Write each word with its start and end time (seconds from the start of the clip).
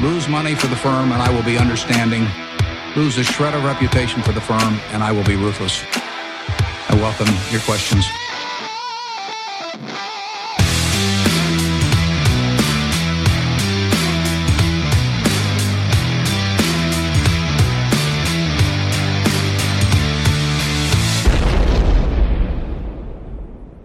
lose 0.00 0.28
money 0.28 0.54
for 0.54 0.68
the 0.68 0.76
firm 0.76 1.12
and 1.12 1.20
I 1.20 1.30
will 1.34 1.42
be 1.42 1.58
understanding, 1.58 2.26
lose 2.94 3.18
a 3.18 3.24
shred 3.24 3.54
of 3.54 3.64
reputation 3.64 4.22
for 4.22 4.32
the 4.32 4.40
firm 4.40 4.78
and 4.92 5.02
I 5.02 5.10
will 5.12 5.24
be 5.24 5.36
ruthless. 5.36 5.82
I 6.88 6.94
welcome 6.94 7.28
your 7.50 7.60
questions. 7.60 8.06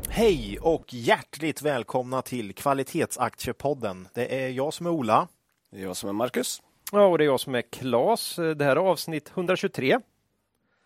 Hej 0.10 0.58
och 0.62 0.94
hjärtligt 0.94 1.62
välkomna 1.62 2.22
till 2.22 2.54
Kvalitetsaktiepodden. 2.56 4.08
Det 4.14 4.44
är 4.44 4.50
jag 4.50 4.74
som 4.74 4.86
är 4.86 4.90
Ola. 4.90 5.28
Det 5.74 5.80
är 5.80 5.84
jag 5.84 5.96
som 5.98 6.10
är 6.10 6.14
Marcus. 6.14 6.62
Ja, 6.92 7.06
och 7.06 7.18
det 7.18 7.24
är 7.24 7.26
jag 7.26 7.40
som 7.40 7.56
är 7.56 7.62
Klas. 7.62 8.36
Det 8.36 8.66
här 8.66 8.72
är 8.76 8.80
avsnitt 8.80 9.32
123. 9.36 10.00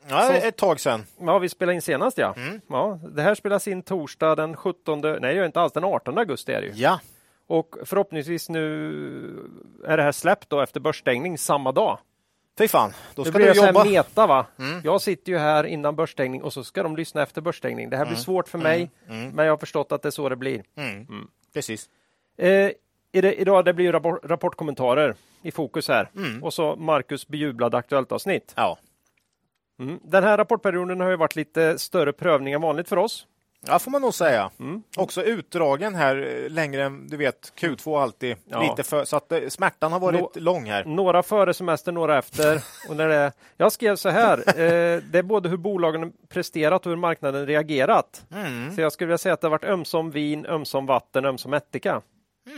Ja, 0.09 0.33
ett 0.33 0.57
tag 0.57 0.79
sedan. 0.79 1.05
Ja, 1.19 1.39
vi 1.39 1.49
spelade 1.49 1.75
in 1.75 1.81
senast 1.81 2.17
ja. 2.17 2.33
Mm. 2.37 2.61
ja. 2.69 2.99
Det 3.15 3.21
här 3.21 3.35
spelas 3.35 3.67
in 3.67 3.81
torsdag 3.83 4.35
den 4.35 4.55
17, 4.55 5.01
nej 5.01 5.19
det 5.19 5.33
gör 5.33 5.45
inte 5.45 5.61
alls, 5.61 5.73
den 5.73 5.83
18 5.83 6.17
augusti 6.17 6.51
är 6.51 6.61
det 6.61 6.67
ju. 6.67 6.73
Ja, 6.75 6.99
Och 7.47 7.75
förhoppningsvis 7.85 8.49
nu 8.49 8.63
är 9.85 9.97
det 9.97 10.03
här 10.03 10.11
släppt 10.11 10.49
då 10.49 10.61
efter 10.61 10.79
börsstängning 10.79 11.37
samma 11.37 11.71
dag. 11.71 11.99
fy 12.57 12.67
fan. 12.67 12.93
Då 13.15 13.23
Det 13.23 13.29
ska 13.29 13.37
blir 13.37 13.47
du 13.47 13.53
så 13.55 13.61
här 13.61 13.67
jobba. 13.73 13.83
meta 13.83 14.27
va. 14.27 14.45
Mm. 14.59 14.81
Jag 14.83 15.01
sitter 15.01 15.31
ju 15.31 15.37
här 15.37 15.63
innan 15.63 15.95
börsstängning 15.95 16.43
och 16.43 16.53
så 16.53 16.63
ska 16.63 16.83
de 16.83 16.95
lyssna 16.95 17.23
efter 17.23 17.41
börsstängning. 17.41 17.89
Det 17.89 17.97
här 17.97 18.05
blir 18.05 18.13
Mm. 18.15 18.23
svårt 18.23 18.47
för 18.47 18.57
mig, 18.57 18.91
men 19.07 19.45
jag 19.45 19.51
har 19.51 19.57
förstått 19.57 19.91
att 19.91 20.01
det 20.01 20.09
är 20.09 20.11
så 20.11 20.29
det 20.29 20.35
blir. 20.35 20.63
Mm. 20.75 21.27
Precis. 21.53 21.89
Eh, 22.37 22.71
idag 23.13 23.65
det 23.65 23.73
blir 23.73 23.85
ju 23.85 23.91
rapport, 23.91 24.19
rapportkommentarer 24.25 25.15
i 25.41 25.51
fokus 25.51 25.87
här 25.87 26.09
Mm. 26.15 26.43
och 26.43 26.53
så 26.53 26.75
Marcus 26.75 27.27
bejublade 27.27 27.77
aktuellt 27.77 28.11
avsnitt. 28.11 28.53
Ja. 28.55 28.77
Mm. 29.79 29.99
Den 30.03 30.23
här 30.23 30.37
rapportperioden 30.37 30.99
har 30.99 31.09
ju 31.09 31.15
varit 31.15 31.35
lite 31.35 31.79
större 31.79 32.13
prövning 32.13 32.53
än 32.53 32.61
vanligt 32.61 32.89
för 32.89 32.97
oss. 32.97 33.27
ja, 33.67 33.79
får 33.79 33.91
man 33.91 34.01
nog 34.01 34.13
säga. 34.13 34.49
Mm. 34.59 34.83
Också 34.97 35.23
utdragen 35.23 35.95
här 35.95 36.43
eh, 36.45 36.49
längre 36.49 36.83
än 36.83 37.07
du 37.07 37.17
vet 37.17 37.53
Q2 37.59 38.01
alltid. 38.01 38.35
Ja. 38.45 38.61
Lite 38.61 38.83
för, 38.83 39.05
så 39.05 39.17
att 39.17 39.31
eh, 39.31 39.47
smärtan 39.49 39.91
har 39.91 39.99
varit 39.99 40.19
Nå- 40.21 40.31
lång 40.35 40.65
här. 40.69 40.85
Några 40.85 41.23
före 41.23 41.53
semester, 41.53 41.91
några 41.91 42.17
efter. 42.17 42.61
Och 42.89 42.95
när 42.95 43.07
det, 43.07 43.31
jag 43.57 43.71
skrev 43.71 43.95
så 43.95 44.09
här, 44.09 44.37
eh, 44.47 45.01
det 45.11 45.17
är 45.19 45.23
både 45.23 45.49
hur 45.49 45.57
bolagen 45.57 46.13
presterat 46.29 46.85
och 46.85 46.89
hur 46.89 46.97
marknaden 46.97 47.45
reagerat. 47.47 48.25
Mm. 48.35 48.75
Så 48.75 48.81
jag 48.81 48.91
skulle 48.91 49.05
vilja 49.07 49.17
säga 49.17 49.33
att 49.33 49.41
det 49.41 49.47
har 49.47 49.51
varit 49.51 49.63
ömsom 49.63 50.11
vin, 50.11 50.45
ömsom 50.45 50.85
vatten, 50.85 51.25
ömsom 51.25 51.53
ättika. 51.53 52.01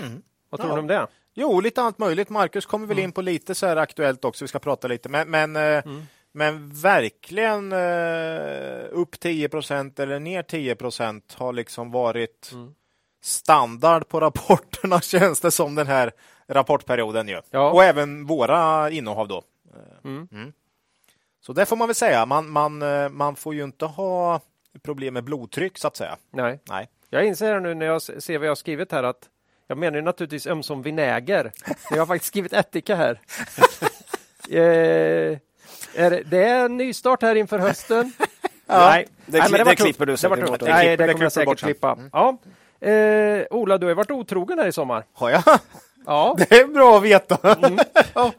Mm. 0.01 0.21
Vad 0.49 0.59
tror 0.61 0.71
Ja. 0.71 0.75
du 0.75 0.81
om 0.81 0.87
det? 0.87 1.07
Jo, 1.33 1.59
lite 1.61 1.81
allt 1.81 1.97
möjligt. 1.99 2.29
Marcus 2.29 2.65
kommer 2.65 2.87
väl 2.87 2.99
in 2.99 3.11
på 3.11 3.21
lite 3.21 3.55
så 3.55 3.65
här 3.67 3.75
aktuellt 3.77 4.25
också. 4.25 4.43
Vi 4.43 4.47
ska 4.47 4.59
prata 4.59 4.87
lite. 4.87 5.09
Men, 5.09 5.29
men, 5.29 5.55
eh, 5.55 5.83
men 6.31 6.69
verkligen 6.73 7.71
eh, 7.71 8.85
upp 8.91 9.15
10% 9.19 9.99
eller 9.99 10.19
ner 10.19 10.43
10% 10.43 11.21
har 11.37 11.53
liksom 11.53 11.91
varit 11.91 12.51
standard 13.21 14.07
på 14.07 14.19
rapporterna 14.19 15.01
känns 15.01 15.39
det 15.41 15.51
som 15.51 15.75
den 15.75 15.87
här 15.87 16.11
rapportperioden 16.47 17.27
ju. 17.27 17.41
Ja. 17.49 17.71
Och 17.71 17.83
även 17.83 18.25
våra 18.25 18.89
innehav 18.89 19.27
då. 19.27 19.37
Eh, 19.73 19.81
Mm. 20.09 20.27
mm. 20.31 20.53
Så 21.41 21.53
det 21.53 21.65
får 21.65 21.75
man 21.75 21.87
väl 21.87 21.95
säga. 21.95 22.25
Man, 22.25 22.49
man, 22.49 22.83
man 23.15 23.35
får 23.35 23.53
ju 23.55 23.63
inte 23.63 23.85
ha 23.85 24.39
problem 24.83 25.13
med 25.13 25.23
blodtryck 25.23 25.77
så 25.77 25.87
att 25.87 25.95
säga. 25.97 26.17
Nej, 26.31 26.59
Nej. 26.69 26.89
jag 27.09 27.25
inser 27.25 27.59
nu 27.59 27.73
när 27.73 27.85
jag 27.85 28.01
ser 28.01 28.37
vad 28.37 28.45
jag 28.47 28.51
har 28.51 28.55
skrivit 28.55 28.91
här 28.91 29.03
att 29.03 29.29
jag 29.69 29.77
menar 29.77 29.95
ju 29.97 30.01
naturligtvis 30.01 30.47
ömsom 30.47 30.81
vinäger. 30.81 31.51
Jag 31.89 31.97
har 31.97 32.05
faktiskt 32.05 32.27
skrivit 32.27 32.53
ättika 32.53 32.95
här. 32.95 33.11
eh, 34.49 35.37
är 35.95 36.09
det, 36.09 36.23
det 36.25 36.43
är 36.43 36.65
en 36.65 36.77
nystart 36.77 37.21
här 37.21 37.35
inför 37.35 37.59
hösten. 37.59 38.13
Nej, 38.65 39.07
Det 39.25 39.39
Nej, 39.39 39.51
det 39.51 39.65
tufft. 39.65 39.81
klipper 39.81 40.05
du 40.05 40.15
Det 40.15 40.27
var 40.27 40.35
säkert 40.35 40.49
bort. 40.49 40.59
Det 40.59 40.65
Nej, 40.65 40.97
det 40.97 41.05
det 41.05 41.13
kommer 41.13 41.31
jag 41.35 41.45
bort 41.45 41.59
säkert 41.59 41.59
klippa. 41.59 41.97
Ja. 42.11 42.37
Eh, 42.89 43.43
Ola, 43.51 43.77
du 43.77 43.87
har 43.87 43.93
varit 43.93 44.11
otrogen 44.11 44.59
här 44.59 44.67
i 44.67 44.71
sommar. 44.71 45.05
Har 45.13 45.29
jag? 45.29 45.43
Ja, 46.05 46.35
Det 46.49 46.51
är 46.55 46.67
bra 46.67 46.97
att 46.97 47.03
veta. 47.03 47.57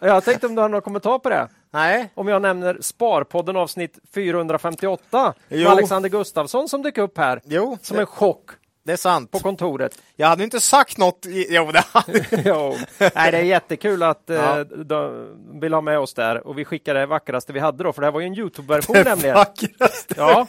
jag 0.01 0.25
tänkte 0.25 0.47
om 0.47 0.55
du 0.55 0.63
har 0.63 0.69
någon 0.69 0.83
kommentar 0.83 1.19
på 1.19 1.29
det. 1.29 1.49
Nej. 1.71 2.11
Om 2.15 2.29
jag 2.29 2.43
nämner 2.43 2.79
Sparpodden 2.81 3.57
avsnitt 3.57 3.99
458 4.15 5.35
med 5.49 5.59
Jo. 5.61 5.69
Alexander 5.69 6.09
Gustafsson 6.09 6.69
som 6.69 6.83
dök 6.83 6.99
upp 6.99 7.19
här 7.19 7.41
Jo, 7.45 7.79
som 7.83 7.97
det, 7.97 8.01
en 8.03 8.07
chock 8.07 8.51
det 8.91 8.95
är 8.95 8.97
sant. 8.97 9.31
på 9.31 9.39
kontoret. 9.39 9.99
Jag 10.17 10.27
hade 10.29 10.45
inte 10.45 10.61
sagt 10.61 10.99
något. 10.99 11.27
I, 11.27 11.47
jo, 11.51 11.71
det 11.73 11.85
hade 11.93 12.25
jo. 12.45 12.77
Nej, 12.99 13.33
det 13.33 13.39
är 13.39 13.43
jättekul 13.43 14.03
att 14.03 14.31
eh, 14.31 14.37
Ja. 14.37 14.65
de 14.65 15.27
vill 15.61 15.75
ha 15.75 15.81
med 15.81 15.99
oss 15.99 16.15
där 16.15 16.47
och 16.47 16.59
vi 16.59 16.65
skickar 16.65 16.95
det 16.95 17.07
vackraste 17.07 17.53
vi 17.53 17.61
hade 17.61 17.85
då, 17.85 17.93
för 17.93 18.01
det 18.03 18.07
här 18.07 18.13
var 18.13 18.21
ju 18.21 18.27
en 18.27 18.35
Youtube-version 18.35 18.97
nämligen. 19.05 19.35
vackraste. 19.35 20.15
Ja. 20.17 20.47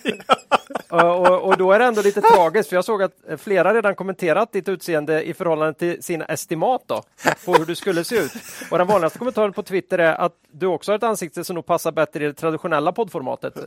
Och, 0.90 1.28
och, 1.28 1.42
och 1.42 1.58
då 1.58 1.72
är 1.72 1.80
det 1.80 1.86
ändå 1.86 2.02
lite 2.02 2.22
tragiskt, 2.22 2.70
för 2.70 2.76
jag 2.76 2.86
såg 2.86 3.04
att 3.04 3.12
flera 3.38 3.74
redan 3.74 3.96
kommenterat 3.96 4.52
ditt 4.52 4.70
utseende 4.70 5.24
i 5.24 5.34
förhållande 5.34 5.74
till 5.74 6.04
sina 6.04 6.26
estimat 6.26 6.82
då, 6.88 7.04
på 7.46 7.54
hur 7.54 7.66
du 7.66 7.76
skulle 7.76 8.04
se 8.04 8.16
ut. 8.16 8.32
Och 8.72 8.78
den 8.78 8.88
vanligaste 8.88 9.20
kommentaren 9.20 9.54
på 9.54 9.64
Twitter 9.64 9.98
är 9.98 10.14
att 10.14 10.34
du 10.52 10.66
också 10.66 10.92
har 10.92 10.98
ett 10.98 11.04
ansikte 11.04 11.44
som 11.44 11.56
nog 11.56 11.66
passar 11.66 11.92
bättre 11.92 12.24
i 12.24 12.28
det 12.28 12.34
traditionella 12.34 12.92
poddformatet. 12.92 13.54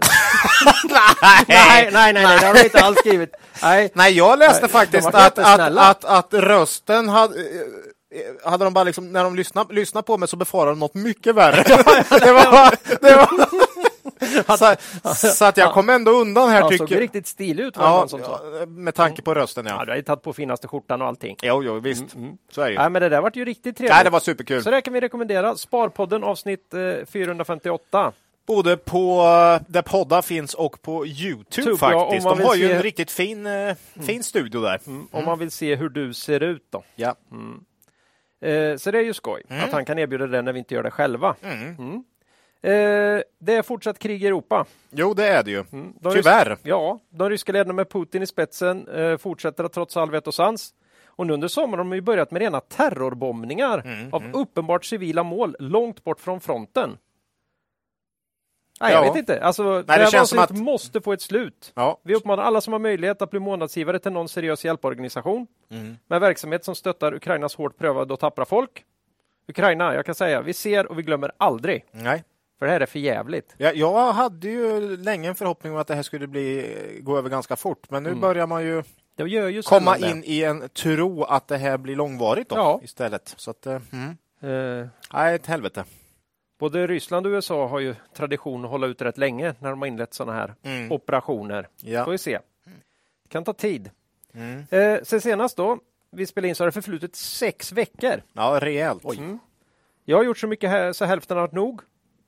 nej, 0.88 1.44
nej, 1.48 1.90
nej, 1.92 2.12
nej, 2.12 2.38
det 2.40 2.46
har 2.46 2.54
du 2.54 2.64
inte 2.64 2.84
alls 2.84 2.98
skrivit. 2.98 3.34
Nej, 3.62 3.90
Nej, 3.94 4.12
jag 4.16 4.38
läste 4.38 4.60
Nej, 4.60 4.70
faktiskt 4.70 5.12
de 5.12 5.18
att, 5.18 5.38
att, 5.38 5.76
att, 5.78 6.04
att 6.04 6.34
rösten 6.34 7.08
hade, 7.08 7.34
eh, 8.14 8.50
hade 8.50 8.64
de 8.64 8.74
bara 8.74 8.84
liksom, 8.84 9.12
när 9.12 9.24
de 9.24 9.36
lyssnade, 9.36 9.74
lyssnade 9.74 10.06
på 10.06 10.18
mig 10.18 10.28
så 10.28 10.36
befarade 10.36 10.70
de 10.70 10.78
något 10.78 10.94
mycket 10.94 11.34
värre. 11.34 11.62
det 12.20 12.32
var, 12.32 13.00
det 13.00 13.16
var, 13.16 13.63
så, 14.58 14.74
så 15.34 15.44
att 15.44 15.56
jag 15.56 15.72
kom 15.72 15.88
ändå 15.90 16.10
undan 16.10 16.48
här 16.50 16.60
han 16.62 16.70
såg 16.70 16.78
tycker 16.80 16.94
jag. 16.94 17.02
riktigt 17.02 17.26
stilig 17.26 17.64
ut. 17.64 17.76
var 17.76 17.84
Ja, 17.84 18.08
som 18.08 18.20
sa. 18.20 18.40
ja, 18.60 18.66
med 18.66 18.94
tanke 18.94 19.22
på 19.22 19.34
rösten 19.34 19.66
Ja, 19.66 19.76
ja. 19.78 19.84
du 19.84 19.90
har 19.90 19.96
ju 19.96 20.02
tagit 20.02 20.22
på 20.22 20.32
finaste 20.32 20.68
skjortan 20.68 21.02
och 21.02 21.08
allting. 21.08 21.36
Jo, 21.42 21.62
jo, 21.64 21.80
visst. 21.80 22.04
Så 22.50 22.60
är 22.60 22.64
det 22.64 22.70
ju. 22.72 22.78
Nej, 22.78 22.90
men 22.90 23.02
det 23.02 23.08
där 23.08 23.20
vart 23.20 23.36
ju 23.36 23.44
riktigt 23.44 23.76
trevligt. 23.76 23.94
Nej, 23.94 24.04
det 24.04 24.10
var 24.10 24.20
superkul. 24.20 24.62
Så 24.62 24.70
det 24.70 24.80
kan 24.80 24.92
vi 24.94 25.00
rekommendera. 25.00 25.56
Sparpodden 25.56 26.24
avsnitt 26.24 26.74
eh, 26.74 27.06
458. 27.06 28.12
Både 28.46 28.76
på 28.76 29.20
eh, 29.60 29.66
där 29.72 29.82
poddar 29.82 30.22
finns 30.22 30.54
och 30.54 30.82
på 30.82 31.06
Youtube 31.06 31.48
Tube, 31.66 31.70
ja, 31.80 32.00
faktiskt. 32.04 32.24
man 32.26 32.38
De 32.38 32.44
har 32.44 32.54
ju 32.54 32.68
se- 32.68 32.74
en 32.74 32.82
riktigt 32.82 33.10
fin, 33.10 33.46
eh, 33.46 33.74
fin 34.06 34.22
studio 34.22 34.60
där. 34.60 34.80
Om 35.10 35.24
man 35.24 35.38
vill 35.38 35.50
se 35.50 35.74
hur 35.76 35.88
du 35.88 36.12
ser 36.14 36.40
ut 36.42 36.62
då. 36.70 36.84
Ja. 36.96 37.14
Eh, 38.48 38.76
så 38.76 38.90
det 38.90 38.98
är 38.98 39.02
ju 39.02 39.14
skoj 39.14 39.42
att 39.48 39.72
han 39.72 39.84
kan 39.84 39.98
erbjuda 39.98 40.26
det 40.26 40.42
när 40.42 40.52
vi 40.52 40.58
inte 40.58 40.74
gör 40.74 40.82
det 40.82 40.90
själva. 40.90 41.34
Mm. 42.64 43.16
Eh, 43.16 43.22
det 43.38 43.54
är 43.54 43.62
fortsatt 43.62 43.98
krig 43.98 44.22
i 44.22 44.26
Europa. 44.26 44.64
Jo, 44.90 45.14
det 45.14 45.28
är 45.28 45.42
det 45.42 45.50
ju. 45.50 45.64
De 46.00 46.12
Tyvärr. 46.14 46.44
Rys- 46.50 46.58
ja, 46.62 46.98
de 47.10 47.30
ryska 47.30 47.52
ledarna 47.52 47.72
med 47.72 47.88
Putin 47.90 48.22
i 48.22 48.26
spetsen 48.26 48.88
eh, 48.88 49.16
fortsätter 49.16 49.64
att 49.64 49.72
trots 49.72 49.96
all 49.96 50.10
vett 50.10 50.26
och 50.26 50.34
sans. 50.34 50.74
Och 51.06 51.26
nu 51.26 51.32
under 51.32 51.48
sommaren 51.48 51.78
har 51.78 51.84
de 51.84 51.94
ju 51.94 52.00
börjat 52.00 52.30
med 52.30 52.42
rena 52.42 52.60
terrorbombningar 52.60 53.78
Mm, 53.84 54.14
av 54.14 54.22
uppenbart 54.32 54.84
civila 54.84 55.22
mål 55.22 55.56
långt 55.58 56.04
bort 56.04 56.20
från 56.20 56.40
fronten. 56.40 56.98
Nej, 58.80 58.92
jag 58.92 59.06
Ja. 59.06 59.12
vet 59.12 59.18
inte. 59.18 59.42
Alltså, 59.44 59.62
det, 59.62 59.82
det 59.82 59.92
här 59.92 60.10
känns 60.10 60.28
som 60.30 60.38
att- 60.38 60.50
måste 60.50 61.00
få 61.00 61.12
ett 61.12 61.22
slut. 61.22 61.72
Ja. 61.74 62.00
Vi 62.02 62.14
uppmanar 62.14 62.42
alla 62.42 62.60
som 62.60 62.72
har 62.72 62.80
möjlighet 62.80 63.22
att 63.22 63.30
bli 63.30 63.40
månadsgivare 63.40 63.98
till 63.98 64.12
någon 64.12 64.28
seriös 64.28 64.64
hjälporganisation 64.64 65.46
Mm. 65.70 65.96
med 66.06 66.20
verksamhet 66.20 66.64
som 66.64 66.74
stöttar 66.74 67.14
Ukrainas 67.14 67.54
hårt 67.56 67.78
prövade 67.78 68.12
och 68.14 68.20
tappra 68.20 68.44
folk. 68.44 68.84
Ukraina, 69.48 69.94
jag 69.94 70.06
kan 70.06 70.14
säga, 70.14 70.42
vi 70.42 70.52
ser 70.54 70.86
och 70.86 70.98
vi 70.98 71.02
glömmer 71.02 71.32
aldrig. 71.36 71.84
Nej. 71.90 72.24
För 72.58 72.66
det 72.66 72.72
här 72.72 72.80
är 72.80 72.86
för 72.86 72.98
jävligt. 72.98 73.54
Jag, 73.58 73.76
jag 73.76 74.12
hade 74.12 74.48
ju 74.48 74.96
länge 74.96 75.28
en 75.28 75.34
förhoppning 75.34 75.72
om 75.72 75.78
att 75.78 75.86
det 75.86 75.94
här 75.94 76.02
skulle 76.02 76.26
bli, 76.26 76.76
gå 77.02 77.18
över 77.18 77.30
ganska 77.30 77.56
fort, 77.56 77.90
men 77.90 78.02
nu 78.02 78.14
börjar 78.14 78.46
man 78.46 78.64
ju 78.64 78.82
Det 79.16 79.22
gör 79.28 79.48
ju 79.48 79.62
komma 79.62 79.96
in 79.98 80.22
i 80.24 80.42
en 80.42 80.68
tro 80.68 81.24
att 81.24 81.48
det 81.48 81.56
här 81.58 81.78
blir 81.78 81.96
långvarigt 81.96 82.48
då, 82.48 82.56
Ja. 82.56 82.80
istället. 82.84 83.34
Så 83.36 83.50
att, 83.50 83.66
eh, 83.66 83.80
mm. 83.92 84.16
Eh, 84.40 84.86
nej, 85.12 85.34
ett 85.34 85.46
helvete. 85.46 85.84
både 86.58 86.86
Ryssland 86.86 87.26
och 87.26 87.30
USA 87.30 87.66
har 87.68 87.80
ju 87.80 87.94
tradition 88.16 88.64
att 88.64 88.70
hålla 88.70 88.86
ut 88.86 89.02
rätt 89.02 89.18
länge 89.18 89.54
när 89.58 89.70
de 89.70 89.80
har 89.80 89.86
inlett 89.86 90.14
sådana 90.14 90.32
här 90.38 90.54
Mm. 90.62 90.92
operationer. 90.92 91.68
Ja. 91.82 92.04
Får 92.04 92.12
vi 92.12 92.18
se. 92.18 92.38
Det 93.22 93.28
kan 93.28 93.44
ta 93.44 93.52
tid. 93.52 93.90
Mm. 94.34 94.64
Eh, 94.70 95.02
sen 95.02 95.20
senast 95.20 95.56
då, 95.56 95.78
vi 96.10 96.26
spelade 96.26 96.48
in 96.48 96.54
så 96.54 96.62
har 96.64 96.66
det 96.68 96.72
förflutit 96.72 97.16
sex 97.16 97.72
veckor. 97.72 98.22
Ja, 98.32 98.58
rejält. 98.62 99.04
Mm. 99.04 99.38
Jag 100.04 100.16
har 100.16 100.24
gjort 100.24 100.38
så 100.38 100.46
mycket 100.46 100.70
här 100.70 100.92
så 100.92 101.04
hälften 101.04 101.36
har 101.36 101.42
varit 101.42 101.52
nog. 101.52 101.80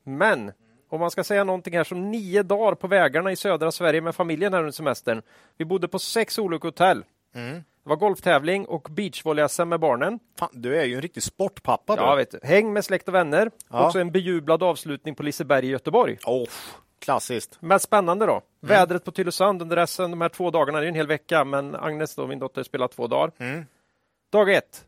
Men 0.06 0.52
om 0.88 1.00
man 1.00 1.10
ska 1.10 1.24
säga 1.24 1.44
någonting 1.44 1.76
här 1.76 1.84
som 1.84 2.10
nio 2.10 2.42
dagar 2.42 2.74
på 2.74 2.86
vägarna 2.86 3.32
i 3.32 3.36
södra 3.36 3.72
Sverige 3.72 4.00
med 4.00 4.14
familjen 4.14 4.52
här 4.52 4.60
under 4.60 4.72
semestern. 4.72 5.22
Vi 5.56 5.64
bodde 5.64 5.88
på 5.88 5.98
sex 5.98 6.38
olika 6.38 6.68
hotell. 6.68 7.04
Mm. 7.34 7.54
Det 7.54 7.88
var 7.88 7.96
golftävling 7.96 8.66
och 8.66 8.88
beachvolley-SM 8.90 9.64
med 9.64 9.80
barnen. 9.80 10.18
Fan, 10.38 10.48
du 10.52 10.76
är 10.76 10.84
ju 10.84 10.94
en 10.94 11.02
riktig 11.02 11.22
sportpappa 11.22 11.96
du. 11.96 12.02
Ja, 12.02 12.14
vet 12.14 12.30
du. 12.30 12.38
Häng 12.42 12.72
med 12.72 12.84
släkt 12.84 13.08
och 13.08 13.14
vänner. 13.14 13.50
Ja. 13.70 13.86
Också 13.86 13.98
en 13.98 14.10
bejublad 14.10 14.62
avslutning 14.62 15.14
på 15.14 15.22
Liseberg 15.22 15.66
i 15.66 15.68
Göteborg. 15.68 16.18
Oh, 16.26 16.48
klassiskt. 16.98 17.58
Men 17.60 17.80
spännande 17.80 18.26
då. 18.26 18.42
Vädret 18.60 19.04
på 19.04 19.10
Tylösand 19.10 19.62
under 19.62 19.76
resten, 19.76 20.10
de 20.10 20.20
här 20.20 20.28
två 20.28 20.50
dagarna, 20.50 20.80
det 20.80 20.86
är 20.86 20.88
en 20.88 20.94
hel 20.94 21.06
vecka, 21.06 21.44
men 21.44 21.74
Agnes 21.74 22.14
då, 22.14 22.26
min 22.26 22.38
dotter, 22.38 22.62
spelar 22.62 22.88
två 22.88 23.06
dagar. 23.06 23.32
Mm. 23.38 23.64
Dag 24.30 24.54
ett, 24.54 24.84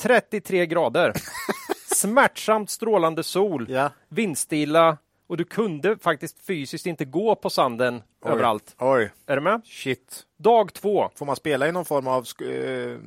33 0.00 0.66
grader. 0.66 1.12
smärtsamt 2.00 2.70
strålande 2.70 3.22
sol, 3.22 3.66
Ja. 3.70 3.90
vindstilla 4.08 4.98
och 5.26 5.36
du 5.36 5.44
kunde 5.44 5.98
faktiskt 5.98 6.46
fysiskt 6.46 6.86
inte 6.86 7.04
gå 7.04 7.34
på 7.34 7.50
sanden 7.50 8.02
Oj. 8.22 8.30
överallt. 8.32 8.74
Oj, 8.78 9.10
Är 9.26 9.36
du 9.36 9.42
med? 9.42 9.60
shit. 9.64 10.22
Dag 10.38 10.72
två. 10.74 11.10
Får 11.14 11.26
man 11.26 11.36
spela 11.36 11.68
i 11.68 11.72
någon 11.72 11.84
form 11.84 12.06
av 12.06 12.24
sk- 12.24 12.92
eh, 12.92 12.98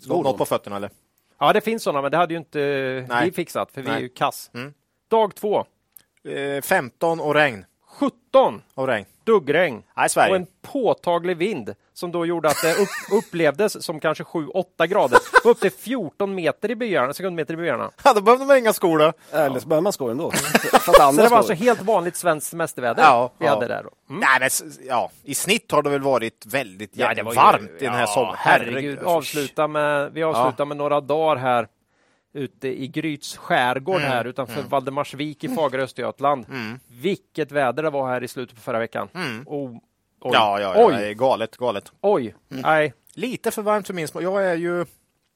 Skor 0.00 0.22
något 0.24 0.38
på 0.38 0.44
fötterna 0.44 0.76
eller? 0.76 0.90
Ja, 1.38 1.52
det 1.52 1.60
finns 1.60 1.82
sådana, 1.82 2.02
men 2.02 2.10
det 2.10 2.16
hade 2.16 2.34
ju 2.34 2.38
inte 2.38 2.58
Nej. 3.08 3.24
vi 3.24 3.32
fixat, 3.32 3.72
för 3.72 3.82
vi 3.82 3.90
är 3.90 3.98
ju 4.00 4.08
kass. 4.08 4.50
Mm. 4.54 4.74
Dag 5.08 5.34
två. 5.34 5.64
Eh, 6.24 6.62
15 6.62 7.20
och 7.20 7.34
regn. 7.34 7.64
17 8.00 8.62
Och 8.74 8.86
regn. 8.86 9.04
duggregn 9.24 9.82
Nej, 9.96 10.04
och 10.04 10.10
Sverige. 10.10 10.36
en 10.36 10.46
påtaglig 10.62 11.36
vind 11.36 11.74
som 11.94 12.12
då 12.12 12.26
gjorde 12.26 12.48
att 12.48 12.62
det 12.62 12.74
upp, 12.74 12.88
upplevdes 13.24 13.84
som 13.84 14.00
kanske 14.00 14.24
7-8 14.24 14.86
grader. 14.86 15.18
Upp 15.44 15.60
till 15.60 15.70
14 15.70 16.34
meter 16.34 16.70
i 16.70 16.76
byarna, 16.76 17.12
sekundmeter 17.12 17.54
i 17.54 17.56
byarna. 17.56 17.90
Ja, 18.04 18.12
då 18.14 18.20
behövde 18.20 18.44
man 18.46 18.56
inga 18.58 18.72
skor 18.72 18.98
då. 18.98 19.12
Eller 19.32 19.60
så 19.60 19.68
behöver 19.68 19.82
man 19.82 19.92
skor 19.92 20.10
ändå. 20.10 20.30
Så 20.84 20.92
det 20.92 20.98
var 20.98 21.12
skor. 21.12 21.36
alltså 21.36 21.52
helt 21.52 21.82
vanligt 21.82 22.16
svenskt 22.16 22.50
semesterväder 22.50 23.02
Ja, 23.02 23.32
vi 23.38 23.46
ja. 23.46 23.54
hade 23.54 23.66
där. 23.66 23.82
Då. 23.82 23.90
Mm. 24.14 24.20
Nej, 24.20 24.36
men 24.40 24.46
s- 24.46 24.62
ja, 24.88 25.10
i 25.24 25.34
snitt 25.34 25.72
har 25.72 25.82
det 25.82 25.90
väl 25.90 26.02
varit 26.02 26.46
väldigt 26.46 26.90
Ja, 26.94 27.14
det 27.14 27.22
var 27.22 27.32
ju- 27.32 27.36
varmt 27.36 27.70
i 27.78 27.84
den 27.84 27.94
här 27.94 28.00
ja, 28.00 28.06
sommaren. 28.06 28.36
Herregud, 28.38 28.98
avsluta 28.98 29.66
med, 29.68 30.12
vi 30.12 30.22
avslutar 30.22 30.64
med 30.64 30.76
några 30.76 31.00
dagar 31.00 31.36
här 31.36 31.68
ute 32.32 32.68
i 32.82 32.88
Gryts 32.88 33.36
skärgård 33.36 33.96
Mm. 33.96 34.08
här 34.10 34.24
utanför 34.24 34.62
Valdemarsvik 34.62 35.44
i 35.44 35.48
Fagerö, 35.48 35.82
Östergötland. 35.82 36.46
Vilket 37.00 37.52
väder 37.52 37.82
det 37.82 37.90
var 37.90 38.08
här 38.08 38.22
i 38.22 38.28
slutet 38.28 38.54
på 38.56 38.60
förra 38.62 38.78
veckan. 38.78 39.08
Oh, 39.46 39.70
oj, 39.70 39.80
Ja, 40.20 40.60
ja, 40.60 40.60
ja, 40.60 40.84
oj, 40.86 40.94
det 40.94 41.06
är 41.08 41.14
galet, 41.14 41.56
galet. 41.56 41.92
oj. 42.00 42.34
Nej, 42.48 42.94
Lite 43.14 43.50
för 43.50 43.62
varmt 43.62 43.86
för 43.86 43.94
min 43.94 44.08
smak. 44.08 44.22
Jag 44.22 44.44
är 44.46 44.54
ju... 44.54 44.84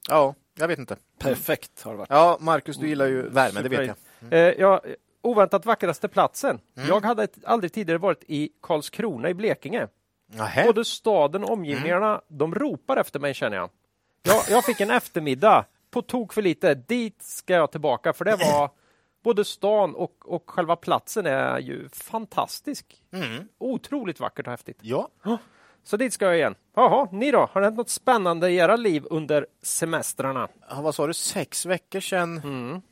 Ja, 0.09 0.35
jag 0.59 0.69
vet 0.69 0.79
inte. 0.79 0.97
Perfekt 1.19 1.83
har 1.83 1.93
det 1.93 1.99
varit. 1.99 2.11
Ja, 2.11 2.37
Marcus, 2.41 2.77
du 2.77 2.89
gillar 2.89 3.07
ju 3.07 3.29
värme, 3.29 3.63
det 3.63 3.69
vet 3.69 3.87
jag. 3.87 4.33
Eh, 4.33 4.55
ja, 4.59 4.81
oväntat 5.23 5.67
vackraste 5.67 6.09
platsen. 6.09 6.61
Mm. 6.77 6.89
Jag 6.89 7.05
hade 7.05 7.29
aldrig 7.45 7.73
tidigare 7.73 7.99
varit 7.99 8.25
i 8.29 8.49
Karlskrona 8.63 9.29
i 9.29 9.35
Blekinge. 9.35 9.89
Nähä. 10.33 10.65
Både 10.67 10.85
staden 10.85 11.45
och 11.45 11.51
omgivningarna, 11.51 12.09
Mm. 12.09 12.21
de 12.29 12.55
ropar 12.55 12.97
efter 12.97 13.21
mig 13.21 13.35
känner 13.35 13.57
jag. 13.57 13.71
jag. 14.23 14.43
Jag 14.51 14.65
fick 14.65 14.81
en 14.81 14.91
eftermiddag 15.01 15.65
på 15.95 16.03
tok 16.03 16.33
för 16.33 16.43
lite. 16.43 16.75
Dit 16.75 17.23
ska 17.23 17.55
jag 17.55 17.71
tillbaka 17.71 18.13
för 18.13 18.25
det 18.25 18.37
var 18.37 18.71
både 19.25 19.45
stan 19.45 19.95
och, 19.95 20.15
och 20.25 20.51
själva 20.51 20.77
platsen 20.77 21.27
är 21.27 21.59
ju 21.59 21.89
fantastisk. 21.89 23.03
Mm. 23.13 23.49
Otroligt 23.59 24.21
vackert 24.21 24.47
och 24.47 24.51
häftigt. 24.51 24.79
Ja. 24.81 25.09
Så 25.85 25.97
dit 25.97 26.13
ska 26.13 26.25
jag 26.25 26.37
igen. 26.37 26.55
Jaha, 26.75 27.09
ni 27.13 27.31
då? 27.31 27.49
Har 27.53 27.61
det 27.61 27.67
hänt 27.67 27.77
något 27.77 27.91
spännande 27.91 28.51
i 28.51 28.57
era 28.57 28.77
liv 28.77 29.05
under 29.11 29.47
semestrarna? 29.63 30.49
ja, 30.71 30.81
vad 30.81 30.95
sa 30.95 31.07
du, 31.07 31.15
sex 31.15 31.67
veckor 31.67 32.01
sedan? 32.01 32.39
Mm. 32.45 32.83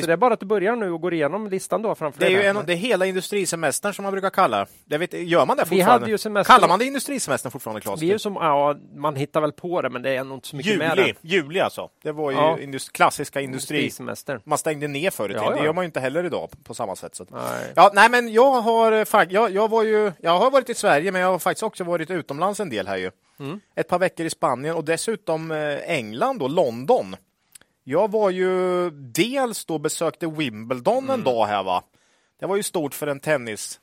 Så 0.00 0.06
det 0.06 0.12
är 0.12 0.16
bara 0.16 0.34
att 0.34 0.40
du 0.40 0.46
börjar 0.46 0.76
nu 0.76 0.90
och 0.92 1.00
går 1.00 1.14
igenom 1.14 1.48
listan 1.48 1.82
då 1.82 1.94
framför 1.94 2.20
Det 2.20 2.26
är 2.26 2.30
ju 2.30 2.42
en, 2.42 2.58
det 2.66 2.72
är 2.72 2.76
hela 2.76 3.06
industrisemestern 3.06 3.94
som 3.94 4.02
man 4.02 4.12
brukar 4.12 4.30
kalla 4.30 4.66
det. 4.84 4.98
Vet, 4.98 5.12
gör 5.12 5.46
man 5.46 5.56
det 5.56 5.66
fortfarande? 5.66 6.18
semester- 6.18 6.54
Kallar 6.54 6.68
man 6.68 6.78
det 6.78 6.84
industrisemestern 6.84 7.52
fortfarande, 7.52 7.80
Claes? 7.80 8.02
Vi 8.02 8.08
är 8.08 8.12
ju 8.12 8.18
som, 8.18 8.34
ja, 8.34 8.76
man 8.94 9.16
hittar 9.16 9.40
väl 9.40 9.52
på 9.52 9.82
det, 9.82 9.90
men 9.90 10.02
det 10.02 10.10
är 10.16 10.24
nog 10.24 10.36
inte 10.36 10.48
så 10.48 10.56
mycket 10.56 10.78
med 10.78 10.96
Juli, 10.98 11.14
det. 11.22 11.28
juli 11.28 11.60
alltså. 11.60 11.88
Det 12.02 12.12
var 12.12 12.30
ju 12.30 12.36
Ja. 12.36 12.58
indus- 12.60 12.88
klassiska 12.88 13.40
industri. 13.40 13.76
Industrisemester. 13.78 14.40
Man 14.44 14.58
stängde 14.58 14.88
ner 14.88 15.10
förr 15.10 15.30
i 15.30 15.34
Ja, 15.34 15.40
tiden. 15.40 15.52
Det 15.54 15.58
ja. 15.58 15.64
gör 15.64 15.72
man 15.72 15.84
ju 15.84 15.86
inte 15.86 16.00
heller 16.00 16.24
idag 16.24 16.50
på 16.64 16.74
samma 16.74 16.96
sätt. 16.96 17.14
Så. 17.14 17.26
Nej. 17.30 17.72
Ja, 17.76 17.90
nej, 17.94 18.08
men 18.10 18.32
jag 18.32 18.60
har, 18.60 18.92
eh, 18.92 19.24
jag, 19.28 19.50
jag, 19.50 19.68
var 19.70 19.82
ju, 19.82 20.12
jag 20.20 20.38
har 20.38 20.50
varit 20.50 20.68
i 20.70 20.74
Sverige, 20.74 21.12
men 21.12 21.20
jag 21.20 21.28
har 21.28 21.38
faktiskt 21.38 21.62
också 21.62 21.84
varit 21.84 22.10
utomlands 22.10 22.60
en 22.60 22.70
del 22.70 22.88
här 22.88 22.96
ju. 22.96 23.10
Mm. 23.40 23.60
Ett 23.76 23.88
par 23.88 23.98
veckor 23.98 24.26
i 24.26 24.30
Spanien 24.30 24.76
och 24.76 24.84
dessutom 24.84 25.50
eh, 25.50 25.76
England 25.90 26.42
och 26.42 26.50
London. 26.50 27.16
Jag 27.90 28.10
var 28.10 28.30
ju 28.30 28.90
dels 28.90 29.64
då 29.64 29.78
besökte 29.78 30.26
Wimbledon 30.26 30.98
Mm. 31.04 31.10
en 31.10 31.24
dag 31.24 31.46
här 31.46 31.62
va. 31.62 31.82
Det 32.40 32.46
var 32.46 32.56
ju 32.56 32.62
stort 32.62 32.94
för 32.94 33.06
en 33.06 33.20
tennis. 33.20 33.80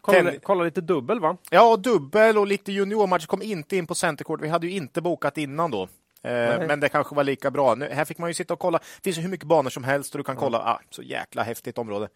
Kolla, 0.00 0.18
Tennis- 0.18 0.40
kolla 0.42 0.64
lite 0.64 0.80
dubbel 0.80 1.20
va? 1.20 1.36
Ja, 1.50 1.76
dubbel 1.76 2.38
och 2.38 2.46
lite 2.46 2.72
juniormatch. 2.72 3.26
Kom 3.26 3.42
inte 3.42 3.76
in 3.76 3.86
på 3.86 3.94
Centercourt. 3.94 4.40
Vi 4.40 4.48
hade 4.48 4.66
ju 4.66 4.72
inte 4.72 5.00
bokat 5.00 5.38
innan 5.38 5.70
då. 5.70 5.82
Eh, 6.22 6.66
men 6.66 6.80
det 6.80 6.88
kanske 6.88 7.14
var 7.14 7.24
lika 7.24 7.50
bra. 7.50 7.74
Nu, 7.74 7.88
här 7.92 8.04
fick 8.04 8.18
man 8.18 8.30
ju 8.30 8.34
sitta 8.34 8.54
och 8.54 8.60
kolla. 8.60 8.78
Det 8.78 9.02
finns 9.04 9.18
ju 9.18 9.22
hur 9.22 9.28
mycket 9.28 9.46
banor 9.46 9.70
som 9.70 9.84
helst 9.84 10.14
och 10.14 10.18
du 10.18 10.24
kan 10.24 10.36
kolla. 10.36 10.58
Ah, 10.58 10.80
så 10.90 11.02
jäkla 11.02 11.42
häftigt 11.42 11.78
område. 11.78 12.08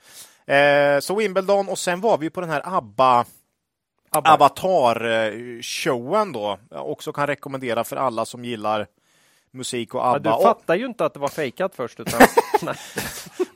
Eh, 0.55 0.99
så 1.01 1.15
Wimbledon 1.15 1.69
och 1.69 1.79
sen 1.79 2.01
var 2.01 2.19
vi 2.19 2.31
på 2.31 2.41
den 2.41 2.51
här 2.51 2.63
ABBA 2.77 3.25
Abba. 4.11 4.35
Avatar-showen 4.35 6.33
då. 6.33 6.59
Jag 6.71 6.91
också 6.91 7.13
kan 7.13 7.27
rekommendera 7.27 7.85
för 7.85 7.97
alla 7.97 8.25
som 8.25 8.45
gillar 8.45 8.87
musik 9.55 9.95
och 9.95 10.01
Ja, 10.01 10.15
ABBA. 10.17 10.31
du 10.31 10.37
Och- 10.37 10.43
fattar 10.43 10.75
ju 10.75 10.87
inte 10.87 11.05
att 11.05 11.15
det 11.15 11.21
var 11.21 11.29
fejkat 11.29 11.73
först. 11.75 12.01
Utan, 12.01 12.21
nej. 12.63 12.75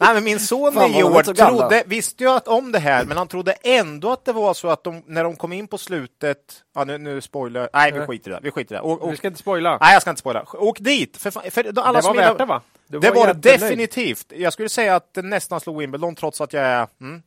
Nej, 0.00 0.15
men 0.15 0.25
min 0.25 0.41
son 0.41 0.73
Fan, 0.73 0.91
nio 0.91 1.05
var 1.09 1.23
de 1.23 1.31
år 1.43 1.49
trodde, 1.59 1.83
visste 1.87 2.25
ju 2.25 2.31
att 2.31 2.49
om 2.49 2.73
det 2.73 2.79
här, 2.79 3.05
men 3.05 3.17
han 3.17 3.29
trodde 3.29 3.53
ändå 3.53 4.12
att 4.12 4.25
det 4.25 4.33
var 4.33 4.55
så 4.55 4.69
att 4.69 4.85
de, 4.85 5.03
när 5.06 5.25
de 5.25 5.37
kom 5.37 5.53
in 5.53 5.69
på 5.69 5.79
slutet, 5.79 6.39
ja 6.75 6.85
nu, 6.85 6.99
nu 6.99 7.21
spoiler, 7.21 7.69
nej 7.73 7.93
vi 7.93 8.00
skiter 8.00 8.31
i 8.31 8.35
det, 8.35 8.41
vi 8.43 8.50
skiter 8.50 8.75
i 8.75 8.79
det. 8.79 8.83
Och, 8.83 9.03
och, 9.03 9.11
Du 9.11 9.17
ska 9.17 9.27
inte 9.29 9.41
spoila. 9.41 9.79
nej, 9.81 9.93
jag 9.93 10.03
ska 10.03 10.11
inte 10.11 10.21
spoila. 10.21 10.45
Åk 10.53 10.79
dit! 10.81 11.17
För, 11.17 11.31
för 11.50 11.73
då 11.73 11.83
alla 11.83 12.00
det 12.00 12.06
var 12.06 12.15
värt 12.15 12.39
det 12.39 12.45
va? 12.45 12.61
Du 12.87 12.99
Det 12.99 13.11
var 13.11 13.27
det 13.27 13.33
jättenöjd. 13.49 13.61
definitivt. 13.61 14.33
Jag 14.37 14.53
skulle 14.53 14.69
säga 14.69 14.97
att 14.97 15.15
det 15.15 15.23
nästan 15.23 15.61
slog 15.61 15.79
Wimbledon 15.79 16.15
trots 16.15 16.41
att 16.41 16.53
jag 16.53 16.65
är... 16.65 16.87
Mm. 17.00 17.23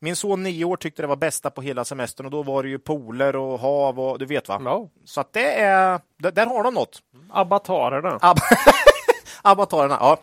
Min 0.00 0.16
son 0.16 0.42
nio 0.42 0.64
år 0.64 0.76
tyckte 0.76 1.02
det 1.02 1.06
var 1.06 1.16
bästa 1.16 1.50
på 1.50 1.62
hela 1.62 1.84
semestern 1.84 2.26
och 2.26 2.32
då 2.32 2.42
var 2.42 2.62
det 2.62 2.68
ju 2.68 2.78
pooler 2.78 3.36
och 3.36 3.58
hav 3.58 4.00
och 4.00 4.18
du 4.18 4.26
vet 4.26 4.48
va. 4.48 4.60
Ja. 4.64 4.88
Så 5.04 5.20
att 5.20 5.32
det 5.32 5.52
är, 5.60 6.00
där, 6.16 6.46
har 6.46 6.62
de 6.62 6.74
något. 6.74 7.02
Avatarerna. 7.30 8.18
Ab 8.22 8.38
Avatarerna, 9.42 9.98
ja. 10.00 10.18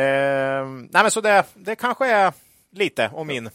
Eh, 0.00 0.66
nej 0.66 1.02
men 1.02 1.10
så 1.10 1.20
det, 1.20 1.44
det 1.54 1.76
kanske 1.76 2.06
är 2.06 2.32
lite 2.72 3.10
om 3.14 3.26
min. 3.26 3.50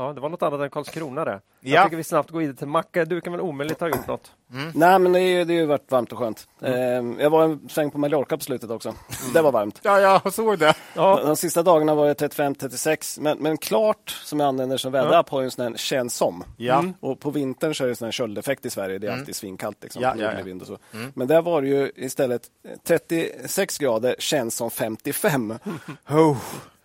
Ja, 0.00 0.12
det 0.12 0.20
var 0.20 0.28
något 0.28 0.42
annat 0.42 0.60
än 0.60 0.70
Karlskrona 0.70 1.24
det. 1.24 1.30
Ja. 1.60 1.74
Jag 1.74 1.84
tycker 1.84 1.96
vi 1.96 2.04
snabbt 2.04 2.30
går 2.30 2.38
vidare 2.38 2.56
till 2.56 2.66
Macke. 2.66 3.04
Du 3.04 3.20
kan 3.20 3.32
väl 3.32 3.40
omöjligt 3.40 3.80
ha 3.80 3.88
gjort 3.88 4.06
något? 4.06 4.32
Nej, 4.74 4.98
men 4.98 5.12
det, 5.12 5.20
är- 5.20 5.44
det 5.44 5.54
har 5.54 5.60
ju 5.60 5.66
varit 5.66 5.90
varmt 5.90 6.12
och 6.12 6.18
skönt. 6.18 6.46
Eh, 6.62 6.72
jag 7.18 7.30
var 7.30 7.44
en 7.44 7.68
sväng 7.68 7.90
på 7.90 7.98
Mallorca 7.98 8.36
på 8.36 8.44
slutet 8.44 8.70
också. 8.70 8.94
Det 9.34 9.42
var 9.42 9.52
varmt. 9.52 9.80
Ja, 9.82 10.00
jag 10.22 10.32
såg 10.32 10.58
det. 10.58 10.74
Ja, 10.94 11.20
De 11.24 11.36
sista 11.36 11.62
dagarna 11.62 11.94
var 11.94 12.06
det 12.06 12.14
35-36, 12.14 13.20
men, 13.20 13.38
men 13.38 13.56
klart 13.56 14.10
som 14.24 14.40
jag 14.40 14.46
använder 14.46 14.76
som 14.76 14.92
väderapp 14.92 15.28
har 15.28 15.40
ju 15.40 15.44
en 15.44 15.50
sån 15.50 15.64
här 15.66 15.76
känns 15.76 16.16
som. 16.16 16.44
Ja. 16.56 16.78
Mm. 16.78 16.94
Och 17.00 17.20
på 17.20 17.30
vintern 17.30 17.74
så 17.74 17.84
är 17.84 17.88
det 17.88 17.96
sån 17.96 18.06
här 18.06 18.12
köldeffekt 18.12 18.66
i 18.66 18.70
Sverige. 18.70 18.98
Det 18.98 19.06
är 19.06 19.12
alltid 19.12 19.36
svinkallt. 19.36 19.82
Liksom, 19.82 20.02
Ja, 20.02 20.14
ja, 20.18 20.32
ja. 20.38 20.44
vind 20.44 20.60
och 20.62 20.66
så. 20.68 20.78
Men 21.14 21.26
där 21.28 21.42
var 21.42 21.62
det 21.62 21.68
ju 21.68 21.92
istället 21.96 22.42
36 22.86 23.78
grader 23.78 24.16
känns 24.18 24.54
som 24.56 24.70
55. 24.70 25.54
Oh. 26.08 26.36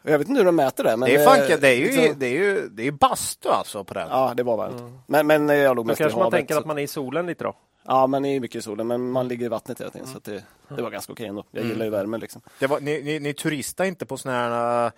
Jag 0.05 0.19
vet 0.19 0.27
inte 0.27 0.39
hur 0.39 0.45
de 0.45 0.55
mäter 0.55 0.83
det. 0.83 0.97
Men 0.97 1.09
Det 1.09 1.15
är, 1.15 1.25
fanken, 1.25 1.57
det 1.61 1.67
är 1.67 1.73
ju, 1.75 1.85
liksom- 1.85 2.19
det 2.19 2.25
är 2.25 2.31
ju 2.31 2.69
det 2.69 2.87
är 2.87 2.91
bastu 2.91 3.49
alltså 3.49 3.83
på 3.83 3.93
den. 3.93 4.07
Ja, 4.09 4.33
det 4.37 4.43
var 4.43 4.57
varmt. 4.57 4.81
Men, 5.07 5.27
men 5.27 5.49
jag 5.49 5.75
låg 5.75 5.85
mest 5.85 5.99
i 5.99 6.03
kanske 6.03 6.17
man 6.17 6.23
havet. 6.25 6.37
tänker 6.37 6.53
så- 6.53 6.59
att 6.59 6.65
man 6.65 6.77
är 6.77 6.81
i 6.83 6.87
solen 6.87 7.25
lite 7.25 7.43
då. 7.43 7.53
Ja, 7.87 8.07
man 8.07 8.25
är 8.25 8.33
ju 8.33 8.39
mycket 8.39 8.55
i 8.55 8.61
solen, 8.61 8.87
men 8.87 9.11
man 9.11 9.27
ligger 9.27 9.45
i 9.45 9.49
vattnet 9.49 9.79
hela 9.79 9.89
tiden. 9.91 10.07
Så 10.07 10.17
att 10.17 10.23
det, 10.23 10.43
det 10.75 10.81
var 10.81 10.89
ganska 10.89 11.13
okej 11.13 11.27
ändå. 11.27 11.43
Jag 11.51 11.59
Mm. 11.59 11.71
gillar 11.71 11.85
ju 11.85 11.91
värmen 11.91 12.19
liksom. 12.19 12.41
Det 12.59 12.67
var, 12.67 12.79
ni, 12.79 13.01
ni, 13.03 13.19
ni 13.19 13.33
turistade 13.33 13.89
inte 13.89 14.05
på 14.05 14.17
såna 14.17 14.33
här... 14.35 14.91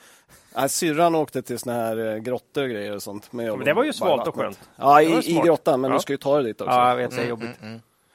Ja, 0.55 0.67
syrran 0.67 1.15
åkte 1.15 1.41
till 1.41 1.59
såna 1.59 1.75
här 1.75 1.97
eh, 2.13 2.17
grottor 2.17 2.63
och 2.63 2.69
grejer 2.69 2.95
och 2.95 3.03
sånt. 3.03 3.33
Men, 3.33 3.45
jag 3.45 3.57
Men 3.57 3.65
det 3.65 3.73
var 3.73 3.83
ju 3.83 3.89
i 3.89 3.93
svalt 3.93 4.27
och 4.27 4.35
skönt. 4.35 4.59
Ja, 4.75 5.01
i, 5.01 5.31
i 5.31 5.41
grottan, 5.43 5.81
men 5.81 5.91
Ja. 5.91 5.97
du 5.97 6.01
ska 6.01 6.13
ju 6.13 6.17
ta 6.17 6.35
dig 6.35 6.43
dit 6.45 6.61
också. 6.61 6.73
Ja, 6.73 6.89
jag 6.89 6.95
vet, 6.95 7.11
det 7.15 7.21
är 7.21 7.27
jobbigt. 7.27 7.49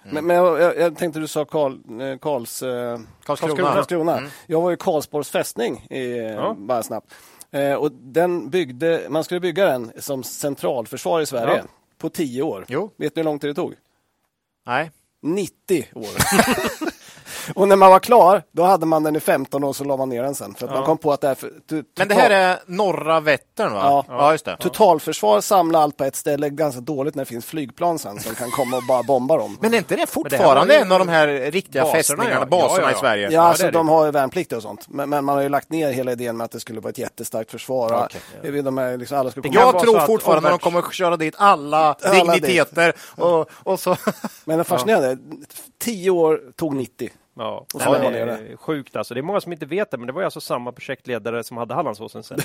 Men, 0.05 0.27
men 0.27 0.37
jag, 0.37 0.61
jag, 0.61 0.79
jag 0.79 0.97
tänkte 0.97 1.21
du 1.21 1.27
sa 1.29 1.45
Karl, 1.45 1.73
eh, 2.01 2.19
Karls, 2.19 2.63
eh, 2.63 2.99
Karlskrona. 3.25 3.73
Karlskrona. 3.75 4.23
Jag 4.47 4.61
var 4.61 4.71
ju 4.71 4.75
i 4.75 4.79
Karlsborgs 4.79 5.31
fästning, 5.31 5.87
i, 5.91 6.19
Ja. 6.19 6.55
bara 6.59 6.83
snabbt. 6.83 7.15
Eh, 7.51 7.75
och 7.75 7.93
den 7.93 8.51
byggde, 8.51 9.07
man 9.09 9.25
skulle 9.25 9.41
bygga 9.41 9.67
den 9.67 9.93
som 9.99 10.23
centralförsvar 10.23 11.21
i 11.21 11.27
Sverige 11.27 11.57
Ja. 11.57 11.63
på 11.99 12.09
tio 12.09 12.43
år. 12.43 12.65
Jo. 12.69 12.91
Vet 12.97 13.15
du 13.15 13.19
hur 13.21 13.25
lång 13.25 13.39
tid 13.39 13.51
det 13.51 13.55
tog? 13.55 13.75
Nej. 14.67 14.91
90 15.23 15.87
år. 15.95 16.07
och 17.55 17.69
när 17.69 17.77
man 17.77 17.91
var 17.91 18.01
klar, 18.01 18.43
då 18.53 18.63
hade 18.63 18.87
man 18.87 19.03
den 19.03 19.17
i 19.17 19.21
15 19.21 19.65
år 19.65 19.69
och 19.69 19.77
så 19.77 19.85
la 19.85 19.97
man 19.97 20.09
ner 20.09 20.23
den 20.23 20.35
sen. 20.35 20.55
För 20.55 20.67
att 20.67 20.73
man 20.75 20.85
kom 20.85 20.99
på 20.99 21.13
att 21.13 21.21
det 21.21 21.29
här... 21.29 21.35
För, 21.35 21.47
to- 21.49 21.53
Men 21.71 21.83
det 21.95 22.03
total- 22.15 22.17
här 22.19 22.31
är 22.31 22.59
norra 22.67 23.21
Vättern 23.21 23.73
va? 23.73 23.81
Ja. 23.83 24.05
ja 24.09 24.33
just 24.33 24.45
det. 24.45 24.57
Totalförsvar 24.57 25.41
samlar 25.41 25.81
allt 25.83 25.97
på 25.97 26.05
ett 26.05 26.17
ställe, 26.17 26.49
ganska 26.51 26.81
dåligt 26.81 27.15
när 27.15 27.25
det 27.25 27.29
finns 27.29 27.47
flygplan 27.47 27.99
sen 27.99 28.21
som 28.21 28.35
kan 28.35 28.51
komma 28.51 28.77
och 28.77 28.83
bara 28.89 29.03
bomba 29.03 29.37
dem. 29.37 29.59
Men 29.61 29.75
är 29.75 29.79
inte 29.79 29.89
det 29.89 29.95
det 29.97 30.01
här 30.01 30.07
fortfarande 30.07 30.75
ju- 30.75 30.81
en 30.81 30.93
av 30.93 30.99
de 30.99 31.09
här 31.09 31.29
riktiga 31.29 31.83
Baserna, 31.83 31.97
fästningarna, 31.99 32.41
ja. 32.41 32.47
baserna 32.47 32.79
Ja, 32.79 32.83
ja, 32.83 32.91
i 32.91 32.93
ja. 32.93 32.99
Sverige? 33.01 33.31
Ja, 33.31 33.41
alltså 33.43 33.63
det 33.65 33.71
det. 33.71 33.79
de 33.79 33.89
har 33.89 34.05
ju 34.05 34.11
värnpliktiga 34.11 34.57
och 34.57 34.63
sånt. 34.63 34.85
Men, 34.89 35.11
men 35.11 35.25
man 35.25 35.35
har 35.35 35.43
ju 35.43 35.49
lagt 35.49 35.71
ner 35.71 35.93
hela 35.93 36.13
idén 36.13 36.37
med 36.37 36.45
att 36.45 36.51
det 36.51 36.61
skulle 36.61 36.81
vara 36.81 36.91
ett 36.91 36.99
jättestarkt 36.99 37.51
försvar. 37.51 38.09
Vet, 38.43 38.65
de 38.65 38.79
är 38.79 38.99
liksom, 38.99 39.19
alla 39.19 39.31
skulle 39.31 39.49
Det 39.49 39.57
komma. 39.59 39.73
Jag 39.73 39.83
tror 39.83 39.99
att 39.99 40.07
fortfarande 40.07 40.49
att 40.49 40.61
de 40.61 40.65
kommer 40.65 40.79
att 40.79 40.93
köra 40.95 41.17
dit 41.17 41.35
alla, 41.39 41.97
Alla 42.03 42.15
digniteter 42.15 42.93
och, 43.17 43.51
och 43.53 43.81
så... 43.81 43.97
Men 44.45 44.59
det 44.59 44.65
fascinerande. 44.65 45.19
10 45.79 46.11
år 46.11 46.41
tog 46.57 46.75
90. 46.75 47.11
Ja, 47.35 47.57
Och 47.59 47.67
Nej, 47.75 47.85
så 47.85 47.91
var 47.91 48.11
det 48.11 48.25
det 48.25 48.33
är 48.33 48.57
sjukt 48.57 48.97
alltså. 48.97 49.15
Det 49.15 49.21
är 49.21 49.23
många 49.23 49.41
som 49.41 49.53
inte 49.53 49.67
vet 49.67 49.91
det, 49.91 49.99
men 49.99 50.07
det 50.07 50.12
var 50.12 50.21
ju 50.21 50.25
alltså 50.25 50.41
samma 50.41 50.73
projektledare 50.73 51.45
som 51.45 51.57
hade 51.57 51.75
Hallandsåsen 51.75 52.23
sen. 52.23 52.39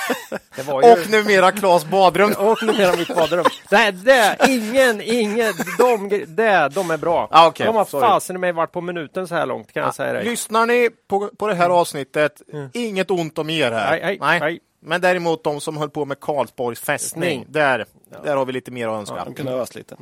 det 0.56 0.62
var 0.62 0.82
ju... 0.82 0.92
Och 0.92 1.10
numera 1.10 1.52
Claes 1.52 1.84
Badrum. 1.84 2.34
Och 2.38 2.62
numera 2.62 2.96
mitt 2.96 3.14
badrum. 3.14 3.44
Nej, 3.70 3.92
det, 3.92 4.36
ingen, 4.48 5.00
ingen, 5.00 5.52
de, 5.78 6.08
det, 6.28 6.68
de 6.68 6.90
är 6.90 6.96
bra. 6.96 7.28
Ah, 7.30 7.46
okej. 7.46 7.66
De 7.66 7.76
har 7.76 7.84
fasen 7.84 8.36
i 8.36 8.38
mig 8.38 8.52
varit 8.52 8.72
på 8.72 8.80
minuten 8.80 9.28
så 9.28 9.34
här 9.34 9.46
långt 9.46 9.72
kan 9.72 9.82
jag 9.82 9.94
säga 9.94 10.12
dig. 10.12 10.24
Lyssnar 10.24 10.66
ni 10.66 10.90
på, 11.08 11.30
på 11.38 11.46
det 11.46 11.54
här 11.54 11.70
avsnittet, 11.70 12.42
inget 12.72 13.10
ont 13.10 13.38
om 13.38 13.50
er 13.50 13.70
här. 13.72 14.00
Nej, 14.00 14.18
nej, 14.20 14.40
nej. 14.40 14.60
Men 14.80 15.00
däremot 15.00 15.44
de 15.44 15.60
som 15.60 15.76
höll 15.76 15.90
på 15.90 16.04
med 16.04 16.20
Karlsborgs 16.20 16.80
fästning, 16.80 17.46
där, 17.48 17.86
där 18.24 18.36
har 18.36 18.44
vi 18.44 18.52
lite 18.52 18.70
mer 18.70 18.88
att 18.88 18.98
önska. 18.98 19.24
De 19.24 19.34
kunde 19.34 19.52
ha 19.52 19.58
öst 19.58 19.74
lite. 19.74 19.96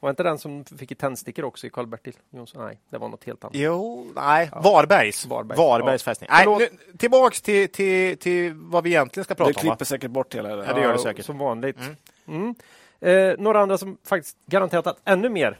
Var 0.00 0.10
inte 0.10 0.22
den 0.22 0.38
som 0.38 0.64
fick 0.64 0.90
ett 0.90 0.98
tändstickor 0.98 1.44
också 1.44 1.66
i 1.66 1.70
Karl-Bertil 1.70 2.14
Jonsson? 2.30 2.64
Nej, 2.64 2.78
det 2.90 2.98
var 2.98 3.08
något 3.08 3.24
helt 3.24 3.44
annat. 3.44 3.54
Jo, 3.56 4.06
nej, 4.14 4.50
Varbergs. 4.52 5.26
Varbergs, 5.26 5.58
Varbergs 5.58 6.02
ja. 6.06 6.10
fästning. 6.10 6.28
Nej, 6.32 6.46
nu, 6.46 6.96
tillbaks 6.98 7.42
till, 7.42 7.68
till, 7.68 8.18
till 8.18 8.52
vad 8.54 8.84
vi 8.84 8.90
egentligen 8.90 9.24
ska 9.24 9.34
Det 9.34 9.38
prata 9.38 9.48
om. 9.48 9.54
klipper 9.54 9.78
Va? 9.78 9.84
säkert 9.84 10.10
bort 10.10 10.34
hela 10.34 10.56
det. 10.56 10.64
Ja, 10.66 10.72
det 10.74 10.80
gör 10.80 10.92
det 10.92 10.98
säkert. 10.98 11.24
Som 11.26 11.38
vanligt. 11.38 11.78
Mm. 12.28 12.54
Eh, 13.00 13.34
några 13.38 13.60
andra 13.60 13.78
som 13.78 13.98
faktiskt 14.04 14.36
garanterat 14.46 15.00
ännu 15.04 15.28
mer 15.28 15.58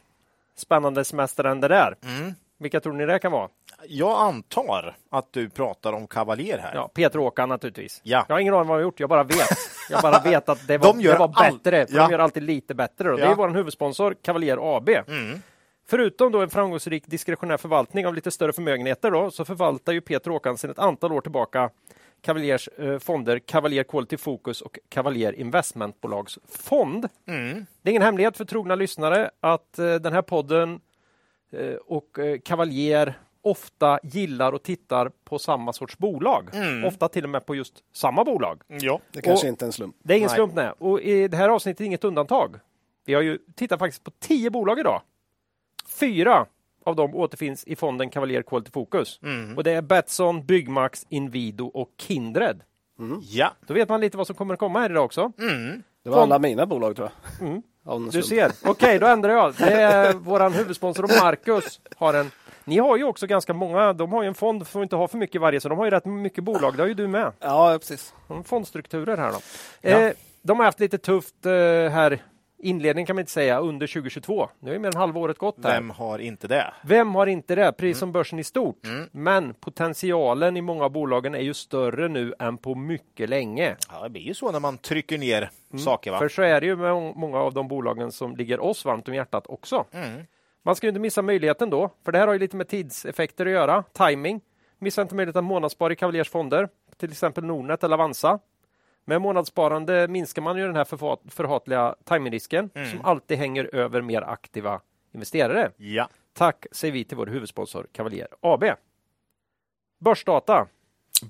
spännande 0.57 1.05
semester 1.05 1.45
än 1.45 1.61
det 1.61 1.69
där. 1.69 1.97
Mm. 2.03 2.35
Vilka 2.59 2.81
tror 2.81 2.93
ni 2.93 3.07
det 3.07 3.19
kan 3.19 3.33
vara? 3.33 3.49
Jag 3.89 4.19
antar 4.21 4.97
att 5.11 5.33
du 5.33 5.49
pratar 5.49 5.93
om 5.93 6.07
Kavaljer 6.07 6.59
här. 6.59 6.75
Ja, 6.75 6.89
Peter 6.95 7.19
Åkan 7.19 7.49
naturligtvis. 7.49 8.01
Ja. 8.03 8.25
Jag 8.29 8.35
har 8.35 8.41
ingen 8.41 8.55
aning 8.55 8.61
om 8.63 8.69
vad 8.69 8.77
de 8.77 8.81
har 8.81 8.83
gjort, 8.83 9.01
jag 9.01 9.09
bara 9.09 9.25
vet. 9.25 9.49
Jag 9.91 10.03
bara 10.03 10.19
vet 10.21 10.49
att 10.49 10.67
det 10.67 10.79
var, 10.79 10.93
De 10.93 11.01
gör 11.01 11.13
det 11.13 11.19
var 11.19 11.29
bättre. 11.51 11.87
Ja. 11.91 12.07
De 12.07 12.13
gör 12.13 12.19
alltid 12.19 12.43
lite 12.43 12.75
bättre. 12.75 13.09
Då. 13.11 13.17
Det 13.17 13.23
Ja. 13.23 13.31
är 13.31 13.35
vår 13.35 13.49
huvudsponsor 13.49 14.17
Cavalier 14.23 14.77
AB. 14.77 14.89
Mm. 14.89 15.43
Förutom 15.89 16.33
då 16.33 16.43
en 16.43 16.51
framgångsrik 16.51 17.07
diskretionär 17.07 17.57
förvaltning 17.57 18.07
av 18.07 18.15
lite 18.15 18.31
större 18.31 18.53
förmögenheter 18.53 19.11
då, 19.11 19.31
så 19.31 19.45
förvaltar 19.45 19.93
ju 19.93 20.01
Peter 20.01 20.31
Åkan 20.31 20.59
sedan 20.59 20.71
ett 20.71 20.79
antal 20.79 21.13
år 21.13 21.21
tillbaka 21.21 21.71
Cavaliers 22.23 22.69
eh, 22.79 22.99
fonder 22.99 23.39
Cavalier 23.39 23.83
Quality 23.85 24.17
Focus 24.17 24.61
och 24.63 24.79
Cavalier 24.89 25.33
Investmentbolagsfond. 25.33 27.09
Mm. 27.29 27.67
Det 27.83 27.89
är 27.89 27.91
ingen 27.91 28.03
hemlighet 28.03 28.37
för 28.37 28.45
trogna 28.45 28.75
lyssnare 28.75 29.31
att 29.41 29.79
eh, 29.79 29.95
den 29.95 30.13
här 30.13 30.23
podden 30.23 30.81
och 31.87 32.19
eh, 32.19 32.39
Cavalier 32.39 33.15
ofta 33.43 33.99
gillar 34.03 34.53
och 34.53 34.63
tittar 34.63 35.11
på 35.25 35.39
samma 35.39 35.73
sorts 35.73 35.99
bolag. 35.99 36.49
Mm. 36.53 36.85
Ofta 36.85 37.09
till 37.09 37.25
och 37.25 37.31
med 37.31 37.47
på 37.47 37.55
just 37.55 37.75
samma 37.95 38.25
bolag. 38.25 38.63
Ja. 38.69 39.01
Det 39.13 39.23
kanske 39.23 39.47
Och- 39.47 39.49
inte 39.51 39.65
är 39.65 39.67
en 39.67 39.73
slump. 39.73 39.97
Det 40.03 40.15
är 40.15 40.17
ingen 40.17 40.27
Nej. 40.29 40.35
slump 40.37 40.55
nej. 40.55 40.71
Och 40.79 41.01
i 41.01 41.29
det 41.29 41.37
här 41.37 41.49
avsnittet 41.49 41.81
är 41.81 41.85
inget 41.85 42.05
undantag. 42.05 42.57
Vi 43.05 43.15
har 43.15 43.23
ju 43.23 43.39
tittat 43.57 43.79
faktiskt 43.79 44.05
på 44.05 44.11
tio 44.11 44.51
bolag 44.51 44.79
idag. 44.79 45.03
Fyra 46.01 46.47
av 46.85 46.97
dem 46.97 47.15
återfinns 47.15 47.65
i 47.65 47.77
fonden 47.77 48.11
Cavalier 48.11 48.43
Quality 48.43 48.71
Focus. 48.71 49.21
Mm. 49.23 49.57
Och 49.57 49.65
det 49.65 49.71
är 49.73 49.83
Betsson, 49.83 50.47
Byggmax, 50.47 51.07
Inwido 51.09 51.67
och 51.67 51.91
Kindred. 51.99 52.61
Ja. 53.23 53.53
Då 53.67 53.75
vet 53.75 53.89
man 53.89 54.01
lite 54.01 54.17
vad 54.17 54.27
som 54.27 54.37
kommer 54.37 54.55
att 54.55 54.61
komma 54.61 54.81
här 54.81 54.91
idag 54.91 55.05
också. 55.05 55.33
Mm. 55.39 55.83
Det 56.03 56.11
var 56.11 56.17
Fond- 56.17 56.23
alla 56.33 56.39
mina 56.39 56.67
bolag 56.67 56.97
tror 56.97 57.11
jag. 57.41 57.63
Du 58.13 58.23
ser. 58.23 58.53
Okej, 58.65 58.99
då 58.99 59.07
ändrar 59.07 59.33
jag. 59.33 59.55
Det 59.55 59.73
är 59.73 60.13
våran 60.13 60.53
huvudsponsor 60.53 61.05
och 61.05 61.11
Marcus 61.23 61.81
har 61.97 62.15
en. 62.15 62.31
Ni 62.65 62.79
har 62.79 62.97
ju 62.97 63.05
också 63.05 63.27
ganska 63.27 63.53
många. 63.53 63.93
De 63.93 64.13
har 64.13 64.23
ju 64.23 64.29
en 64.29 64.35
fond 64.35 64.63
att 64.63 64.75
inte 64.75 64.97
ha 64.97 65.09
för 65.09 65.19
mycket 65.19 65.41
varje, 65.41 65.61
så 65.61 65.69
de 65.69 65.79
har 65.79 65.85
ju 65.85 65.91
rätt 65.91 66.05
mycket 66.05 66.45
bolag. 66.45 66.77
Det 66.77 66.83
har 66.83 66.89
ju 66.89 66.95
du 66.95 67.09
med. 67.09 67.33
Ja, 67.41 67.77
precis. 67.79 68.15
De 68.29 68.45
fondstrukturer 68.45 69.17
här 69.17 69.31
då. 69.33 69.39
Ja. 69.81 69.91
Eh, 69.91 70.13
de 70.43 70.59
har 70.59 70.65
haft 70.67 70.81
lite 70.81 70.99
tufft 70.99 71.47
eh, 71.47 71.53
här. 71.53 72.23
Inledning 72.59 73.07
kan 73.07 73.17
man 73.17 73.21
inte 73.21 73.33
säga 73.33 73.59
under 73.59 73.87
2022. 73.87 74.49
Nu 74.61 74.75
är 74.75 74.79
mer 74.79 74.89
än 74.89 74.97
halva 74.97 75.21
året 75.21 75.39
gått 75.39 75.65
här. 75.65 75.75
Vem 75.75 75.91
har 75.91 76.19
inte 76.19 76.49
det? 76.49 76.75
Vem 76.85 77.15
har 77.15 77.27
inte 77.27 77.55
det? 77.55 77.73
Precis 77.73 77.99
som 77.99 78.13
börsen 78.13 78.39
i 78.39 78.45
stort. 78.45 78.87
Mm. 78.87 79.09
Men 79.13 79.55
potentialen 79.55 80.57
i 80.57 80.61
många 80.61 80.85
av 80.85 80.91
bolagen 80.91 81.35
är 81.35 81.41
ju 81.41 81.55
större 81.55 82.09
nu 82.09 82.35
än 82.39 82.59
på 82.59 82.75
mycket 82.75 83.29
länge. 83.29 83.77
Ja, 83.91 84.03
det 84.03 84.11
blir 84.11 84.23
ju 84.23 84.35
så 84.35 84.53
när 84.53 84.61
man 84.61 84.79
trycker 84.79 85.19
ner 85.19 85.51
saker. 85.85 86.11
Va? 86.11 86.19
För 86.19 86.29
så 86.29 86.43
är 86.43 86.61
det 86.61 86.67
ju 86.67 86.77
med 86.77 86.95
många 87.17 87.39
av 87.39 87.55
de 87.55 87.69
bolagen 87.69 88.13
som 88.13 88.37
ligger 88.37 88.61
oss 88.61 88.85
varmt 88.85 89.09
om 89.09 89.15
hjärtat 89.15 89.47
också. 89.47 89.85
Mm. 89.93 90.23
Man 90.63 90.77
ska 90.77 90.87
ju 90.87 90.89
inte 90.89 91.01
missa 91.01 91.23
möjligheten 91.23 91.71
då, 91.71 91.91
för 92.05 92.13
det 92.13 92.19
här 92.19 92.27
har 92.27 92.35
ju 92.35 92.41
lite 92.41 92.57
med 92.57 92.69
tidseffekter 92.69 93.47
att 93.47 93.53
göra. 93.53 93.85
Timing. 93.93 94.41
Missa 94.79 95.03
inte 95.03 95.15
möjligheten 95.15 95.39
att 95.39 95.49
månadsspara 95.49 95.93
i 95.93 95.97
Cavaliers 95.97 96.31
fonder, 96.31 96.69
till 96.97 97.11
exempel 97.11 97.45
Nordnet 97.45 97.85
eller 97.85 97.95
Avanza. 97.95 98.39
Med 99.09 99.21
månadssparande 99.21 100.09
minskar 100.09 100.43
man 100.43 100.57
ju 100.59 100.67
den 100.67 100.77
här 100.77 100.85
förhatliga 101.31 101.95
timingrisken 102.05 102.71
Mm. 102.75 102.91
som 102.91 103.05
alltid 103.05 103.39
hänger 103.39 103.75
över 103.75 104.01
mer 104.03 104.23
aktiva 104.23 104.81
investerare. 105.15 105.71
Ja. 105.77 106.09
Tack 106.35 106.67
säger 106.73 106.93
vi 106.93 107.05
till 107.05 107.17
vår 107.17 107.27
huvudsponsor 107.27 107.87
Cavalier 107.93 108.29
AB. 108.41 108.65
Börsdata. 110.01 110.67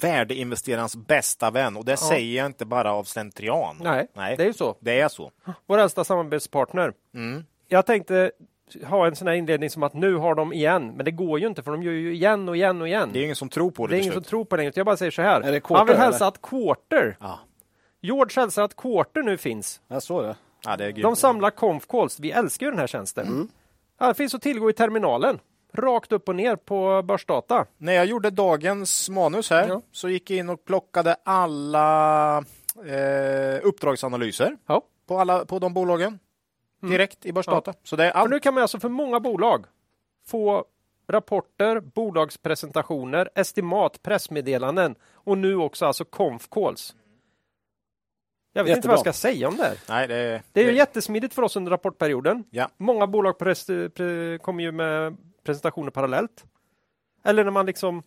Värdeinvesterarens 0.00 0.96
bästa 0.96 1.50
vän 1.50 1.76
och 1.76 1.84
det 1.84 1.96
säger 1.96 2.36
jag 2.36 2.46
inte 2.46 2.64
bara 2.64 2.92
av 2.92 3.04
slentrian. 3.04 3.76
Nej, 3.80 4.06
Nej. 4.14 4.36
det 4.36 4.42
är 4.42 4.46
ju 4.46 4.52
så. 4.52 4.76
Det 4.80 5.00
är 5.00 5.08
så. 5.08 5.30
Vår 5.66 5.78
äldsta 5.78 6.04
samarbetspartner. 6.04 6.92
Mm. 7.14 7.44
Jag 7.68 7.86
tänkte 7.86 8.30
ha 8.84 9.06
en 9.06 9.16
sån 9.16 9.28
här 9.28 9.34
inledning 9.34 9.70
som 9.70 9.82
att 9.82 9.94
nu 9.94 10.14
har 10.14 10.34
de 10.34 10.52
igen, 10.52 10.92
men 10.96 11.04
det 11.04 11.10
går 11.10 11.40
ju 11.40 11.46
inte 11.46 11.62
för 11.62 11.70
de 11.70 11.82
gör 11.82 11.92
ju 11.92 12.14
igen 12.14 12.48
och 12.48 12.56
igen 12.56 12.80
och 12.80 12.88
igen. 12.88 13.10
Det 13.12 13.18
är 13.18 13.22
ingen 13.24 13.36
som 13.36 13.48
tror 13.48 13.70
på 13.70 13.86
det. 13.86 13.94
Det 13.94 13.98
är 13.98 14.02
ingen 14.02 14.14
som 14.14 14.22
tror 14.22 14.44
på 14.44 14.56
det. 14.56 14.76
Jag 14.76 14.86
bara 14.86 14.96
säger 14.96 15.10
så 15.12 15.22
här. 15.22 15.60
Han 15.76 15.86
vill 15.86 15.96
hälsa 15.96 16.16
eller? 16.16 16.28
att 16.28 16.42
Quarter, 16.42 17.16
Ja. 17.20 17.38
George 18.00 18.40
hälsar 18.40 18.62
att 18.62 18.76
Quarter 18.76 19.22
nu 19.22 19.36
finns. 19.36 19.80
Jag 19.88 20.02
såg 20.02 20.22
det. 20.24 20.36
Ja, 20.64 20.76
det 20.76 20.84
är 20.84 20.90
grymt. 20.90 21.02
De 21.02 21.16
samlar 21.16 21.50
conf 21.50 21.86
calls. 21.86 22.20
Vi 22.20 22.30
älskar 22.30 22.66
ju 22.66 22.70
den 22.70 22.78
här 22.80 22.86
tjänsten. 22.86 23.48
Ja, 23.98 24.08
det 24.08 24.14
finns 24.14 24.34
att 24.34 24.42
tillgå 24.42 24.70
i 24.70 24.72
terminalen. 24.72 25.38
Rakt 25.72 26.12
upp 26.12 26.28
och 26.28 26.36
ner 26.36 26.56
på 26.56 27.02
Börsdata. 27.02 27.66
När 27.78 27.92
jag 27.92 28.06
gjorde 28.06 28.30
dagens 28.30 29.08
manus 29.10 29.50
här 29.50 29.68
Ja. 29.68 29.82
så 29.92 30.08
gick 30.08 30.30
jag 30.30 30.38
in 30.38 30.48
och 30.48 30.64
plockade 30.64 31.16
alla 31.24 32.36
eh, 32.86 33.60
uppdragsanalyser 33.62 34.56
Ja. 34.66 34.82
på, 35.08 35.18
alla, 35.18 35.44
på 35.44 35.58
de 35.58 35.74
bolagen 35.74 36.18
direkt 36.82 37.26
i 37.26 37.32
Börsdata. 37.32 37.74
Så 37.82 37.96
det 37.96 38.04
är 38.04 38.10
För 38.12 38.18
allt. 38.18 38.30
nu 38.30 38.40
kan 38.40 38.54
man 38.54 38.62
alltså 38.62 38.80
för 38.80 38.88
många 38.88 39.20
bolag 39.20 39.64
få 40.26 40.64
rapporter, 41.08 41.80
bolagspresentationer, 41.80 43.30
estimat, 43.34 44.02
pressmeddelanden 44.02 44.94
och 45.12 45.38
nu 45.38 45.56
också 45.56 45.86
alltså 45.86 46.04
conf 46.04 46.48
calls. 46.50 46.94
Jag 48.56 48.64
vet 48.64 48.76
inte 48.76 48.88
vad 48.88 48.98
jag 48.98 49.00
ska 49.00 49.28
Jättebra. 49.28 49.32
säga 49.32 49.48
om 49.48 49.56
det 49.56 49.64
här. 49.64 49.78
Nej, 49.88 50.08
det, 50.08 50.42
Det 50.52 50.60
är 50.60 50.70
ju 50.70 50.76
jättesmidigt 50.76 51.34
för 51.34 51.42
oss 51.42 51.56
under 51.56 51.70
rapportperioden. 51.70 52.44
Ja. 52.50 52.68
Många 52.76 53.06
bolag 53.06 53.38
pres, 53.38 53.66
pre, 53.66 54.38
kommer 54.38 54.64
ju 54.64 54.72
med 54.72 55.16
presentationer 55.44 55.90
parallellt. 55.90 56.44
Eller 57.24 57.44
när 57.44 57.50
man 57.50 57.66
liksom 57.66 58.02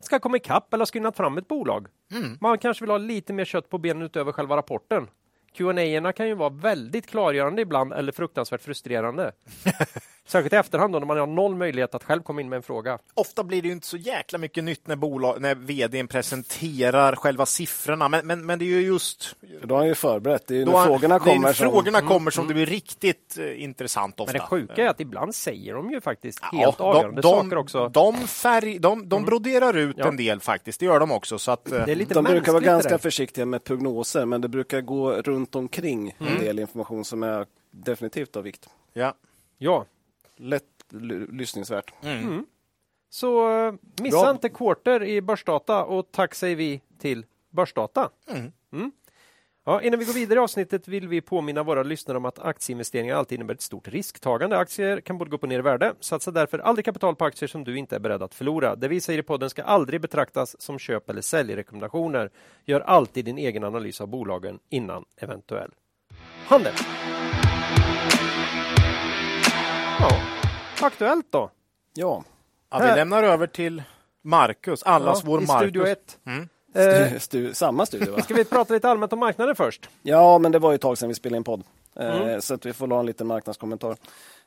ska 0.00 0.18
komma 0.18 0.36
ikapp 0.36 0.74
eller 0.74 0.86
skinnat 0.86 1.16
fram 1.16 1.38
ett 1.38 1.48
bolag. 1.48 1.86
Mm. 2.12 2.38
Man 2.40 2.58
kanske 2.58 2.84
vill 2.84 2.90
ha 2.90 2.98
lite 2.98 3.32
mer 3.32 3.44
kött 3.44 3.68
på 3.68 3.78
benen 3.78 4.02
utöver 4.02 4.32
själva 4.32 4.56
rapporten. 4.56 5.08
qa 5.52 6.12
kan 6.12 6.28
ju 6.28 6.34
vara 6.34 6.50
väldigt 6.50 7.06
klargörande 7.06 7.62
ibland 7.62 7.92
eller 7.92 8.12
fruktansvärt 8.12 8.62
frustrerande. 8.62 9.32
Särskilt 10.26 10.52
i 10.52 10.56
efterhand 10.56 10.92
då 10.92 10.98
när 10.98 11.06
man 11.06 11.18
har 11.18 11.26
noll 11.26 11.54
möjlighet 11.54 11.94
att 11.94 12.04
själv 12.04 12.22
komma 12.22 12.40
in 12.40 12.48
med 12.48 12.56
en 12.56 12.62
fråga. 12.62 12.98
Ofta 13.14 13.44
blir 13.44 13.62
det 13.62 13.68
ju 13.68 13.74
inte 13.74 13.86
så 13.86 13.96
jäkla 13.96 14.38
mycket 14.38 14.64
nytt 14.64 14.86
när, 14.86 14.96
bolag, 14.96 15.40
när 15.40 15.54
vdn 15.54 16.08
presenterar 16.08 17.16
själva 17.16 17.46
siffrorna. 17.46 18.08
Men, 18.08 18.26
men, 18.26 18.46
men 18.46 18.58
det 18.58 18.64
är 18.64 18.66
ju 18.66 18.80
just 18.80 19.36
då 19.62 19.74
har 19.74 19.78
han 19.80 19.88
ju 19.88 19.94
förberett. 19.94 20.46
Det 20.46 20.54
är 20.54 20.58
ju 20.58 20.64
när 20.64 20.72
han- 20.72 20.86
frågorna 20.86 21.18
det 21.18 21.30
är 21.30 21.34
kommer 21.34 21.48
när 21.48 21.52
som... 21.52 21.70
frågorna 21.70 22.00
kommer 22.00 22.30
som 22.30 22.48
det 22.48 22.54
blir 22.54 22.66
riktigt 22.66 23.38
eh, 23.38 23.62
intressant 23.62 24.20
ofta. 24.20 24.32
Men 24.32 24.40
det 24.40 24.46
sjuka 24.46 24.84
är 24.84 24.88
att 24.88 25.00
ibland 25.00 25.34
säger 25.34 25.74
de 25.74 25.90
ju 25.90 26.00
faktiskt 26.00 26.38
Ja, 26.52 26.58
helt 26.58 26.78
de- 26.78 26.82
avgörande 26.86 27.20
de, 27.22 27.30
saker 27.30 27.56
också. 27.58 27.88
De, 27.88 28.14
färg, 28.26 28.78
de, 28.78 29.08
de 29.08 29.24
broderar 29.24 29.76
ut 29.76 29.96
Ja. 29.98 30.08
en 30.08 30.16
del 30.16 30.40
faktiskt, 30.40 30.80
det 30.80 30.86
gör 30.86 31.00
de 31.00 31.12
också. 31.12 31.38
Så 31.38 31.50
att, 31.52 31.72
eh, 31.72 31.84
Det 31.86 31.92
är 31.92 31.96
lite 31.96 32.14
De 32.14 32.24
brukar 32.24 32.52
vara 32.52 32.62
ganska 32.62 32.90
där. 32.90 32.98
försiktiga 32.98 33.46
med 33.46 33.64
prognoser, 33.64 34.24
men 34.26 34.40
det 34.40 34.48
brukar 34.48 34.80
gå 34.80 35.12
runt 35.12 35.54
omkring 35.54 36.16
Mm. 36.20 36.32
en 36.32 36.38
del 36.40 36.58
information 36.58 37.04
som 37.04 37.22
är 37.22 37.46
definitivt 37.70 38.36
av 38.36 38.42
vikt. 38.42 38.68
ja. 38.92 39.14
Ja, 39.58 39.84
Lätt 40.36 40.64
lyssningsvärt. 41.30 41.92
Mm. 42.02 42.46
så 43.10 43.50
eh, 43.66 43.74
missa 44.02 44.20
Bra. 44.20 44.30
inte 44.30 44.48
Quarter 44.48 45.02
i 45.02 45.20
Börsdata 45.20 45.84
och 45.84 46.12
tack 46.12 46.34
säger 46.34 46.56
vi 46.56 46.80
till 46.98 47.26
Börsdata. 47.50 48.10
Mm. 48.28 48.52
Mm. 48.72 48.92
Ja, 49.66 49.82
innan 49.82 49.98
vi 49.98 50.04
går 50.04 50.12
vidare 50.12 50.38
i 50.38 50.42
avsnittet 50.42 50.88
vill 50.88 51.08
vi 51.08 51.20
påminna 51.20 51.62
våra 51.62 51.82
lyssnare 51.82 52.18
om 52.18 52.24
att 52.24 52.38
aktieinvesteringar 52.38 53.16
alltid 53.16 53.36
innebär 53.36 53.54
ett 53.54 53.60
stort 53.60 53.88
risktagande. 53.88 54.58
Aktier 54.58 55.00
kan 55.00 55.18
både 55.18 55.30
gå 55.30 55.36
upp 55.36 55.42
och 55.42 55.48
ner 55.48 55.58
i 55.58 55.62
värde. 55.62 55.94
Satsa 56.00 56.30
därför 56.30 56.58
aldrig 56.58 56.84
kapital 56.84 57.16
på 57.16 57.24
aktier 57.24 57.48
som 57.48 57.64
du 57.64 57.78
inte 57.78 57.96
är 57.96 58.00
beredd 58.00 58.22
att 58.22 58.34
förlora. 58.34 58.76
Det 58.76 58.88
vi 58.88 59.00
säger 59.00 59.18
i 59.18 59.22
podden 59.22 59.50
ska 59.50 59.62
aldrig 59.62 60.00
betraktas 60.00 60.60
som 60.60 60.78
köp 60.78 61.10
eller 61.10 61.22
säljrekommendationer. 61.22 62.30
Gör 62.64 62.80
alltid 62.80 63.24
din 63.24 63.38
egen 63.38 63.64
analys 63.64 64.00
av 64.00 64.08
bolagen 64.08 64.58
innan 64.68 65.04
eventuell 65.16 65.70
handel. 66.46 66.74
Ja, 70.10 70.86
aktuellt 70.86 71.26
då? 71.30 71.50
Ja, 71.94 72.24
Ja, 72.70 72.78
vi 72.78 72.84
Här- 72.86 72.96
lämnar 72.96 73.22
över 73.22 73.46
till 73.46 73.82
Marcus, 74.22 74.82
allas 74.82 75.18
ja, 75.22 75.28
vår 75.30 75.42
I 75.42 75.46
Marcus. 75.46 75.62
Studio 75.70 75.86
1. 75.86 76.18
Mm. 76.26 76.48
Eh, 76.74 77.08
stu, 77.08 77.18
stu, 77.20 77.54
samma 77.54 77.86
studio 77.86 78.12
va? 78.16 78.22
ska 78.22 78.34
vi 78.34 78.44
prata 78.44 78.74
lite 78.74 78.88
allmänt 78.88 79.12
om 79.12 79.18
marknaden 79.18 79.56
först? 79.56 79.88
Ja, 80.02 80.38
men 80.38 80.52
det 80.52 80.58
var 80.58 80.70
ju 80.70 80.74
ett 80.74 80.80
tag 80.80 80.98
sedan 80.98 81.08
vi 81.08 81.14
spelade 81.14 81.36
in 81.36 81.44
podd. 81.44 81.62
Eh, 81.96 82.16
Mm. 82.22 82.40
Så 82.40 82.54
att 82.54 82.66
vi 82.66 82.72
får 82.72 82.88
ha 82.88 83.00
en 83.00 83.06
liten 83.06 83.26
marknadskommentar. 83.26 83.96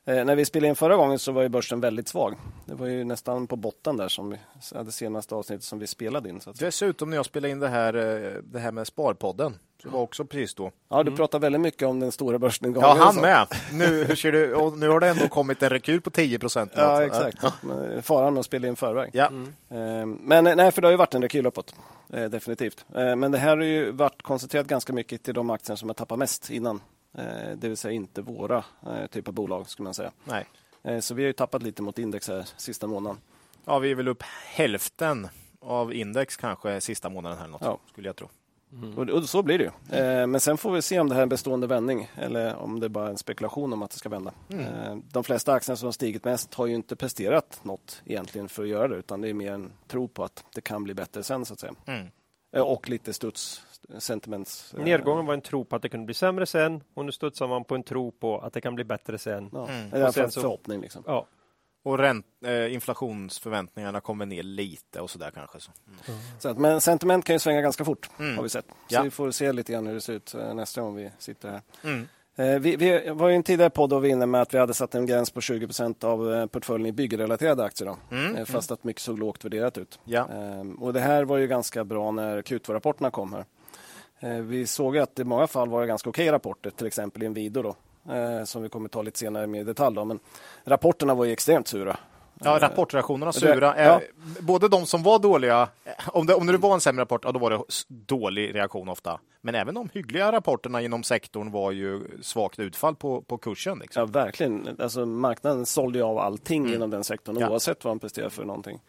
Eh, 0.06 0.26
när 0.26 0.36
vi 0.36 0.46
spelade 0.46 0.68
in 0.70 0.76
förra 0.76 0.96
gången 0.96 1.20
så 1.20 1.32
var 1.32 1.42
ju 1.42 1.50
börsen 1.50 1.80
väldigt 1.82 2.08
svag. 2.08 2.36
Det 2.66 2.74
var 2.74 2.88
ju 2.88 3.04
nästan 3.04 3.48
på 3.48 3.56
botten 3.56 3.98
där 3.98 4.08
som 4.08 4.30
vi 4.30 4.38
hade 4.76 4.92
senaste 4.92 5.36
avsnittet 5.36 5.64
som 5.64 5.80
vi 5.80 5.88
spelade 5.88 6.30
in. 6.30 6.42
Så 6.42 6.50
att... 6.50 6.60
Dessutom 6.60 7.10
när 7.10 7.18
jag 7.18 7.26
spelade 7.26 7.52
in 7.52 7.60
det 7.60 7.68
här, 7.70 7.94
eh, 7.94 8.32
det 8.44 8.60
här 8.60 8.72
med 8.72 8.88
Sparpodden, 8.88 9.60
det 9.84 9.90
var 9.90 10.00
också 10.00 10.26
precis 10.26 10.56
då. 10.56 10.72
Ja, 10.90 11.04
du 11.04 11.16
pratar 11.16 11.40
väldigt 11.40 11.62
mycket 11.62 11.88
om 11.88 12.00
den 12.00 12.12
stora 12.12 12.40
börsnedgången. 12.40 12.90
Ja, 12.90 12.96
han 13.04 13.14
så. 13.14 13.22
med. 13.22 13.48
Nu, 13.72 14.04
hur 14.04 14.16
ser 14.16 14.32
du, 14.32 14.54
och 14.56 14.78
nu 14.78 14.90
har 14.90 15.00
det 15.00 15.08
ändå 15.08 15.28
kommit 15.28 15.64
en 15.64 15.70
rekyl 15.70 16.02
på 16.02 16.10
10 16.10 16.40
procent. 16.40 16.72
Ja, 16.76 17.04
exakt. 17.04 17.38
Men 17.64 18.04
Faran 18.04 18.34
med 18.34 18.40
att 18.40 18.46
spela 18.46 18.68
in 18.68 18.76
förväg. 18.76 19.10
Ja. 19.14 19.26
Eh, 19.70 20.06
Men 20.06 20.44
nej, 20.44 20.72
för 20.72 20.82
det 20.82 20.88
har 20.88 20.92
ju 20.92 20.98
varit 20.98 21.14
en 21.16 21.22
rekyl 21.22 21.46
uppåt. 21.46 21.76
Eh, 22.14 22.26
Definitivt. 22.26 22.86
Eh, 22.96 23.16
Men 23.16 23.32
det 23.32 23.38
här 23.38 23.58
har 23.58 23.64
ju 23.64 23.92
varit 23.92 24.22
koncentrerat 24.22 24.68
ganska 24.68 24.94
mycket 24.94 25.24
till 25.24 25.34
de 25.34 25.50
aktier 25.50 25.76
som 25.76 25.90
har 25.90 25.94
tappat 25.94 26.20
mest 26.20 26.50
innan. 26.50 26.82
Eh, 27.18 27.24
Det 27.58 27.68
vill 27.68 27.78
säga 27.78 27.92
inte 27.92 28.22
våra 28.22 28.58
eh, 28.86 29.08
typ 29.12 29.28
av 29.28 29.34
bolag, 29.34 29.70
skulle 29.70 29.84
man 29.84 29.94
säga. 29.94 30.12
Nej. 30.24 30.46
Eh, 30.84 31.00
Så 31.00 31.14
vi 31.14 31.24
har 31.24 31.28
ju 31.28 31.34
tappat 31.34 31.64
lite 31.64 31.82
mot 31.82 32.00
index 32.00 32.28
här 32.28 32.46
sista 32.58 32.88
månaden. 32.88 33.18
Ja, 33.66 33.80
vi 33.80 33.92
är 33.92 33.96
väl 33.96 34.08
upp 34.08 34.24
hälften 34.46 35.28
av 35.62 35.94
index 35.94 36.38
kanske 36.38 36.82
sista 36.82 37.10
månaden 37.10 37.38
här 37.38 37.48
något, 37.48 37.62
Ja. 37.62 37.78
skulle 37.92 38.08
jag 38.10 38.16
tro. 38.16 38.30
Och, 38.98 39.10
och 39.10 39.24
så 39.30 39.44
blir 39.44 39.58
det 39.58 39.64
ju. 39.64 39.98
Eh, 39.98 40.28
Men 40.28 40.40
sen 40.40 40.58
får 40.58 40.72
vi 40.72 40.82
se 40.82 41.00
om 41.00 41.10
det 41.10 41.16
här 41.16 41.22
är 41.22 41.24
en 41.24 41.30
bestående 41.30 41.68
vändning 41.68 42.10
eller 42.16 42.56
om 42.56 42.80
det 42.80 42.90
bara 42.90 43.06
är 43.06 43.10
en 43.10 43.18
spekulation 43.18 43.74
om 43.74 43.82
att 43.82 43.92
det 43.92 43.98
ska 43.98 44.10
vända. 44.10 44.34
Eh, 44.50 44.96
De 45.12 45.24
flesta 45.24 45.54
aktierna 45.54 45.76
som 45.78 45.88
har 45.88 45.92
stigit 45.92 46.26
mest 46.26 46.54
har 46.54 46.66
ju 46.66 46.76
inte 46.76 46.96
presterat 46.96 47.60
något 47.64 48.02
egentligen 48.06 48.50
för 48.50 48.64
att 48.64 48.70
göra 48.70 48.88
det 48.88 48.96
utan 48.96 49.22
det 49.22 49.30
är 49.30 49.34
mer 49.34 49.52
en 49.52 49.72
tro 49.88 50.08
på 50.08 50.24
att 50.24 50.44
det 50.56 50.62
kan 50.62 50.84
bli 50.84 50.94
bättre 50.94 51.24
sen 51.24 51.46
så 51.46 51.54
att 51.54 51.60
säga. 51.60 51.74
Mm. 51.86 52.08
Eh, 52.56 52.62
Och 52.62 52.90
lite 52.90 53.14
studs, 53.14 53.62
sentiments. 54.00 54.74
eh, 54.74 54.84
Nedgången 54.84 55.26
var 55.26 55.34
en 55.34 55.42
tro 55.42 55.66
på 55.66 55.76
att 55.76 55.82
det 55.82 55.90
kunde 55.90 56.06
bli 56.06 56.14
sämre 56.14 56.46
sen 56.46 56.84
och 56.94 57.06
nu 57.06 57.12
studsar 57.12 57.48
man 57.48 57.64
på 57.64 57.76
en 57.76 57.84
tro 57.84 58.12
på 58.12 58.40
att 58.40 58.54
det 58.54 58.62
kan 58.62 58.76
bli 58.76 58.84
bättre 58.84 59.18
sen. 59.18 59.50
Ja, 59.54 59.70
Mm. 59.70 60.04
Och 60.08 60.14
sen 60.14 60.32
så- 60.32 60.42
förhoppning. 60.42 60.82
Liksom. 60.82 61.04
Ja. 61.08 61.28
Och 61.84 61.98
ränt, 61.98 62.26
eh, 62.46 62.74
inflationsförväntningarna 62.74 64.00
kommer 64.02 64.26
ner 64.26 64.44
lite 64.44 65.02
och 65.02 65.10
sådär 65.10 65.32
kanske. 65.32 65.60
Så. 65.60 65.72
Så 66.40 66.50
att, 66.50 66.58
men 66.58 66.82
sentiment 66.82 67.26
kan 67.26 67.36
ju 67.36 67.40
svänga 67.40 67.62
ganska 67.62 67.86
fort 67.86 68.10
Mm. 68.20 68.36
har 68.36 68.44
vi 68.44 68.50
sett. 68.50 68.66
Så 68.68 68.74
Ja. 68.96 69.02
vi 69.02 69.12
får 69.12 69.32
se 69.32 69.52
lite 69.52 69.72
grann 69.74 69.88
hur 69.88 69.94
det 69.94 70.02
ser 70.02 70.14
ut 70.14 70.34
eh, 70.36 70.54
nästa 70.54 70.82
gång 70.82 70.96
vi 70.96 71.12
sitter 71.20 71.50
här. 71.50 71.62
Mm. 71.84 72.08
Eh, 72.36 72.60
Vi, 72.60 72.76
vi 72.76 73.10
var 73.10 73.30
ju 73.30 73.36
en 73.36 73.44
tidigare 73.44 73.70
podd 73.70 73.90
då 73.90 74.00
vi 74.00 74.10
inne 74.10 74.26
med 74.26 74.42
att 74.42 74.54
vi 74.54 74.58
hade 74.58 74.74
satt 74.74 74.96
en 74.96 75.06
gräns 75.06 75.32
på 75.32 75.42
20 75.42 75.68
procent 75.68 76.04
av 76.04 76.34
eh, 76.34 76.46
portföljen 76.46 76.86
i 76.88 76.92
byggrelaterade 76.92 77.64
aktier. 77.64 77.88
Då. 77.88 78.16
Mm. 78.16 78.36
Eh, 78.36 78.46
Fast 78.46 78.72
att 78.72 78.84
mycket 78.84 79.02
såg 79.02 79.20
lågt 79.20 79.46
värderat 79.46 79.78
ut. 79.78 80.00
Ja. 80.04 80.28
Och 80.80 80.94
det 80.94 81.00
här 81.00 81.24
var 81.24 81.38
ju 81.38 81.48
ganska 81.48 81.84
bra 81.84 82.12
när 82.12 82.42
Q2-rapporterna 82.42 83.10
kom 83.12 83.34
här. 83.34 83.46
Vi 84.42 84.68
såg 84.68 84.98
att 84.98 85.20
i 85.20 85.24
många 85.24 85.48
fall 85.48 85.70
var 85.70 85.82
det 85.82 85.88
ganska 85.88 86.10
okej 86.10 86.32
rapporter, 86.32 86.70
till 86.70 86.88
exempel 86.88 87.24
Inwido 87.24 87.62
då, 87.62 87.76
eh, 88.10 88.44
som 88.44 88.64
vi 88.64 88.70
kommer 88.70 88.90
ta 88.90 89.02
lite 89.02 89.20
senare 89.20 89.48
mer 89.48 89.62
i 89.62 89.64
detalj. 89.64 89.96
Då. 89.96 90.06
Men 90.06 90.20
rapporterna 90.66 91.14
var 91.14 91.26
ju 91.26 91.32
extremt 91.32 91.68
sura. 91.68 91.98
Ja, 92.44 92.58
rapportreaktionerna 92.62 93.32
det- 93.32 93.40
sura. 93.40 93.76
Eh, 93.76 93.86
ja. 93.86 94.02
Både 94.40 94.68
de 94.68 94.86
som 94.86 95.04
var 95.04 95.20
dåliga, 95.20 95.70
eh, 95.86 95.92
om 96.08 96.26
det, 96.26 96.34
om 96.34 96.48
det 96.48 96.58
var 96.58 96.74
en 96.74 96.82
sämre 96.82 97.02
rapport, 97.02 97.22
ja, 97.26 97.32
då 97.32 97.40
var 97.40 97.50
det 97.52 97.60
dålig 97.88 98.56
reaktion 98.56 98.90
ofta. 98.90 99.20
Men 99.42 99.56
även 99.56 99.76
de 99.76 99.90
hyggliga 99.94 100.32
rapporterna 100.32 100.82
inom 100.82 101.04
sektorn 101.04 101.52
var 101.52 101.72
ju 101.72 102.02
svagt 102.22 102.60
utfall 102.60 102.96
på, 102.96 103.22
på 103.22 103.38
kursen. 103.38 103.80
Liksom. 103.80 104.00
Ja, 104.02 104.06
verkligen. 104.24 104.78
Alltså, 104.80 105.06
marknaden 105.06 105.66
sålde 105.66 106.00
ju 106.00 106.06
av 106.06 106.18
allting 106.20 106.74
inom 106.74 106.90
den 106.90 107.04
sektorn, 107.04 107.38
Ja. 107.40 107.50
oavsett 107.50 107.84
vad 107.84 107.92
de 107.92 108.00
presterar 108.00 108.30
för 108.30 108.44
någonting. 108.46 108.80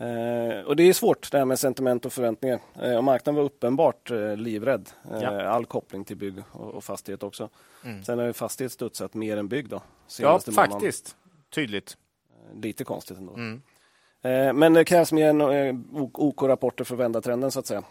Eh, 0.00 0.60
och 0.66 0.76
det 0.76 0.82
är 0.82 0.92
svårt 0.92 1.32
det 1.32 1.38
här 1.38 1.44
med 1.44 1.58
sentiment 1.58 2.06
och 2.06 2.12
förväntningar. 2.12 2.60
Eh, 2.82 2.96
och 2.96 3.04
marknaden 3.04 3.36
var 3.36 3.42
uppenbart 3.42 4.10
eh, 4.10 4.36
livrädd. 4.36 4.90
Ja. 5.20 5.42
All 5.42 5.66
koppling 5.66 6.04
till 6.04 6.16
bygg 6.16 6.34
och, 6.52 6.74
och 6.74 6.84
fastighet 6.84 7.22
också. 7.22 7.48
Mm. 7.84 8.04
Sen 8.04 8.18
har 8.18 8.26
ju 8.26 8.32
fastighet 8.32 8.72
studsat 8.72 9.14
mer 9.14 9.36
än 9.36 9.48
bygg 9.48 9.68
då. 9.68 9.76
Ja, 9.76 9.82
senaste 10.06 10.50
månaden. 10.50 10.72
faktiskt. 10.72 11.16
Tydligt. 11.54 11.96
Lite 12.54 12.84
konstigt 12.84 13.18
ändå. 13.18 13.34
Mm. 13.34 13.62
Men 14.58 14.72
det 14.72 14.84
krävs 14.84 15.12
mer 15.12 15.28
än 15.28 15.84
OK-rapporter 16.12 16.84
för 16.84 16.94
att 16.94 17.00
vända 17.00 17.20
trenden 17.20 17.50
så 17.50 17.60
att 17.60 17.66
säga. 17.66 17.82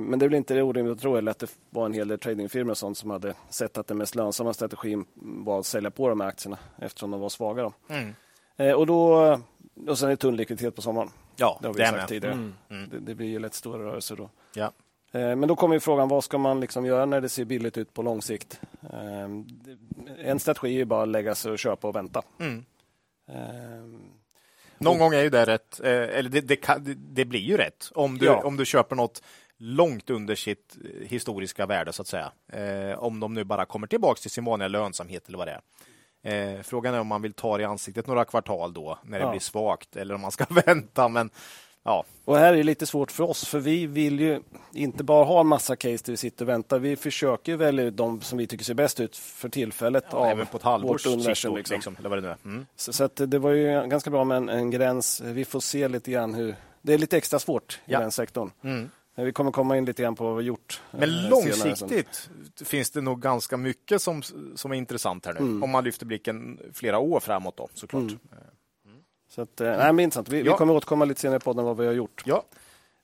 Men 0.00 0.18
det 0.18 0.24
är 0.24 0.28
väl 0.28 0.34
inte 0.34 0.62
orimligt 0.62 0.96
att 0.96 1.00
tro 1.00 1.16
eller 1.16 1.30
att 1.30 1.38
det 1.38 1.50
var 1.70 1.86
en 1.86 1.92
hel 1.92 2.08
del 2.08 2.18
tradingfirmor 2.18 2.70
och 2.70 2.78
sånt 2.78 2.98
som 2.98 3.10
hade 3.10 3.34
sett 3.50 3.78
att 3.78 3.86
den 3.86 3.98
mest 3.98 4.14
lönsamma 4.14 4.52
strategin 4.52 5.04
var 5.14 5.58
att 5.58 5.66
sälja 5.66 5.90
på 5.90 6.08
de 6.08 6.20
här 6.20 6.28
aktierna 6.28 6.58
eftersom 6.78 7.10
de 7.10 7.20
var 7.20 7.28
svaga. 7.28 7.62
Då. 7.62 7.72
Mm. 7.88 8.76
Och, 8.78 8.86
då, 8.86 9.38
och 9.88 9.98
sen 9.98 10.08
är 10.08 10.10
det 10.10 10.16
tunn 10.16 10.36
likviditet 10.36 10.76
på 10.76 10.82
sommaren. 10.82 11.08
Ja, 11.42 11.58
Det 11.60 11.66
har 11.68 11.74
vi 11.74 11.80
det 11.80 11.86
sagt 11.88 12.08
tidigare. 12.08 12.34
Mm. 12.34 12.54
Mm. 12.70 12.88
Det, 12.90 12.98
det 12.98 13.14
blir 13.14 13.26
ju 13.28 13.38
lätt 13.38 13.54
stora 13.54 13.84
rörelser 13.84 14.16
då. 14.16 14.30
Ja. 14.54 14.72
Eh, 15.12 15.36
Men 15.36 15.48
då 15.48 15.56
kommer 15.56 15.74
ju 15.74 15.80
frågan, 15.80 16.08
vad 16.08 16.24
ska 16.24 16.38
man 16.38 16.60
liksom 16.60 16.86
göra 16.86 17.06
när 17.06 17.20
det 17.20 17.28
ser 17.28 17.44
billigt 17.44 17.78
ut 17.78 17.94
på 17.94 18.02
lång 18.02 18.22
sikt? 18.22 18.60
Eh, 18.92 19.28
En 20.30 20.38
strategi 20.38 20.68
är 20.68 20.78
ju 20.78 20.84
bara 20.84 21.02
att 21.02 21.08
lägga 21.08 21.34
sig 21.34 21.52
och 21.52 21.58
köpa 21.58 21.88
och 21.88 21.96
vänta. 21.96 22.22
Mm. 22.40 22.64
Eh, 23.28 23.98
Någon 24.78 24.98
gång 24.98 25.14
är 25.14 25.22
ju 25.22 25.30
det 25.30 25.44
rätt, 25.44 25.80
eller 25.80 26.30
det, 26.30 26.40
det, 26.40 26.56
kan, 26.56 26.96
det, 26.98 27.24
blir 27.24 27.40
ju 27.40 27.56
rätt. 27.56 27.90
Om 27.94 28.18
du, 28.18 28.26
Ja. 28.26 28.42
om 28.44 28.56
du 28.56 28.64
köper 28.64 28.96
något 28.96 29.22
långt 29.56 30.10
under 30.10 30.34
sitt 30.34 30.76
historiska 31.06 31.66
värde 31.66 31.92
så 31.92 32.02
att 32.02 32.08
säga. 32.08 32.32
Om 32.98 33.20
de 33.20 33.34
nu 33.34 33.44
bara 33.44 33.64
kommer 33.64 33.86
tillbaks 33.86 34.20
till 34.20 34.30
sin 34.30 34.44
vanliga 34.44 34.68
lönsamhet 34.68 35.28
eller 35.28 35.38
vad 35.38 35.46
det 35.48 35.52
är. 35.52 35.60
Eh, 36.24 36.62
frågan 36.62 36.94
är 36.94 37.00
om 37.00 37.06
man 37.06 37.22
vill 37.22 37.32
ta 37.32 37.56
det 37.56 37.62
i 37.62 37.66
ansiktet 37.66 38.06
några 38.06 38.24
kvartal 38.24 38.72
då 38.74 38.98
när 39.02 39.18
det 39.18 39.24
Ja. 39.24 39.30
blir 39.30 39.40
svagt 39.40 39.96
eller 39.96 40.14
om 40.14 40.20
man 40.20 40.32
ska 40.32 40.44
vänta. 40.66 41.08
Men 41.08 41.30
ja, 41.84 42.04
Och 42.24 42.36
här 42.38 42.54
är 42.54 42.62
lite 42.62 42.86
svårt 42.86 43.10
för 43.12 43.24
oss, 43.24 43.44
för 43.48 43.58
vi 43.58 43.86
vill 43.86 44.20
ju 44.20 44.42
inte 44.72 45.04
bara 45.04 45.24
ha 45.24 45.40
en 45.40 45.46
massa 45.46 45.76
case 45.76 46.02
där 46.04 46.12
vi 46.12 46.16
sitter 46.16 46.44
och 46.44 46.48
väntar. 46.48 46.78
Vi 46.78 46.96
försöker 46.96 47.56
välja 47.56 47.84
ut 47.84 47.96
de 47.96 48.20
som 48.20 48.38
vi 48.38 48.46
tycker 48.46 48.64
ser 48.64 48.74
bäst 48.74 49.00
ut 49.00 49.16
för 49.16 49.48
tillfället 49.48 50.04
ja 50.10 50.18
av 50.18 50.26
även 50.26 50.46
på 50.46 50.56
ett 50.56 50.62
halvårs 50.62 51.06
vårt 51.06 51.12
universum. 51.12 51.56
Liksom. 51.56 51.74
liksom, 51.76 51.96
eller 51.98 52.08
vad 52.08 52.18
det 52.18 52.22
nu 52.22 52.28
är. 52.28 52.36
Mm. 52.44 52.66
Så, 52.76 52.92
så 52.92 53.08
det 53.14 53.38
var 53.38 53.50
ju 53.50 53.86
ganska 53.88 54.10
bra 54.10 54.24
med 54.24 54.36
en, 54.36 54.48
en 54.48 54.70
gräns. 54.70 55.20
Vi 55.20 55.44
får 55.44 55.60
se 55.60 55.88
lite 55.88 56.10
grann 56.10 56.34
hur... 56.34 56.56
Det 56.82 56.94
är 56.94 56.98
lite 56.98 57.16
extra 57.16 57.38
svårt 57.38 57.80
Ja. 57.84 57.98
i 57.98 58.02
den 58.02 58.12
sektorn. 58.12 58.50
Mm. 58.64 58.90
Men 59.14 59.24
Vi 59.24 59.32
kommer 59.32 59.50
komma 59.50 59.76
in 59.76 59.84
lite 59.84 60.02
grann 60.02 60.14
på 60.14 60.24
vad 60.24 60.32
vi 60.32 60.42
har 60.42 60.46
gjort. 60.46 60.80
Men 60.90 61.02
eh, 61.02 61.08
senare 61.08 61.30
långsiktigt 61.30 62.30
finns 62.64 62.90
det 62.90 63.00
nog 63.00 63.20
ganska 63.20 63.56
mycket 63.56 64.02
som, 64.02 64.22
som 64.56 64.72
är 64.72 64.76
intressant 64.76 65.26
här 65.26 65.32
nu. 65.32 65.40
Mm. 65.40 65.62
Om 65.62 65.70
man 65.70 65.84
lyfter 65.84 66.06
blicken 66.06 66.58
flera 66.72 66.98
år 66.98 67.20
framåt 67.20 67.56
då 67.56 67.68
såklart. 67.74 68.02
Mm. 68.02 68.18
Så 69.28 69.42
att, 69.42 69.60
eh, 69.60 69.66
nej, 69.68 69.92
men 69.92 70.00
intressant. 70.00 70.28
Vi, 70.28 70.42
vi 70.42 70.48
Ja. 70.48 70.56
kommer 70.56 70.74
återkomma 70.74 71.04
lite 71.04 71.20
senare 71.20 71.36
i 71.36 71.40
podden 71.40 71.64
vad 71.64 71.76
vi 71.76 71.86
har 71.86 71.92
gjort. 71.92 72.22
Ja. 72.26 72.42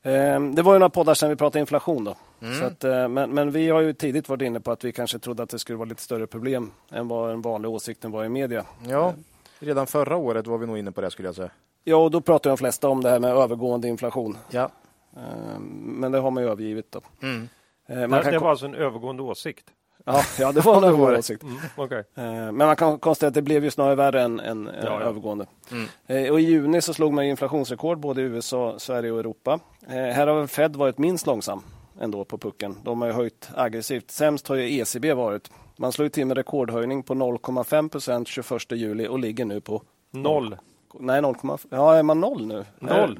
Eh, 0.02 0.40
det 0.40 0.62
var 0.62 0.72
ju 0.72 0.78
några 0.78 0.90
poddar 0.90 1.14
sedan 1.14 1.28
vi 1.30 1.36
pratade 1.36 1.60
inflation. 1.60 2.04
Då. 2.04 2.16
Mm. 2.42 2.58
Så 2.60 2.64
att, 2.64 2.84
eh, 2.84 3.08
men, 3.08 3.30
men 3.30 3.50
vi 3.50 3.68
har 3.68 3.80
ju 3.80 3.92
tidigt 3.92 4.28
varit 4.28 4.42
inne 4.42 4.60
på 4.60 4.70
att 4.70 4.84
vi 4.84 4.92
kanske 4.92 5.18
trodde 5.18 5.42
att 5.42 5.50
det 5.50 5.58
skulle 5.58 5.78
vara 5.78 5.88
lite 5.88 6.02
större 6.02 6.26
problem 6.26 6.70
än 6.90 7.08
vad 7.08 7.30
den 7.30 7.42
vanliga 7.42 7.70
åsikten 7.70 8.10
var 8.10 8.24
i 8.24 8.28
media. 8.28 8.64
Ja, 8.88 9.14
redan 9.58 9.86
förra 9.86 10.16
året 10.16 10.46
var 10.46 10.58
vi 10.58 10.66
nog 10.66 10.78
inne 10.78 10.92
på 10.92 11.00
det 11.00 11.10
skulle 11.10 11.28
jag 11.28 11.34
säga. 11.34 11.50
Ja, 11.84 11.96
och 11.96 12.10
då 12.10 12.20
pratar 12.20 12.50
de 12.50 12.56
flesta 12.56 12.88
om 12.88 13.02
det 13.02 13.10
här 13.10 13.20
med 13.20 13.30
övergående 13.30 13.88
inflation. 13.88 14.38
Ja. 14.50 14.70
Eh, 15.18 15.58
men 15.60 16.12
det 16.12 16.18
har 16.18 16.30
man 16.30 16.42
ju 16.42 16.48
övergivit. 16.50 16.92
Då. 16.92 17.00
Mm. 17.22 17.48
Eh, 17.88 17.96
man 17.98 18.10
Det, 18.10 18.22
kan 18.22 18.32
det 18.32 18.38
var 18.38 18.50
alltså 18.50 18.66
en 18.66 18.74
övergående 18.74 19.22
åsikt. 19.22 19.64
ja, 20.04 20.22
ja, 20.38 20.52
det 20.52 20.60
var 20.60 20.76
en 20.76 20.84
övergående 20.88 21.18
åsikt. 21.18 21.42
Mm, 21.42 21.56
okej. 21.76 21.98
Eh, 22.14 22.24
Men 22.24 22.56
man 22.56 22.76
kan 22.76 22.98
konstatera 22.98 23.28
att 23.28 23.34
det 23.34 23.42
blev 23.42 23.64
ju 23.64 23.70
snarare 23.70 23.94
värre 23.94 24.22
än, 24.22 24.40
än 24.40 24.70
Ja, 24.82 24.84
ja. 24.84 25.00
övergående. 25.00 25.46
Mm. 25.72 26.32
Och 26.32 26.40
I 26.40 26.42
juni 26.44 26.80
så 26.82 26.94
slog 26.94 27.12
man 27.12 27.24
inflationsrekord 27.24 27.98
både 27.98 28.20
i 28.20 28.24
USA, 28.24 28.74
Sverige 28.78 29.12
och 29.12 29.18
Europa. 29.20 29.60
Här 29.86 30.26
har 30.26 30.46
Fed 30.46 30.76
varit 30.76 30.98
minst 30.98 31.26
långsam 31.26 31.62
ändå 32.00 32.24
på 32.24 32.38
pucken. 32.38 32.76
De 32.84 33.02
har 33.02 33.10
höjt 33.10 33.50
aggressivt. 33.54 34.10
Sämst 34.10 34.48
har 34.48 34.56
ju 34.56 34.78
ECB 34.80 35.12
varit. 35.14 35.50
Man 35.76 35.92
slog 35.92 36.12
till 36.12 36.26
med 36.26 36.36
rekordhöjning 36.36 37.02
på 37.02 37.14
0,5 37.14 37.88
procent 37.88 38.28
21 38.28 38.72
juli 38.72 39.08
och 39.08 39.18
ligger 39.18 39.44
nu 39.44 39.60
på 39.60 39.82
Noll. 40.10 40.56
Nej, 41.00 41.20
0,5. 41.20 41.66
Ja, 41.70 41.94
är 41.94 42.02
man 42.02 42.20
noll 42.20 42.46
nu? 42.46 42.64
Noll. 42.78 43.18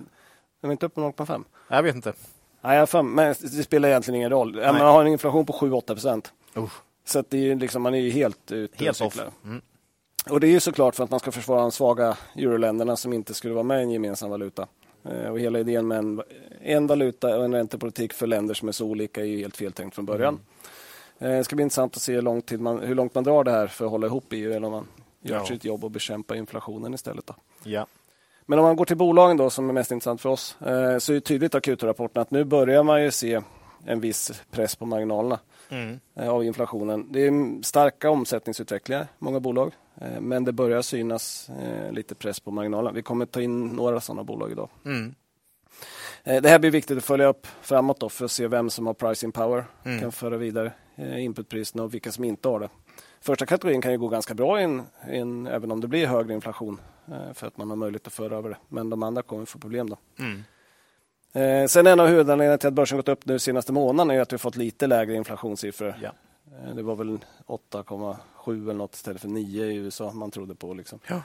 Är 0.63 0.69
vi 0.69 0.73
inte 0.73 0.87
uppe 0.87 0.95
på 0.95 1.01
0,5? 1.25 1.45
Jag 1.69 1.83
vet 1.83 1.95
inte. 1.95 2.13
Nej, 2.61 2.79
jag 2.79 2.89
för- 2.89 3.03
men 3.03 3.35
det 3.41 3.63
spelar 3.65 3.89
egentligen 3.89 4.17
ingen 4.17 4.31
roll. 4.31 4.53
Nej. 4.57 4.73
Man 4.73 4.81
har 4.81 5.01
en 5.01 5.07
inflation 5.09 5.47
på 5.47 5.53
7-8 5.53 5.81
procent. 5.95 6.33
Usch. 6.57 6.73
Så 7.05 7.25
det 7.29 7.37
är 7.37 7.43
ju 7.43 7.59
liksom, 7.59 7.83
man 7.83 7.95
är 7.95 7.99
ju 7.99 8.11
helt 8.11 8.53
ute 8.53 8.85
Helt 8.85 9.01
och 9.01 9.13
cyklar. 9.13 9.31
Mm. 9.45 9.61
Och 10.31 10.41
det 10.41 10.47
är 10.47 10.51
ju 10.51 10.61
såklart 10.61 10.95
för 10.95 11.05
att 11.05 11.11
man 11.11 11.21
ska 11.21 11.33
försvara 11.33 11.61
de 11.61 11.73
svaga 11.73 12.17
euroländerna 12.37 12.97
som 12.97 13.13
inte 13.13 13.35
skulle 13.35 13.55
vara 13.55 13.63
med 13.65 13.81
i 13.81 13.83
en 13.83 13.91
gemensam 13.91 14.31
valuta. 14.31 14.67
Eh, 15.05 15.31
Och 15.31 15.41
hela 15.41 15.59
idén 15.59 15.89
med 15.89 15.99
en, 15.99 16.23
en 16.63 16.87
valuta 16.87 17.39
och 17.39 17.45
en 17.45 17.55
räntepolitik 17.55 18.13
för 18.13 18.27
länder 18.27 18.55
som 18.55 18.69
är 18.69 18.73
så 18.73 18.87
olika 18.87 19.21
är 19.21 19.25
ju 19.25 19.39
helt 19.39 19.57
feltänkt 19.57 19.95
från 19.95 20.07
början. 20.07 20.41
Eh, 21.19 21.29
Det 21.31 21.45
ska 21.45 21.57
bli 21.57 21.63
intressant 21.63 21.97
att 21.97 22.03
se 22.03 22.15
hur 22.15 22.23
lång 22.23 22.43
tid 22.43 22.61
man, 22.61 22.79
hur 22.79 22.95
långt 22.95 23.15
man 23.15 23.25
drar 23.25 23.45
det 23.45 23.51
här 23.51 23.67
för 23.67 23.85
att 23.85 23.91
hålla 23.91 24.07
ihop 24.07 24.25
EU 24.31 24.53
eller 24.53 24.67
om 24.67 24.73
man 24.73 24.87
gör 25.21 25.37
Ja. 25.37 25.47
sitt 25.47 25.65
jobb 25.65 25.85
och 25.85 25.91
bekämpa 25.91 26.37
inflationen 26.37 26.95
istället. 26.95 27.27
Då. 27.27 27.35
Ja. 27.65 27.87
Men 28.51 28.59
om 28.59 28.65
man 28.65 28.77
går 28.77 28.85
till 28.85 28.97
bolagen 28.97 29.37
då 29.37 29.51
som 29.51 29.69
är 29.69 29.73
mest 29.73 29.91
intressant 29.91 30.21
för 30.21 30.29
oss 30.29 30.57
eh, 30.61 30.99
så 30.99 31.13
är 31.13 31.15
det 31.15 31.21
tydligt 31.21 31.55
av 31.55 31.61
Q2-rapporten 31.61 32.23
att 32.23 32.31
nu 32.31 32.45
börjar 32.45 32.83
man 32.83 33.03
ju 33.03 33.11
se 33.11 33.41
en 33.87 34.01
viss 34.01 34.43
press 34.51 34.77
på 34.77 34.87
marginalerna 34.87 35.39
Mm. 35.71 36.01
eh, 36.17 36.29
av 36.29 36.45
inflationen. 36.45 37.13
Det 37.13 37.27
är 37.27 37.63
starka 37.63 38.11
omsättningsutvecklingar, 38.11 39.07
många 39.19 39.41
bolag, 39.41 39.73
eh, 40.01 40.21
men 40.21 40.45
det 40.45 40.53
börjar 40.53 40.83
synas 40.83 41.51
lite 41.91 42.15
press 42.15 42.41
på 42.41 42.51
marginalerna. 42.51 42.93
Vi 42.93 43.03
kommer 43.03 43.27
ta 43.27 43.41
in 43.41 43.67
några 43.69 44.01
sådana 44.01 44.25
bolag 44.25 44.51
idag. 44.53 44.69
Mm. 44.85 45.15
Det 46.25 46.49
här 46.49 46.59
blir 46.59 46.71
viktigt 46.71 46.99
att 46.99 47.05
följa 47.05 47.27
upp 47.27 47.47
framåt 47.63 48.01
då 48.01 48.09
för 48.09 48.25
att 48.25 48.31
se 48.31 48.49
vem 48.49 48.71
som 48.71 48.87
har 48.87 48.95
pricing 48.95 49.33
power, 49.33 49.65
Mm. 49.85 50.01
kan 50.01 50.13
föra 50.13 50.37
vidare 50.37 50.73
inputpriserna 51.19 51.83
och 51.83 51.95
vilka 51.95 52.13
som 52.13 52.25
inte 52.25 52.49
har 52.49 52.61
det. 52.61 52.69
Första 53.21 53.47
kategorin 53.47 53.81
kan 53.81 53.93
ju 53.93 53.99
gå 53.99 54.09
ganska 54.09 54.35
bra 54.35 54.63
in, 54.63 54.83
in, 55.11 55.47
även 55.47 55.73
om 55.73 55.81
det 55.81 55.89
blir 55.89 56.07
högre 56.07 56.35
inflation 56.35 56.81
eh, 57.09 57.33
för 57.35 57.47
att 57.47 57.57
man 57.57 57.71
har 57.71 57.77
möjlighet 57.77 58.07
att 58.07 58.13
föra 58.13 58.37
över 58.37 58.51
det. 58.51 58.57
Men 58.69 58.91
de 58.91 59.03
andra 59.03 59.23
kommer 59.23 59.45
få 59.45 59.59
problem 59.59 59.91
då. 59.91 59.97
Mm. 60.19 60.43
Eh, 61.33 61.67
sen 61.67 61.87
en 61.87 62.01
av 62.01 62.07
huvudanledningarna 62.07 62.59
till 62.59 62.69
att 62.69 62.75
börsen 62.75 62.99
gått 62.99 63.09
upp 63.09 63.27
nu 63.27 63.39
senaste 63.39 63.73
månaden 63.73 64.17
är 64.17 64.21
att 64.21 64.33
vi 64.33 64.39
fått 64.39 64.57
lite 64.57 64.87
lägre 64.87 65.15
inflationssiffror. 65.15 65.95
Ja. 66.03 66.13
Eh, 66.53 66.75
det 66.75 66.83
var 66.83 66.97
väl 66.97 67.19
8,7 67.47 68.63
eller 68.63 68.75
något 68.75 68.95
istället 68.95 69.21
för 69.21 69.29
9 69.29 69.65
i 69.65 69.77
USA 69.77 70.13
man 70.13 70.31
trodde 70.31 70.55
på. 70.55 70.75
Liksom. 70.75 70.99
Ja. 71.07 71.23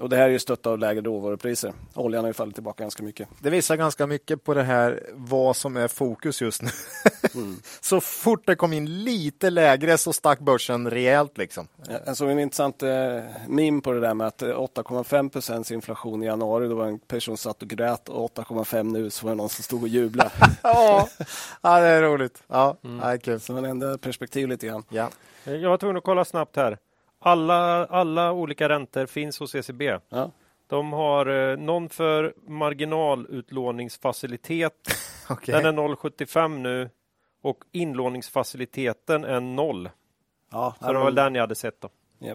Och 0.00 0.08
det 0.08 0.16
här 0.16 0.24
är 0.24 0.28
ju 0.28 0.38
stött 0.38 0.66
av 0.66 0.78
lägre 0.78 1.00
råvarupriser. 1.00 1.72
Oljan 1.94 2.24
har 2.24 2.28
ju 2.28 2.34
fallit 2.34 2.54
tillbaka 2.54 2.84
ganska 2.84 3.02
mycket. 3.02 3.28
Det 3.40 3.50
visar 3.50 3.76
ganska 3.76 4.06
mycket 4.06 4.44
på 4.44 4.54
det 4.54 4.62
här 4.62 5.02
vad 5.12 5.56
som 5.56 5.76
är 5.76 5.88
fokus 5.88 6.42
just 6.42 6.62
nu. 6.62 6.68
Mm. 7.34 7.56
så 7.80 8.00
fort 8.00 8.46
det 8.46 8.56
kom 8.56 8.72
in 8.72 9.04
lite 9.04 9.50
lägre 9.50 9.98
så 9.98 10.12
stack 10.12 10.40
börsen 10.40 10.90
rejält 10.90 11.38
liksom. 11.38 11.68
Jag 12.06 12.16
såg 12.16 12.30
en 12.30 12.38
intressant 12.38 12.82
eh, 12.82 13.20
meme 13.48 13.80
på 13.80 13.92
det 13.92 14.00
där 14.00 14.14
med 14.14 14.26
att 14.26 14.42
eh, 14.42 14.48
8,5 14.48 15.30
procents 15.30 15.70
inflation 15.70 16.22
i 16.22 16.26
januari, 16.26 16.68
då 16.68 16.74
var 16.74 16.86
en 16.86 16.98
person 16.98 17.36
satt 17.36 17.62
och 17.62 17.68
grät 17.68 18.08
och 18.08 18.36
8,5 18.36 18.82
nu 18.82 19.10
så 19.10 19.26
var 19.26 19.32
det 19.32 19.36
någon 19.36 19.48
som 19.48 19.64
stod 19.64 19.82
och 19.82 19.88
jublade. 19.88 20.30
ja. 20.62 21.08
ja, 21.62 21.80
det 21.80 21.86
är 21.86 22.02
roligt. 22.02 22.42
Ja, 22.46 22.76
mm. 22.84 23.10
ja, 23.10 23.18
kul. 23.18 23.40
Så 23.40 23.52
man 23.52 23.64
ändrar 23.64 23.96
perspektiv 23.96 24.48
lite 24.48 24.66
grann. 24.66 24.84
Ja. 24.88 25.10
Jag 25.44 25.70
var 25.70 25.76
tvungen 25.76 25.96
att 25.96 26.04
kolla 26.04 26.24
snabbt 26.24 26.56
här. 26.56 26.78
Alla, 27.18 27.86
alla 27.86 28.32
olika 28.32 28.68
räntor 28.68 29.06
finns 29.06 29.38
hos 29.38 29.54
ECB. 29.54 29.98
Ja. 30.08 30.30
De 30.66 30.92
har 30.92 31.26
eh, 31.26 31.56
någon 31.58 31.88
för 31.88 32.34
marginalutlåningsfacilitet. 32.46 34.74
Okay. 35.30 35.54
Den 35.54 35.66
är 35.66 35.72
0,75 35.72 36.58
nu 36.58 36.90
och 37.42 37.64
inlåningsfaciliteten 37.72 39.24
är 39.24 39.40
0. 39.40 39.90
Ja, 40.50 40.74
Så 40.80 40.86
det 40.92 40.98
var 40.98 41.04
väl 41.04 41.14
den 41.14 41.34
jag 41.34 41.42
hade 41.42 41.54
sett 41.54 41.80
då. 41.80 41.88
Ja. 42.18 42.34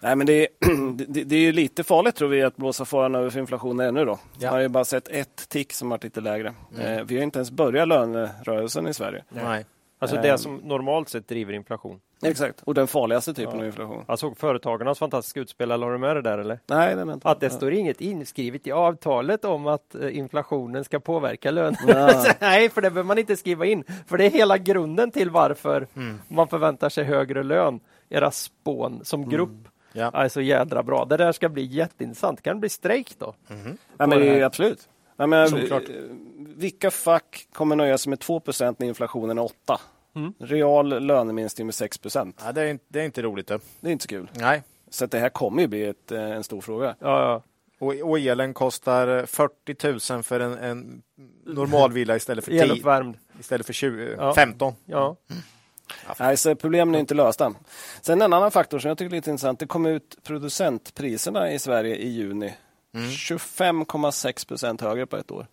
Nej, 0.00 0.16
men 0.16 0.26
det 0.26 0.32
är, 0.32 0.48
det, 1.08 1.24
det 1.24 1.36
är 1.36 1.52
lite 1.52 1.84
farligt 1.84 2.14
tror 2.14 2.28
vi 2.28 2.42
att 2.42 2.56
blåsa 2.56 2.84
faran 2.84 3.14
över 3.14 3.30
för 3.30 3.40
inflationen 3.40 3.86
ännu 3.88 4.04
då. 4.04 4.18
Ja. 4.38 4.46
Man 4.46 4.54
har 4.54 4.60
ju 4.60 4.68
bara 4.68 4.84
sett 4.84 5.08
ett 5.08 5.48
tick 5.48 5.72
som 5.72 5.88
varit 5.88 6.04
lite 6.04 6.20
lägre. 6.20 6.54
Eh, 6.80 7.02
vi 7.04 7.16
har 7.16 7.22
inte 7.22 7.38
ens 7.38 7.50
börjat 7.50 7.88
lönerörelsen 7.88 8.86
i 8.88 8.94
Sverige. 8.94 9.24
Nej. 9.28 9.66
Alltså 9.98 10.16
Ehm. 10.16 10.22
det 10.22 10.38
som 10.38 10.56
normalt 10.56 11.08
sett 11.08 11.28
driver 11.28 11.52
inflation. 11.52 12.00
Exakt, 12.22 12.62
och 12.62 12.74
den 12.74 12.86
farligaste 12.86 13.34
typen 13.34 13.52
Ja. 13.54 13.58
av 13.60 13.66
inflation. 13.66 14.04
Jag 14.08 14.18
såg 14.18 14.36
företagarnas 14.38 14.98
fantastiska 14.98 15.40
utspel, 15.40 15.70
har 15.70 15.92
du 15.92 15.98
med 15.98 16.16
det 16.16 16.22
där 16.22 16.38
eller? 16.38 16.58
Nej, 16.66 16.96
den 16.96 17.08
är 17.08 17.12
inte. 17.14 17.28
Att 17.28 17.40
det 17.40 17.50
står 17.50 17.72
inget 17.72 18.00
inskrivet 18.00 18.66
i 18.66 18.72
avtalet 18.72 19.44
om 19.44 19.66
att 19.66 19.94
eh, 19.94 20.18
inflationen 20.18 20.84
ska 20.84 21.00
påverka 21.00 21.50
löner. 21.50 21.78
Ja. 21.88 22.24
Nej, 22.40 22.68
för 22.70 22.80
det 22.82 22.90
behöver 22.90 23.06
man 23.08 23.18
inte 23.18 23.36
skriva 23.36 23.66
in. 23.66 23.84
För 24.06 24.18
det 24.18 24.24
är 24.26 24.30
hela 24.30 24.58
grunden 24.58 25.10
till 25.10 25.30
varför 25.30 25.86
Mm. 25.96 26.18
man 26.28 26.48
förväntar 26.48 26.88
sig 26.88 27.04
högre 27.04 27.42
lön. 27.42 27.80
Era 28.08 28.30
spån 28.30 29.00
som 29.04 29.28
grupp 29.28 29.68
Ja. 29.92 30.10
är 30.14 30.28
så 30.28 30.40
jädra 30.40 30.82
bra. 30.82 31.04
Det 31.04 31.16
där 31.16 31.32
ska 31.32 31.48
bli 31.48 31.64
jätteintressant. 31.64 32.42
Kan 32.42 32.56
det 32.56 32.60
bli 32.60 32.68
strejk 32.68 33.14
då? 33.18 33.34
Ja, 33.98 34.06
men 34.06 34.10
det 34.18 34.28
är 34.40 34.42
absolut. 34.44 34.88
Ja, 35.16 35.26
men, 35.26 35.48
Såklart. 35.48 35.82
eh, 35.88 35.94
vilka 36.56 36.90
fack 36.90 37.48
kommer 37.52 37.76
nöja 37.76 37.98
sig 37.98 38.10
med 38.10 38.18
2% 38.18 38.74
när 38.78 38.86
inflationen 38.86 39.38
är 39.38 39.42
8? 39.42 39.80
Mm. 40.16 40.34
Real 40.38 41.06
löneminskning 41.06 41.66
med 41.66 41.74
6 41.74 42.00
Ja, 42.14 42.52
det, 42.54 42.62
är 42.62 42.66
inte, 42.66 42.84
det 42.88 43.00
är 43.00 43.04
inte 43.04 43.22
roligt. 43.22 43.46
Det. 43.46 43.58
Det 43.80 43.88
är 43.88 43.92
inte 43.92 44.02
så 44.02 44.08
kul. 44.08 44.30
Nej. 44.32 44.62
Så 44.90 45.06
det 45.06 45.18
här 45.18 45.28
kommer 45.28 45.62
ju 45.62 45.68
bli 45.68 45.84
ett, 45.84 46.12
eh, 46.12 46.20
en 46.30 46.44
stor 46.44 46.60
fråga. 46.60 46.94
Ja, 47.00 47.22
ja. 47.22 47.42
Och, 47.78 47.94
och 48.10 48.18
elen 48.18 48.54
kostar 48.54 49.26
40 49.26 50.12
000 50.14 50.22
för 50.22 50.40
en, 50.40 50.52
en 50.58 51.02
normalvilla 51.46 52.16
istället 52.16 52.44
för 52.44 52.50
10, 52.52 52.62
Eluppvärmd. 52.62 53.16
istället 53.40 53.66
för 53.66 53.72
20, 53.72 54.14
Ja. 54.18 54.34
15. 54.34 54.74
Ja. 54.84 55.16
Nej, 56.18 56.36
så 56.36 56.54
problemen 56.54 56.94
är 56.94 56.98
inte 56.98 57.14
lösta. 57.14 57.54
Sen 58.00 58.22
en 58.22 58.32
annan 58.32 58.50
faktor 58.50 58.78
som 58.78 58.88
jag 58.88 58.98
tycker 58.98 59.10
är 59.10 59.16
lite 59.16 59.30
intressant. 59.30 59.58
Det 59.58 59.66
kom 59.66 59.86
ut 59.86 60.16
producentpriserna 60.22 61.52
i 61.52 61.58
Sverige 61.58 61.96
i 61.96 62.08
juni. 62.08 62.54
25,6 63.00 64.48
procent 64.48 64.80
högre 64.80 65.06
på 65.06 65.16
ett 65.16 65.30
år. 65.30 65.46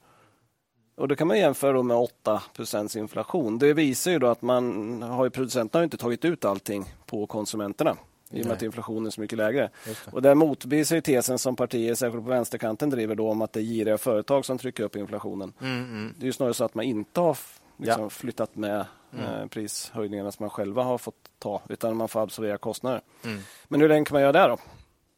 Och 0.95 1.07
det 1.07 1.15
kan 1.15 1.27
man 1.27 1.37
jämföra 1.39 1.83
med 1.83 1.97
8 1.97 2.43
procents 2.55 2.95
inflation. 2.95 3.59
Det 3.59 3.73
visar 3.73 4.11
ju 4.11 4.19
då 4.19 4.27
att 4.27 4.41
man 4.41 5.01
har 5.01 5.23
ju, 5.23 5.29
producenterna 5.29 5.79
har 5.79 5.83
inte 5.83 5.97
tagit 5.97 6.25
ut 6.25 6.45
allting 6.45 6.85
på 7.05 7.27
konsumenterna. 7.27 7.95
I 8.31 8.41
och 8.41 8.45
med 8.45 8.53
att 8.55 8.61
inflationen 8.61 9.05
är 9.05 9.09
så 9.09 9.21
mycket 9.21 9.37
lägre. 9.37 9.69
Det. 9.85 10.13
Och 10.13 10.21
där 10.21 10.35
motbevisar 10.35 10.95
ju 10.95 11.01
tesen 11.01 11.39
som 11.39 11.55
partier, 11.55 11.95
särskilt 11.95 12.23
på 12.23 12.29
vänsterkanten, 12.29 12.89
driver 12.89 13.15
då 13.15 13.29
om 13.29 13.41
att 13.41 13.53
det 13.53 13.59
är 13.59 13.63
giriga 13.63 13.97
företag 13.97 14.45
som 14.45 14.57
trycker 14.57 14.83
upp 14.83 14.95
inflationen. 14.95 15.53
Mm, 15.61 15.83
mm. 15.83 16.13
Det 16.17 16.23
är 16.23 16.25
ju 16.25 16.33
snarare 16.33 16.53
så 16.53 16.63
att 16.63 16.75
man 16.75 16.85
inte 16.85 17.19
har 17.21 17.37
liksom, 17.77 18.03
Ja. 18.03 18.09
flyttat 18.09 18.55
med 18.55 18.85
Mm. 19.13 19.25
eh, 19.25 19.47
prishöjningarna 19.47 20.31
som 20.31 20.43
man 20.43 20.49
själva 20.49 20.83
har 20.83 20.97
fått 20.97 21.15
ta, 21.39 21.61
utan 21.69 21.97
man 21.97 22.07
får 22.07 22.21
absorbera 22.23 22.57
kostnader. 22.57 23.01
Mm. 23.25 23.39
Men 23.67 23.81
hur 23.81 23.89
länge 23.89 24.05
kan 24.05 24.15
man 24.15 24.21
göra 24.21 24.31
det 24.31 24.47
då? 24.47 24.57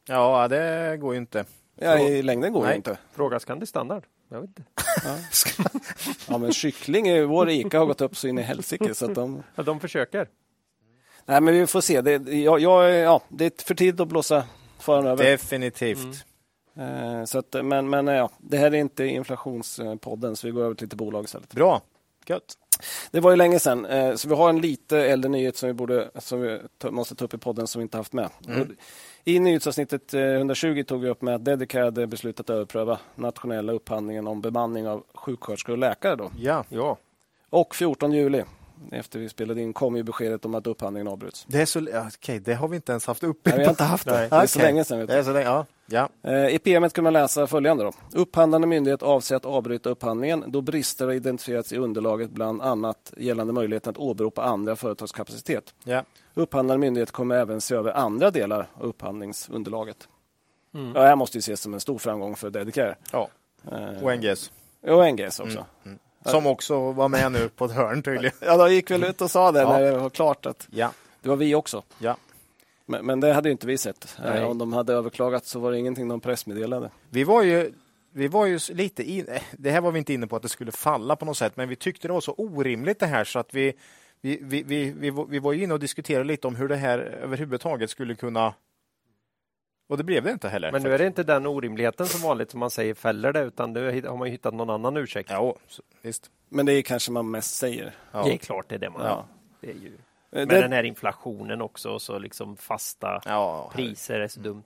Ja, 0.06 0.48
det 0.48 0.96
går 1.00 1.14
ju 1.14 1.18
inte. 1.20 1.44
Ja, 1.76 1.98
I 1.98 2.22
längden 2.22 2.52
går 2.52 2.66
det 2.66 2.76
inte. 2.76 2.98
Fråga 3.12 3.38
Scandi 3.40 3.66
Standard. 3.66 4.04
Jag 4.28 4.40
vet 4.40 4.48
inte. 4.48 4.62
Ja, 6.28 6.38
men 6.38 6.52
kyckling 6.52 7.08
i 7.08 7.24
vår 7.24 7.50
ICA 7.50 7.78
har 7.78 7.86
gått 7.86 8.00
upp 8.00 8.16
så 8.16 8.28
in 8.28 8.38
i 8.38 8.42
helsike. 8.42 8.94
Så 8.94 9.04
att 9.04 9.14
de... 9.14 9.42
Ja, 9.54 9.62
de 9.62 9.80
försöker. 9.80 10.28
Nej, 11.24 11.40
men 11.40 11.54
vi 11.54 11.66
får 11.66 11.80
se. 11.80 12.00
Det, 12.00 12.32
jag, 12.32 12.60
jag, 12.60 12.94
ja, 12.94 13.22
det 13.28 13.44
är 13.60 13.64
för 13.64 13.74
tidigt 13.74 14.00
att 14.00 14.08
blåsa 14.08 14.44
faran 14.78 15.06
över. 15.06 15.24
Definitivt. 15.24 16.24
Eh, 16.76 17.24
så 17.24 17.38
att, 17.38 17.56
men 17.64 17.90
men 17.90 18.06
ja, 18.06 18.30
det 18.38 18.56
här 18.56 18.66
är 18.66 18.74
inte 18.74 19.04
inflationspodden, 19.04 20.36
så 20.36 20.46
vi 20.46 20.50
går 20.50 20.62
över 20.64 20.74
till 20.74 20.86
lite 20.86 20.96
bolag 20.96 21.24
istället. 21.24 21.54
Bra. 21.54 21.82
Gött. 22.26 22.54
Det 23.10 23.20
var 23.20 23.30
ju 23.30 23.36
länge 23.36 23.58
sedan, 23.58 23.84
eh, 23.86 24.14
så 24.14 24.28
vi 24.28 24.34
har 24.34 24.48
en 24.48 24.60
lite 24.60 24.98
äldre 24.98 25.28
nyhet 25.30 25.56
som 25.56 25.66
vi, 25.66 25.72
borde, 25.72 26.10
som 26.18 26.40
vi 26.40 26.60
måste 26.90 27.14
ta 27.14 27.24
upp 27.24 27.34
i 27.34 27.38
podden 27.38 27.66
som 27.66 27.80
vi 27.80 27.82
inte 27.82 27.96
haft 27.96 28.12
med. 28.12 28.30
Mm. 28.48 28.76
I 29.28 29.40
nyhetsavsnittet 29.40 30.14
eh, 30.14 30.20
120 30.20 30.84
tog 30.86 31.00
vi 31.02 31.08
upp 31.08 31.22
med 31.22 31.34
att 31.34 31.44
Dedicare 31.44 31.84
hade 31.84 32.06
beslutat 32.06 32.50
att 32.50 32.54
överpröva 32.54 32.98
nationella 33.14 33.72
upphandlingen 33.72 34.26
om 34.26 34.40
bemanning 34.40 34.88
av 34.88 35.04
sjuksköterskor 35.14 35.72
och 35.72 35.78
läkare. 35.78 36.16
Då. 36.16 36.30
Ja. 36.38 36.64
Ja. 36.68 36.96
Och 37.50 37.74
14 37.74 38.12
juli, 38.12 38.44
efter 38.92 39.18
vi 39.18 39.28
spelade 39.28 39.60
in, 39.62 39.72
kom 39.72 39.96
ju 39.96 40.02
beskedet 40.02 40.44
om 40.44 40.54
att 40.54 40.66
upphandlingen 40.66 41.08
avbryts. 41.08 41.44
Det 41.48 41.60
är 41.60 41.66
så... 41.66 41.80
Okej, 42.16 42.38
det 42.40 42.54
har 42.54 42.68
vi 42.68 42.76
inte 42.76 42.92
ens 42.92 43.06
haft 43.06 43.22
uppe. 43.22 43.50
Nej, 43.50 43.58
vi 43.58 43.64
har 43.64 43.70
inte 43.70 43.84
haft 43.84 44.04
det. 44.06 44.12
Nej. 44.12 44.28
Det 44.30 44.36
är 44.36 44.46
så 44.46 44.58
länge 44.58 44.84
sedan. 44.84 45.06
Det 45.06 45.14
är 45.18 45.22
så 45.22 45.32
länge. 45.32 45.44
Ja. 45.46 45.66
ja. 45.86 46.08
Eh, 46.22 46.46
I 46.48 46.58
PMet 46.58 46.92
kan 46.92 47.04
man 47.04 47.12
läsa 47.12 47.46
följande. 47.46 47.84
Då. 47.84 47.92
Upphandlande 48.12 48.66
myndighet 48.66 49.02
avser 49.02 49.36
att 49.36 49.44
avbryta 49.44 49.90
upphandlingen 49.90 50.44
då 50.46 50.60
brister 50.60 51.06
har 51.06 51.12
identifierats 51.12 51.72
i 51.72 51.76
underlaget 51.76 52.30
bland 52.30 52.62
annat 52.62 53.12
gällande 53.16 53.52
möjligheten 53.52 53.90
att 53.90 53.98
åberopa 53.98 54.42
andra 54.42 54.76
företags 54.76 55.12
kapacitet. 55.12 55.74
ja. 55.84 56.04
Upphandlande 56.34 56.80
myndighet 56.80 57.10
kommer 57.10 57.34
även 57.36 57.60
se 57.60 57.74
över 57.74 57.92
andra 57.92 58.30
delar 58.30 58.68
av 58.74 58.82
upphandlingsunderlaget. 58.88 60.08
Mm. 60.74 60.92
Ja, 60.94 61.00
det 61.02 61.08
här 61.08 61.16
måste 61.16 61.36
ju 61.36 61.40
ses 61.40 61.60
som 61.60 61.74
en 61.74 61.80
stor 61.80 61.98
framgång 61.98 62.36
för 62.36 62.50
Dedicare. 62.50 62.96
ja. 63.12 63.28
Eh, 63.72 64.02
Och 64.04 64.12
NGS. 64.18 64.52
och 64.86 65.06
NGS 65.12 65.40
också. 65.40 65.64
Mm. 65.84 65.98
Som 66.26 66.46
också 66.46 66.92
var 66.92 67.08
med 67.08 67.32
nu 67.32 67.48
på 67.48 67.64
ett 67.64 67.72
hörn 67.72 68.02
tydligen. 68.02 68.36
Ja, 68.40 68.56
de 68.56 68.74
gick 68.74 68.90
väl 68.90 69.04
ut 69.04 69.20
och 69.20 69.30
sa 69.30 69.52
det 69.52 69.60
Ja. 69.60 69.72
när 69.72 69.80
det 69.80 69.98
var 69.98 70.10
klart 70.10 70.46
att 70.46 70.68
Ja. 70.70 70.90
det 71.22 71.28
var 71.28 71.36
vi 71.36 71.54
också. 71.54 71.82
ja. 71.98 72.16
Men, 72.88 73.06
men 73.06 73.20
det 73.20 73.32
hade 73.32 73.48
ju 73.48 73.52
inte 73.52 73.66
vi 73.66 73.78
sett. 73.78 74.16
Eh, 74.18 74.24
Nej. 74.34 74.44
Om 74.44 74.58
de 74.58 74.72
hade 74.72 74.92
överklagat 74.92 75.46
så 75.46 75.58
var 75.60 75.72
det 75.72 75.78
ingenting 75.78 76.08
de 76.08 76.20
pressmeddelade. 76.20 76.90
Vi 77.10 77.24
var 77.24 77.42
ju 77.42 77.72
vi 78.12 78.28
var 78.28 78.46
ju 78.46 78.58
lite 78.68 79.02
in, 79.02 79.28
eh, 79.28 79.42
det 79.52 79.70
här 79.70 79.80
var 79.80 79.90
vi 79.92 79.98
inte 79.98 80.12
inne 80.12 80.26
på 80.26 80.36
att 80.36 80.42
det 80.42 80.48
skulle 80.48 80.72
falla 80.72 81.16
på 81.16 81.24
något 81.24 81.36
sätt, 81.36 81.56
men 81.56 81.68
vi 81.68 81.76
tyckte 81.76 82.08
det 82.08 82.12
var 82.12 82.20
så 82.20 82.32
orimligt 82.38 82.98
det 83.00 83.06
här 83.06 83.24
så 83.24 83.38
att 83.38 83.54
vi, 83.54 83.72
vi, 84.20 84.38
vi, 84.42 84.62
vi, 84.62 84.90
vi, 84.98 85.10
var- 85.10 85.26
vi 85.26 85.38
var 85.38 85.52
ju 85.52 85.62
inne 85.64 85.74
och 85.74 85.80
diskuterade 85.80 86.24
lite 86.24 86.46
om 86.46 86.56
hur 86.56 86.68
det 86.68 86.76
här 86.76 86.98
överhuvudtaget 86.98 87.90
skulle 87.90 88.14
kunna... 88.14 88.54
Och 89.88 89.96
det 89.96 90.04
blev 90.04 90.24
det 90.24 90.30
inte 90.30 90.48
heller. 90.48 90.72
Men 90.72 90.82
nu 90.82 90.94
är 90.94 90.98
det 90.98 91.06
inte 91.06 91.22
den 91.22 91.46
orimligheten 91.46 92.06
som 92.06 92.20
vanligt 92.28 92.50
som 92.50 92.60
man 92.60 92.70
säger 92.70 92.94
fäller 92.94 93.32
det, 93.32 93.40
utan 93.40 93.72
nu 93.72 94.02
har 94.08 94.16
man 94.16 94.28
ju 94.28 94.32
hittat 94.32 94.54
någon 94.54 94.70
annan 94.70 94.96
ursäkt. 94.96 95.30
Ja, 95.30 95.54
visst. 96.02 96.30
Men 96.48 96.66
det 96.66 96.72
är 96.72 96.82
kanske 96.82 97.12
man 97.12 97.30
mest 97.30 97.56
säger. 97.56 97.94
Ja. 98.12 98.22
Det 98.24 98.32
är 98.32 98.36
klart 98.36 98.68
det 98.68 98.74
är 98.74 98.78
det 98.78 98.90
man 98.90 99.02
Ja. 99.06 99.26
det 99.60 99.70
är 99.70 99.74
ju. 99.74 99.86
Eh, 99.86 99.92
Men 100.30 100.48
det- 100.48 100.60
den 100.60 100.72
här 100.72 100.82
inflationen 100.82 101.60
också, 101.60 101.90
och 101.90 102.02
så 102.02 102.18
liksom 102.18 102.56
fasta 102.56 103.20
Ja, 103.24 103.70
priser 103.74 104.20
är 104.20 104.28
så 104.28 104.40
dumt. 104.40 104.62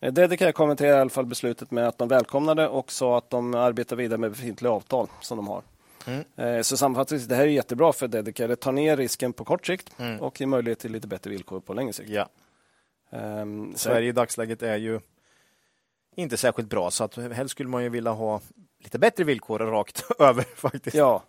Eh, 0.00 0.12
Dedicare 0.12 0.52
kommenterar 0.52 0.96
i 0.96 1.00
alla 1.00 1.10
fall 1.10 1.26
beslutet 1.26 1.70
med 1.70 1.88
att 1.88 1.98
de 1.98 2.08
välkomnade 2.08 2.68
och 2.68 2.92
sa 2.92 3.18
att 3.18 3.30
de 3.30 3.54
arbetar 3.54 3.96
vidare 3.96 4.18
med 4.18 4.30
befintliga 4.30 4.72
avtal 4.72 5.08
som 5.20 5.36
de 5.36 5.48
har. 5.48 5.62
Mm. 6.06 6.24
Eh, 6.36 6.62
Så 6.62 6.76
sammanfattningsvis, 6.76 7.28
det 7.28 7.34
här 7.34 7.42
är 7.42 7.46
jättebra 7.46 7.92
för 7.92 8.08
Dedicare. 8.08 8.46
Det 8.48 8.56
tar 8.56 8.72
ner 8.72 8.96
risken 8.96 9.32
på 9.32 9.44
kort 9.44 9.66
sikt 9.66 9.92
Mm. 9.98 10.20
och 10.20 10.40
ger 10.40 10.46
möjlighet 10.46 10.78
till 10.78 10.92
lite 10.92 11.06
bättre 11.08 11.30
villkor 11.30 11.60
på 11.60 11.74
längre 11.74 11.92
sikt. 11.92 12.08
ja. 12.10 12.28
Så- 13.10 13.78
Sverige 13.78 14.08
i 14.08 14.12
dagsläget 14.12 14.62
är 14.62 14.76
ju 14.76 15.00
inte 16.16 16.36
särskilt 16.36 16.68
bra, 16.68 16.90
så 16.90 17.04
att 17.04 17.16
helst 17.16 17.50
skulle 17.52 17.68
man 17.68 17.82
ju 17.82 17.88
vilja 17.88 18.10
ha 18.10 18.40
lite 18.84 18.98
bättre 18.98 19.24
villkor 19.24 19.58
rakt 19.58 20.04
över 20.18 20.42
faktiskt. 20.42 20.96
Ja. 20.96 21.22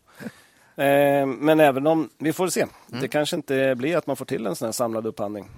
Ehm, 0.76 1.32
Men 1.32 1.60
även 1.60 1.88
om, 1.88 2.10
vi 2.18 2.34
får 2.34 2.48
se. 2.48 2.62
Mm. 2.90 3.02
Det 3.02 3.08
kanske 3.08 3.36
inte 3.36 3.76
blir 3.76 3.98
att 3.98 4.08
man 4.08 4.16
får 4.16 4.26
till 4.26 4.46
en 4.48 4.56
sån 4.56 4.66
här 4.66 4.72
samlad 4.74 5.08
upphandling. 5.08 5.50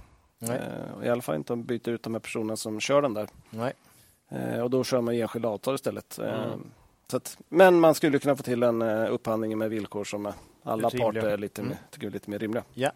Eh, 0.41 1.05
I 1.05 1.09
alla 1.09 1.21
fall 1.21 1.35
inte 1.35 1.53
om 1.53 1.63
byter 1.63 1.89
ut 1.89 2.03
de 2.03 2.13
här 2.13 2.19
personerna 2.19 2.55
som 2.55 2.79
kör 2.79 3.01
den 3.01 3.13
där. 3.13 3.27
Nej. 3.49 3.73
Eh, 4.29 4.59
Och 4.59 4.69
då 4.69 4.83
kör 4.83 5.01
man 5.01 5.15
enskilda 5.15 5.49
avtal 5.49 5.75
istället. 5.75 6.17
Mm. 6.17 6.29
Ehm, 6.33 6.71
Så 7.07 7.17
att, 7.17 7.37
men 7.49 7.79
man 7.79 7.95
skulle 7.95 8.19
kunna 8.19 8.35
få 8.35 8.43
till 8.43 8.63
en 8.63 8.81
eh, 8.81 9.13
upphandling 9.13 9.57
med 9.57 9.69
villkor 9.69 10.03
som 10.03 10.25
eh, 10.25 10.33
alla 10.63 10.89
parter 10.89 11.23
är 11.29 11.37
lite, 11.37 11.61
Mm. 11.61 11.73
tycker 11.91 12.07
är 12.07 12.11
lite 12.11 12.29
mer 12.29 12.39
rimliga. 12.39 12.63
Ja. 12.73 12.91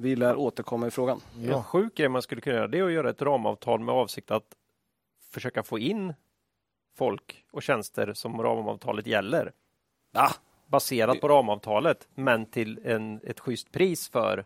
Vi 0.00 0.16
lär 0.16 0.36
återkomma 0.36 0.86
i 0.86 0.90
frågan. 0.90 1.20
En 1.44 1.62
sjuk 1.64 1.94
grej 1.94 2.08
man 2.08 2.22
skulle 2.22 2.40
kunna 2.40 2.56
göra 2.56 2.68
det 2.68 2.78
är 2.78 2.84
att 2.84 2.92
göra 2.92 3.10
ett 3.10 3.22
ramavtal 3.22 3.80
med 3.80 3.94
avsikt 3.94 4.30
att 4.30 4.44
försöka 5.32 5.62
få 5.62 5.78
in 5.78 6.14
folk 6.98 7.44
och 7.52 7.62
tjänster 7.62 8.12
som 8.14 8.42
ramavtalet 8.42 9.06
gäller. 9.06 9.52
Ja, 10.12 10.30
Baserat 10.66 11.20
på 11.20 11.28
ramavtalet 11.28 12.08
men 12.14 12.46
till 12.46 12.80
en, 12.84 13.20
ett 13.24 13.40
schysst 13.40 13.72
pris 13.72 14.08
för 14.08 14.44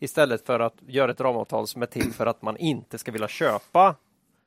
istället 0.00 0.46
för 0.46 0.60
att 0.60 0.74
göra 0.86 1.10
ett 1.10 1.20
ramavtal 1.20 1.66
som 1.66 1.82
är 1.82 1.86
till 1.86 2.12
för 2.12 2.26
att 2.26 2.42
man 2.42 2.56
inte 2.56 2.98
ska 2.98 3.12
vilja 3.12 3.28
köpa 3.28 3.94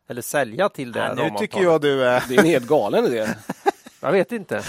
eller 0.07 0.21
sälja 0.21 0.69
till 0.69 0.91
det 0.91 0.99
Ja, 0.99 1.05
nu 1.13 1.21
ramavtalet. 1.21 1.39
tycker 1.39 1.63
jag 1.63 1.81
du 1.81 2.03
är... 2.05 2.23
det 2.29 2.35
är 2.35 2.39
en 2.39 2.45
helt 2.45 2.67
galen 2.67 3.05
idé. 3.05 3.27
Jag 4.01 4.11
vet 4.11 4.31
inte. 4.31 4.61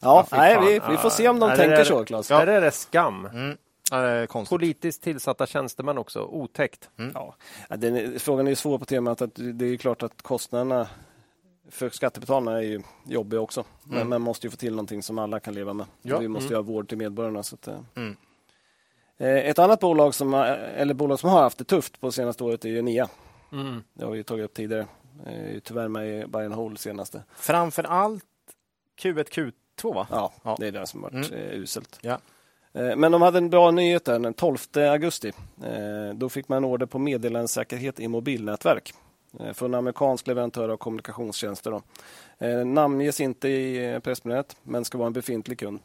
Ja, 0.00 0.26
fy 0.30 0.36
nej, 0.36 0.58
vi, 0.60 0.80
vi 0.90 0.96
får 0.96 1.10
se 1.10 1.28
om 1.28 1.38
de 1.40 1.46
Ja, 1.50 1.56
det 1.56 1.62
tänker 1.62 1.76
där- 1.76 1.84
så, 1.84 2.04
Claes. 2.04 2.28
Där 2.28 2.46
är 2.46 2.60
det 2.60 2.70
skam. 2.70 3.26
Mm. 3.26 3.56
Konstigt. 4.28 4.50
Politiskt 4.50 5.02
tillsatta 5.02 5.46
tjänstemän 5.46 5.98
också. 5.98 6.20
Otäckt. 6.22 6.90
Ja. 7.14 7.34
Ja, 7.68 7.76
den 7.76 7.96
är, 7.96 8.18
frågan 8.18 8.46
är 8.46 8.50
ju 8.50 8.56
svår 8.56 8.78
på 8.78 8.84
temat 8.84 9.22
att 9.22 9.30
det 9.34 9.64
är 9.64 9.68
ju 9.70 9.78
klart 9.78 10.02
att 10.02 10.22
kostnaderna 10.22 10.88
för 11.70 11.90
skattebetalarna 11.90 12.58
är 12.58 12.62
ju 12.62 12.82
jobbiga 13.06 13.40
också. 13.40 13.64
Men 13.84 14.08
man 14.08 14.20
måste 14.22 14.46
ju 14.46 14.50
få 14.50 14.56
till 14.56 14.72
någonting 14.72 15.02
som 15.02 15.18
alla 15.18 15.40
kan 15.40 15.54
leva 15.54 15.72
med. 15.72 15.86
Ja. 16.02 16.18
Vi 16.18 16.28
måste 16.28 16.48
ju 16.48 16.54
ha 16.54 16.62
vård 16.62 16.88
till 16.88 16.98
medborgarna. 16.98 17.42
Så 17.42 17.54
att, 17.54 17.68
eh. 17.68 17.78
Mm. 17.96 18.16
Eh, 19.18 19.28
Ett 19.50 19.58
annat 19.58 19.80
bolag 19.80 20.14
som, 20.14 20.34
eller 20.34 20.94
bolag 20.94 21.20
som 21.20 21.30
har 21.30 21.42
haft 21.42 21.58
det 21.58 21.64
tufft 21.64 22.00
på 22.00 22.12
senaste 22.12 22.44
året 22.44 22.64
är 22.64 22.68
ju 22.68 22.82
Nia. 22.82 23.08
Mm. 23.52 23.82
Det 23.94 24.04
har 24.04 24.12
vi 24.12 24.16
ju 24.18 24.22
tagit 24.22 24.44
upp 24.44 24.54
tidigare. 24.54 24.86
Eh, 25.26 25.58
tyvärr 25.64 25.88
med 25.88 26.08
i 26.22 26.26
buy 26.26 26.44
and 26.44 26.54
hold 26.54 26.78
senaste. 26.78 27.22
Framför 27.36 27.84
allt 27.84 28.24
Q1, 29.02 29.24
Q2 29.78 29.94
va? 29.94 30.06
Ja, 30.10 30.32
Ja. 30.42 30.56
det 30.60 30.66
är 30.68 30.72
det 30.72 30.86
som 30.86 31.02
har 31.02 31.10
varit 31.10 31.32
eh, 31.32 31.38
uselt. 31.38 31.98
Ja. 32.02 32.18
Eh, 32.72 32.96
Men 32.96 33.12
de 33.12 33.22
hade 33.22 33.38
en 33.38 33.50
bra 33.50 33.70
nyhet 33.70 34.04
där 34.04 34.18
den 34.18 34.34
12 34.34 34.56
augusti. 34.74 35.32
Eh, 35.64 36.14
Då 36.14 36.28
fick 36.28 36.48
man 36.48 36.64
order 36.64 36.86
på 36.86 36.98
meddelandesäkerhet 36.98 38.00
i 38.00 38.08
mobilnätverk 38.08 38.94
eh, 39.40 39.52
från 39.52 39.74
en 39.74 39.78
amerikansk 39.78 40.26
leverantör 40.26 40.68
av 40.68 40.76
kommunikationstjänster. 40.76 41.70
Då. 41.70 41.82
Namnges 42.64 43.20
inte 43.20 43.48
i 43.48 44.00
pressmeddelandet, 44.02 44.56
men 44.62 44.84
ska 44.84 44.98
vara 44.98 45.06
en 45.06 45.12
befintlig 45.12 45.58
kund. 45.58 45.78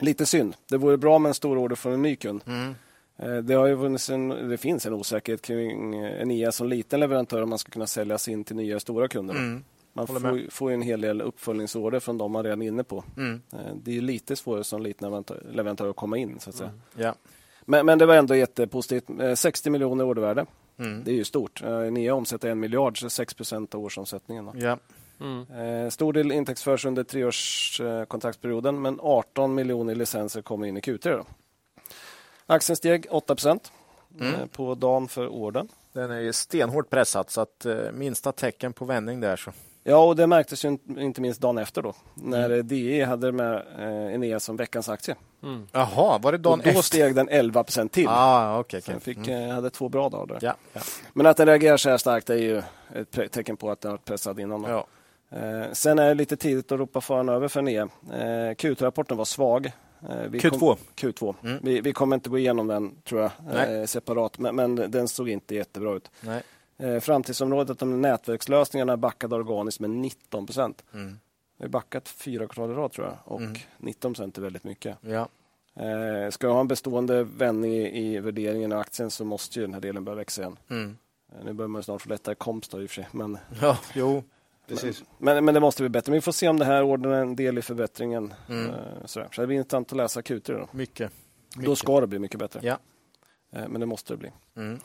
Lite 0.00 0.26
synd. 0.26 0.56
Det 0.68 0.76
vore 0.76 0.96
bra 0.96 1.18
med 1.18 1.28
en 1.30 1.34
stor 1.34 1.58
order 1.58 1.76
från 1.76 1.92
en 1.92 2.02
ny 2.02 2.16
kund. 2.16 2.42
Mm. 2.46 2.74
Det, 3.46 3.54
har 3.54 3.66
ju 3.66 3.86
en, 4.14 4.28
det 4.48 4.58
finns 4.58 4.86
en 4.86 4.92
osäkerhet 4.92 5.42
kring 5.42 5.94
eh, 6.04 6.22
Enea 6.22 6.52
som 6.52 6.68
liten 6.68 7.00
leverantör 7.00 7.42
om 7.42 7.48
man 7.48 7.58
ska 7.58 7.70
kunna 7.70 7.86
säljas 7.86 8.28
in 8.28 8.44
till 8.44 8.56
nya 8.56 8.80
stora 8.80 9.08
kunder. 9.08 9.34
Mm. 9.34 9.64
Man 9.98 10.06
får, 10.06 10.50
får 10.50 10.70
ju 10.70 10.74
en 10.74 10.82
hel 10.82 11.00
del 11.00 11.20
uppföljningsorder 11.20 12.00
från 12.00 12.18
de 12.18 12.32
man 12.32 12.44
redan 12.44 12.62
är 12.62 12.66
inne 12.66 12.84
på. 12.84 13.04
Mm. 13.16 13.42
Eh, 13.52 13.58
Det 13.82 13.96
är 13.96 14.00
lite 14.00 14.36
svårare 14.36 14.64
som 14.64 14.82
liten 14.82 15.24
leverantör, 15.52 15.90
att 15.90 15.96
komma 15.96 16.16
in. 16.18 16.40
Så 16.40 16.50
att 16.50 16.56
säga. 16.56 16.70
Ja. 16.96 17.14
Men, 17.64 17.86
men 17.86 17.98
det 17.98 18.06
var 18.06 18.14
ändå 18.14 18.34
jättepositivt. 18.36 19.20
Eh, 19.20 19.34
60 19.34 19.70
miljoner 19.70 20.04
ordervärde. 20.04 20.46
Mm. 20.78 21.04
Det 21.04 21.10
är 21.10 21.14
ju 21.14 21.24
stort. 21.24 21.62
Eh, 21.62 21.80
Nia 21.80 22.14
omsätter 22.14 22.48
en 22.50 22.60
miljard, 22.60 23.00
så 23.00 23.10
6 23.10 23.34
procent 23.34 23.74
av 23.74 23.80
årsomsättningen. 23.84 24.44
Då. 24.44 24.52
Ja. 24.54 24.78
Mm. 25.20 25.46
Eh, 25.84 25.90
Stor 25.90 26.12
del 26.12 26.32
intäktsförs 26.32 26.84
under 26.84 27.04
treårskontraktsperioden, 27.04 28.06
kontraktsperioden, 28.06 28.82
men 28.82 28.98
18 29.02 29.54
miljoner 29.54 29.94
licenser 29.94 30.42
kommer 30.42 30.66
in 30.66 30.76
i 30.76 30.80
Q3. 30.80 31.16
Då. 31.16 31.24
Aktien 32.46 32.76
steg 32.76 33.06
8 33.10 33.34
procent 33.34 33.72
Mm. 34.20 34.34
eh, 34.34 34.46
på 34.46 34.74
dagen 34.74 35.08
för 35.08 35.28
orden. 35.28 35.68
Den 35.92 36.10
är 36.10 36.20
ju 36.20 36.32
stenhårt 36.32 36.90
pressad 36.90 37.30
så 37.30 37.40
att 37.40 37.66
eh, 37.66 37.76
minsta 37.92 38.32
tecken 38.32 38.72
på 38.72 38.84
vändning 38.84 39.20
där 39.20 39.36
så. 39.36 39.52
Ja, 39.88 39.96
och 40.04 40.16
det 40.16 40.26
märktes 40.26 40.64
ju 40.64 40.78
inte- 40.98 41.20
minst 41.20 41.40
dagen 41.40 41.58
efter 41.58 41.82
då, 41.82 41.94
när 42.14 42.50
mm. 42.50 42.68
DE 42.68 43.04
hade 43.04 43.32
med 43.32 43.54
eh, 43.78 44.14
Enea 44.14 44.40
som 44.40 44.56
veckans 44.56 44.88
aktie. 44.88 45.14
Mm. 45.42 45.66
Jaha, 45.72 46.18
var 46.18 46.32
det 46.32 46.38
dagen 46.38 46.58
och 46.58 46.64
då 46.64 46.70
efter? 46.70 46.82
steg 46.82 47.14
den 47.14 47.28
11 47.28 47.64
procent 47.64 47.92
till. 47.92 48.08
Ah, 48.08 48.58
okej. 48.58 48.80
den 48.86 49.00
fick, 49.00 49.16
Mm. 49.28 49.48
eh, 49.48 49.54
hade 49.54 49.70
två 49.70 49.88
bra 49.88 50.08
dagar 50.08 50.26
där. 50.26 50.38
Ja, 50.42 50.54
ja. 50.72 50.80
Men 51.12 51.26
att 51.26 51.36
den 51.36 51.46
reagerar 51.46 51.76
så 51.76 51.90
här 51.90 51.96
starkt 51.96 52.30
är 52.30 52.34
ju 52.36 52.62
ett 52.94 53.32
tecken 53.32 53.56
på 53.56 53.70
att 53.70 53.80
den 53.80 53.90
har 53.90 53.98
pressad 53.98 54.40
innan. 54.40 54.62
Då. 54.62 54.68
ja. 54.68 54.86
Eh, 55.38 55.72
sen 55.72 55.98
är 55.98 56.08
det 56.08 56.14
lite 56.14 56.36
tidigt 56.36 56.72
att 56.72 56.78
ropa 56.78 57.00
faran 57.00 57.28
över 57.28 57.48
för 57.48 57.60
Enea. 57.60 57.82
Eh, 58.12 58.54
Q2-rapporten 58.54 59.16
var 59.16 59.24
svag. 59.24 59.72
Vi 60.28 60.38
Q2. 60.38 60.58
Kom, 60.58 60.76
Q2. 60.96 61.34
Mm. 61.42 61.58
Vi, 61.62 61.80
vi 61.80 61.92
kommer 61.92 62.16
inte 62.16 62.30
gå 62.30 62.38
igenom 62.38 62.66
den 62.66 62.94
tror 63.04 63.20
jag 63.20 63.30
Nej. 63.52 63.86
separat, 63.86 64.38
men, 64.38 64.56
men 64.56 64.76
den 64.76 65.08
såg 65.08 65.28
inte 65.28 65.54
jättebra 65.54 65.94
ut. 65.94 66.10
Nej. 66.20 66.42
Eh, 66.78 67.00
framtidsområdet 67.00 67.82
om 67.82 68.02
nätverkslösningarna 68.02 68.96
backade 68.96 69.34
organiskt 69.34 69.80
med 69.80 69.90
19 69.90 70.46
procent. 70.46 70.84
Mm. 70.94 71.18
Vi 71.58 71.64
har 71.64 71.68
backat 71.68 72.08
fyra 72.08 72.46
kvartal 72.46 72.70
i 72.70 72.74
rad 72.74 72.92
tror 72.92 73.06
jag 73.06 73.16
och 73.24 73.40
Mm. 73.40 73.58
19 73.78 74.14
procent 74.14 74.38
är 74.38 74.42
väldigt 74.42 74.64
mycket. 74.64 74.96
Ja. 75.00 75.28
Eh, 75.74 76.30
ska 76.30 76.46
jag 76.46 76.54
ha 76.54 76.60
en 76.60 76.68
bestående 76.68 77.24
vändning 77.24 77.72
i, 77.74 78.06
i 78.06 78.20
värderingen 78.20 78.72
av 78.72 78.78
aktien 78.78 79.10
så 79.10 79.24
måste 79.24 79.58
ju 79.58 79.64
den 79.66 79.74
här 79.74 79.80
delen 79.80 80.04
börja 80.04 80.16
växa 80.16 80.42
igen. 80.42 80.58
Mm. 80.70 80.96
Eh, 81.32 81.44
nu 81.44 81.52
börjar 81.52 81.68
man 81.68 81.82
snart 81.82 82.02
få 82.02 82.08
lättare 82.08 82.34
komst 82.34 82.70
då, 82.70 82.82
i 82.82 82.86
och 82.86 82.90
för 82.90 82.94
sig. 82.94 83.08
Men, 83.12 83.38
ja, 83.60 83.78
jo, 83.94 84.22
precis. 84.68 85.04
men, 85.18 85.44
men 85.44 85.54
det 85.54 85.60
måste 85.60 85.82
bli 85.82 85.88
bättre. 85.88 86.10
Men 86.10 86.16
vi 86.16 86.20
får 86.20 86.32
se 86.32 86.48
om 86.48 86.58
det 86.58 86.64
här 86.64 86.82
ordnar 86.82 87.10
en 87.10 87.36
del 87.36 87.58
i 87.58 87.62
förbättringen. 87.62 88.34
Mm. 88.48 88.66
Eh, 88.70 88.74
sådär. 89.04 89.28
Så 89.32 89.40
det 89.40 89.46
blir 89.46 89.56
intressant 89.56 89.92
att 89.92 89.96
läsa 89.96 90.20
Q3 90.20 90.52
då. 90.58 90.68
Mycket. 90.72 91.12
Då 91.54 91.60
Mycket. 91.60 91.78
ska 91.78 92.00
det 92.00 92.06
bli 92.06 92.18
mycket 92.18 92.38
bättre. 92.38 92.60
Ja. 92.62 92.78
Eh, 93.52 93.68
men 93.68 93.80
det 93.80 93.86
måste 93.86 94.12
det 94.12 94.16
bli. 94.16 94.30
Mm. 94.56 94.78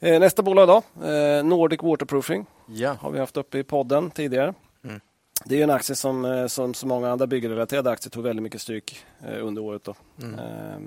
Eh, 0.00 0.20
nästa 0.20 0.42
bolag 0.42 0.68
då, 0.68 1.06
eh, 1.06 1.44
Nordic 1.44 1.82
Waterproofing. 1.82 2.46
Ja. 2.66 2.92
Har 3.00 3.10
vi 3.10 3.18
haft 3.18 3.36
uppe 3.36 3.58
i 3.58 3.64
podden 3.64 4.10
tidigare. 4.10 4.54
Mm. 4.84 5.00
Det 5.44 5.58
är 5.60 5.64
en 5.64 5.70
aktie 5.70 5.96
som, 5.96 6.24
eh, 6.24 6.46
som 6.46 6.74
så 6.74 6.86
många 6.86 7.10
andra 7.10 7.26
byggrelaterade 7.26 7.90
aktier 7.90 8.10
tog 8.10 8.24
väldigt 8.24 8.42
mycket 8.42 8.60
stryk 8.60 9.04
under 9.40 9.62
året. 9.62 9.84
Då. 9.84 9.94
Mm. 10.22 10.38
Eh, 10.38 10.78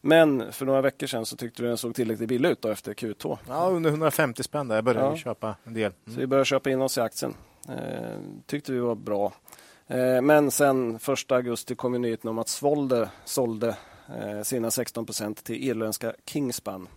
Men 0.00 0.52
för 0.52 0.66
några 0.66 0.80
veckor 0.80 1.06
sedan 1.06 1.26
så 1.26 1.36
tyckte 1.36 1.62
du 1.62 1.68
den 1.68 1.76
såg 1.76 1.94
tillräckligt 1.94 2.28
billig 2.28 2.48
ut 2.48 2.62
då 2.62 2.68
efter 2.68 2.94
Q2. 2.94 3.38
ja, 3.48 3.66
under 3.70 3.90
150 3.90 4.42
spänn 4.42 4.68
där. 4.68 4.74
Jag 4.74 4.84
började 4.84 5.06
Ja. 5.06 5.16
köpa 5.16 5.56
en 5.64 5.74
del. 5.74 5.92
Så 6.06 6.12
vi 6.20 6.26
började 6.26 6.44
köpa 6.44 6.70
in 6.70 6.82
oss 6.82 6.98
i 6.98 7.00
aktien. 7.00 7.34
Eh, 7.68 8.18
tyckte 8.46 8.72
vi 8.72 8.78
var 8.78 8.94
bra. 8.94 9.32
Eh, 9.86 10.20
men 10.22 10.50
sen 10.50 10.98
1 10.98 11.32
augusti 11.32 11.74
kom 11.74 11.92
nyheten 12.02 12.30
om 12.30 12.38
att 12.38 12.48
Svolder 12.48 13.08
sålde 13.24 13.76
sina 14.42 14.70
16 14.70 15.06
procent 15.06 15.44
till 15.44 15.56
irländska 15.68 16.12
Kingspan. 16.26 16.88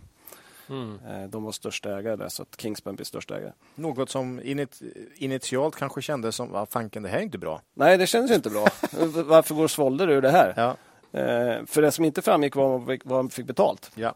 Mm. 0.68 0.98
Eh, 1.08 1.28
de 1.28 1.44
var 1.44 1.52
största 1.52 1.98
ägare 1.98 2.16
där, 2.16 2.28
så 2.28 2.42
att 2.42 2.60
Kingspan 2.60 2.94
blir 2.94 3.04
största 3.06 3.36
ägare. 3.38 3.52
Något 3.74 4.10
som 4.10 4.40
init 4.44 4.80
initialt 5.14 5.76
kanske 5.76 6.02
kändes 6.02 6.36
som, 6.36 6.50
vad 6.50 6.68
fanken, 6.68 7.02
det 7.02 7.08
här 7.08 7.18
är 7.18 7.22
inte 7.22 7.38
bra. 7.38 7.62
Nej, 7.74 7.98
det 7.98 8.06
känns 8.06 8.30
ju 8.30 8.34
inte 8.34 8.50
bra. 8.50 8.66
Varför 9.24 9.54
går 9.54 9.68
Svolder 9.68 10.08
ur 10.10 10.22
det 10.22 10.30
här? 10.30 10.54
Ja. 10.56 10.76
Eh, 11.20 11.64
för 11.66 11.82
det 11.82 11.90
som 11.92 12.04
inte 12.04 12.22
framgick 12.22 12.54
var 12.56 12.78
vad 13.04 13.24
man 13.24 13.30
fick- 13.30 13.46
betalt. 13.46 13.90
Ja. 13.94 14.14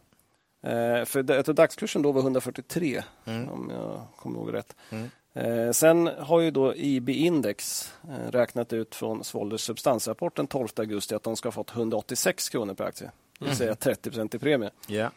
Eh, 0.62 1.04
för 1.04 1.22
det, 1.22 1.34
jag 1.36 1.44
tror 1.44 1.54
dagskursen 1.54 2.02
då 2.02 2.12
var 2.12 2.20
143, 2.22 3.02
Mm. 3.24 3.48
om 3.48 3.70
jag 3.74 4.02
kommer 4.16 4.38
ihåg 4.38 4.54
rätt. 4.54 4.76
Mm. 4.90 5.10
Eh, 5.34 5.72
sen 5.72 6.10
har 6.18 6.40
ju 6.40 6.50
då 6.50 6.74
IB-index 6.76 7.92
eh, 8.08 8.30
räknat 8.30 8.72
ut 8.72 8.94
från 8.94 9.24
Svolders 9.24 9.60
substansrapport 9.60 10.36
den 10.36 10.46
12 10.46 10.68
augusti 10.76 11.14
att 11.14 11.22
de 11.22 11.36
ska 11.36 11.46
ha 11.46 11.52
fått 11.52 11.70
186 11.76 12.48
kronor 12.48 12.74
per 12.74 12.84
aktie. 12.84 13.10
Det 13.38 13.44
vill 13.46 13.56
säga 13.56 13.74
30 13.74 14.10
procent 14.10 14.34
i 14.34 14.38
premie. 14.38 14.70
Ja. 14.86 15.10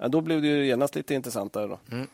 Ja, 0.00 0.08
då 0.08 0.20
blev 0.20 0.42
det 0.42 0.48
ju 0.48 0.66
genast 0.66 0.94
lite 0.94 1.14
intressantare. 1.14 1.66
Då. 1.66 1.78
Mm. 1.92 2.06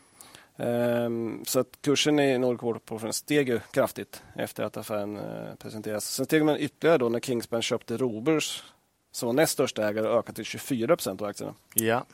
Ehm, 0.57 1.43
så 1.45 1.59
att 1.59 1.67
kursen 1.81 2.19
i 2.19 2.37
Nordic 2.37 2.61
Waterproofing 2.63 3.13
steg 3.13 3.49
ju 3.49 3.59
kraftigt 3.71 4.23
efter 4.35 4.63
att 4.63 4.77
affären 4.77 5.17
eh, 5.17 5.55
presenterades. 5.59 6.05
Sen 6.15 6.25
steg 6.25 6.45
man 6.45 6.57
ytterligare 6.57 6.97
då 6.97 7.09
när 7.09 7.19
Kingspan 7.19 7.61
köpte 7.61 7.97
Roburs 7.97 8.63
som 9.11 9.27
var 9.27 9.33
näst 9.33 9.53
största 9.53 9.87
ägare 9.87 10.07
och 10.07 10.17
ökade 10.19 10.35
till 10.35 10.45
24 10.45 10.95
procent 10.95 11.21
av 11.21 11.27
aktierna. 11.27 11.53
ja, 11.73 12.05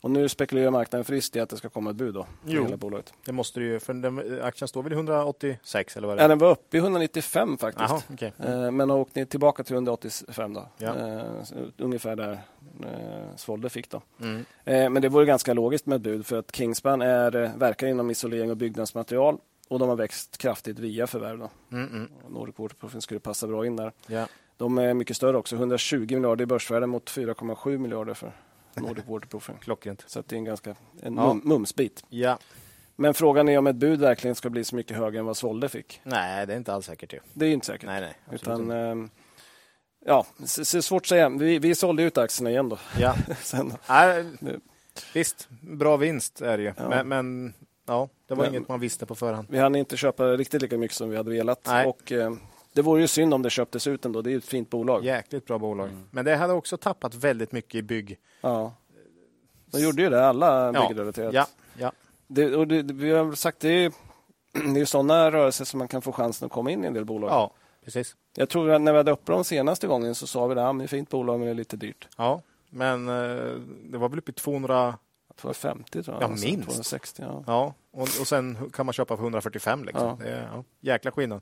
Och 0.00 0.10
nu 0.10 0.28
spekulerar 0.28 0.70
marknaden 0.70 1.04
friskt 1.04 1.36
i 1.36 1.40
att 1.40 1.48
det 1.48 1.56
ska 1.56 1.68
komma 1.68 1.90
ett 1.90 1.96
bud 1.96 2.14
då, 2.14 2.26
Jo. 2.46 2.64
hela 2.64 2.76
bolaget. 2.76 3.12
det 3.24 3.32
måste 3.32 3.60
det 3.60 3.66
ju. 3.66 3.80
För 3.80 3.94
den, 3.94 4.42
aktien 4.42 4.68
står 4.68 4.82
väl 4.82 4.92
i 4.92 4.96
186 4.96 5.96
eller 5.96 6.08
vad 6.08 6.16
det 6.16 6.22
Ja, 6.22 6.28
den 6.28 6.38
var 6.38 6.50
uppe 6.50 6.76
i 6.76 6.80
195 6.80 7.58
faktiskt. 7.58 7.90
Jaha, 7.90 8.02
okej. 8.12 8.32
Eh, 8.38 8.70
Men 8.70 8.90
har 8.90 8.96
åkt 8.98 9.14
ner 9.14 9.24
tillbaka 9.24 9.64
till 9.64 9.74
185 9.74 10.54
då. 10.54 10.68
Ja. 10.78 10.94
Så 11.44 11.54
ungefär 11.78 12.16
där 12.16 12.38
eh, 12.80 13.36
Svolder 13.36 13.68
fick 13.68 13.90
då. 13.90 14.02
Mm. 14.20 14.44
Eh, 14.64 14.90
Men 14.90 15.02
det 15.02 15.08
vore 15.08 15.24
ganska 15.26 15.54
logiskt 15.54 15.86
med 15.86 15.96
ett 15.96 16.02
bud 16.02 16.26
för 16.26 16.38
att 16.38 16.56
Kingspan 16.56 17.02
är, 17.02 17.36
eh, 17.36 17.56
verkar 17.56 17.86
inom 17.86 18.10
isolering 18.10 18.50
och 18.50 18.56
byggnadsmaterial 18.56 19.38
och 19.68 19.78
de 19.78 19.88
har 19.88 19.96
växt 19.96 20.38
kraftigt 20.38 20.78
via 20.78 21.06
förvärv. 21.06 21.38
Då. 21.38 21.50
Mm, 21.72 21.88
mm. 21.88 22.08
Nordic 22.28 22.58
Waterproofing 22.58 23.00
skulle 23.02 23.20
passa 23.20 23.46
bra 23.46 23.66
in 23.66 23.76
där. 23.76 23.92
Ja. 24.06 24.26
De 24.56 24.78
är 24.78 24.94
mycket 24.94 25.16
större 25.16 25.36
också, 25.36 25.56
120 25.56 25.96
miljarder 26.14 26.42
i 26.42 26.46
börsvärde 26.46 26.86
mot 26.86 27.10
4,7 27.10 27.78
miljarder 27.78 28.14
för 28.14 28.32
Nordic 28.74 29.04
Waterproofing. 29.08 29.56
Klockrent. 29.60 30.04
Så 30.06 30.22
det 30.26 30.34
är 30.34 30.38
en 30.38 30.44
ganska 30.44 30.70
en 31.02 31.14
Ja. 31.16 31.28
mum, 31.34 31.40
mumsbit. 31.44 32.04
Ja. 32.08 32.38
Men 32.96 33.14
frågan 33.14 33.48
är 33.48 33.58
om 33.58 33.66
ett 33.66 33.76
bud 33.76 34.00
verkligen 34.00 34.34
ska 34.34 34.50
bli 34.50 34.64
så 34.64 34.76
mycket 34.76 34.96
högre 34.96 35.18
än 35.18 35.24
vad 35.26 35.36
Svolder 35.36 35.68
fick. 35.68 36.00
Nej, 36.04 36.46
det 36.46 36.52
är 36.52 36.56
inte 36.56 36.74
alls 36.74 36.86
säkert 36.86 37.12
ju. 37.14 37.18
Det 37.32 37.46
är 37.46 37.50
inte 37.50 37.66
säkert. 37.66 37.86
Nej, 37.86 38.00
nej. 38.00 38.14
Utan, 38.32 38.60
inte. 38.60 39.14
Ja, 40.04 40.26
så, 40.46 40.82
svårt 40.82 41.02
att 41.02 41.06
säga. 41.06 41.28
Vi, 41.28 41.58
vi 41.58 41.74
sålde 41.74 42.02
ut 42.02 42.18
aktierna 42.18 42.50
igen 42.50 42.68
då. 42.68 42.78
Ja. 43.00 43.14
Sen, 43.42 43.72
Nej, 43.88 44.24
visst, 45.14 45.48
bra 45.60 45.96
vinst 45.96 46.40
är 46.40 46.56
det 46.58 46.62
ju. 46.62 46.72
Ja. 46.76 46.88
Men, 46.88 47.08
men 47.08 47.54
ja, 47.86 48.08
det 48.28 48.34
var 48.34 48.44
Men- 48.44 48.54
inget 48.54 48.68
man 48.68 48.80
visste 48.80 49.06
på 49.06 49.14
förhand. 49.14 49.48
vi 49.50 49.58
hann 49.58 49.74
inte 49.76 49.96
köpa 49.96 50.24
riktigt 50.24 50.62
lika 50.62 50.78
mycket 50.78 50.96
som 50.96 51.10
vi 51.10 51.16
hade 51.16 51.30
velat. 51.30 51.66
Nej. 51.66 51.86
Och, 51.86 52.12
eh, 52.12 52.32
Det 52.72 52.82
vore 52.82 53.00
ju 53.00 53.06
synd 53.08 53.34
om 53.34 53.42
det 53.42 53.50
köptes 53.50 53.86
ut 53.86 54.04
ändå. 54.04 54.22
Det 54.22 54.32
är 54.32 54.36
ett 54.38 54.44
fint 54.44 54.70
bolag. 54.70 55.04
Jäkligt 55.04 55.46
bra 55.46 55.58
bolag. 55.58 55.90
Men 56.10 56.24
det 56.24 56.36
hade 56.36 56.52
också 56.52 56.76
tappat 56.76 57.14
väldigt 57.14 57.52
mycket 57.52 57.74
i 57.74 57.82
bygg. 57.82 58.18
Ja. 58.40 58.72
De 59.66 59.80
gjorde 59.82 60.02
ju 60.02 60.10
det, 60.10 60.26
alla 60.26 60.72
byggrelaterat. 60.72 61.34
Ja, 61.34 61.46
ja. 61.78 61.92
Det, 62.26 62.56
och 62.56 62.68
det, 62.68 62.82
vi 62.82 63.10
har 63.10 63.32
sagt 63.34 63.60
det 63.60 63.68
är, 63.84 63.92
det 64.74 64.80
är 64.80 64.84
sådana 64.84 65.30
rörelser 65.30 65.64
som 65.64 65.78
man 65.78 65.88
kan 65.88 66.02
få 66.02 66.12
chansen 66.12 66.46
att 66.46 66.52
komma 66.52 66.70
in 66.70 66.84
i 66.84 66.86
en 66.86 66.92
del 66.94 67.04
bolag. 67.04 67.30
ja 67.30 67.52
precis. 67.84 68.16
Jag 68.36 68.48
tror 68.48 68.70
att 68.70 68.80
när 68.80 68.92
vi 68.92 68.98
hade 68.98 69.10
uppe 69.12 69.32
dem 69.32 69.44
senaste 69.44 69.86
gången 69.86 70.14
så 70.14 70.26
sa 70.26 70.46
vi 70.46 70.54
ja, 70.54 70.72
men 70.72 70.78
det 70.78 70.84
är 70.84 70.88
fint 70.88 71.08
bolag 71.10 71.38
men 71.38 71.46
det 71.46 71.50
är 71.52 71.54
lite 71.54 71.76
dyrt. 71.76 72.08
Ja, 72.16 72.42
men 72.70 73.08
eh, 73.08 73.52
det 73.90 73.98
var 73.98 74.08
väl 74.08 74.18
uppe 74.18 74.30
i 74.30 74.34
200 74.34 74.98
Det 75.36 75.44
var 75.44 75.52
50 75.52 76.02
tror 76.02 76.16
jag. 76.16 76.22
Ja, 76.22 76.26
Alltså, 76.26 76.46
minst. 76.46 76.64
260, 76.68 77.22
ja. 77.26 77.44
Ja, 77.46 77.74
och, 77.92 78.02
och 78.02 78.08
sen 78.28 78.70
kan 78.72 78.86
man 78.86 78.92
köpa 78.92 79.16
för 79.16 79.22
145. 79.24 79.84
Liksom. 79.84 80.16
Ja. 80.20 80.26
Är, 80.26 80.48
ja, 80.52 80.64
jäkla 80.80 81.10
skillnad. 81.10 81.40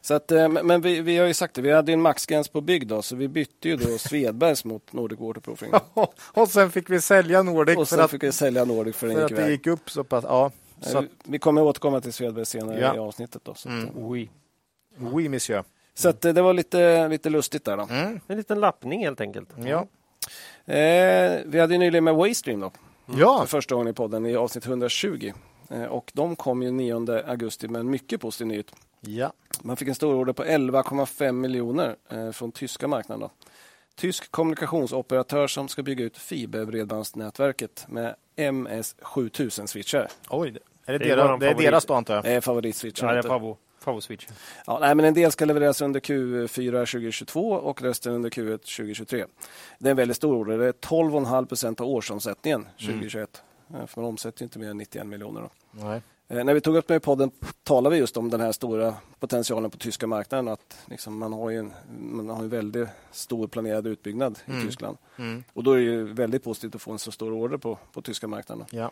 Så 0.00 0.14
att, 0.14 0.32
eh, 0.32 0.48
men 0.48 0.80
vi, 0.80 1.00
vi 1.00 1.16
har 1.18 1.26
ju 1.26 1.34
sagt 1.34 1.54
det, 1.54 1.62
vi 1.62 1.72
hade 1.72 1.92
en 1.92 2.02
maxgräns 2.02 2.48
på 2.48 2.60
bygg 2.60 2.86
då, 2.86 3.02
så 3.02 3.16
vi 3.16 3.28
bytte 3.28 3.68
ju 3.68 3.76
då 3.76 3.86
Svedbergs 3.98 4.64
mot 4.64 4.92
Nordic 4.92 5.18
Waterproofing. 5.20 5.72
och 6.34 6.48
sen 6.48 6.70
fick 6.70 6.90
vi 6.90 7.00
sälja 7.00 7.42
Nordic 7.42 7.76
Och 7.78 7.88
för, 7.88 7.96
sen 7.96 8.04
att, 8.04 8.10
fick 8.10 8.22
vi 8.22 8.32
sälja 8.32 8.64
Nordic 8.64 8.96
för 8.96 9.06
den 9.06 9.16
för 9.16 9.22
gick 9.22 9.32
att 9.32 9.44
det 9.44 9.50
gick 9.50 9.66
upp 9.66 9.90
så 9.90 10.04
pass. 10.04 10.24
Ja, 10.28 10.50
så 10.80 10.92
Eh, 10.98 10.98
att, 10.98 11.04
Vi 11.24 11.38
kommer 11.38 11.62
återkomma 11.62 12.00
till 12.00 12.12
Svedberg 12.12 12.46
senare 12.46 12.80
Ja. 12.80 12.94
i 12.94 12.98
avsnittet. 12.98 13.44
Då, 13.44 13.54
så 13.54 13.68
att, 13.68 13.74
Mm. 13.74 13.84
eh, 13.88 13.92
Oj. 13.96 14.30
oui, 14.98 15.28
monsieur. 15.28 15.64
Så 16.00 16.08
att 16.08 16.24
eh, 16.24 16.32
det 16.32 16.42
var 16.42 16.52
lite, 16.52 17.08
lite 17.08 17.30
lustigt 17.30 17.64
där 17.64 17.76
då. 17.76 17.86
Mm. 17.90 18.20
En 18.26 18.36
liten 18.36 18.60
lappning 18.60 19.04
helt 19.04 19.20
enkelt. 19.20 19.48
Ja. 19.56 19.86
Eh, 20.74 21.40
vi 21.46 21.60
hade 21.60 21.74
ju 21.74 21.78
nyligen 21.78 22.04
med 22.04 22.14
Waystream 22.14 22.60
då, 22.60 22.72
ja, 23.06 23.40
för 23.40 23.46
första 23.46 23.74
gången 23.74 23.88
i 23.88 23.92
podden 23.92 24.26
i 24.26 24.36
avsnitt 24.36 24.66
120. 24.66 25.32
Eh, 25.70 25.84
och 25.84 26.10
de 26.14 26.36
kom 26.36 26.62
ju 26.62 26.70
9 26.70 27.22
augusti 27.26 27.68
med 27.68 27.80
en 27.80 27.90
mycket 27.90 28.20
positiv 28.20 28.46
nyhet. 28.46 28.72
ja. 29.00 29.32
Man 29.62 29.76
fick 29.76 29.88
en 29.88 29.94
stor 29.94 30.14
order 30.14 30.32
på 30.32 30.44
11,5 30.44 31.32
miljoner 31.32 31.96
eh, 32.10 32.30
från 32.30 32.52
tyska 32.52 32.88
marknaden. 32.88 33.20
Då. 33.20 33.30
Tysk 33.94 34.30
kommunikationsoperatör 34.30 35.46
som 35.46 35.68
ska 35.68 35.82
bygga 35.82 36.04
ut 36.04 36.18
fiberbredbandsnätverket 36.18 37.84
med 37.88 38.14
MS7000 38.36 39.66
switchar. 39.66 40.08
Oj, 40.30 40.48
är 40.86 40.92
det, 40.92 40.98
Det 40.98 41.10
är 41.10 41.16
deras, 41.16 41.40
det 41.40 41.48
är 41.48 41.54
deras 41.54 41.84
då 41.84 41.94
antar 41.94 42.14
jag? 42.14 42.24
Det 42.24 42.30
är 42.30 42.40
favoritswitchen. 42.40 43.08
Ja, 43.08 43.14
det 43.14 43.18
är 43.18 43.56
vet 43.80 43.84
du. 43.84 43.84
favo, 43.84 43.94
favoswitch. 44.00 44.26
Ja, 44.66 44.78
nej, 44.80 44.94
men 44.94 45.04
en 45.04 45.14
del 45.14 45.32
ska 45.32 45.44
levereras 45.44 45.80
under 45.82 46.00
Q4 46.00 46.70
2022 46.86 47.50
och 47.50 47.82
resten 47.82 48.12
under 48.12 48.30
Q1 48.30 48.58
2023. 48.58 49.24
Det 49.78 49.88
är 49.88 49.90
en 49.90 49.96
väldigt 49.96 50.16
stor 50.16 50.34
order. 50.34 50.58
Det 50.58 50.66
är 50.66 50.72
12,5 50.72 51.46
procent 51.46 51.80
av 51.80 51.86
årsomsättningen 51.86 52.68
2021. 52.78 53.42
Eh, 53.74 53.86
För 53.86 54.00
man 54.00 54.08
omsätter 54.10 54.42
inte 54.44 54.58
mer 54.58 54.70
än 54.70 54.76
91 54.78 55.06
miljoner. 55.06 55.48
Eh, 56.28 56.44
När 56.44 56.54
vi 56.54 56.60
tog 56.60 56.76
upp 56.76 56.86
det 56.88 56.94
i 56.96 57.00
podden 57.00 57.30
talade 57.62 57.94
vi 57.94 58.00
just 58.00 58.16
om 58.16 58.30
den 58.30 58.40
här 58.40 58.52
stora 58.52 58.94
potentialen 59.18 59.70
på 59.70 59.76
tyska 59.78 60.06
marknaden. 60.06 60.48
Att 60.48 60.76
liksom 60.86 61.18
man 61.18 61.32
har 61.32 61.50
en, 61.50 61.72
man 61.98 62.28
har 62.28 62.38
en 62.42 62.48
väldigt 62.48 62.88
stor 63.12 63.46
planerad 63.48 63.86
utbyggnad 63.86 64.38
i 64.46 64.50
Mm. 64.50 64.66
Tyskland. 64.66 64.96
Mm. 65.18 65.44
Och 65.52 65.64
då 65.64 65.72
är 65.72 65.80
det 65.80 66.02
väldigt 66.04 66.44
positivt 66.44 66.74
att 66.74 66.82
få 66.82 66.92
en 66.92 66.98
så 66.98 67.12
stor 67.12 67.32
order 67.32 67.56
på, 67.56 67.78
på 67.92 68.02
tyska 68.02 68.26
marknaden. 68.26 68.66
Ja. 68.70 68.90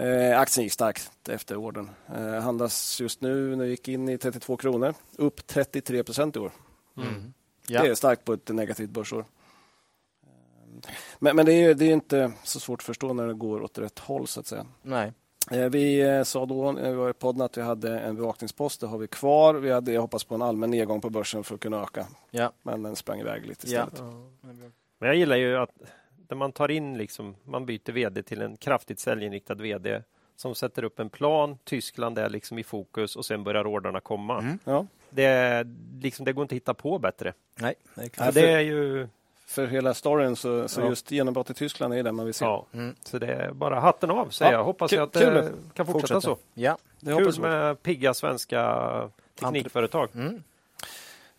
Eh, 0.00 0.40
aktien 0.40 0.64
gick 0.64 0.72
starkt 0.72 1.28
efter 1.28 1.56
ordern. 1.56 1.90
Eh, 2.16 2.34
handlas 2.42 3.00
just 3.00 3.20
nu, 3.20 3.56
när 3.56 3.64
vi 3.64 3.70
gick 3.70 3.88
in 3.88 4.08
i 4.08 4.18
32 4.18 4.56
kronor, 4.56 4.94
upp 5.16 5.46
33 5.46 6.02
procent 6.04 6.36
i 6.36 6.38
år. 6.38 6.52
Mm. 6.96 7.32
Ja. 7.68 7.82
Det 7.82 7.88
är 7.88 7.94
starkt 7.94 8.24
på 8.24 8.32
ett 8.32 8.48
negativt 8.48 8.90
börsår. 8.90 9.20
Eh, 9.20 10.90
Men, 11.18 11.36
men 11.36 11.46
det 11.46 11.52
är 11.52 11.68
ju 11.68 11.74
det 11.74 11.84
är 11.84 11.92
inte 11.92 12.32
så 12.44 12.60
svårt 12.60 12.80
att 12.80 12.84
förstå 12.86 13.12
när 13.12 13.26
det 13.26 13.34
går 13.34 13.62
åt 13.62 13.78
rätt 13.78 13.98
håll 13.98 14.26
så 14.26 14.40
att 14.40 14.46
säga. 14.46 14.66
Nej. 14.82 15.12
Eh, 15.50 15.68
Vi 15.68 16.00
eh, 16.00 16.22
sa 16.22 16.46
då 16.46 16.72
när 16.72 16.90
vi 16.90 16.94
var 16.96 17.10
i 17.10 17.12
podden 17.12 17.42
att 17.42 17.56
vi 17.58 17.62
hade 17.62 18.00
en 18.00 18.16
bevakningspost. 18.16 18.80
Det 18.80 18.86
har 18.86 18.98
vi 18.98 19.06
kvar. 19.08 19.54
Vi 19.54 19.70
hade 19.70 19.92
jag 19.92 20.00
hoppas 20.00 20.24
på 20.24 20.34
en 20.34 20.42
allmän 20.42 20.70
nedgång 20.70 21.00
på 21.00 21.10
börsen 21.10 21.44
för 21.44 21.54
att 21.54 21.60
kunna 21.60 21.82
öka. 21.82 22.06
Ja. 22.30 22.52
Men 22.62 22.82
den 22.82 22.96
sprang 22.96 23.20
iväg 23.20 23.46
lite 23.46 23.70
Ja. 23.70 23.86
istället. 23.86 24.02
Men 24.98 25.08
jag 25.08 25.16
gillar 25.16 25.36
ju 25.36 25.56
att 25.56 25.70
när 26.30 26.36
man 26.36 26.52
tar 26.52 26.70
in 26.70 26.98
liksom, 26.98 27.34
man 27.44 27.66
byter 27.66 27.92
vd 27.92 28.22
till 28.22 28.42
en 28.42 28.56
kraftigt 28.56 28.98
säljinriktad 29.00 29.54
vd 29.54 30.02
som 30.36 30.54
sätter 30.54 30.84
upp 30.84 31.00
en 31.00 31.10
plan. 31.10 31.58
Tyskland 31.64 32.18
är 32.18 32.28
liksom 32.28 32.58
i 32.58 32.62
fokus 32.64 33.16
och 33.16 33.24
sen 33.26 33.44
börjar 33.44 33.66
ordrarna 33.66 34.00
komma. 34.00 34.38
Mm. 34.38 34.58
Ja. 34.64 34.86
Det, 35.10 35.24
är 35.24 35.66
liksom, 36.00 36.24
det 36.24 36.32
går 36.32 36.42
inte 36.42 36.52
att 36.52 36.56
hitta 36.56 36.74
på 36.74 36.98
bättre. 36.98 37.32
Nej, 37.56 37.74
det 37.94 38.00
är 38.00 38.04
Ja, 38.04 38.10
klart. 38.10 38.34
det 38.34 38.50
är 38.52 38.60
ju, 38.60 39.08
För 39.46 39.66
hela 39.66 39.94
storyn 39.94 40.36
så, 40.36 40.68
så 40.68 40.80
Ja. 40.80 40.88
just 40.88 41.10
genombrott 41.10 41.50
i 41.50 41.54
Tyskland 41.54 41.94
är 41.94 42.02
det 42.02 42.12
man 42.12 42.24
vill 42.24 42.34
se. 42.34 42.44
ja, 42.44 42.66
Mm. 42.72 42.94
så 43.04 43.18
det 43.18 43.26
är 43.26 43.52
bara 43.52 43.80
hatten 43.80 44.10
av 44.10 44.28
säger 44.30 44.52
Ja, 44.52 44.58
jag. 44.58 44.64
Hoppas 44.64 44.90
kul- 44.90 44.96
jag 44.98 45.06
att 45.06 45.12
kul. 45.12 45.34
det 45.34 45.52
kan 45.74 45.86
fortsätta 45.86 45.92
Fortsätter. 46.14 46.20
så. 46.20 46.38
Ja. 46.54 46.78
Det 47.00 47.12
Kul 47.16 47.40
med 47.40 47.82
pigga 47.82 48.14
svenska 48.14 49.10
teknikföretag. 49.40 50.08
Mm. 50.14 50.42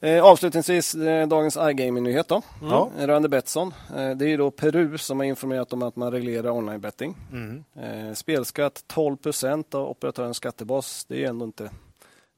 Eh, 0.04 0.24
avslutningsvis 0.26 0.96
eh, 0.96 1.28
dagens 1.28 1.58
iGaming-nyhet 1.58 2.28
då. 2.28 2.42
Ja. 2.62 2.92
Eh, 3.00 3.08
Rörande 3.08 3.30
Betsson. 3.30 3.74
Eh, 3.96 4.10
det 4.12 4.26
är 4.34 4.38
då 4.38 4.52
Peru 4.52 4.98
som 4.98 5.20
har 5.20 5.26
informerat 5.26 5.74
om 5.74 5.82
att 5.84 5.96
man 5.96 6.12
reglerar 6.12 6.50
online-betting. 6.52 7.16
Mm. 7.32 7.64
Eh, 7.76 8.14
spelskatt 8.14 8.84
12 8.88 9.18
procent 9.18 9.76
av 9.76 9.90
operatörens 9.90 10.38
skattebas. 10.38 11.06
Det 11.06 11.24
är 11.26 11.30
ändå 11.30 11.46
inte 11.46 11.70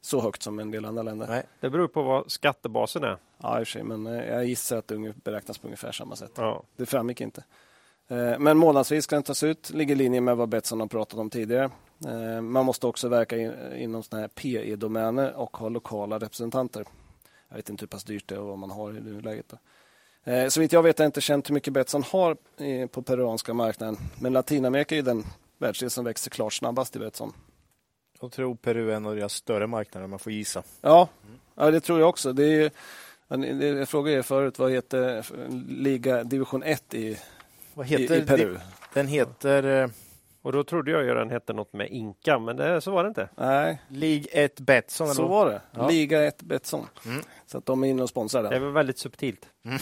så 0.02 0.21
högt 0.21 0.43
som 0.43 0.60
en 0.60 0.71
del 0.71 0.86
andra 0.86 1.04
länder. 1.04 1.28
Nej. 1.30 1.43
Det 1.60 1.69
beror 1.69 1.88
på 1.88 2.04
vad 2.04 2.32
skattebasen 2.32 3.04
är. 3.04 3.17
Ja, 3.41 3.60
i 3.60 3.63
och 3.63 3.67
för 3.67 3.71
sig, 3.71 3.84
men 3.84 4.08
eh, 4.08 4.23
jag 4.26 4.45
gissar 4.45 4.78
att 4.78 4.88
det 4.88 5.23
beräknas 5.23 5.58
på 5.58 5.67
ungefär 5.67 5.91
samma 5.91 6.15
sätt. 6.15 6.32
Ja. 6.36 6.63
Det 6.78 6.86
framgick 6.86 7.21
inte. 7.21 7.43
Eh, 8.08 8.39
Men 8.39 8.58
månadsvis 8.58 9.04
ska 9.04 9.15
den 9.15 9.23
tas 9.23 9.43
ut, 9.43 9.69
ligger 9.69 9.95
i 9.95 9.97
linje 9.97 10.21
med 10.21 10.38
vad 10.38 10.49
Betsson 10.49 10.80
har 10.80 10.88
pratat 10.88 11.19
om 11.19 11.30
tidigare. 11.30 11.69
Man 12.41 12.65
måste 12.65 12.88
också 12.88 13.08
verka 13.08 13.38
in- 13.38 13.54
inom 13.78 14.04
såna 14.04 14.21
här 14.21 14.28
PE-domäner 14.28 15.34
och 15.36 15.58
ha 15.58 15.69
lokala 15.69 16.19
representanter. 16.19 16.86
Jag 17.53 17.57
vet 17.57 17.69
inte 17.69 17.81
hur 17.81 17.87
pass 17.87 18.03
dyrt 18.03 18.27
det 18.27 18.35
är 18.35 18.39
och 18.39 18.47
vad 18.47 18.57
man 18.57 18.71
har 18.71 18.97
i 18.97 19.01
nuläget. 19.01 19.45
då. 19.49 19.57
Eh, 20.31 20.47
Så 20.47 20.59
vitt 20.59 20.71
jag 20.73 20.83
vet 20.83 20.97
har 20.97 21.03
jag 21.05 21.07
inte 21.07 21.21
känt 21.21 21.49
hur 21.49 21.53
mycket 21.53 21.73
Betsson 21.73 22.03
har 22.03 22.37
eh, 22.57 22.87
på 22.87 23.01
peruanska 23.01 23.53
marknaden. 23.53 23.97
Men 24.19 24.33
Latinamerika 24.33 24.95
är 24.97 25.01
den 25.01 25.23
världsdel 25.57 25.89
som 25.89 26.05
växer 26.05 26.31
klart 26.31 26.53
snabbast 26.53 26.95
i 26.95 26.99
Betsson. 26.99 27.33
Jag 28.21 28.31
tror 28.31 28.55
Peru 28.55 28.91
är 28.91 28.95
en 28.95 29.05
av 29.05 29.15
deras 29.15 29.33
större 29.33 29.67
marknader 29.67 30.03
om 30.05 30.09
man 30.09 30.19
får 30.19 30.31
gissa. 30.31 30.63
Ja, 30.81 31.09
ja 31.55 31.71
det 31.71 31.79
tror 31.79 31.99
jag 31.99 32.09
också. 32.09 32.33
Det 32.33 32.45
är, 32.45 32.71
jag 33.77 33.89
frågade 33.89 34.17
er 34.17 34.21
förut, 34.21 34.59
vad 34.59 34.71
heter 34.71 35.17
eh, 35.17 35.23
liga 35.67 36.23
division 36.23 36.63
1 36.63 36.93
i, 36.93 37.17
Vad 37.73 37.91
i, 37.91 38.03
i 38.03 38.07
Peru? 38.07 38.57
Den 38.93 39.07
heter 39.07 39.89
Och 40.45 40.51
då 40.51 40.63
trodde 40.63 40.91
jag 40.91 41.03
ju 41.03 41.13
den 41.13 41.29
hette 41.29 41.53
något 41.53 41.73
med 41.73 41.88
Inka, 41.91 42.39
men 42.39 42.56
det, 42.58 42.82
så 42.82 42.91
var 42.91 43.03
det 43.03 43.08
inte. 43.08 43.29
Nej, 43.36 43.82
League 43.88 44.25
1 44.32 44.60
Betsson. 44.60 45.15
så 45.15 45.27
var 45.27 45.45
det. 45.45 45.62
Ja. 45.71 45.88
Liga 45.88 46.23
1 46.23 46.41
Betsson. 46.41 46.86
Mm. 47.06 47.21
Så 47.47 47.58
att 47.58 47.65
de 47.65 47.84
är 47.84 47.88
inne 47.88 48.03
och 48.03 48.10
sponsrar 48.10 48.41
Det 48.43 48.47
är 48.49 48.51
den. 48.51 48.62
väl 48.63 48.71
väldigt 48.71 48.97
subtilt. 48.97 49.45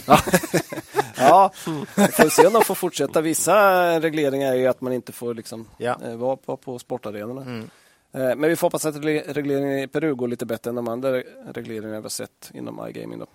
Ja, 1.16 1.50
vi 1.96 2.06
får 2.06 2.28
se 2.28 2.46
om 2.46 2.52
de 2.52 2.62
får 2.64 2.74
fortsätta. 2.74 3.20
Vissa 3.20 3.54
regleringar 4.00 4.52
är 4.52 4.56
ju 4.56 4.66
att 4.66 4.80
man 4.80 4.92
inte 4.92 5.12
får 5.12 5.34
liksom, 5.34 5.68
Ja. 5.78 5.96
eh, 6.04 6.16
vara 6.16 6.36
på, 6.36 6.56
på 6.56 6.78
sportarenorna. 6.78 7.42
Mm. 7.42 7.70
Eh, 8.12 8.36
Men 8.36 8.40
vi 8.50 8.56
får 8.56 8.66
hoppas 8.66 8.86
att 8.86 8.94
regle- 8.96 9.32
regleringen 9.32 9.78
i 9.78 9.88
Peru 9.88 10.14
går 10.14 10.28
lite 10.28 10.46
bättre 10.46 10.68
än 10.68 10.74
de 10.74 10.88
andra 10.88 11.12
regleringarna 11.54 11.96
vi 11.96 12.02
har 12.02 12.08
sett 12.08 12.50
inom 12.54 12.88
iGaming. 12.88 13.18
Då. 13.18 13.26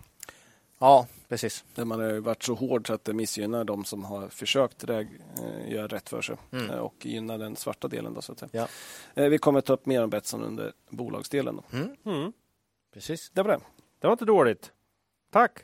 Ja, 0.80 1.08
precis. 1.28 1.63
Där 1.76 1.86
man 1.86 2.00
har 2.00 2.20
varit 2.20 2.44
så 2.44 2.54
hård 2.54 2.88
så 2.88 2.94
att 2.94 3.04
det 3.06 3.13
missgynnar 3.13 3.63
de 3.63 3.86
som 3.86 4.04
har 4.04 4.28
försökt 4.28 4.90
eh, 4.90 5.02
göra 5.68 5.88
rätt 5.88 6.10
för 6.10 6.22
sig 6.22 6.36
Mm. 6.52 6.70
eh, 6.70 6.78
och 6.78 7.06
gynnar 7.06 7.38
den 7.38 7.56
svarta 7.56 7.88
delen. 7.88 8.13
Då, 8.13 8.22
så 8.22 8.32
att 8.32 8.40
säga. 8.40 8.50
Ja. 8.52 8.68
Eh, 9.24 9.30
Vi 9.30 9.38
kommer 9.38 9.62
ta 9.62 9.74
upp 9.74 9.86
mer 9.86 10.04
om 10.04 10.10
Betsson 10.10 10.44
under 10.44 10.72
bolagsdelen. 10.90 11.56
Då. 11.72 11.78
Mm. 11.78 11.96
Mm. 12.06 12.32
Precis. 12.94 13.30
Det 13.30 13.44
var 13.44 13.50
det. 13.52 13.60
Det 14.00 14.08
var 14.08 14.12
inte 14.12 14.26
dåligt. 14.26 14.72
Tack! 15.32 15.60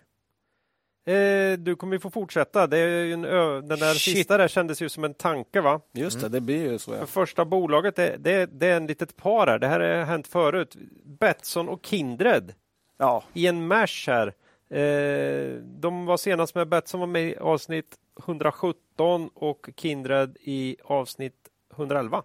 Eh, 1.05 1.57
du 1.57 1.75
kommer 1.75 1.93
ju 1.95 1.99
få 1.99 2.09
fortsätta. 2.09 2.67
Det 2.67 2.77
är 2.77 3.03
ju 3.03 3.13
en 3.13 3.25
ö- 3.25 3.61
den 3.61 3.79
där 3.79 3.93
Shit. 3.93 4.17
sista 4.17 4.37
där 4.37 4.47
kändes 4.47 4.81
ju 4.81 4.89
som 4.89 5.03
en 5.03 5.13
tanke 5.13 5.61
va? 5.61 5.81
Just 5.91 6.15
det, 6.19 6.25
Mm. 6.25 6.31
det 6.31 6.41
blir 6.41 6.71
ju 6.71 6.79
så. 6.79 6.93
Ja. 6.93 6.99
För 6.99 7.05
första 7.05 7.45
bolaget, 7.45 7.95
det, 7.95 8.17
det, 8.19 8.45
det 8.45 8.67
är 8.67 8.77
en 8.77 8.87
litet 8.87 9.15
par 9.17 9.47
här. 9.47 9.59
Det 9.59 9.67
här 9.67 9.79
har 9.79 10.03
hänt 10.05 10.27
förut. 10.27 10.75
Betsson 11.05 11.69
och 11.69 11.85
Kindred 11.85 12.53
Ja, 12.97 13.23
i 13.33 13.47
en 13.47 13.67
mash 13.67 14.07
här. 14.07 14.33
Eh, 14.77 15.55
de 15.63 16.05
var 16.05 16.17
senast 16.17 16.55
med 16.55 16.67
Betsson 16.67 16.99
var 16.99 17.07
med 17.07 17.23
i 17.29 17.35
avsnitt 17.37 17.97
117 18.25 19.29
och 19.33 19.69
Kindred 19.75 20.37
i 20.41 20.77
avsnitt 20.83 21.35
111. 21.75 22.23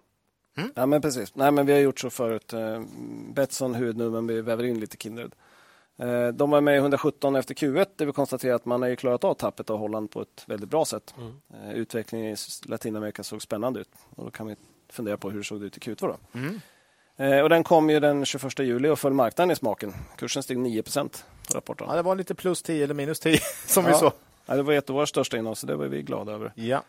Ja, 0.75 0.85
men 0.85 1.01
precis. 1.01 1.35
Nej, 1.35 1.51
men 1.51 1.65
vi 1.65 1.73
har 1.73 1.79
gjort 1.79 1.99
så 1.99 2.09
förut. 2.09 2.53
Eh, 2.53 2.81
Betsson 3.33 3.75
huvudnummer, 3.75 4.21
men 4.21 4.27
vi 4.27 4.41
väver 4.41 4.63
in 4.63 4.79
lite 4.79 4.97
Kindred. 4.97 5.35
Eh, 5.97 6.27
De 6.27 6.49
var 6.51 6.61
med 6.61 6.75
i 6.75 6.77
117 6.77 7.35
efter 7.35 7.55
Q1 7.55 7.87
där 7.95 8.05
vi 8.05 8.11
konstaterar 8.11 8.55
att 8.55 8.65
man 8.65 8.81
har 8.81 8.89
ju 8.89 8.95
klarat 8.95 9.23
av 9.23 9.33
tappet 9.33 9.69
av 9.69 9.77
Holland 9.77 10.11
på 10.11 10.21
ett 10.21 10.43
väldigt 10.47 10.69
bra 10.69 10.85
sätt. 10.85 11.13
Eh, 11.53 11.73
Utvecklingen 11.73 12.33
i 12.33 12.35
Latinamerika 12.65 13.23
såg 13.23 13.41
spännande 13.41 13.79
ut 13.79 13.89
och 14.15 14.25
då 14.25 14.31
kan 14.31 14.47
vi 14.47 14.55
fundera 14.89 15.17
på 15.17 15.29
hur 15.29 15.37
det 15.37 15.43
såg 15.45 15.63
ut 15.63 15.77
i 15.77 15.79
Q2. 15.79 15.95
Då. 16.07 16.39
Mm. 16.39 16.59
Eh, 17.19 17.39
Och 17.39 17.49
den 17.49 17.63
kom 17.63 17.89
ju 17.89 17.99
den 17.99 18.25
21 18.25 18.59
juli 18.59 18.89
och 18.89 18.99
föll 18.99 19.13
marknaden 19.13 19.51
i 19.51 19.55
smaken. 19.55 19.93
Kursen 20.17 20.43
steg 20.43 20.57
9 20.59 20.83
procent. 20.83 21.25
Ja, 21.79 21.95
det 21.95 22.01
var 22.01 22.15
lite 22.15 22.35
plus 22.35 22.61
10 22.63 22.83
eller 22.83 22.93
minus 22.93 23.19
10 23.19 23.39
som 23.65 23.85
vi 23.85 23.91
Ja. 23.91 23.97
såg. 23.97 24.11
Ja, 24.45 24.55
det 24.55 24.63
var 24.63 24.73
ett 24.73 24.89
av 24.89 24.95
våra 24.95 25.05
största 25.05 25.37
innehav 25.37 25.55
så 25.55 25.67
det 25.67 25.75
var 25.75 25.85
vi 25.85 26.01
glada 26.01 26.31
över. 26.31 26.51
Ja. 26.55 26.83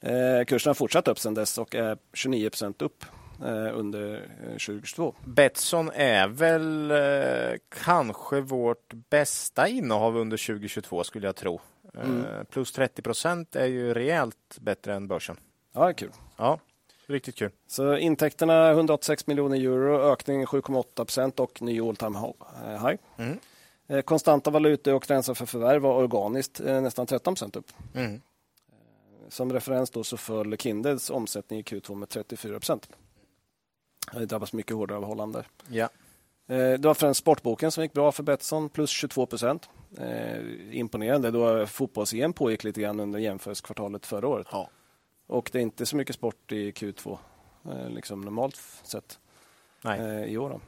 Eh, 0.00 0.44
kursen 0.46 0.70
har 0.70 0.74
fortsatt 0.74 1.08
upp 1.08 1.18
sedan 1.18 1.34
dess 1.34 1.58
och 1.58 1.74
är 1.74 1.98
29 2.14 2.50
procent 2.50 2.82
upp 2.82 3.04
eh, 3.44 3.78
under 3.78 4.14
eh, 4.42 4.48
2022. 4.50 5.14
Betsson 5.24 5.90
är 5.94 6.28
väl 6.28 6.90
eh, 6.90 7.58
kanske 7.84 8.40
vårt 8.40 8.92
bästa 9.10 9.68
innehav 9.68 10.16
under 10.16 10.36
2022 10.46 11.04
skulle 11.04 11.26
jag 11.26 11.36
tro. 11.36 11.60
Mm. 12.04 12.24
Plus 12.50 12.72
30 12.72 13.02
procent 13.02 13.56
är 13.56 13.66
ju 13.66 13.94
rejält 13.94 14.58
bättre 14.60 14.94
än 14.94 15.08
börsen. 15.08 15.36
Ja, 15.74 15.80
det 15.84 15.88
är 15.90 15.92
kul. 15.92 16.10
Ja, 16.36 16.58
riktigt 17.06 17.34
kul. 17.36 17.50
Så 17.66 17.96
intäkterna 17.96 18.70
186 18.70 19.26
miljoner 19.26 19.56
euro, 19.56 20.12
ökning 20.12 20.44
7,8 20.44 20.84
procent 20.94 21.40
och 21.40 21.62
ny 21.62 21.80
all 21.80 21.96
time 21.96 22.18
high. 22.62 22.98
Mm. 23.16 23.38
Eh, 23.88 24.00
Konstanta 24.02 24.50
valutor 24.50 24.94
och 24.94 25.02
gränsen 25.02 25.34
för 25.34 25.46
förvärv 25.46 25.82
var 25.82 25.94
organiskt 25.94 26.60
eh, 26.60 26.80
nästan 26.80 27.06
13 27.06 27.34
procent 27.34 27.56
upp. 27.56 27.72
Mm. 27.94 28.20
Som 29.28 29.52
referens 29.52 29.90
då 29.90 30.04
så 30.04 30.16
föll 30.16 30.56
Kindeds 30.56 31.10
omsättning 31.10 31.58
i 31.58 31.62
Q2 31.62 31.94
med 31.94 32.08
34 32.08 32.58
procent. 32.58 32.88
Det 34.12 34.26
drabbas 34.26 34.52
mycket 34.52 34.76
hårdare 34.76 34.98
av 34.98 35.04
Holland 35.04 35.32
där. 35.32 35.46
Ja. 35.68 35.88
Eh, 36.48 36.72
Det 36.72 36.84
var 36.84 36.94
främst 36.94 37.20
sportboken 37.20 37.70
som 37.70 37.82
gick 37.82 37.92
bra 37.92 38.12
för 38.12 38.22
Betsson, 38.22 38.68
plus 38.68 38.90
22 38.90 39.26
procent. 39.26 39.68
Eh, 39.98 40.76
imponerande 40.78 41.30
då 41.30 41.66
fotbolls-EM 41.66 42.32
pågick 42.32 42.64
lite 42.64 42.80
grann 42.80 43.00
under 43.00 43.18
jämförelsekvartalet 43.18 44.06
förra 44.06 44.28
året. 44.28 44.46
Ja. 44.50 44.70
Och 45.26 45.48
det 45.52 45.58
är 45.58 45.62
inte 45.62 45.86
så 45.86 45.96
mycket 45.96 46.14
sport 46.14 46.52
i 46.52 46.70
Q2, 46.70 47.18
eh, 47.64 47.88
liksom 47.90 48.20
normalt 48.20 48.56
sett 48.82 49.18
Nej. 49.82 50.00
eh, 50.00 50.24
i 50.24 50.38
år. 50.38 50.50
Då. 50.50 50.60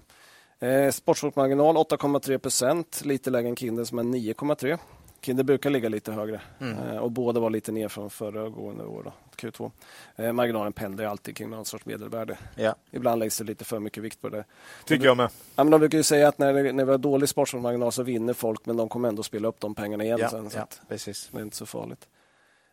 Eh, 0.66 0.90
Sportsportmarginal 0.90 1.76
8,3 1.76 2.38
procent, 2.38 3.02
lite 3.04 3.30
lägre 3.30 3.48
än 3.48 3.56
Kinders 3.56 3.92
men 3.92 4.10
9,3. 4.14 4.78
Kinder 5.20 5.44
brukar 5.44 5.70
ligga 5.70 5.88
lite 5.88 6.12
högre 6.12 6.40
Mm. 6.60 6.78
eh, 6.78 6.96
och 6.96 7.10
båda 7.10 7.40
var 7.40 7.50
lite 7.50 7.72
ner 7.72 7.88
från 7.88 8.10
föregående 8.10 8.84
år, 8.84 9.02
då, 9.02 9.12
Q2. 9.36 9.70
Eh, 10.16 10.32
marginalen 10.32 10.72
pendlar 10.72 11.04
alltid 11.04 11.36
kring 11.36 11.50
någon 11.50 11.64
sorts 11.64 11.86
medelvärde. 11.86 12.38
ja, 12.56 12.74
Ibland 12.90 13.18
läggs 13.18 13.38
det 13.38 13.44
lite 13.44 13.64
för 13.64 13.78
mycket 13.80 14.02
vikt 14.02 14.20
på 14.20 14.28
det. 14.28 14.44
tycker 14.84 15.04
jag 15.06 15.16
med. 15.16 15.30
Ja, 15.56 15.64
men 15.64 15.70
de 15.70 15.78
brukar 15.80 15.98
ju 15.98 16.04
säga 16.04 16.28
att 16.28 16.38
när, 16.38 16.72
när 16.72 16.84
vi 16.84 16.90
har 16.90 16.98
dålig 16.98 17.28
sportsportmarginal 17.28 17.92
så 17.92 18.02
vinner 18.02 18.32
folk 18.32 18.66
men 18.66 18.76
de 18.76 18.88
kommer 18.88 19.08
ändå 19.08 19.22
spela 19.22 19.48
upp 19.48 19.60
de 19.60 19.74
pengarna 19.74 20.04
igen 20.04 20.18
Ja, 20.20 20.28
sen. 20.30 20.50
Så 20.50 20.58
att 20.58 20.80
precis. 20.88 21.28
det 21.32 21.38
är 21.38 21.42
inte 21.42 21.56
så 21.56 21.66
farligt. 21.66 22.08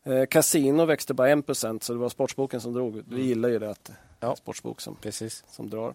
Eh, 0.06 0.26
Casino 0.26 0.86
växte 0.86 1.14
bara 1.14 1.30
1 1.30 1.45
procent 1.45 1.84
så 1.84 1.93
det 1.93 1.99
var 1.99 2.10
sportsboken 2.10 2.62
som 2.62 2.74
drog. 2.74 3.03
Vi 3.08 3.22
gillar 3.22 3.49
ju 3.49 3.60
det 3.60 3.70
att 3.70 3.89
Mm. 3.89 3.99
Ja. 4.20 4.36
sportsbok 4.36 4.82
som 4.82 4.95
precis. 4.95 5.43
som 5.47 5.70
drar. 5.70 5.93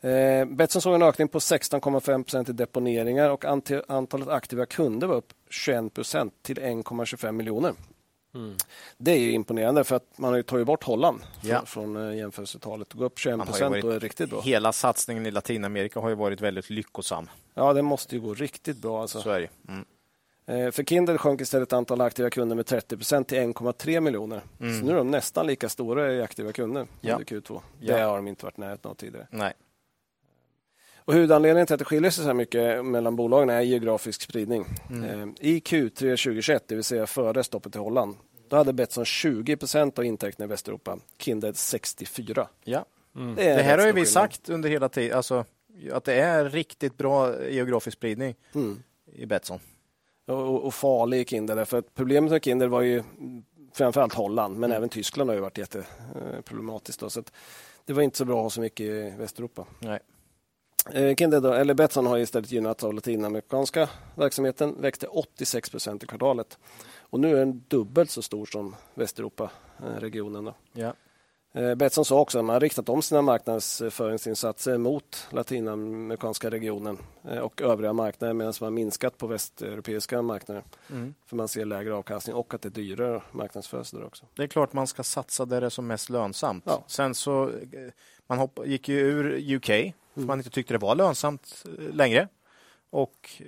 Eh, 0.00 0.44
Betsson 0.44 0.82
såg 0.82 0.94
en 0.94 1.02
ökning 1.02 1.28
på 1.28 1.38
16,5 1.40 2.24
procent 2.24 2.48
i 2.48 2.52
deponeringar 2.52 3.30
och 3.30 3.44
antalet 3.88 4.28
aktiva 4.28 4.66
kunder 4.66 5.06
var 5.06 5.14
upp 5.16 5.32
21 5.50 5.94
procent 5.94 6.34
till 6.42 6.58
1,25 6.58 7.32
miljoner. 7.32 7.72
Mm. 8.34 8.56
Det 8.98 9.10
är 9.10 9.18
ju 9.18 9.32
imponerande 9.32 9.84
för 9.84 9.96
att 9.96 10.18
man 10.18 10.30
har 10.30 10.36
ju 10.36 10.42
tagit 10.42 10.66
bort 10.66 10.84
Holland 10.84 11.20
Ja. 11.42 11.62
från, 11.66 11.66
från 11.66 12.08
eh, 12.10 12.16
jämförelsetalet. 12.16 12.92
Gå 12.92 13.04
upp 13.04 13.18
21 13.18 13.38
Man 13.38 13.46
har 13.48 13.54
ju 13.54 13.58
procent 13.58 13.84
och 13.84 13.94
är 13.94 14.00
riktigt 14.00 14.30
bra. 14.30 14.40
Hela 14.40 14.72
satsningen 14.72 15.26
i 15.26 15.30
Latinamerika 15.30 16.00
har 16.00 16.08
ju 16.08 16.14
varit 16.14 16.40
väldigt 16.40 16.70
lyckosam. 16.70 17.28
Ja, 17.54 17.72
det 17.72 17.82
måste 17.82 18.14
ju 18.14 18.20
gå 18.20 18.34
riktigt 18.34 18.76
bra. 18.76 19.02
Alltså. 19.02 19.20
Så 19.20 19.30
är 19.30 19.40
det 19.40 19.48
mm. 19.72 19.84
Eh, 20.46 20.70
För 20.70 20.82
Kindle 20.84 21.18
sjönk 21.18 21.40
istället 21.40 21.72
antalet 21.72 22.04
aktiva 22.06 22.30
kunder 22.30 22.56
med 22.56 22.66
30 22.66 22.96
procent 22.96 23.28
till 23.28 23.38
1,3 23.38 24.00
miljoner. 24.00 24.40
Så 24.58 24.64
nu 24.64 24.90
är 24.92 24.96
de 24.96 25.10
nästan 25.10 25.46
lika 25.46 25.68
stora 25.68 26.12
i 26.12 26.22
aktiva 26.22 26.52
kunder 26.52 26.80
Mm. 26.80 26.92
Ja. 27.00 27.12
under 27.12 27.24
Q2. 27.26 27.60
Ja. 27.80 27.96
Det 27.96 28.02
har 28.02 28.16
de 28.16 28.28
inte 28.28 28.44
varit 28.44 28.56
närheten 28.56 28.90
av 28.90 28.94
tidigare. 28.94 29.26
Nej. 29.30 29.52
Och 31.04 31.14
huvudanledningen 31.14 31.66
till 31.66 31.74
att 31.74 31.78
det 31.78 31.84
skiljer 31.84 32.10
sig 32.10 32.22
så 32.24 32.28
här 32.28 32.34
mycket 32.34 32.84
mellan 32.84 33.16
bolagen 33.16 33.50
är 33.50 33.60
geografisk 33.60 34.22
spridning. 34.22 34.64
Mm. 34.90 35.04
Eh, 35.04 35.28
I 35.40 35.58
Q3 35.60 35.90
2021, 36.16 36.64
det 36.68 36.74
vill 36.74 36.84
säga 36.84 37.06
före 37.06 37.44
stoppet 37.44 37.76
i 37.76 37.78
Holland, 37.78 38.16
då 38.48 38.56
hade 38.56 38.72
Betsson 38.72 39.04
20 39.04 39.56
procent 39.56 39.98
av 39.98 40.04
intäkterna 40.04 40.44
i 40.44 40.48
Västeuropa, 40.48 40.98
Kindred 41.18 41.56
64. 41.56 42.48
Ja. 42.64 42.84
Mm. 43.16 43.34
Det 43.34 43.50
en 43.50 43.64
här 43.64 43.78
har 43.78 43.92
vi 43.92 44.06
sagt 44.06 44.48
under 44.48 44.68
hela 44.68 44.88
tiden, 44.88 45.16
alltså, 45.16 45.44
att 45.92 46.04
det 46.04 46.14
är 46.14 46.44
riktigt 46.44 46.96
bra 46.96 47.44
geografisk 47.48 47.96
spridning 47.96 48.34
Mm. 48.54 48.82
i 49.12 49.26
Betsson. 49.26 49.58
Och, 50.30 50.64
och, 50.64 50.74
farlig 50.74 51.20
i 51.20 51.24
Kindred, 51.24 51.58
därför 51.58 51.78
att 51.78 51.94
problemet 51.94 52.30
med 52.30 52.44
Kindred 52.44 52.70
var 52.70 52.80
ju 52.80 53.02
framförallt 53.72 54.14
Holland, 54.14 54.58
men 54.58 54.72
även 54.72 54.88
Tyskland 54.88 55.30
har 55.30 55.34
ju 55.34 55.40
varit 55.40 55.58
jätteproblematiskt. 55.58 57.00
Då, 57.00 57.10
så 57.10 57.22
det 57.84 57.92
var 57.92 58.02
inte 58.02 58.18
så 58.18 58.24
bra 58.24 58.36
att 58.36 58.42
ha 58.42 58.50
så 58.50 58.60
mycket 58.60 58.86
i 58.86 59.14
Västeuropa. 59.18 59.66
Nej. 59.78 60.00
Eh, 60.92 61.14
Kindred, 61.14 61.42
då, 61.42 61.52
eller 61.52 61.74
Betsson 61.74 62.06
har 62.06 62.18
istället 62.18 62.52
gynnats 62.52 62.84
av 62.84 62.94
latinamerikanska 62.94 63.88
verksamheten, 64.14 64.80
växte 64.80 65.06
86 65.06 65.70
procent 65.70 66.02
i 66.02 66.06
kvartalet. 66.06 66.58
Och 66.98 67.20
nu 67.20 67.32
är 67.32 67.38
den 67.38 67.64
dubbelt 67.68 68.10
så 68.10 68.22
stor 68.22 68.46
som 68.46 68.76
Västeuropa-regionen. 68.94 70.44
Då. 70.44 70.54
Ja. 70.72 70.94
Eh, 71.52 71.74
Betsson 71.74 72.04
sa 72.04 72.20
också 72.20 72.38
att 72.38 72.44
man 72.44 72.54
har 72.54 72.60
riktat 72.60 72.88
om 72.88 73.02
sina 73.02 73.22
marknadsföringsinsatser 73.22 74.78
mot 74.78 75.26
latinamerikanska 75.30 76.50
regionen 76.50 76.98
eh, 77.30 77.38
och 77.38 77.60
övriga 77.62 77.92
marknader 77.92 78.34
medan 78.34 78.52
man 78.60 78.66
har 78.66 78.70
minskat 78.70 79.18
på 79.18 79.26
västeuropeiska 79.26 80.22
marknader. 80.22 80.64
Mm. 80.90 81.14
För 81.26 81.36
man 81.36 81.48
ser 81.48 81.64
lägre 81.64 81.94
avkastning 81.94 82.36
och 82.36 82.54
att 82.54 82.62
det 82.62 82.68
är 82.68 82.70
dyrare 82.70 83.16
att 83.16 83.34
marknadsföra 83.34 83.84
sig 83.84 83.98
där 83.98 84.06
också. 84.06 84.26
Det 84.34 84.42
är 84.42 84.46
klart 84.46 84.72
man 84.72 84.86
ska 84.86 85.02
satsa 85.02 85.44
där 85.44 85.60
det 85.60 85.66
är 85.66 85.70
som 85.70 85.86
mest 85.86 86.10
lönsamt. 86.10 86.64
Ja. 86.66 86.84
Sen 86.86 87.14
så 87.14 87.48
eh, 87.48 87.54
man 88.26 88.38
hopp, 88.38 88.58
gick 88.66 88.88
ju 88.88 88.98
ur 88.98 89.54
UK 89.56 89.94
för 90.14 90.20
man 90.20 90.38
inte 90.38 90.50
tyckte 90.50 90.74
det 90.74 90.78
var 90.78 90.94
lönsamt 90.94 91.64
längre. 91.92 92.28
Och 92.90 93.42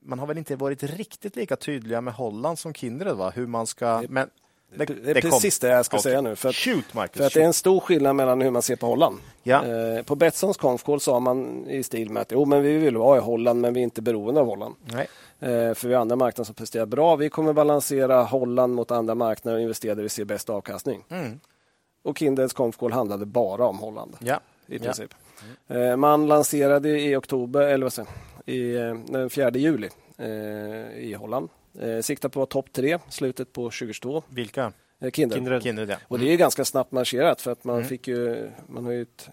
man 0.00 0.18
har 0.18 0.26
väl 0.26 0.38
inte 0.38 0.56
varit 0.56 0.82
riktigt 0.82 1.36
lika 1.36 1.56
tydliga 1.56 2.00
med 2.00 2.14
Holland 2.14 2.58
som 2.58 2.74
Kindred 2.74 3.16
va? 3.16 3.30
Hur 3.30 3.46
man 3.46 3.66
ska... 3.66 4.02
Men 4.08 4.30
Det, 4.76 4.82
är 4.90 5.20
precis 5.20 5.58
det 5.58 5.68
jag 5.68 5.84
ska 5.84 5.96
Okej. 5.96 6.02
säga 6.02 6.20
nu. 6.20 6.36
För 6.36 6.48
att, 6.48 6.54
Shoot 6.54 6.94
Marcus! 6.94 7.16
för 7.18 7.26
att 7.26 7.32
det 7.34 7.40
är 7.40 7.46
en 7.46 7.52
stor 7.52 7.80
skillnad 7.80 8.16
mellan 8.16 8.40
hur 8.40 8.50
man 8.50 8.62
ser 8.62 8.76
på 8.76 8.86
Holland. 8.86 9.18
Ja. 9.42 9.64
Eh, 9.66 10.02
på 10.02 10.14
Betssons 10.16 10.56
konfkål 10.56 11.00
sa 11.00 11.20
man 11.20 11.66
i 11.68 11.82
stil 11.82 12.10
med 12.10 12.20
att 12.20 12.32
jo, 12.32 12.44
men 12.44 12.62
vi 12.62 12.76
vill 12.78 12.96
vara 12.96 13.16
i 13.18 13.20
Holland 13.20 13.60
men 13.60 13.74
vi 13.74 13.80
är 13.80 13.84
inte 13.84 14.02
beroende 14.02 14.40
av 14.40 14.46
Holland. 14.46 14.74
Nej. 14.84 15.06
Eh, 15.40 15.74
för 15.74 15.88
vi 15.88 15.94
har 15.94 16.00
andra 16.00 16.16
marknader 16.16 16.44
som 16.46 16.54
presterar 16.54 16.86
bra. 16.86 17.16
Vi 17.16 17.28
kommer 17.30 17.52
balansera 17.52 18.22
Holland 18.22 18.74
mot 18.74 18.90
andra 18.90 19.14
marknader 19.14 19.56
och 19.56 19.62
investera 19.62 19.94
där 19.94 20.02
vi 20.02 20.08
ser 20.08 20.24
bäst 20.24 20.50
avkastning. 20.50 21.04
Mm. 21.08 21.40
Och 22.02 22.18
Kindreds 22.18 22.52
konfkål 22.52 22.92
handlade 22.92 23.26
bara 23.26 23.66
om 23.66 23.78
Holland 23.78 24.16
Ja. 24.20 24.40
i 24.66 24.76
Ja. 24.76 24.82
princip. 24.82 25.14
Eh, 25.68 25.96
man 25.96 26.26
lanserade 26.26 27.00
i 27.00 27.16
oktober, 27.16 27.60
eller 27.60 27.84
vad 27.84 27.92
säger 27.92 28.08
i, 28.46 28.74
eh, 28.76 28.94
den 29.12 29.30
4 29.30 29.50
juli 29.50 29.88
eh, 30.18 30.26
i 30.98 31.16
Holland. 31.18 31.48
Eh, 31.80 32.00
siktar 32.00 32.28
på 32.28 32.46
topp 32.46 32.72
tre 32.72 32.98
slutet 33.08 33.52
på 33.52 33.62
2022. 33.70 34.22
Vilka? 34.28 34.72
Eh, 35.00 35.10
Kindred. 35.10 35.38
Kindred. 35.38 35.62
Kindred 35.62 35.90
ja. 35.90 35.96
Och 36.08 36.18
det 36.18 36.26
är 36.26 36.30
ju 36.30 36.36
ganska 36.36 36.64
snabbt 36.64 36.92
marscherat 36.92 37.40
för 37.40 37.50
att 37.52 37.64
man 37.64 37.76
Mm. 37.76 37.88
fick 37.88 38.08
ju, 38.08 38.50
man 38.66 38.84
har 38.84 38.92
ju 38.92 39.02
ett, 39.02 39.28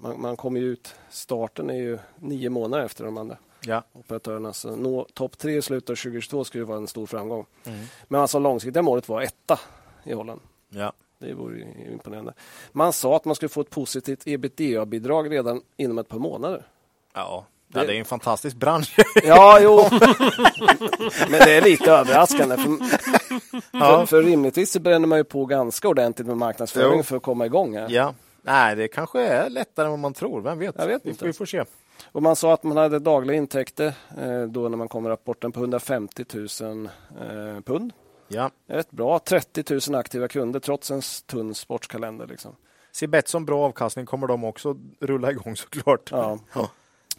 man, 0.00 0.20
man 0.20 0.36
kommer 0.36 0.60
ju 0.60 0.66
ut, 0.66 0.94
starten 1.10 1.70
är 1.70 1.74
ju 1.74 1.98
nio 2.16 2.50
månader 2.50 2.84
efter 2.84 3.04
de 3.04 3.16
andra 3.18 3.36
Ja. 3.66 3.82
operatörerna. 3.92 4.52
Så 4.52 4.76
nå 4.76 5.06
topp 5.14 5.38
tre 5.38 5.56
i 5.56 5.62
slutet 5.62 5.90
av 5.90 5.94
2022 5.94 6.44
skulle 6.44 6.64
vara 6.64 6.78
en 6.78 6.86
stor 6.86 7.06
framgång. 7.06 7.46
Mm. 7.66 7.78
Men 8.08 8.20
alltså 8.20 8.38
långsiktiga 8.38 8.82
målet 8.82 9.08
var 9.08 9.22
etta 9.22 9.60
i 10.04 10.12
Holland. 10.12 10.40
Ja. 10.68 10.92
Det 11.18 11.34
vore 11.34 11.66
imponerande. 11.92 12.32
Man 12.72 12.92
sa 12.92 13.16
att 13.16 13.24
man 13.24 13.34
skulle 13.34 13.48
få 13.48 13.60
ett 13.60 13.70
positivt 13.70 14.26
ebitda-bidrag 14.26 15.32
redan 15.32 15.62
inom 15.76 15.98
ett 15.98 16.08
par 16.08 16.18
månader. 16.18 16.66
Ja. 17.14 17.46
Det- 17.68 17.80
ja. 17.80 17.86
Det 17.86 17.94
är 17.96 17.98
en 17.98 18.04
fantastisk 18.04 18.56
bransch. 18.56 18.96
Ja, 19.24 19.58
jo. 19.62 19.88
Men 21.30 21.40
det 21.40 21.52
är 21.56 21.62
lite 21.62 21.92
överraskande. 21.92 22.56
För, 22.56 22.76
för, 23.78 24.06
för 24.06 24.22
rimligtvis 24.22 24.72
så 24.72 24.80
bränner 24.80 25.06
man 25.08 25.18
ju 25.18 25.24
på 25.24 25.46
ganska 25.46 25.88
ordentligt 25.88 26.26
med 26.28 26.36
marknadsföring 26.36 26.96
Jo. 26.96 27.02
för 27.02 27.16
att 27.16 27.22
komma 27.22 27.46
igång. 27.46 27.76
Här. 27.76 27.86
ja. 27.90 28.14
Nej, 28.46 28.76
det 28.76 28.88
kanske 28.88 29.20
är 29.26 29.50
lättare 29.50 29.84
än 29.84 29.90
vad 29.90 29.98
man 30.00 30.14
tror. 30.14 30.40
Vem 30.42 30.58
vet? 30.58 30.74
Jag 30.78 30.86
vet 30.86 31.06
inte. 31.06 31.26
vi 31.26 31.32
får 31.32 31.46
se. 31.46 31.64
Och 32.12 32.22
man 32.22 32.36
sa 32.36 32.52
att 32.54 32.62
man 32.62 32.76
hade 32.76 32.98
dagliga 32.98 33.36
intäkter 33.36 33.86
eh, 34.22 34.42
då 34.42 34.68
när 34.68 34.76
man 34.76 34.88
kom 34.88 35.02
med 35.02 35.10
rapporten 35.10 35.52
på 35.52 35.60
150 35.60 36.24
000 36.60 36.88
eh, 37.20 37.60
pund. 37.64 37.92
Ja. 38.28 38.50
Rätt 38.68 38.90
bra. 38.90 39.18
30 39.18 39.90
000 39.90 40.00
aktiva 40.00 40.28
kunder 40.28 40.60
trots 40.60 40.90
en 40.90 41.02
tunn 41.26 41.54
sportskalender. 41.54 42.26
Liksom. 42.26 42.56
Ser 42.92 43.06
Betsson 43.06 43.44
bra 43.44 43.64
avkastning 43.64 44.06
kommer 44.06 44.26
de 44.26 44.44
också 44.44 44.76
rulla 45.00 45.30
igång 45.30 45.56
såklart. 45.56 46.08
Ja. 46.10 46.38
Ja. 46.54 46.70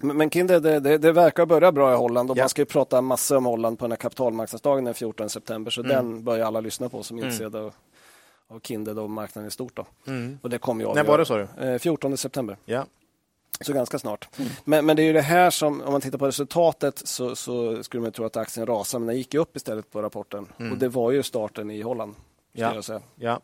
Men, 0.02 0.30
Kinder, 0.30 0.60
det, 0.60 0.80
det, 0.80 0.98
det 0.98 1.12
verkar 1.12 1.46
börja 1.46 1.72
bra 1.72 1.94
i 1.94 1.96
Holland 1.96 2.32
och 2.32 2.38
Ja. 2.38 2.42
man 2.42 2.50
ska 2.50 2.62
ju 2.62 2.66
prata 2.66 3.02
massor 3.02 3.38
om 3.38 3.46
Holland 3.46 3.80
på 3.80 3.86
den 3.86 3.92
här 3.92 3.98
kapitalmarknadsdagen 3.98 4.84
den 4.86 4.94
14 4.94 5.30
september. 5.30 5.72
Så 5.72 5.82
Mm. 5.82 5.96
den 5.96 6.24
bör 6.24 6.36
ju 6.38 6.42
alla 6.42 6.60
lyssna 6.60 6.90
på 6.90 7.04
som 7.04 7.18
är 7.18 7.22
Mm. 7.22 7.28
intresserade 7.32 7.60
av, 7.66 7.74
av 8.48 8.60
Kinder 8.60 9.00
och 9.00 9.10
marknaden 9.10 9.48
i 9.48 9.52
stort. 9.52 9.76
Då. 9.76 9.86
Mm. 10.08 10.40
Och 10.42 10.50
det 10.50 10.58
kommer 10.58 10.84
jag 10.84 10.96
När 10.96 11.04
var 11.04 11.18
det 11.18 11.26
sa 11.26 11.38
du? 11.38 11.48
Eh, 11.66 11.78
14 11.80 12.18
september. 12.18 12.58
Ja. 12.66 12.86
Så 13.62 13.74
ganska 13.74 14.00
snart. 14.00 14.30
Men, 14.64 14.86
men 14.86 14.96
det 14.96 15.02
är 15.02 15.06
ju 15.06 15.14
det 15.14 15.22
här 15.22 15.50
som, 15.50 15.82
om 15.82 15.92
man 15.92 16.02
tittar 16.02 16.18
på 16.18 16.28
resultatet 16.28 17.02
så, 17.08 17.36
så 17.36 17.84
skulle 17.84 18.02
man 18.04 18.12
tro 18.12 18.26
att 18.26 18.38
aktien 18.38 18.66
rasar, 18.68 19.00
men 19.00 19.08
den 19.08 19.18
gick 19.18 19.34
upp 19.34 19.56
istället 19.56 19.92
på 19.92 20.02
rapporten. 20.02 20.48
Mm. 20.60 20.72
Och 20.72 20.78
det 20.78 20.88
var 20.88 21.12
ju 21.12 21.24
starten 21.24 21.72
i 21.72 21.82
Holland. 21.82 22.16
Ja. 22.52 22.76
Jag 22.76 22.84
säga. 22.84 23.02
Ja. 23.16 23.40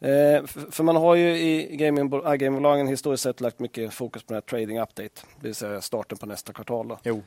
Eh, 0.00 0.46
för, 0.46 0.82
man 0.82 0.96
har 0.96 1.14
ju 1.14 1.38
i 1.38 1.76
gamingbo- 1.76 2.34
iGaming-bolagen 2.34 2.86
historiskt 2.86 3.22
sett 3.22 3.40
lagt 3.40 3.58
mycket 3.58 3.94
fokus 3.94 4.22
på 4.22 4.32
den 4.32 4.36
här 4.36 4.40
trading 4.40 4.80
update, 4.80 5.20
det 5.40 5.46
vill 5.46 5.54
säga 5.54 5.80
starten 5.80 6.18
på 6.18 6.26
nästa 6.26 6.52
kvartal. 6.52 6.88
Då. 6.88 6.98
Jo. 7.02 7.22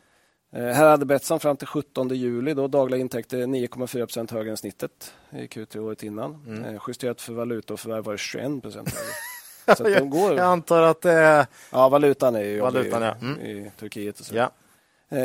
Eh, 0.56 0.64
här 0.64 0.90
hade 0.90 1.06
Betsson 1.06 1.40
fram 1.40 1.58
till 1.58 1.68
17 1.68 2.10
juli 2.10 2.54
då 2.54 2.68
dagliga 2.68 3.02
intäkter 3.02 3.38
9,4 3.38 4.06
procent 4.06 4.32
högre 4.32 4.52
än 4.52 4.58
snittet 4.58 5.14
i 5.32 5.36
Q3 5.36 5.78
året 5.80 6.04
innan. 6.04 6.44
Mm. 6.48 6.64
Eh, 6.76 6.82
justerat 6.88 7.22
för 7.22 7.34
valuta 7.34 7.74
och 7.74 7.80
förvärv 7.80 8.04
var 8.04 8.12
det 8.14 8.18
21 8.18 8.62
procent 8.62 8.90
högre. 8.90 9.76
Så 9.78 9.84
de 10.00 10.10
går, 10.10 10.32
Jag 10.32 10.46
antar 10.46 10.82
att 10.82 11.02
det 11.02 11.12
är... 11.12 11.46
ja, 11.72 11.90
valutan 11.90 12.36
är 12.36 12.44
ju 12.44 12.60
Valutan, 12.60 13.04
i, 13.04 13.06
ja. 13.06 13.16
Mm. 13.22 13.40
i 13.42 13.72
Turkiet. 13.80 14.20
Och 14.20 14.26
så. 14.26 14.36
Ja. 14.36 14.52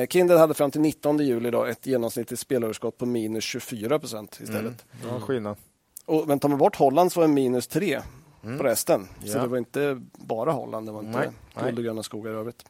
Kindred 0.09 0.39
hade 0.39 0.55
fram 0.55 0.71
till 0.71 0.81
19 0.81 1.19
juli 1.19 1.51
då 1.51 1.65
ett 1.65 1.87
genomsnittligt 1.87 2.41
spelöverskott 2.41 2.99
på 2.99 3.07
minus 3.07 3.45
24 3.45 3.99
procent 3.99 4.41
istället. 4.43 4.85
Mm. 5.03 5.15
Ja, 5.15 5.21
skillnad. 5.21 5.57
Och, 6.07 6.29
men 6.29 6.39
tar 6.39 6.49
man 6.49 6.59
bort 6.59 6.77
Holland 6.77 7.13
så 7.13 7.21
var 7.21 7.29
det 7.29 7.35
minus 7.35 7.67
3 7.69 8.01
på 8.59 8.65
resten. 8.65 9.09
Så 9.21 9.27
Mm. 9.27 9.37
Ja. 9.37 9.43
det 9.43 9.49
var 9.49 9.59
inte 9.59 10.01
bara 10.13 10.51
Holland, 10.53 10.87
det 10.87 10.93
var 10.93 11.01
inte 11.03 11.33
guld 11.65 11.79
och 11.79 11.85
gröna 11.85 12.03
skogar 12.03 12.31
i 12.33 12.35
övrigt. 12.35 12.65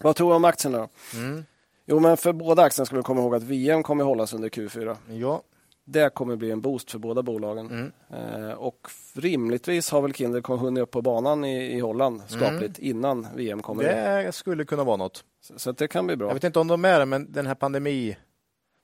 Vad 0.00 0.16
tror 0.16 0.30
du 0.30 0.36
om 0.36 0.44
aktierna 0.44 0.78
då? 0.78 0.88
Mm. 1.18 1.44
Jo, 1.86 2.00
men 2.00 2.16
för 2.16 2.32
båda 2.32 2.62
aktierna 2.62 2.86
ska 2.86 2.96
vi 2.96 3.02
komma 3.02 3.20
ihåg 3.20 3.34
att 3.34 3.42
VM 3.42 3.82
kommer 3.82 4.04
hållas 4.04 4.32
under 4.34 4.48
Q4. 4.48 4.96
Ja. 5.10 5.42
Det 5.84 6.14
kommer 6.14 6.36
bli 6.36 6.50
en 6.50 6.60
boost 6.60 6.90
för 6.90 6.98
båda 6.98 7.22
bolagen. 7.22 7.66
Mm. 8.10 8.44
Eh, 8.44 8.50
och 8.52 8.88
rimligtvis 9.14 9.90
har 9.90 10.02
väl 10.02 10.42
kommit- 10.42 10.60
hunnit 10.62 10.82
upp 10.82 10.90
på 10.90 11.02
banan 11.02 11.44
i, 11.44 11.76
i 11.76 11.80
Holland 11.80 12.22
skapligt 12.28 12.78
innan 12.78 13.26
VM 13.34 13.62
kommer. 13.62 13.82
Det 14.24 14.32
skulle 14.32 14.64
kunna 14.64 14.84
vara 14.84 14.96
något. 14.96 15.24
Så, 15.40 15.58
så 15.58 15.72
det 15.72 15.88
kan 15.88 16.06
bli 16.06 16.16
bra. 16.16 16.26
Jag 16.28 16.34
vet 16.34 16.44
inte 16.44 16.58
om 16.58 16.68
de 16.68 16.84
är 16.84 16.98
det, 16.98 17.06
men 17.06 17.32
den 17.32 17.46
här 17.46 17.54
pandemi... 17.54 18.16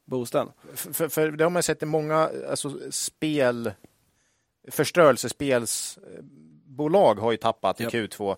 Boosten. 0.05 0.49
För, 0.75 1.09
för, 1.09 1.31
det 1.31 1.45
har 1.45 1.51
man 1.51 1.63
sett 1.63 1.83
i 1.83 1.87
många 1.87 2.31
alltså, 2.51 2.79
spel... 2.91 3.73
Förstörelsespelsbolag 4.71 7.15
har 7.15 7.31
ju 7.31 7.37
tappat 7.37 7.81
i 7.81 7.85
Japp. 7.85 7.93
Q2. 7.93 8.37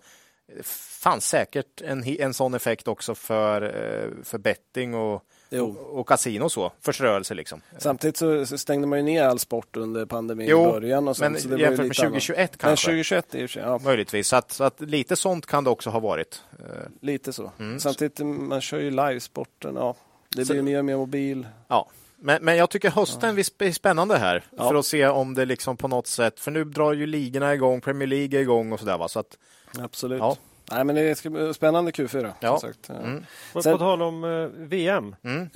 Fanns 1.02 1.26
säkert 1.26 1.80
en, 1.80 2.04
en 2.04 2.34
sån 2.34 2.54
effekt 2.54 2.88
också 2.88 3.14
för, 3.14 3.62
eh, 3.62 4.10
för 4.22 4.38
betting 4.38 4.94
och, 4.94 5.22
Jo. 5.50 5.66
och, 5.66 6.00
och 6.00 6.08
kasino 6.08 6.44
och 6.44 6.52
så. 6.52 6.72
Förstörelse 6.80 7.34
liksom. 7.34 7.60
Samtidigt 7.78 8.16
så 8.16 8.46
stängde 8.46 8.86
man 8.86 8.98
ju 8.98 9.04
ner 9.04 9.24
all 9.24 9.38
sport 9.38 9.76
under 9.76 10.06
pandemin 10.06 10.46
Jo, 10.50 10.68
i 10.68 10.72
början. 10.72 11.08
Och 11.08 11.16
sånt, 11.16 11.32
Men 11.32 11.40
så 11.40 11.48
det 11.48 11.54
var 11.54 11.58
ju 11.58 11.64
jämfört 11.64 11.78
med 11.78 11.88
lite 11.88 12.02
annat. 12.02 12.12
2021 12.12 12.50
Men 12.50 12.58
kanske. 12.58 12.86
2021 12.86 13.34
i 13.34 13.38
och 13.38 13.40
för 13.40 13.46
sig, 13.52 13.62
ja, 13.62 13.78
Möjligtvis. 13.84 14.28
Så 14.28 14.36
att, 14.36 14.52
så 14.52 14.64
att 14.64 14.80
lite 14.80 15.16
sånt 15.16 15.46
kan 15.46 15.64
det 15.64 15.70
också 15.70 15.90
ha 15.90 16.00
varit. 16.00 16.42
Eh, 16.58 16.64
lite 17.00 17.32
så. 17.32 17.52
Mm. 17.58 17.80
Samtidigt, 17.80 18.18
man 18.26 18.60
kör 18.60 18.78
ju 18.78 18.90
livesporten. 18.90 19.74
Ja. 19.76 19.96
Det 20.34 20.44
Så- 20.44 20.52
blir 20.52 20.62
mer 20.62 20.78
och 20.78 20.84
mer 20.84 20.96
mobil. 20.96 21.46
Ja, 21.68 21.88
men, 22.16 22.44
men 22.44 22.56
jag 22.56 22.70
tycker 22.70 22.90
hösten 22.90 23.34
blir 23.34 23.72
spännande 23.72 24.18
här 24.18 24.44
Ja. 24.56 24.68
för 24.68 24.74
att 24.74 24.86
se 24.86 25.06
om 25.06 25.34
det 25.34 25.44
liksom 25.44 25.76
på 25.76 25.88
något 25.88 26.06
sätt, 26.06 26.40
för 26.40 26.50
nu 26.50 26.64
drar 26.64 26.92
ju 26.92 27.06
ligorna 27.06 27.54
igång, 27.54 27.80
Premier 27.80 28.06
League 28.08 28.38
är 28.38 28.42
igång 28.42 28.72
och 28.72 28.78
sådär 28.80 28.98
va. 28.98 29.08
Så 29.08 29.18
att, 29.20 29.38
Absolut. 29.78 30.18
Ja. 30.18 30.36
Nej, 30.70 30.84
men 30.84 30.94
det 30.96 31.02
bli 31.24 31.54
spännande 31.54 31.90
Q4. 31.90 32.32
Ja. 32.40 32.58
Som 32.58 32.68
sagt. 32.68 32.80
Ja. 32.88 32.94
mm, 32.94 33.24
Sen- 33.62 33.72
på 33.72 33.78
tal 33.78 34.02
om 34.02 34.24
eh, 34.24 34.46
VM. 34.68 35.16
mm. 35.24 35.48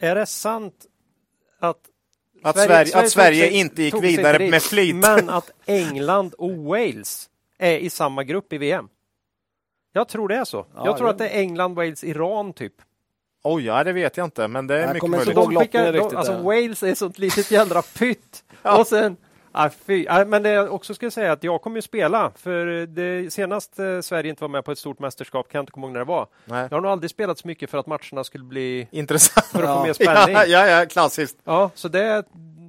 Är 0.00 0.14
det 0.14 0.26
sant 0.26 0.86
att 1.60 1.76
Att 2.42 2.56
Sverige, 2.58 2.98
att 2.98 3.10
Sverige 3.10 3.42
tog 3.44 3.50
sig- 3.52 3.60
inte 3.60 3.82
gick 3.82 4.02
vidare 4.02 4.38
dit, 4.38 4.50
med 4.50 4.62
flit. 4.62 4.94
Men 4.96 5.28
att 5.30 5.50
England 5.66 6.34
och 6.34 6.50
Wales 6.50 7.30
är 7.58 7.78
i 7.78 7.90
samma 7.90 8.24
grupp 8.24 8.52
i 8.52 8.58
VM. 8.58 8.88
Jag 9.92 10.08
tror 10.08 10.28
det 10.28 10.36
är 10.36 10.44
så. 10.44 10.66
Ja, 10.74 10.82
jag 10.86 10.96
tror 10.96 11.06
det- 11.06 11.12
att 11.12 11.18
det 11.18 11.28
är 11.28 11.40
England, 11.40 11.74
Wales, 11.74 12.04
Iran 12.04 12.52
typ. 12.52 12.74
Oj, 13.44 13.64
ja, 13.66 13.84
det 13.84 13.92
vet 13.92 14.16
jag 14.16 14.26
inte, 14.26 14.48
men 14.48 14.66
det 14.66 14.74
är 14.76 14.80
Jag 14.80 14.92
mycket 14.94 15.10
möjligt. 15.10 15.34
De 15.34 15.56
skickar, 15.56 15.92
de, 15.92 16.16
alltså 16.16 16.32
där. 16.32 16.42
Wales 16.42 16.82
är 16.82 16.94
sånt 16.94 17.18
litet 17.18 17.50
jädra 17.50 17.82
pytt. 17.82 18.44
Ja. 18.64 18.78
Och 18.80 18.86
sen, 18.86 19.16
ah, 19.52 19.70
fy. 19.86 20.06
Ah, 20.08 20.24
men 20.24 20.42
det 20.42 20.50
jag 20.50 20.72
också 20.74 20.94
ska 20.94 21.10
säga 21.10 21.32
att 21.32 21.44
jag 21.44 21.62
kommer 21.62 21.76
ju 21.76 21.82
spela. 21.82 22.32
För 22.36 22.86
det, 22.86 23.32
senast 23.32 23.78
eh, 23.78 24.00
Sverige 24.00 24.30
inte 24.30 24.44
var 24.44 24.48
med 24.48 24.64
på 24.64 24.72
ett 24.72 24.78
stort 24.78 24.98
mästerskap, 24.98 25.48
kan 25.48 25.58
jag 25.58 25.62
inte 25.62 25.72
komma 25.72 25.86
ihåg 25.86 25.92
när 25.92 26.00
det 26.00 26.04
var. 26.06 26.26
Nej. 26.44 26.66
Jag 26.70 26.76
har 26.76 26.80
nog 26.82 26.90
aldrig 26.90 27.10
spelat 27.10 27.38
så 27.38 27.46
mycket 27.48 27.70
för 27.70 27.78
att 27.78 27.86
matcherna 27.86 28.24
skulle 28.24 28.44
bli 28.44 28.88
Intressant. 28.90 29.46
för 29.46 29.62
att 29.62 29.68
Ja. 29.68 29.76
få 29.78 29.86
mer 29.86 29.92
spänning. 29.92 30.34
Ja, 30.36 30.44
ja, 30.46 30.66
ja, 30.80 30.86
klassiskt. 30.86 31.36
Ja, 31.44 31.70
så 31.74 31.88
det 31.88 32.24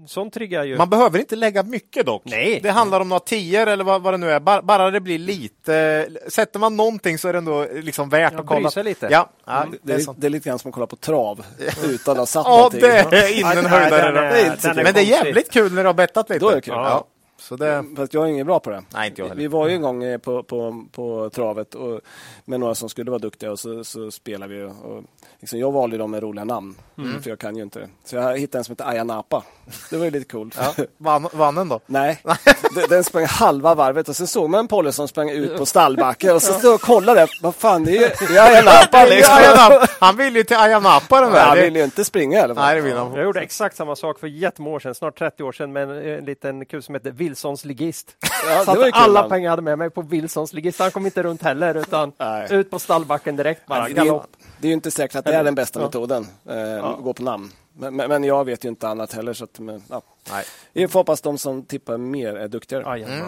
sånt 0.08 0.34
triggar 0.34 0.64
ju. 0.64 0.78
Man 0.78 0.89
behöver 0.89 1.20
inte 1.20 1.36
lägga 1.36 1.64
mycket 1.64 2.06
dock. 2.06 2.22
Nej. 2.26 2.60
Det 2.64 2.70
handlar 2.72 2.99
om 2.99 3.10
några 3.10 3.20
tior 3.20 3.68
eller 3.68 3.84
vad, 3.84 4.01
vad 4.01 4.14
det 4.14 4.18
nu 4.18 4.32
är. 4.32 4.39
Bara, 4.39 4.62
bara 4.62 4.91
det 4.91 4.99
blir 4.99 5.20
lite... 5.20 6.08
Sätter 6.28 6.60
man 6.60 6.76
någonting 6.76 7.18
så 7.18 7.28
är 7.28 7.34
det 7.34 7.38
ändå 7.38 7.68
liksom 7.74 8.10
värt 8.10 8.34
Ja, 8.34 8.39
att 8.39 8.45
kolla. 8.45 8.72
sig 8.72 8.84
lite. 8.84 9.08
Ja, 9.12 9.30
ja 9.45 9.66
Det, 9.72 9.78
det 9.82 9.93
är 9.93 10.14
det 10.18 10.28
är 10.28 10.30
lite 10.30 10.49
grann 10.49 10.60
som 10.60 10.70
att 10.70 10.74
kolla 10.76 10.88
på 10.88 10.95
trav 10.95 11.45
utan 11.89 12.12
att 12.12 12.18
ha 12.18 12.26
satt 12.26 12.45
Ja, 12.47 12.56
någonting. 12.58 12.80
är- 12.84 13.10
Det 13.12 13.18
är 13.18 14.80
är 14.80 14.84
Men 14.84 14.93
det 14.93 14.99
är 14.99 15.04
jävligt 15.04 15.51
kul 15.51 15.74
när 15.74 15.84
du 15.84 15.88
har 15.89 15.93
bettat 15.93 16.30
lite. 16.30 16.39
Då 16.39 16.49
är 16.49 16.56
det 16.56 16.62
kul. 16.62 16.74
Ja. 16.74 17.08
Så 17.43 17.55
det... 17.55 17.83
Fast 17.95 18.13
jag 18.13 18.23
är 18.23 18.27
ingen 18.27 18.45
bra 18.47 18.59
på 18.59 18.69
det. 18.69 18.83
Nej, 18.93 19.09
inte 19.09 19.21
jag 19.21 19.25
Vi 19.25 19.29
heller. 19.35 19.47
var 19.49 19.67
ju 19.67 19.75
en 19.75 19.81
gång 19.81 20.03
eh, 20.03 20.17
på, 20.17 20.43
på, 20.43 20.85
på 20.91 21.29
travet 21.29 21.75
och, 21.75 22.01
med 22.45 22.59
några 22.59 22.75
som 22.75 22.89
skulle 22.89 23.11
vara 23.11 23.19
duktiga 23.19 23.51
och 23.51 23.59
så, 23.59 23.83
så 23.83 24.11
spelade 24.11 24.53
vi. 24.55 24.63
Och, 24.63 25.03
liksom, 25.39 25.59
jag 25.59 25.71
valde 25.71 25.97
dem 25.97 26.11
med 26.11 26.23
roliga 26.23 26.45
namn, 26.45 26.75
Mm. 26.97 27.21
för 27.21 27.29
jag 27.29 27.39
kan 27.39 27.55
ju 27.55 27.63
inte 27.63 27.79
det. 27.79 27.89
Så 28.05 28.15
jag 28.15 28.37
hittade 28.37 28.57
en 28.59 28.63
som 28.63 28.71
heter 28.73 28.89
Ayia 28.89 29.03
Napa. 29.03 29.43
Det 29.89 29.97
var 29.97 30.05
ju 30.05 30.11
lite 30.11 30.25
coolt. 30.31 30.57
Ja. 30.77 30.83
Vann, 30.97 31.27
vann 31.33 31.55
den 31.55 31.69
då? 31.69 31.79
Nej, 31.85 32.21
den- 32.75 32.89
den 32.89 33.03
sprang 33.03 33.25
halva 33.25 33.75
varvet 33.75 34.09
och 34.09 34.15
sen 34.15 34.27
såg 34.27 34.49
man 34.49 34.59
en 34.59 34.67
polle 34.67 34.91
som 34.91 35.07
sprang 35.07 35.29
ut 35.29 35.57
på 35.57 35.65
stallbacken 35.65 36.35
och 36.35 36.41
så 36.41 36.53
stod 36.53 36.73
och 36.73 36.81
kollade. 36.81 37.27
Vad 37.41 37.55
fan, 37.55 37.83
det 37.83 37.91
är 37.91 37.93
ju 37.93 37.99
det 38.27 38.37
är 38.37 39.09
liksom. 39.09 39.35
Ayanapa. 39.37 39.87
Han 39.99 40.17
vill 40.17 40.35
ju 40.35 40.43
till 40.43 40.57
Ayanapa 40.57 41.21
den 41.21 41.31
där. 41.31 41.45
Han 41.45 41.57
vill 41.57 41.75
ju 41.75 41.83
inte 41.83 42.05
springa 42.05 42.37
i 42.37 42.41
alla 42.41 42.55
fall. 42.55 42.63
Nej, 42.65 42.75
det 42.75 42.81
vill 42.81 42.97
han. 42.97 43.13
Jag 43.13 43.23
gjorde 43.23 43.41
exakt 43.41 43.75
samma 43.75 43.95
sak 43.95 44.19
för 44.19 44.27
jättemånga 44.27 44.75
år 44.75 44.79
sedan, 44.79 44.95
snart 44.95 45.19
30 45.19 45.43
år 45.43 45.51
sedan, 45.51 45.73
med 45.73 45.83
en, 45.83 45.89
en 46.19 46.25
liten 46.25 46.65
kul 46.65 46.83
som 46.83 46.95
hette 46.95 47.11
Wilsons 47.34 47.65
ligist. 47.65 48.15
Ja, 48.49 48.65
Så 48.65 48.73
kul, 48.75 48.91
alla 48.93 49.21
man. 49.21 49.29
pengar 49.29 49.43
jag 49.43 49.49
hade 49.51 49.61
med 49.61 49.77
mig 49.77 49.89
på 49.89 50.01
Wilsons 50.01 50.53
ligist. 50.53 50.79
Han 50.79 50.91
kom 50.91 51.05
inte 51.05 51.23
runt 51.23 51.41
heller, 51.41 51.75
utan 51.75 52.11
Nej. 52.19 52.47
ut 52.51 52.69
på 52.71 52.79
stallbacken 52.79 53.36
direkt 53.36 53.65
bara. 53.65 53.89
Det 53.89 54.01
är, 54.01 54.21
det 54.59 54.67
är 54.67 54.69
ju 54.69 54.73
inte 54.73 54.91
säkert 54.91 55.15
att 55.15 55.25
det 55.25 55.36
är 55.36 55.43
den 55.43 55.55
bästa 55.55 55.79
Ja. 55.79 55.86
metoden, 55.86 56.27
eh, 56.49 56.99
gå 57.01 57.13
på 57.13 57.23
namn. 57.23 57.51
Men, 57.77 57.95
men, 57.95 58.23
jag 58.23 58.45
vet 58.45 58.65
ju 58.65 58.69
inte 58.69 58.88
annat 58.88 59.13
heller. 59.13 59.34
Så 59.34 59.43
att, 59.43 59.59
men, 59.59 59.84
ja. 59.89 60.01
Nej. 60.31 60.45
Vi 60.73 60.88
får 60.88 60.99
hoppas 60.99 61.21
de 61.21 61.38
som 61.38 61.63
tippar 61.63 61.97
mer 61.97 62.36
är 62.36 62.47
duktigare. 62.47 62.99
Eh, 63.01 63.25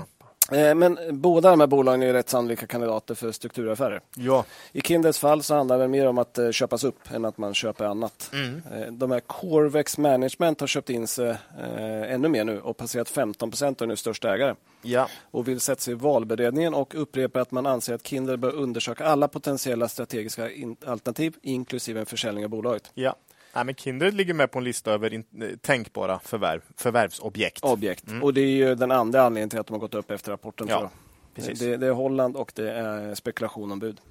Men 0.52 0.98
båda 1.12 1.50
de 1.50 1.60
här 1.60 1.68
bolagen 1.68 2.04
är 2.04 2.14
rätt 2.14 2.30
sannolika 2.30 2.68
kandidater 2.68 3.16
för 3.16 3.32
strukturaffärer. 3.32 4.02
Ja. 4.16 4.46
I 4.72 4.82
Kindreds 4.82 5.20
fall 5.20 5.44
så 5.44 5.56
handlar 5.56 5.80
det 5.80 5.88
mer 5.88 6.08
om 6.08 6.18
att 6.18 6.38
eh, 6.38 6.52
köpas 6.52 6.84
upp 6.84 7.12
än 7.12 7.26
att 7.26 7.38
man 7.38 7.54
köper 7.54 7.86
annat. 7.86 8.32
Eh, 8.34 8.92
De 8.92 9.12
här 9.12 9.20
Corvex 9.20 9.98
Management 9.98 10.60
har 10.60 10.68
köpt 10.68 10.90
in 10.90 11.08
sig 11.08 11.30
eh, 11.30 12.14
ännu 12.14 12.28
mer 12.28 12.44
nu 12.44 12.60
och 12.62 12.78
passerat 12.78 13.10
15 13.10 13.52
procent 13.52 13.82
och 13.82 13.86
är 13.86 13.88
nu 13.88 13.96
största 13.96 14.34
ägare. 14.34 14.56
Ja. 14.82 15.10
Och 15.32 15.48
vill 15.48 15.60
sätta 15.60 15.82
sig 15.82 15.92
i 15.92 15.96
valberedningen 15.96 16.74
och 16.74 16.96
upprepar 16.96 17.40
att 17.40 17.52
man 17.52 17.66
anser 17.66 17.94
att 17.94 18.08
Kindred 18.08 18.40
bör 18.40 18.56
undersöka 18.56 19.06
alla 19.06 19.28
potentiella 19.28 19.88
strategiska 19.88 20.50
alternativ 20.86 21.36
inklusive 21.42 22.00
en 22.00 22.06
försäljning 22.06 22.44
av 22.44 22.50
bolaget. 22.50 22.92
ja. 22.94 23.16
Nej, 23.56 23.66
men 23.66 23.76
Kindred 23.76 24.14
ligger 24.14 24.34
med 24.34 24.52
på 24.52 24.60
en 24.60 24.64
lista 24.64 24.92
över 24.92 25.14
in, 25.14 25.26
eh, 25.42 25.58
tänkbara 25.62 26.20
förvärv, 26.20 26.62
förvärvsobjekt. 26.78 27.64
Objekt. 27.64 28.04
Och 28.22 28.34
det 28.34 28.42
är 28.42 28.50
ju 28.50 28.76
den 28.76 28.92
andra 28.92 29.22
anledningen 29.22 29.50
till 29.50 29.60
att 29.60 29.68
de 29.68 29.74
har 29.74 29.80
gått 29.80 29.94
upp 29.94 30.12
efter 30.12 30.32
rapporten. 30.32 30.68
Ja, 30.70 30.90
precis. 31.36 31.60
Det, 31.60 31.78
det 31.78 31.88
är 31.88 31.92
Holland 31.92 32.36
och 32.36 32.52
det 32.56 32.72
är 32.72 33.16
spekulation 33.16 33.72
om 33.72 33.80
bud. 33.80 34.02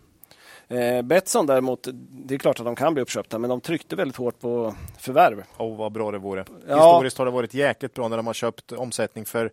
Eh, 0.69 1.03
Betsson 1.03 1.47
däremot, 1.47 1.89
det 2.11 2.35
är 2.35 2.39
klart 2.39 2.61
att 2.61 2.67
de 2.67 2.77
kan 2.77 2.95
bli 2.95 3.03
uppköpta, 3.03 3.39
men 3.39 3.51
de 3.51 3.61
tryckte 3.61 3.97
väldigt 3.97 4.17
hårt 4.17 4.41
på 4.41 4.75
förvärv. 4.99 5.43
Åh, 5.57 5.77
vad 5.77 5.93
bra 5.93 6.11
det 6.11 6.19
vore. 6.19 6.45
Ja. 6.69 6.75
Historiskt 6.75 7.19
har 7.19 7.25
det 7.25 7.31
varit 7.31 7.55
jäkligt 7.55 7.95
bra 7.95 8.09
när 8.09 8.17
de 8.17 8.27
har 8.27 8.35
köpt 8.35 8.73
omsättning 8.73 9.25
för 9.25 9.51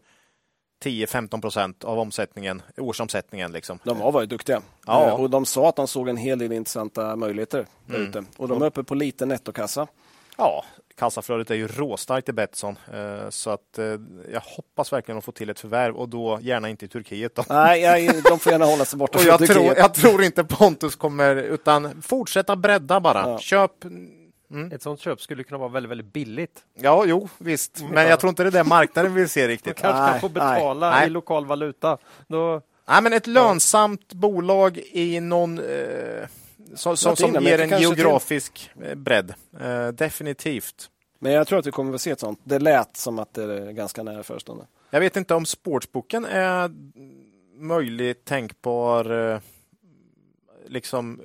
10-15 0.84 1.41
procent 1.41 1.84
av 1.84 1.99
omsättningen, 1.99 2.61
årsomsättningen. 2.77 3.51
Liksom. 3.51 3.79
De 3.84 4.01
har 4.01 4.11
varit 4.11 4.29
duktiga. 4.29 4.61
Ja. 4.88 5.07
Eh, 5.07 5.13
och 5.13 5.29
de 5.29 5.45
sa 5.45 5.69
att 5.69 5.75
de 5.75 5.88
såg 5.88 6.09
en 6.09 6.17
hel 6.17 6.39
del 6.39 6.51
intressanta 6.51 7.15
möjligheter 7.15 7.65
Mm. 7.89 8.01
ute. 8.01 8.23
Och 8.38 8.47
de 8.47 8.61
är 8.61 8.65
uppe 8.65 8.84
på 8.84 8.95
lite 8.95 9.25
nettokassa. 9.25 9.88
Ja, 10.38 10.65
kassaflödet 10.97 11.51
är 11.51 11.55
ju 11.55 11.67
råstarkt 11.67 12.29
i 12.29 12.34
Betsson. 12.34 12.75
eh, 12.93 13.29
Så 13.29 13.49
att 13.49 13.77
eh, 13.77 13.86
jag 14.32 14.41
hoppas 14.45 14.93
verkligen 14.93 15.17
att 15.17 15.25
få 15.25 15.32
till 15.32 15.49
ett 15.49 15.59
förvärv 15.59 15.95
och 15.95 16.09
då 16.09 16.39
gärna 16.41 16.69
inte 16.69 16.86
i 16.86 16.88
Turkiet. 16.88 17.36
Då. 17.36 17.43
Nej, 17.49 17.82
jag, 17.82 18.23
de 18.23 18.39
får 18.39 18.51
gärna 18.51 18.65
hålla 18.65 18.86
sig 18.86 18.99
borta 18.99 19.19
från 19.19 19.38
Turkiet. 19.38 19.57
tror, 19.57 19.77
jag 19.77 19.93
tror 19.93 20.23
inte 20.23 20.43
Pontus 20.43 20.95
kommer, 20.95 21.36
utan 21.36 22.01
fortsätta 22.01 22.55
bredda 22.55 22.99
bara. 22.99 23.29
Ja. 23.29 23.39
Köp. 23.39 23.71
Ett 24.73 24.81
sånt 24.81 24.99
köp 24.99 25.21
skulle 25.21 25.43
kunna 25.43 25.57
vara 25.57 25.69
väldigt, 25.69 25.89
väldigt 25.91 26.13
billigt. 26.13 26.63
Ja, 26.73 27.03
jo, 27.05 27.29
visst. 27.37 27.83
Men 27.91 28.07
jag 28.07 28.19
tror 28.19 28.29
inte 28.29 28.43
det 28.43 28.49
är 28.49 28.51
det 28.51 28.63
marknaden 28.63 29.13
vill 29.13 29.29
se 29.29 29.47
riktigt. 29.47 29.75
Kanske 29.77 30.01
Nej, 30.01 30.11
kan 30.11 30.19
få 30.19 30.27
nej, 30.27 30.33
betala 30.33 30.91
nej. 30.91 31.07
i 31.07 31.09
lokal 31.09 31.45
valuta. 31.45 31.97
Då, 32.27 32.61
Nej, 32.87 33.01
men 33.01 33.13
ett 33.13 33.27
lönsamt 33.27 34.13
bolag 34.13 34.77
i 34.77 35.19
någon 35.19 35.59
eh, 35.59 36.27
som, 36.75 36.97
som, 36.97 37.15
som 37.15 37.33
ger 37.33 37.59
en 37.59 37.69
kanske 37.69 37.89
till. 37.89 37.97
geografisk 37.97 38.71
eh, 38.83 38.95
bredd. 38.95 39.33
Eh, 39.59 39.87
definitivt. 39.87 40.89
Men 41.19 41.31
jag 41.31 41.47
tror 41.47 41.59
att 41.59 41.67
vi 41.67 41.71
kommer 41.71 41.93
att 41.93 42.01
se 42.01 42.11
ett 42.11 42.19
sånt. 42.19 42.39
Det 42.43 42.59
lät 42.59 42.97
som 42.97 43.19
att 43.19 43.33
det 43.33 43.43
är 43.43 43.71
ganska 43.71 44.03
nära 44.03 44.23
förestående. 44.23 44.65
Jag 44.89 44.99
vet 44.99 45.15
inte 45.15 45.35
om 45.35 45.45
sportsboken 45.45 46.25
är 46.25 46.71
möjligt 47.55 48.25
tänkbar 48.25 49.31
eh, 49.33 49.39
liksom 50.67 51.21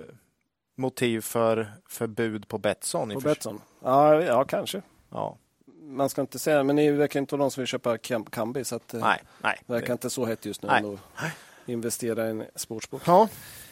motiv 0.77 1.21
för 1.21 1.73
förbud 1.89 2.49
på 2.49 2.59
Betsson. 2.59 3.11
På. 3.11 3.21
Betsson? 3.21 3.61
Ja, 3.85 4.23
ja, 4.23 4.45
kanske. 4.45 4.83
Ja. 5.11 5.37
Man 5.83 6.09
ska 6.09 6.21
inte 6.21 6.39
säga, 6.39 6.63
men 6.63 6.77
det 6.77 6.91
verkar 6.91 7.21
inte 7.21 7.35
vara 7.35 7.43
någon 7.45 7.51
som 7.51 7.61
vill 7.61 7.69
köpa 7.69 7.97
Kam- 7.97 8.31
Kambi. 8.31 8.65
Så 8.65 8.77
att, 8.77 8.95
eh, 8.95 9.01
Nej, 9.01 9.23
nej. 9.43 9.59
Det 9.67 9.73
verkar 9.73 9.93
inte 9.93 10.11
så 10.11 10.25
hett 10.25 10.47
just 10.47 10.63
nu 10.63 10.69
Nej. 10.69 10.77
ändå. 10.79 10.99
Investera 11.67 12.27
i 12.27 12.31
en 12.31 12.45
sportsbok. 12.55 13.03
Ja, 13.07 13.29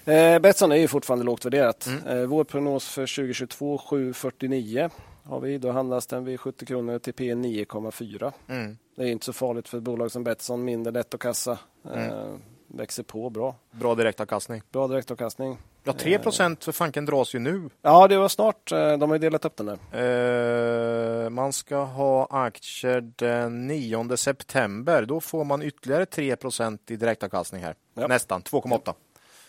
Eh, 0.07 0.39
Betsson 0.39 0.73
är 0.73 0.77
ju 0.77 0.89
fortfarande 0.89 1.25
lågt 1.25 1.45
värderat. 1.45 1.87
Mm. 1.87 2.07
Eh, 2.07 2.27
vår 2.27 2.45
prognos 2.45 2.89
för 2.89 3.07
2022 3.07 3.79
7,49 3.79 4.91
har 5.23 5.41
vi. 5.41 5.59
Då 5.59 5.71
handlas 5.71 6.07
den 6.07 6.25
vid 6.25 6.41
70 6.41 6.67
kronor 6.67 6.99
till 6.99 7.15
P 7.15 7.35
9,4. 7.35 8.33
mm. 8.49 8.79
Det 8.97 9.03
är 9.03 9.07
inte 9.07 9.27
så 9.27 9.33
farligt 9.33 9.69
för 9.69 9.79
ett 9.79 9.85
bolag 9.85 10.11
som 10.13 10.25
Betsson, 10.25 10.65
mindre 10.65 10.93
nettokassa. 10.93 11.59
Mm. 11.85 12.11
Eh, 12.11 12.35
växer 12.67 13.03
på 13.03 13.31
bra. 13.31 13.55
Bra 13.71 13.95
direktavkastning. 13.95 14.63
Bra 14.73 14.89
direktavkastning. 14.89 15.59
Ja, 15.87 15.93
3 15.93 16.19
procent 16.19 16.65
för 16.65 16.73
fanken 16.73 17.05
dras 17.07 17.35
ju 17.35 17.39
nu. 17.39 17.71
Ja, 17.83 18.09
det 18.09 18.17
var 18.17 18.29
snart. 18.29 18.73
eh, 18.73 18.99
De 18.99 19.11
har 19.11 19.15
ju 19.15 19.19
delat 19.19 19.45
upp 19.45 19.57
den 19.57 19.67
där. 19.67 21.25
Eh, 21.25 21.31
man 21.31 21.53
ska 21.53 21.77
ha 21.77 22.27
aktier 22.31 23.01
den 23.17 23.67
9 23.67 24.17
september. 24.17 25.03
Då 25.03 25.21
får 25.21 25.45
man 25.45 25.63
ytterligare 25.63 26.07
3 26.07 26.37
procent 26.37 26.91
i 26.91 26.97
direktavkastning 26.97 27.63
här. 27.63 27.75
Ja. 27.95 28.07
Nästan 28.07 28.43
2,8. 28.43 28.95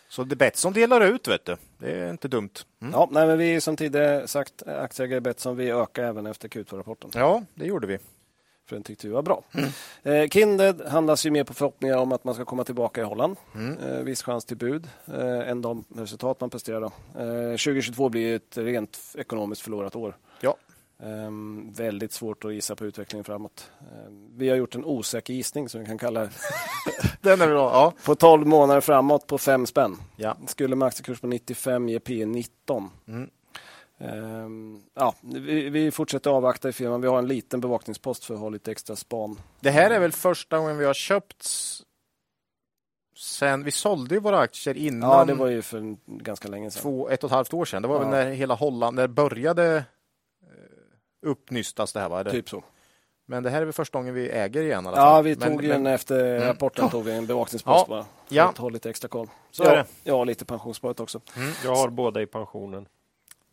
Så 0.09 0.23
det 0.23 0.33
är 0.33 0.38
Betsson 0.38 0.73
delar 0.73 1.01
ut, 1.01 1.27
vet 1.27 1.45
du. 1.45 1.57
Det 1.77 1.91
är 1.91 2.09
inte 2.09 2.27
dumt. 2.27 2.49
Mm. 2.81 2.93
Ja, 2.93 3.07
nej, 3.11 3.27
men 3.27 3.38
vi 3.38 3.61
som 3.61 3.75
tidigare 3.75 4.27
sagt 4.27 4.63
aktieägare 4.67 5.19
Betsson, 5.19 5.55
vi 5.57 5.71
ökar 5.71 6.03
även 6.03 6.25
efter 6.25 6.47
Q2-rapporten. 6.49 7.09
Ja, 7.13 7.43
det 7.55 7.65
gjorde 7.65 7.88
vi. 7.88 7.97
För 8.66 8.76
den 8.76 8.84
tyckte 8.84 9.07
vi 9.07 9.13
var 9.13 9.22
bra. 9.22 9.43
Eh, 10.03 10.28
Kindred 10.30 10.82
handlas 10.82 11.26
ju 11.26 11.32
mer 11.32 11.43
på 11.43 11.53
förhoppningar 11.53 11.97
om 11.97 12.11
att 12.11 12.24
man 12.24 12.36
ska 12.36 12.45
komma 12.45 12.63
tillbaka 12.63 13.01
i 13.01 13.03
Holland. 13.03 13.38
Eh, 13.82 14.03
viss 14.03 14.24
chans 14.24 14.45
till 14.45 14.57
bud 14.57 14.89
eh, 15.07 15.49
än 15.49 15.61
de 15.61 15.84
resultat 15.95 16.41
man 16.41 16.49
presterar. 16.49 16.82
Då. 16.82 16.91
Eh, 17.20 17.51
2022 17.51 18.09
blir 18.09 18.22
ju 18.22 18.36
ett 18.36 18.57
rent 18.57 18.99
ekonomiskt 19.18 19.61
förlorat 19.61 19.95
år. 19.95 20.18
Ja. 20.41 20.55
Ehm, 21.03 21.74
väldigt 21.74 22.11
svårt 22.11 22.45
att 22.45 22.53
gissa 22.53 22.76
på 22.76 22.86
utvecklingen 22.86 23.24
framåt. 23.24 23.72
Ehm, 23.80 24.28
vi 24.38 24.49
har 24.49 24.55
gjort 24.55 24.76
en 24.76 24.86
osäker 24.86 25.34
gissning 25.34 25.70
som 25.70 25.80
vi 25.80 25.86
kan 25.86 25.97
kalla 25.97 26.20
det. 26.20 26.30
Den 27.22 27.41
är 27.41 27.47
bra. 27.47 27.72
Ja. 27.74 27.93
På 28.05 28.16
12 28.16 28.47
månader 28.47 28.82
framåt 28.82 29.28
på 29.28 29.38
5 29.38 29.66
spänn. 29.66 29.97
Ja. 30.16 30.38
Skulle 30.47 30.76
med 30.76 30.86
aktiekurs 30.86 31.20
på 31.20 31.28
95 31.28 31.89
ge 31.89 31.99
P 31.99 32.26
19. 32.26 32.89
Mm. 33.07 33.30
Ehm, 33.99 34.81
ja, 34.93 35.15
vi, 35.21 35.69
vi 35.69 35.91
fortsätter 35.91 36.29
avvakta 36.31 36.69
i 36.69 36.73
firman. 36.73 37.01
Vi 37.01 37.07
har 37.07 37.17
en 37.19 37.27
liten 37.27 37.61
bevakningspost 37.61 38.25
för 38.25 38.33
att 38.33 38.39
ha 38.39 38.49
lite 38.49 38.71
extra 38.71 38.95
span. 38.95 39.39
Det 39.59 39.69
här 39.71 39.91
är 39.91 39.99
väl 39.99 40.11
första 40.11 40.57
gången 40.57 40.77
vi 40.77 40.85
har 40.85 40.93
köpt 40.93 41.47
sen 43.17 43.63
vi 43.63 43.71
sålde 43.71 44.15
ju 44.15 44.21
våra 44.21 44.39
aktier 44.39 44.77
innan 44.77 45.09
Ja, 45.09 45.25
det 45.25 45.33
var 45.33 45.47
ju 45.47 45.61
för 45.61 45.77
en- 45.77 45.97
ganska 46.05 46.47
länge 46.47 46.71
sedan. 46.71 46.81
två, 46.81 47.09
ett 47.09 47.23
och 47.23 47.27
ett 47.27 47.33
halvt 47.35 47.53
år 47.53 47.65
sedan. 47.65 47.81
Det 47.81 47.87
var 47.87 47.95
Ja. 47.95 47.99
väl 47.99 48.09
när 48.09 48.31
hela 48.31 48.53
Holland, 48.53 48.95
när 48.95 49.07
började 49.07 49.75
eh, 49.75 49.79
uppnystas 51.29 51.93
det 51.93 51.99
här. 51.99 52.09
Va? 52.09 52.23
Det- 52.23 52.31
Typ 52.31 52.49
så. 52.49 52.63
Men 53.27 53.43
det 53.43 53.49
här 53.49 53.61
är 53.61 53.65
väl 53.65 53.73
första 53.73 53.97
gången 53.97 54.13
vi 54.13 54.29
äger 54.29 54.61
igen 54.63 54.85
i 54.85 54.87
alla 54.87 54.97
Ja, 54.97 55.21
vi 55.21 55.35
Men- 55.35 55.49
tog 55.51 55.63
men- 55.63 55.71
en 55.71 55.87
efter 55.87 56.25
Mm. 56.35 56.47
rapporten 56.47 56.89
tog 56.89 57.03
vi 57.03 57.11
en 57.11 57.25
bevakningspost 57.25 57.85
Ja. 57.87 57.95
bara. 57.95 58.03
För 58.03 58.35
Ja. 58.35 58.49
att 58.49 58.57
ha 58.57 58.69
lite 58.69 58.89
extra 58.89 59.07
koll. 59.07 59.29
Så 59.51 59.63
Gör 59.63 59.85
ja, 60.03 60.23
lite 60.23 60.45
pensionssparat 60.45 60.99
också. 60.99 61.21
Jag 61.63 61.75
har 61.75 61.89
båda 61.89 62.21
i 62.21 62.25
pensionen. 62.25 62.87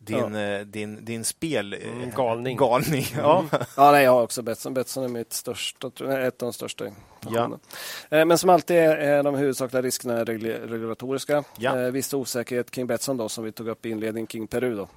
Din, 0.05 0.35
eh, 0.35 0.61
din, 0.61 1.05
din 1.05 1.23
spel... 1.25 1.73
eh, 1.73 1.79
Mm, 1.91 2.09
galning. 2.15 2.57
galning. 2.57 3.05
Ja. 3.17 3.45
Ja, 3.77 3.91
nej, 3.91 4.03
jag 4.03 4.11
har 4.11 4.21
också 4.23 4.41
Betsson. 4.41 4.73
Betsson 4.73 5.03
är 5.03 5.07
mitt 5.07 5.33
största, 5.33 5.87
ett 5.87 6.43
av 6.43 6.47
de 6.47 6.53
största. 6.53 6.85
Ja. 7.29 7.59
Eh, 8.09 8.25
Men 8.25 8.37
som 8.37 8.49
alltid 8.49 8.77
är 8.77 8.97
är 8.97 9.23
de 9.23 9.35
huvudsakliga 9.35 9.81
riskerna 9.81 10.23
regulatoriska. 10.23 11.43
Ja. 11.57 11.75
Viss 11.75 12.13
osäkerhet 12.13 12.71
kring 12.71 12.87
Betsson 12.87 13.17
då, 13.17 13.29
som 13.29 13.43
vi 13.43 13.51
tog 13.51 13.67
upp 13.67 13.85
i 13.85 13.89
inledningen 13.89 14.27
kring 14.27 14.47
Peru. 14.47 14.75
Då. 14.75 14.87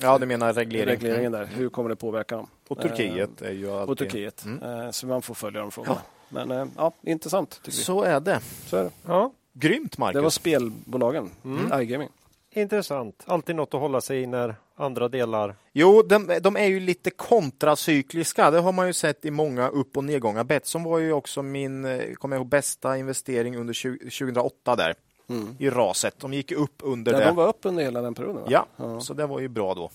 Ja, 0.00 0.18
du 0.18 0.26
menar 0.26 0.52
reglering. 0.52 0.88
regleringen 0.88 1.32
där. 1.32 1.44
Hur 1.54 1.68
kommer 1.68 1.88
det 1.90 1.96
påverka 1.96 2.36
dem? 2.36 2.46
Och 2.68 2.80
Turkiet 2.82 3.42
är 3.42 3.52
ju 3.52 3.70
alltid... 3.70 3.90
Och 3.90 3.98
Turkiet. 3.98 4.44
Mm. 4.44 4.92
Så 4.92 5.06
man 5.06 5.22
får 5.22 5.34
följa 5.34 5.60
de 5.60 5.70
frågorna. 5.70 6.00
Men 6.28 6.50
eh, 6.50 6.66
ja, 6.76 6.92
intressant 7.02 7.50
tycker 7.50 7.78
vi. 7.78 7.84
Så 7.84 8.02
är 8.02 8.20
det. 8.20 8.40
Så 8.66 8.76
är 8.76 8.84
det. 8.84 8.90
Ja, 9.06 9.32
Grymt, 9.52 9.98
Marcus. 9.98 10.14
Det 10.14 10.20
var 10.20 10.30
spelbolagen, 10.30 11.30
Mm. 11.44 11.80
iGaming. 11.82 12.08
Intressant. 12.56 13.22
Alltid 13.26 13.56
något 13.56 13.74
att 13.74 13.80
hålla 13.80 14.00
sig 14.00 14.20
i 14.22 14.26
när 14.26 14.54
andra 14.76 15.08
delar... 15.08 15.56
Jo, 15.72 16.02
de, 16.02 16.38
de 16.42 16.56
är 16.56 16.66
ju 16.66 16.80
lite 16.80 17.10
kontracykliska. 17.10 18.50
Det 18.50 18.60
har 18.60 18.72
man 18.72 18.86
ju 18.86 18.92
sett 18.92 19.24
i 19.24 19.30
många 19.30 19.68
upp 19.68 19.96
och 19.96 20.04
nedgångar. 20.04 20.44
Betsson 20.44 20.82
var 20.84 20.98
ju 20.98 21.12
också 21.12 21.42
min, 21.42 21.84
eh, 21.84 22.14
kommer 22.14 22.36
jag 22.36 22.40
ihåg, 22.40 22.48
bästa 22.48 22.96
investering 22.98 23.56
under 23.56 23.74
20, 23.74 23.98
2008 23.98 24.76
där 24.76 24.94
Mm. 25.28 25.56
i 25.58 25.70
raset. 25.70 26.14
De 26.20 26.32
gick 26.34 26.52
upp 26.52 26.74
under 26.82 27.12
Ja, 27.12 27.18
det. 27.18 27.24
de 27.24 27.36
var 27.36 27.48
upp 27.48 27.58
under 27.62 27.84
hela 27.84 28.02
den 28.02 28.14
perioden. 28.14 28.36
va? 28.42 28.46
Ja, 28.50 28.66
Ja. 28.76 29.00
så 29.00 29.14
det 29.14 29.26
var 29.26 29.40
ju 29.40 29.48
bra 29.48 29.74
då. 29.74 29.90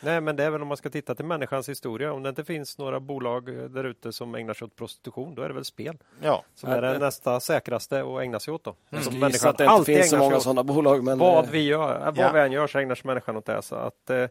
Nej, 0.00 0.20
men 0.20 0.36
det 0.36 0.44
är 0.44 0.50
väl 0.50 0.62
om 0.62 0.68
man 0.68 0.76
ska 0.76 0.90
titta 0.90 1.14
till 1.14 1.24
människans 1.24 1.68
historia. 1.68 2.12
Om 2.12 2.22
det 2.22 2.28
inte 2.28 2.44
finns 2.44 2.78
några 2.78 3.00
bolag 3.00 3.48
eh, 3.48 3.54
där 3.64 3.84
ute 3.84 4.12
som 4.12 4.34
ägnar 4.34 4.54
sig 4.54 4.64
åt 4.64 4.76
prostitution, 4.76 5.34
då 5.34 5.42
är 5.42 5.48
det 5.48 5.54
väl 5.54 5.64
spel 5.64 5.98
Ja, 6.22 6.44
som 6.54 6.70
är 6.70 6.82
det 6.82 6.98
nästa 6.98 7.40
säkraste 7.40 8.00
att 8.02 8.20
ägna 8.22 8.40
sig 8.40 8.54
åt. 8.54 8.64
Då. 8.64 8.74
Jag 8.90 9.04
Som 9.04 9.18
människan 9.18 9.50
att 9.50 9.58
det 9.58 9.64
inte 9.64 9.70
alltid 9.72 9.96
finns 9.96 10.10
så 10.10 10.16
många 10.18 10.40
sådana 10.40 10.64
bolag. 10.64 11.04
Men, 11.04 11.18
Vad 11.18 11.44
eh, 11.44 11.50
vi 11.50 11.62
gör, 11.62 12.00
vad 12.04 12.18
Ja. 12.18 12.32
vi 12.32 12.40
än 12.40 12.52
gör 12.52 12.66
så 12.66 12.78
ägnar 12.78 12.94
sig 12.94 13.06
människan 13.06 13.36
åt 13.36 13.44
det. 13.46 13.62
Så 13.62 13.74
att, 13.74 14.10
eh, 14.10 14.26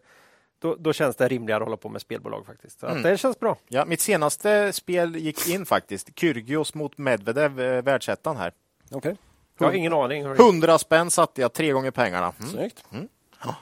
då, 0.59 0.75
då 0.79 0.93
känns 0.93 1.15
det 1.15 1.27
rimligare 1.27 1.57
att 1.63 1.67
hålla 1.67 1.77
på 1.77 1.89
med 1.89 2.01
spelbolag 2.01 2.45
faktiskt. 2.45 2.79
Så 2.79 2.85
att 2.85 2.91
Mm. 2.91 3.03
Det 3.03 3.17
känns 3.17 3.39
bra. 3.39 3.57
ja, 3.67 3.85
mitt 3.85 4.01
senaste 4.01 4.73
spel 4.73 5.15
gick 5.15 5.47
in 5.49 5.65
faktiskt. 5.65 6.19
Kyrgios 6.19 6.73
mot 6.73 6.97
Medvedev, 6.97 7.59
eh, 7.61 7.81
världsettan 7.83 8.37
här. 8.37 8.51
Okej, 8.91 9.15
Jag 9.59 9.67
har 9.67 9.73
ingen 9.73 9.93
aning. 9.93 10.25
100 10.25 10.77
spänn 10.77 11.11
satte 11.11 11.41
jag, 11.41 11.53
tre 11.53 11.71
gånger 11.71 11.91
pengarna. 11.91 12.33
Mm. 12.39 12.51
snyggt. 12.51 12.83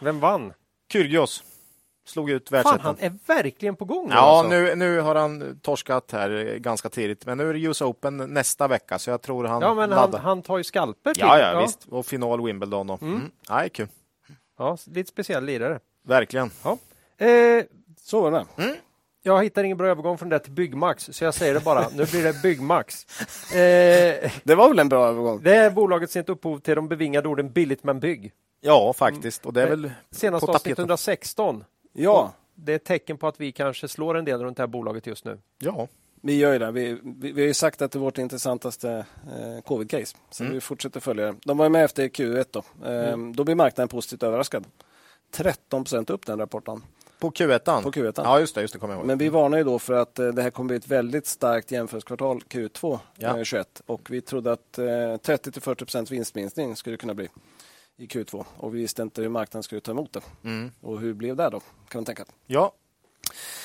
Vem 0.01 0.19
vann? 0.19 0.53
Kyrgios 0.91 1.43
slog 2.05 2.29
ut 2.29 2.49
Fan, 2.49 2.53
världsettan. 2.63 2.79
han 2.81 2.95
är 2.99 3.13
verkligen 3.43 3.75
på 3.75 3.85
gång 3.85 4.09
nu, 4.09 4.15
Ja, 4.15 4.19
alltså. 4.39 4.49
nu, 4.49 4.75
nu 4.75 4.99
har 4.99 5.15
han 5.15 5.59
torskat 5.61 6.11
här 6.11 6.47
eh, 6.47 6.55
ganska 6.55 6.89
tidigt, 6.89 7.25
men 7.25 7.37
nu 7.37 7.49
är 7.49 7.53
det 7.53 7.59
US 7.59 7.81
Open 7.81 8.17
nästa 8.17 8.67
vecka, 8.67 8.99
så 8.99 9.09
jag 9.09 9.21
tror 9.21 9.43
han 9.43 9.61
Ja, 9.61 9.73
men 9.73 9.91
han, 9.91 10.13
han 10.13 10.41
tar 10.41 10.57
ju 10.57 10.63
skalper. 10.63 11.13
till. 11.13 11.21
Ja, 11.27 11.39
ja, 11.39 11.61
visst. 11.61 11.85
Och 11.89 12.05
final 12.05 12.41
Wimbledon. 12.45 12.89
Och, 12.89 13.01
mm. 13.01 13.13
Mm. 13.15 13.31
Nej, 13.49 13.69
kul. 13.69 13.87
Ja, 14.57 14.77
lite 14.85 15.09
speciell 15.09 15.45
lirare. 15.45 15.79
Verkligen. 16.07 16.51
Eh, 17.17 17.63
Så 18.01 18.21
var 18.21 18.31
det. 18.31 18.45
jag 19.23 19.43
hittar 19.43 19.63
ingen 19.63 19.77
bra 19.77 19.87
övergång 19.87 20.17
från 20.17 20.29
det 20.29 20.39
till 20.39 20.51
Byggmax, 20.51 21.09
så 21.11 21.23
jag 21.23 21.33
säger 21.33 21.53
det 21.53 21.59
bara. 21.63 21.87
Nu 21.95 22.05
blir 22.05 22.23
det 22.23 22.41
Byggmax. 22.41 23.05
Eh, 23.53 24.31
Det 24.43 24.55
var 24.55 24.69
väl 24.69 24.79
en 24.79 24.89
bra 24.89 25.07
övergång? 25.07 25.41
det 25.43 25.55
är 25.55 25.69
bolaget 25.71 26.11
sitt 26.11 26.29
upphov 26.29 26.59
till 26.59 26.75
de 26.75 26.87
bevingade 26.87 27.27
orden 27.27 27.51
billigt 27.51 27.83
men 27.83 27.99
bygg. 27.99 28.31
Ja, 28.61 28.93
faktiskt. 28.93 29.45
Och 29.45 29.53
det 29.53 29.61
är 29.61 29.67
Mm. 29.67 29.81
väl 29.81 29.91
Senast 30.11 30.43
avsnitt 30.43 30.63
tapeten. 30.63 30.81
116. 30.83 31.63
Ja, 31.97 32.33
Det 32.55 32.71
är 32.71 32.75
ett 32.75 32.83
tecken 32.83 33.17
på 33.17 33.27
att 33.27 33.39
vi 33.41 33.51
kanske 33.51 33.87
slår 33.87 34.17
en 34.17 34.25
del 34.25 34.41
runt 34.43 34.57
det 34.57 34.63
här 34.63 34.67
bolaget 34.67 35.07
just 35.07 35.25
nu. 35.25 35.37
Ja, 35.59 35.87
vi 36.21 36.37
gör 36.37 36.53
ju 36.53 36.59
det. 36.59 36.71
Vi, 36.71 36.99
vi, 37.03 37.31
vi 37.31 37.41
har 37.41 37.47
ju 37.47 37.53
sagt 37.53 37.81
att 37.81 37.91
det 37.91 37.97
är 37.97 37.99
vårt 38.01 38.17
intressantaste 38.17 38.89
eh, 39.27 39.61
covid-case. 39.65 40.15
Så 40.31 40.43
Mm. 40.43 40.53
vi 40.53 40.61
fortsätter 40.61 40.99
följa 40.99 41.25
det. 41.25 41.35
De 41.45 41.57
var 41.57 41.65
ju 41.65 41.69
med 41.69 41.85
efter 41.85 42.07
Q1 42.07 42.45
då. 42.51 42.87
Eh, 42.89 43.17
Då 43.35 43.43
blir 43.43 43.55
marknaden 43.55 43.87
positivt 43.87 44.23
överraskad. 44.23 44.65
13 45.31 45.83
procent 45.83 46.09
upp 46.09 46.25
den 46.25 46.39
rapporten 46.39 46.83
på 47.19 47.31
Q1. 47.31 47.81
på 47.83 47.91
Q1. 47.91 48.13
Ja, 48.23 48.39
just 48.39 48.55
det. 48.55 48.61
Just 48.61 48.73
det 48.73 48.79
kommer 48.79 48.93
jag 48.93 48.99
ihåg. 48.99 49.07
Men 49.07 49.17
vi 49.17 49.29
varnar 49.29 49.57
ju 49.57 49.63
då 49.63 49.79
för 49.79 49.93
att 49.93 50.19
eh, 50.19 50.27
det 50.27 50.41
här 50.41 50.49
kommer 50.49 50.67
bli 50.67 50.77
ett 50.77 50.87
väldigt 50.87 51.27
starkt 51.27 51.71
jämförelsekvartal 51.71 52.39
Q2 52.49 52.99
Ja. 53.17 53.37
eh, 53.37 53.43
21 53.43 53.81
och 53.85 54.11
vi 54.11 54.21
trodde 54.21 54.51
att 54.51 54.77
eh, 54.77 55.17
30 55.21 55.51
till 55.51 55.61
40 55.61 55.85
procent 55.85 56.11
vinstminskning 56.11 56.75
skulle 56.75 56.97
kunna 56.97 57.13
bli 57.13 57.29
i 57.97 58.05
Q2 58.05 58.45
och 58.57 58.75
vi 58.75 58.79
visste 58.79 59.01
inte 59.01 59.21
hur 59.21 59.29
marknaden 59.29 59.63
skulle 59.63 59.81
ta 59.81 59.91
emot 59.91 60.13
det. 60.13 60.21
Mm. 60.43 60.71
Och 60.81 60.99
hur 60.99 61.13
blev 61.13 61.35
det 61.35 61.49
då? 61.49 61.59
Kan 61.59 61.99
man 61.99 62.05
tänka. 62.05 62.25
Ja, 62.45 62.73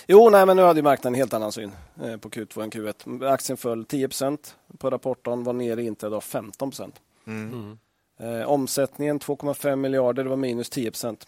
Jo, 0.06 0.30
nej, 0.30 0.46
men 0.46 0.56
nu 0.56 0.62
hade 0.62 0.78
ju 0.78 0.82
marknaden 0.82 1.14
en 1.14 1.18
helt 1.18 1.34
annan 1.34 1.52
syn 1.52 1.72
eh, 2.02 2.16
på 2.16 2.30
Q2 2.30 2.62
än 2.62 2.70
Q1. 2.70 3.26
Aktien 3.26 3.56
föll 3.56 3.84
10 3.84 4.08
procent 4.08 4.56
på 4.78 4.90
rapporten, 4.90 5.44
var 5.44 5.52
nere 5.52 5.82
i 5.82 5.86
inträde 5.86 6.16
av 6.16 6.20
15 6.20 6.70
procent. 6.70 7.00
mm. 7.26 7.78
Eh, 8.20 8.42
omsättningen 8.42 9.20
2,5 9.20 9.76
miljarder, 9.76 10.24
det 10.24 10.30
var 10.30 10.36
minus 10.36 10.70
10 10.70 10.90
procent. 10.90 11.26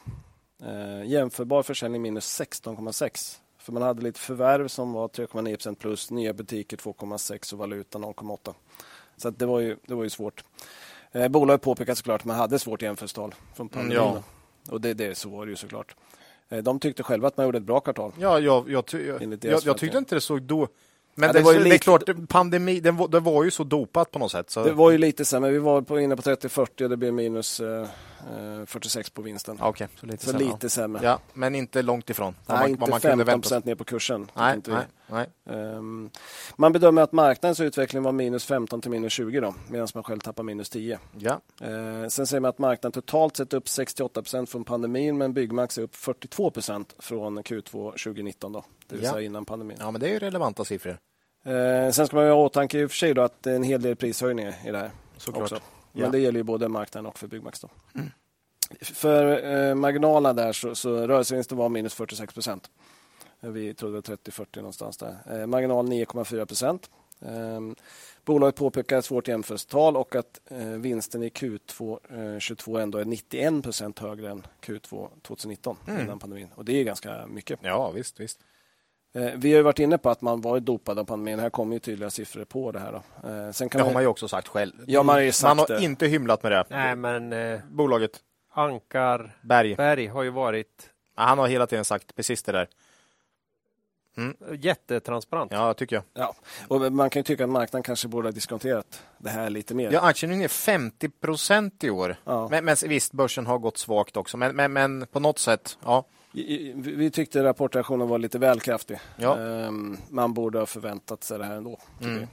Eh, 0.62 1.04
jämförbar 1.04 1.62
försäljning 1.62 2.02
minus 2.02 2.40
16,6. 2.40 3.38
För 3.58 3.72
man 3.72 3.82
hade 3.82 4.02
lite 4.02 4.20
förvärv 4.20 4.68
som 4.68 4.92
var 4.92 5.08
3,9 5.08 5.54
procent 5.54 5.78
plus, 5.78 6.10
nya 6.10 6.32
butiker 6.32 6.76
2,6 6.76 7.52
och 7.52 7.58
valuta 7.58 7.98
0,8. 7.98 8.54
Så 9.16 9.28
att 9.28 9.38
det, 9.38 9.46
var 9.46 9.60
ju, 9.60 9.76
det 9.86 9.94
var 9.94 10.04
ju 10.04 10.10
svårt. 10.10 10.44
Eh, 11.12 11.28
bolaget 11.28 11.62
påpekar 11.62 11.94
såklart 11.94 12.20
att 12.20 12.24
man 12.24 12.36
hade 12.36 12.58
svårt 12.58 12.82
jämförelsetal 12.82 13.34
från 13.54 13.68
pandemin. 13.68 13.98
Mm, 13.98 14.14
ja. 14.14 14.22
Och 14.72 14.80
det, 14.80 14.94
det, 14.94 15.18
så 15.18 15.28
var 15.28 15.46
det 15.46 15.50
ju 15.50 15.56
såklart. 15.56 15.94
Eh, 16.48 16.58
de 16.58 16.80
tyckte 16.80 17.02
själva 17.02 17.28
att 17.28 17.36
man 17.36 17.46
gjorde 17.46 17.58
ett 17.58 17.64
bra 17.64 17.80
kvartal. 17.80 18.12
ja 18.18 18.38
jag, 18.38 18.70
jag, 18.70 18.86
ty- 18.86 19.06
jag, 19.06 19.38
jag, 19.64 19.78
tyckte 19.78 19.98
inte 19.98 20.14
det 20.14 20.20
såg 20.20 20.42
då... 20.42 20.68
Men 21.14 21.26
Ja, 21.26 21.32
det, 21.32 21.38
det 21.38 21.44
var 21.44 21.52
ju 21.52 21.58
det 21.58 21.64
är 21.64 21.72
lite- 21.72 21.78
klart, 21.84 22.02
pandemi, 22.28 22.80
det 22.80 22.90
var, 22.90 23.08
det 23.08 23.20
var 23.20 23.44
ju 23.44 23.50
så 23.50 23.64
dopat 23.64 24.10
på 24.10 24.18
något 24.18 24.32
sätt. 24.32 24.50
Så, 24.50 24.64
Det 24.64 24.72
var 24.72 24.90
ju 24.90 24.98
lite 24.98 25.24
sämre. 25.24 25.50
Vi 25.50 25.58
var 25.58 25.82
på, 25.82 26.00
inne 26.00 26.16
på 26.16 26.22
30-40 26.22 26.82
och 26.82 26.90
det 26.90 26.96
blev 26.96 27.12
minus 27.14 27.60
eh, 27.60 27.86
46 28.66 29.10
på 29.10 29.22
vinsten. 29.22 29.58
okej, 29.60 29.88
så 30.00 30.06
lite 30.06 30.24
så 30.24 30.30
sämre, 30.30 30.44
lite 30.46 30.70
sämre. 30.70 31.00
Ja, 31.04 31.18
men 31.32 31.54
inte 31.54 31.82
långt 31.82 32.10
ifrån 32.10 32.34
Nej, 32.46 32.58
man, 32.58 32.68
inte 32.70 32.80
man 32.80 32.88
kunde 32.88 33.00
15 33.00 33.18
vänta 33.26 33.32
sig. 33.32 33.40
procent 33.42 33.64
ner 33.64 33.74
på 33.74 33.84
kursen. 33.84 34.30
Nej, 34.34 34.60
nej, 34.66 34.86
nej. 35.06 35.26
Ehm, 35.50 36.10
man 36.56 36.72
bedömer 36.72 37.02
att 37.02 37.12
marknadens 37.12 37.60
utveckling 37.60 38.02
var 38.02 38.12
minus 38.12 38.44
15 38.44 38.80
till 38.80 38.90
minus 38.90 39.12
20 39.12 39.40
då, 39.40 39.54
medan 39.70 39.88
man 39.94 40.04
själv 40.04 40.18
tappar 40.20 40.42
minus 40.42 40.70
10. 40.70 40.98
Ja. 41.18 41.40
Ehm, 41.60 42.10
sen 42.10 42.26
säger 42.26 42.40
man 42.40 42.48
att 42.48 42.58
marknaden 42.58 42.92
totalt 42.92 43.36
sett 43.36 43.52
upp 43.52 43.68
68 43.68 44.22
procent 44.22 44.50
från 44.50 44.64
pandemin, 44.64 45.18
men 45.18 45.32
Byggmax 45.32 45.78
är 45.78 45.82
upp 45.82 45.94
42 45.96 46.50
procent 46.50 46.94
från 46.98 47.38
Q2 47.38 47.90
2019 47.90 48.52
då, 48.52 48.64
det 48.86 48.94
vill 48.94 49.04
Ja. 49.04 49.10
säga 49.12 49.22
innan 49.26 49.44
pandemin. 49.44 49.76
ja, 49.80 49.90
men 49.90 50.00
det 50.00 50.06
är 50.08 50.12
ju 50.12 50.18
relevanta 50.18 50.64
siffror. 50.64 50.98
Ehm, 51.44 51.92
sen 51.92 52.06
ska 52.06 52.16
man 52.16 52.24
ha 52.24 52.30
i 52.30 52.34
åtanke 52.34 52.78
i 52.78 52.84
och 52.84 52.90
för 52.90 52.96
sig 52.96 53.14
då 53.14 53.22
att 53.22 53.42
det 53.42 53.50
är 53.50 53.56
en 53.56 53.62
hel 53.62 53.82
del 53.82 53.96
prishöjningar 53.96 54.54
i 54.66 54.70
det 54.70 54.78
här. 54.78 54.90
Såklart. 55.16 55.42
också. 55.42 55.60
Men 55.92 56.02
Ja. 56.04 56.08
det 56.10 56.18
gäller 56.18 56.38
ju 56.40 56.44
både 56.44 56.68
marknaden 56.68 57.06
och 57.06 57.18
för 57.18 57.26
Byggmax. 57.26 57.60
Då. 57.60 57.68
För 58.80 59.44
eh, 59.68 59.74
marginalerna 59.74 60.32
där 60.32 60.52
så, 60.52 60.74
så 60.74 61.06
rörelsevinsten 61.06 61.58
var 61.58 61.68
minus 61.68 61.94
46 61.94 62.34
procent. 62.34 62.70
Vi 63.40 63.74
trodde 63.74 64.00
30-40 64.00 64.56
någonstans 64.56 64.96
där. 64.96 65.16
Eh, 65.30 65.46
marginal 65.46 65.86
9,4 65.88 66.46
procent. 66.46 66.90
Ehm, 67.20 67.74
bolaget 68.24 68.56
påpekar 68.56 68.98
ett 68.98 69.04
svårt 69.04 69.28
jämförelsetal 69.28 69.96
och 69.96 70.14
att 70.16 70.40
eh, 70.50 70.58
vinsten 70.66 71.22
i 71.22 71.28
Q2 71.28 71.98
eh, 72.34 72.38
22 72.38 72.78
ändå 72.78 72.98
är 72.98 73.04
91 73.04 73.62
procent 73.62 73.98
högre 73.98 74.30
än 74.30 74.46
Q2 74.60 75.08
2019 75.22 75.76
innan 75.88 76.18
pandemin. 76.18 76.48
Och 76.54 76.64
det 76.64 76.72
är 76.80 76.84
ganska 76.84 77.26
mycket. 77.26 77.60
Ja, 77.62 77.90
visst, 77.90 78.20
visst. 78.20 78.40
Eh, 79.14 79.30
vi 79.36 79.50
har 79.50 79.56
ju 79.56 79.62
varit 79.62 79.78
inne 79.78 79.98
på 79.98 80.10
att 80.10 80.20
man 80.20 80.40
varit 80.40 80.64
dopad 80.64 80.98
av 80.98 81.04
pandemin. 81.04 81.38
Här 81.38 81.50
kommer 81.50 81.72
ju 81.74 81.78
tydliga 81.78 82.10
siffror 82.10 82.44
på 82.44 82.72
det 82.72 82.78
här. 82.78 82.92
Då. 82.92 83.28
Eh, 83.28 83.50
sen 83.52 83.68
kan 83.68 83.78
Det 83.78 83.84
har 83.84 83.92
man 83.92 84.02
ju 84.02 84.08
också 84.08 84.28
sagt 84.28 84.48
själv. 84.48 84.72
Ja, 84.86 85.02
man 85.02 85.14
har 85.14 85.22
ju 85.22 85.32
sagt 85.32 85.48
man 85.48 85.58
har 85.58 85.66
det. 85.66 85.84
inte 85.84 86.06
hymlat 86.06 86.42
med 86.42 86.52
det. 86.52 86.64
Nej, 86.68 86.96
men 86.96 87.32
eh, 87.32 87.60
Bolaget 87.70 88.20
Ankar 88.54 89.36
Berg, 89.42 89.74
Berg 89.74 90.06
har 90.06 90.22
ju 90.22 90.30
varit 90.30 90.90
ja, 91.16 91.22
han 91.22 91.38
har 91.38 91.48
hela 91.48 91.66
tiden 91.66 91.84
sagt 91.84 92.14
precis 92.14 92.42
det 92.42 92.52
där. 92.52 92.68
jättetransparent. 94.58 95.52
Ja, 95.52 95.74
tycker 95.74 95.96
jag. 95.96 96.04
Ja, 96.14 96.34
och 96.68 96.92
man 96.92 97.10
kan 97.10 97.20
ju 97.20 97.24
tycka 97.24 97.44
att 97.44 97.50
marknaden 97.50 97.82
kanske 97.82 98.08
borde 98.08 98.28
ha 98.28 98.32
diskonterat 98.32 99.02
det 99.18 99.30
här 99.30 99.50
lite 99.50 99.74
mer. 99.74 99.90
Ja, 99.92 100.00
aktien 100.00 100.32
är 100.32 100.36
ner 100.36 100.48
50 100.48 101.08
procent 101.08 101.84
i 101.84 101.90
år. 101.90 102.16
Ja. 102.24 102.48
Men, 102.50 102.64
men 102.64 102.76
visst, 102.86 103.12
börsen 103.12 103.46
har 103.46 103.58
gått 103.58 103.78
svagt 103.78 104.16
också. 104.16 104.36
Men, 104.36 104.56
men, 104.56 104.72
men 104.72 105.06
på 105.06 105.20
något 105.20 105.38
sätt, 105.38 105.78
ja. 105.84 106.04
Vi 106.74 107.10
tyckte 107.10 107.44
rapportreaktionen 107.44 108.08
var 108.08 108.18
lite 108.18 108.38
väl 108.38 108.60
kraftig. 108.60 108.98
Ja. 109.16 109.38
Ehm, 109.38 109.96
Man 110.10 110.34
borde 110.34 110.58
ha 110.58 110.66
förväntat 110.66 111.24
sig 111.24 111.38
det 111.38 111.44
här 111.44 111.56
ändå. 111.56 111.78
Mm. 112.02 112.18
vi. 112.18 112.26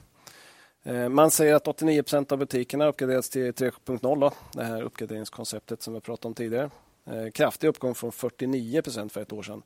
Eh, 0.90 1.08
Man 1.08 1.30
säger 1.30 1.54
att 1.54 1.68
89 1.68 2.02
procent 2.02 2.32
av 2.32 2.38
butikerna 2.38 2.86
uppgraderats 2.86 3.30
till 3.30 3.52
3.0, 3.52 4.20
då, 4.20 4.32
det 4.52 4.64
här 4.64 4.82
uppgraderingskonceptet 4.82 5.82
som 5.82 5.94
vi 5.94 6.00
pratade 6.00 6.28
om 6.28 6.34
tidigare. 6.34 6.70
Eh, 7.06 7.30
Kraftig 7.30 7.68
uppgång 7.68 7.94
från 7.94 8.12
49 8.12 8.82
procent 8.82 9.12
för 9.12 9.20
ett 9.20 9.32
år 9.32 9.42
sedan. 9.42 9.62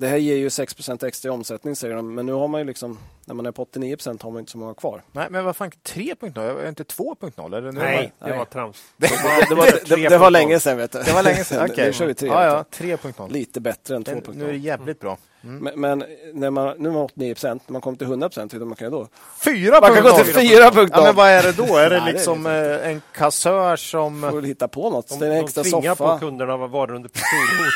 Det 0.00 0.08
här 0.08 0.16
ger 0.16 0.36
ju 0.36 0.50
6 0.50 0.74
procent 0.74 1.02
extra 1.02 1.28
i 1.28 1.30
omsättning 1.30 1.76
säger 1.76 1.94
de, 1.96 2.14
men 2.14 2.26
nu 2.26 2.32
har 2.32 2.48
man 2.48 2.60
ju 2.60 2.66
liksom, 2.66 2.98
när 3.24 3.34
man 3.34 3.46
är 3.46 3.52
på 3.52 3.62
89 3.62 3.96
procent 3.96 4.22
har 4.22 4.30
man 4.30 4.40
inte 4.40 4.52
så 4.52 4.58
många 4.58 4.74
kvar. 4.74 5.02
Nej, 5.12 5.26
men 5.30 5.44
vad 5.44 5.56
fan, 5.56 5.70
3.0? 5.84 6.58
Är 6.58 6.62
det 6.62 6.68
inte 6.68 6.82
2.0? 6.82 7.46
Eller 7.56 7.72
nu 7.72 7.80
Nej, 7.80 8.12
det 8.18 8.26
Nej. 8.28 8.38
var 8.38 8.44
trams. 8.44 8.84
Det 8.96 9.06
var, 9.10 9.48
det 9.48 9.54
var, 9.54 9.96
det, 9.96 10.08
det 10.08 10.18
var 10.18 10.30
länge 10.30 10.60
sedan 10.60 10.76
vet 10.76 10.92
du. 10.92 11.02
Det 11.02 11.12
var 11.12 11.22
länge 11.22 11.44
sedan. 11.44 11.68
Okej. 11.70 11.86
Nu 11.86 11.92
kör 11.92 12.06
vi 12.06 12.14
3. 12.14 12.28
Ja, 12.28 12.44
ja, 12.44 12.64
3.0. 12.72 13.32
Lite 13.32 13.60
bättre 13.60 13.96
än 13.96 14.02
Den- 14.02 14.22
2.0. 14.22 14.34
Nu 14.36 14.44
är 14.48 14.52
det 14.52 14.58
jävligt 14.58 15.00
bra. 15.00 15.18
Men, 15.40 15.80
men 15.80 16.04
när 16.34 16.50
man, 16.50 16.74
nu 16.78 16.88
har 16.88 16.94
man 16.94 17.02
89 17.04 17.34
procent, 17.34 17.62
när 17.66 17.72
man 17.72 17.82
kommer 17.82 17.96
till 17.98 18.06
100 18.06 18.28
procent, 18.28 18.54
vad 18.54 18.66
man 18.66 18.76
kan 18.76 18.90
göra 18.92 19.00
då? 19.00 19.08
4.0! 19.40 19.80
Man 19.80 19.94
kan 19.94 20.02
gå 20.02 20.10
till 20.24 20.34
4.0. 20.34 20.88
Ja, 20.92 21.02
men 21.02 21.14
vad 21.14 21.28
är 21.28 21.42
det 21.42 21.52
då? 21.52 21.76
Är 21.76 21.90
det 21.90 21.96
det 22.04 22.10
är 22.10 22.12
liksom 22.12 22.46
eh, 22.46 22.88
en 22.90 23.02
kassör 23.14 23.76
som... 23.76 24.28
Får 24.30 24.42
hitta 24.42 24.68
på 24.68 24.90
något. 24.90 25.08
De, 25.08 25.14
Ställa 25.14 25.32
en 25.34 25.38
de 25.38 25.44
extra 25.44 25.62
tvingar 25.62 25.94
soffa. 25.94 26.12
på 26.14 26.18
kunderna 26.18 26.56
vad 26.56 26.70
varor 26.70 26.94
under 26.94 27.08
pistolhot. 27.08 27.72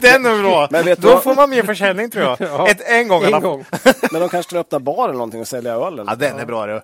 Den 0.00 0.26
är 0.26 0.42
bra! 0.42 0.68
Men 0.70 0.84
vet 0.84 0.98
Då 0.98 1.08
vad? 1.08 1.22
får 1.22 1.34
man 1.34 1.50
mer 1.50 1.62
försäljning 1.62 2.10
tror 2.10 2.24
jag. 2.24 2.36
Ja. 2.52 2.68
Ett, 2.68 2.80
en 2.90 3.08
gång 3.08 3.22
en 3.24 3.40
gång. 3.40 3.64
Men 4.12 4.20
de 4.20 4.28
kanske 4.28 4.42
skulle 4.42 4.60
öppna 4.60 4.80
bar 4.80 5.04
eller 5.04 5.12
någonting 5.12 5.40
och 5.40 5.48
sälja 5.48 5.72
öl. 5.74 5.92
Eller? 5.92 6.04
Ja, 6.12 6.14
den 6.14 6.38
är 6.38 6.46
bra 6.46 6.66
du. 6.66 6.80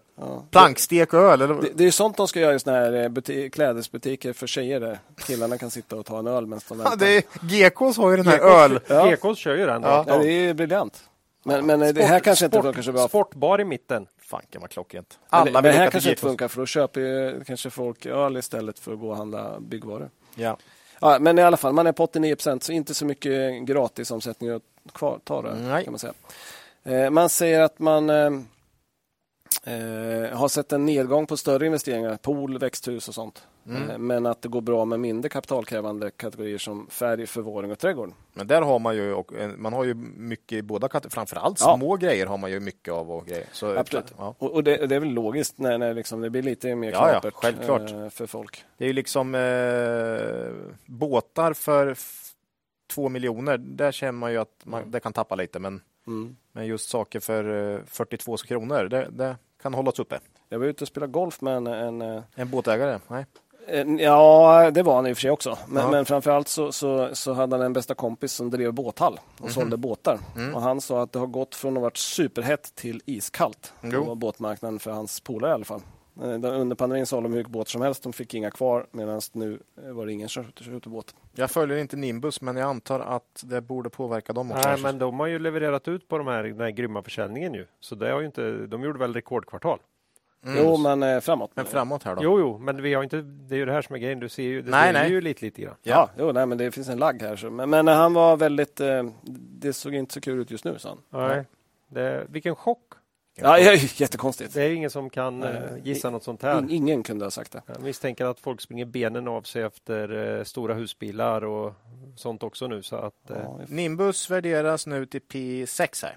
Plankstek 0.51 1.15
och 1.15 1.21
öl. 1.21 1.43
Eller? 1.43 1.55
Det, 1.55 1.69
det 1.75 1.83
är 1.83 1.85
ju 1.85 1.91
sånt 1.93 2.17
de 2.17 2.29
ska 2.29 2.41
göra 2.41 2.55
i 2.55 2.59
såna 2.61 2.77
här 2.77 2.93
eh, 2.93 3.09
buti- 3.09 3.51
klädesbutiker 3.51 4.33
för 4.33 4.47
tjejer. 4.47 4.81
Där. 4.81 4.99
Killarna 5.27 5.59
kan 5.59 5.71
sitta 5.71 5.97
och 5.97 6.07
ta 6.07 6.19
en 6.19 6.27
öl 6.27 6.47
medan 6.47 6.61
de 6.69 6.79
Ja, 6.81 6.85
väntar. 6.91 7.07
det 7.07 7.17
är, 7.17 7.23
GKs 7.91 7.97
har 7.97 8.11
ju 8.11 8.17
den 8.17 8.27
här 8.27 8.39
öl. 8.39 8.81
Ja. 8.87 9.11
Gekås 9.11 9.39
kör 9.39 9.57
ju 9.57 9.67
den. 9.67 9.83
Ja. 9.83 10.05
Ja, 10.19 10.25
det 10.25 10.33
är 10.33 10.47
ju 10.47 10.55
briljant. 10.55 11.09
Men, 11.45 11.67
men 11.67 11.83
eh, 11.83 11.89
det 11.89 12.05
här 12.05 12.21
kanske 12.21 12.45
inte 12.45 12.57
sport, 12.57 12.65
funkar 12.65 12.83
så 12.83 12.93
bra. 12.93 13.09
Sportbar 13.09 13.61
i 13.61 13.65
mitten. 13.65 14.07
Fanken 14.19 14.61
vad 14.61 14.71
klockrent. 14.71 15.19
Alla 15.29 15.53
men 15.53 15.63
det 15.63 15.73
här 15.73 15.91
kanske 15.91 16.11
inte 16.11 16.23
funkar 16.23 16.49
för 16.49 16.61
då 16.61 16.67
köper 16.67 17.01
ju 17.01 17.45
kanske 17.45 17.71
folk 17.71 18.07
öl 18.07 18.37
istället 18.37 18.79
för 18.79 18.93
att 18.93 19.01
gå 19.01 19.09
och 19.09 19.17
handla 19.17 19.61
byggvaror. 19.61 20.11
Ja. 20.35 20.59
Ja, 21.01 21.19
men 21.21 21.39
i 21.39 21.43
alla 21.43 21.57
fall, 21.57 21.73
man 21.73 21.87
är 21.87 21.93
på 21.93 22.05
89 22.05 22.35
procent 22.35 22.63
så 22.63 22.73
inte 22.73 22.95
så 22.95 23.05
mycket 23.05 23.63
gratisomsättning 23.63 24.51
att 24.51 24.63
kvar, 24.93 25.21
ta 25.25 25.43
det, 25.43 25.55
Nej. 25.55 25.85
kan 25.85 25.93
man 25.93 25.99
säga. 25.99 26.13
Eh, 26.85 27.11
man 27.11 27.29
säger 27.29 27.61
att 27.61 27.79
man 27.79 28.11
eh, 28.11 28.33
eh, 29.65 30.37
har 30.39 30.49
sett 30.49 30.73
en 30.73 30.87
nedgång 30.87 31.27
på 31.27 31.37
större 31.37 31.67
investeringar, 31.67 32.17
pool, 32.17 32.59
växthus 32.59 33.09
och 33.09 33.15
sånt. 33.15 33.43
Mm. 33.69 33.91
Eh, 33.91 33.99
men 33.99 34.27
att 34.27 34.43
det 34.43 34.49
går 34.49 34.61
bra 34.61 34.85
med 34.85 35.01
mindre 35.01 35.29
kapitalkrävande 35.29 36.11
kategorier 36.11 36.59
som 36.59 36.87
färg, 36.91 37.27
förvaring 37.27 37.71
och 37.73 37.79
trädgård. 37.79 38.13
Men 38.35 38.47
där 38.47 38.63
har 38.63 38.79
man 38.79 38.97
ju, 38.97 39.13
och, 39.15 39.33
eh, 39.35 39.51
man 39.57 39.73
har 39.73 39.85
ju 39.85 39.95
mycket 40.17 40.59
i 40.59 40.63
båda 40.63 40.89
kategorier. 40.89 41.15
Framförallt 41.15 41.61
Ja. 41.61 41.77
små 41.77 41.97
grejer 41.97 42.27
har 42.27 42.39
man 42.39 42.51
ju 42.51 42.61
mycket 42.61 42.95
av. 42.95 43.11
Och 43.11 43.27
grejer. 43.27 43.47
Så, 43.53 43.77
Absolut. 43.79 44.15
Ja. 44.19 44.35
Och, 44.39 44.53
och 44.55 44.65
det, 44.65 44.87
det 44.87 44.95
är 44.97 45.01
väl 45.01 45.09
logiskt 45.09 45.59
när, 45.59 45.79
när 45.79 45.95
liksom 45.95 46.21
det 46.21 46.31
blir 46.31 46.43
lite 46.43 46.75
mer 46.75 46.93
Ja, 46.93 47.07
ja, 47.13 47.21
knapert 47.21 47.35
självklart. 47.35 47.91
eh, 47.91 48.09
för 48.09 48.27
folk. 48.27 48.65
Det 48.77 48.85
är 48.85 48.89
ju 48.89 48.95
liksom 48.95 49.35
eh, 49.35 50.53
båtar 50.87 51.53
för 51.53 51.97
två 52.91 53.09
miljoner. 53.09 53.59
Där 53.59 53.93
känner 53.93 54.13
man 54.13 54.33
ju 54.33 54.39
att 54.39 54.61
man, 54.65 54.91
det 54.91 55.01
kan 55.01 55.13
tappa 55.13 55.35
lite. 55.35 55.59
Men, 55.59 55.81
Mm. 56.07 56.37
men 56.53 56.67
just 56.67 56.89
saker 56.91 57.21
för 57.21 57.75
eh, 57.75 57.81
42 57.87 58.37
kronor, 58.37 58.85
det, 58.85 59.09
det 59.11 59.37
kan 59.63 59.75
hållas 59.75 59.99
uppe. 59.99 60.19
Jag 60.49 60.59
var 60.59 60.67
ute 60.67 60.85
och 60.85 60.89
spelade 60.89 61.13
golf 61.13 61.41
med 61.41 61.57
en, 61.57 61.67
en 62.03 62.23
En 62.35 62.51
båtägare? 62.51 62.99
Nej. 63.09 63.27
En- 63.71 63.99
Ja, 63.99 64.71
det 64.71 64.83
var 64.83 64.95
han 64.95 65.07
i 65.07 65.13
och 65.13 65.17
för 65.17 65.21
sig 65.21 65.31
också. 65.31 65.59
Men, 65.69 65.83
Ja. 65.83 65.91
men 65.91 66.05
framförallt 66.05 66.49
så, 66.49 66.73
så, 66.73 67.09
så 67.13 67.33
hade 67.33 67.57
han 67.57 67.65
en 67.67 67.73
bästa 67.73 67.95
kompis 67.95 68.33
som 68.33 68.51
drev 68.51 68.73
båthall 68.73 69.21
och 69.37 69.41
Mhm. 69.41 69.51
sålde 69.51 69.77
båtar. 69.77 70.19
Mm. 70.37 70.55
Och 70.55 70.63
han 70.63 70.81
sa 70.81 71.03
att 71.03 71.13
det 71.13 71.19
har 71.19 71.27
gått 71.27 71.55
från 71.55 71.77
att 71.77 71.81
vara 71.81 71.93
superhett 71.95 72.75
till 72.75 73.03
iskallt 73.07 73.73
Jo. 73.83 74.05
på 74.05 74.15
båtmarknaden 74.15 74.79
för 74.79 74.91
hans 74.91 75.21
polare 75.21 75.51
i 75.51 75.55
alla 75.55 75.65
fall. 75.65 75.81
Eh, 76.23 76.29
Under 76.61 76.75
pandemin 76.77 77.07
sålde 77.07 77.29
de 77.29 77.33
hur 77.33 77.39
mycket 77.41 77.53
båtar 77.53 77.71
som 77.71 77.83
helst. 77.83 78.03
De 78.03 78.13
fick 78.13 78.35
inga 78.35 78.51
kvar 78.51 78.87
medan 78.91 79.21
nu 79.33 79.59
eh, 79.87 79.93
var 79.93 80.07
det 80.07 80.13
ingen 80.13 80.29
båt. 80.85 81.15
Jag 81.35 81.51
följer 81.51 81.79
inte 81.79 81.97
Nimbus, 81.97 82.41
men 82.41 82.57
jag 82.57 82.69
antar 82.69 83.01
att 83.01 83.43
det 83.45 83.61
borde 83.61 83.91
påverka 83.91 84.33
dem 84.33 84.53
också. 84.53 84.69
Nej, 84.69 84.81
men 84.83 84.99
de 84.99 85.21
har 85.21 85.27
ju 85.27 85.39
levererat 85.39 85.89
ut 85.89 86.09
på 86.09 86.19
de 86.19 86.27
här, 86.27 86.43
den 86.45 86.61
här 86.61 86.71
grymma 86.71 87.03
försäljningen 87.03 87.55
ju. 87.55 87.67
Så 87.81 87.95
det 87.95 88.11
har 88.13 88.21
ju 88.21 88.27
inte, 88.27 88.51
de 88.67 88.83
gjorde 88.83 88.99
väl 88.99 89.15
rekordkvartal. 89.15 89.79
Mm. 90.45 90.59
Jo, 90.59 90.77
men 90.77 91.03
eh, 91.03 91.21
framåt. 91.21 91.51
Men 91.55 91.67
framåt 91.67 92.03
här 92.03 92.17
då? 92.17 92.23
Jo, 92.23 92.41
jo, 92.41 92.59
men 92.59 92.83
vi 92.83 92.95
har 92.95 93.03
inte, 93.03 93.21
det 93.23 93.55
är 93.55 93.59
ju 93.59 93.65
det 93.65 93.73
här 93.73 93.83
som 93.83 93.95
är 93.95 93.99
grejen. 94.01 94.21
Du 94.21 94.29
ser 94.29 94.43
ju, 94.43 94.63
det 94.63 94.71
Nej, 94.71 94.89
ser 94.93 95.01
nej. 95.01 95.11
ju 95.11 95.21
lite, 95.21 95.45
lite 95.45 95.63
grann. 95.63 95.75
Ja, 95.83 96.11
jo, 96.19 96.33
nej, 96.33 96.47
men 96.47 96.59
det 96.59 96.71
finns 96.71 96.89
en 96.89 96.99
lagg 96.99 97.23
här. 97.23 97.37
Så. 97.37 97.51
Men, 97.51 97.71
men 97.71 97.89
han 97.89 98.15
var 98.15 98.37
väldigt... 98.37 98.81
Eh, 98.81 99.03
det 99.61 99.73
såg 99.73 99.95
inte 99.95 100.15
så 100.15 100.21
kul 100.21 100.41
ut 100.41 100.51
just 100.51 100.65
nu, 100.65 100.79
sa 100.79 100.89
han. 100.89 101.29
Nej. 101.29 101.45
Det, 101.89 102.27
vilken 102.29 102.57
chock! 102.57 102.83
Ja, 103.41 103.59
ja, 103.59 103.73
jättekonstigt. 103.75 104.55
Det 104.55 104.63
är 104.63 104.71
ingen 104.71 104.91
som 104.91 105.11
kan 105.11 105.41
Nej. 105.41 105.51
eh, 105.57 105.87
gissa 105.87 106.11
något 106.11 106.23
sånt 106.25 106.43
här. 106.43 106.59
In, 106.59 106.71
ingen 106.71 107.03
kunde 107.03 107.25
ha 107.25 107.31
sagt 107.31 107.53
det. 107.53 107.63
Jag 107.67 107.83
misstänker 107.83 108.25
att 108.25 108.41
folk 108.41 108.61
springer 108.61 108.85
benen 108.85 109.29
av 109.29 109.43
sig 109.43 109.63
efter 109.63 110.37
eh, 110.39 110.45
stora 110.45 110.75
husbilar 110.75 111.45
och 111.45 111.75
sånt 112.17 112.43
också 112.43 112.67
nu. 112.67 112.83
Så 112.83 112.97
att, 112.97 113.15
Ja, 113.27 113.61
Nimbus 113.69 114.31
värderas 114.31 114.87
nu 114.87 115.07
till 115.07 115.21
P6 115.21 116.05
här. 116.05 116.17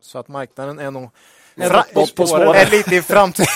Så 0.00 0.18
att 0.18 0.28
marknaden 0.28 0.78
är 0.78 0.90
nog 0.90 1.02
Är 1.04 1.08
fra- 1.56 1.82
på 1.94 2.54
är 2.54 2.70
lite 2.70 2.96
i 2.96 3.02
framtiden. 3.02 3.46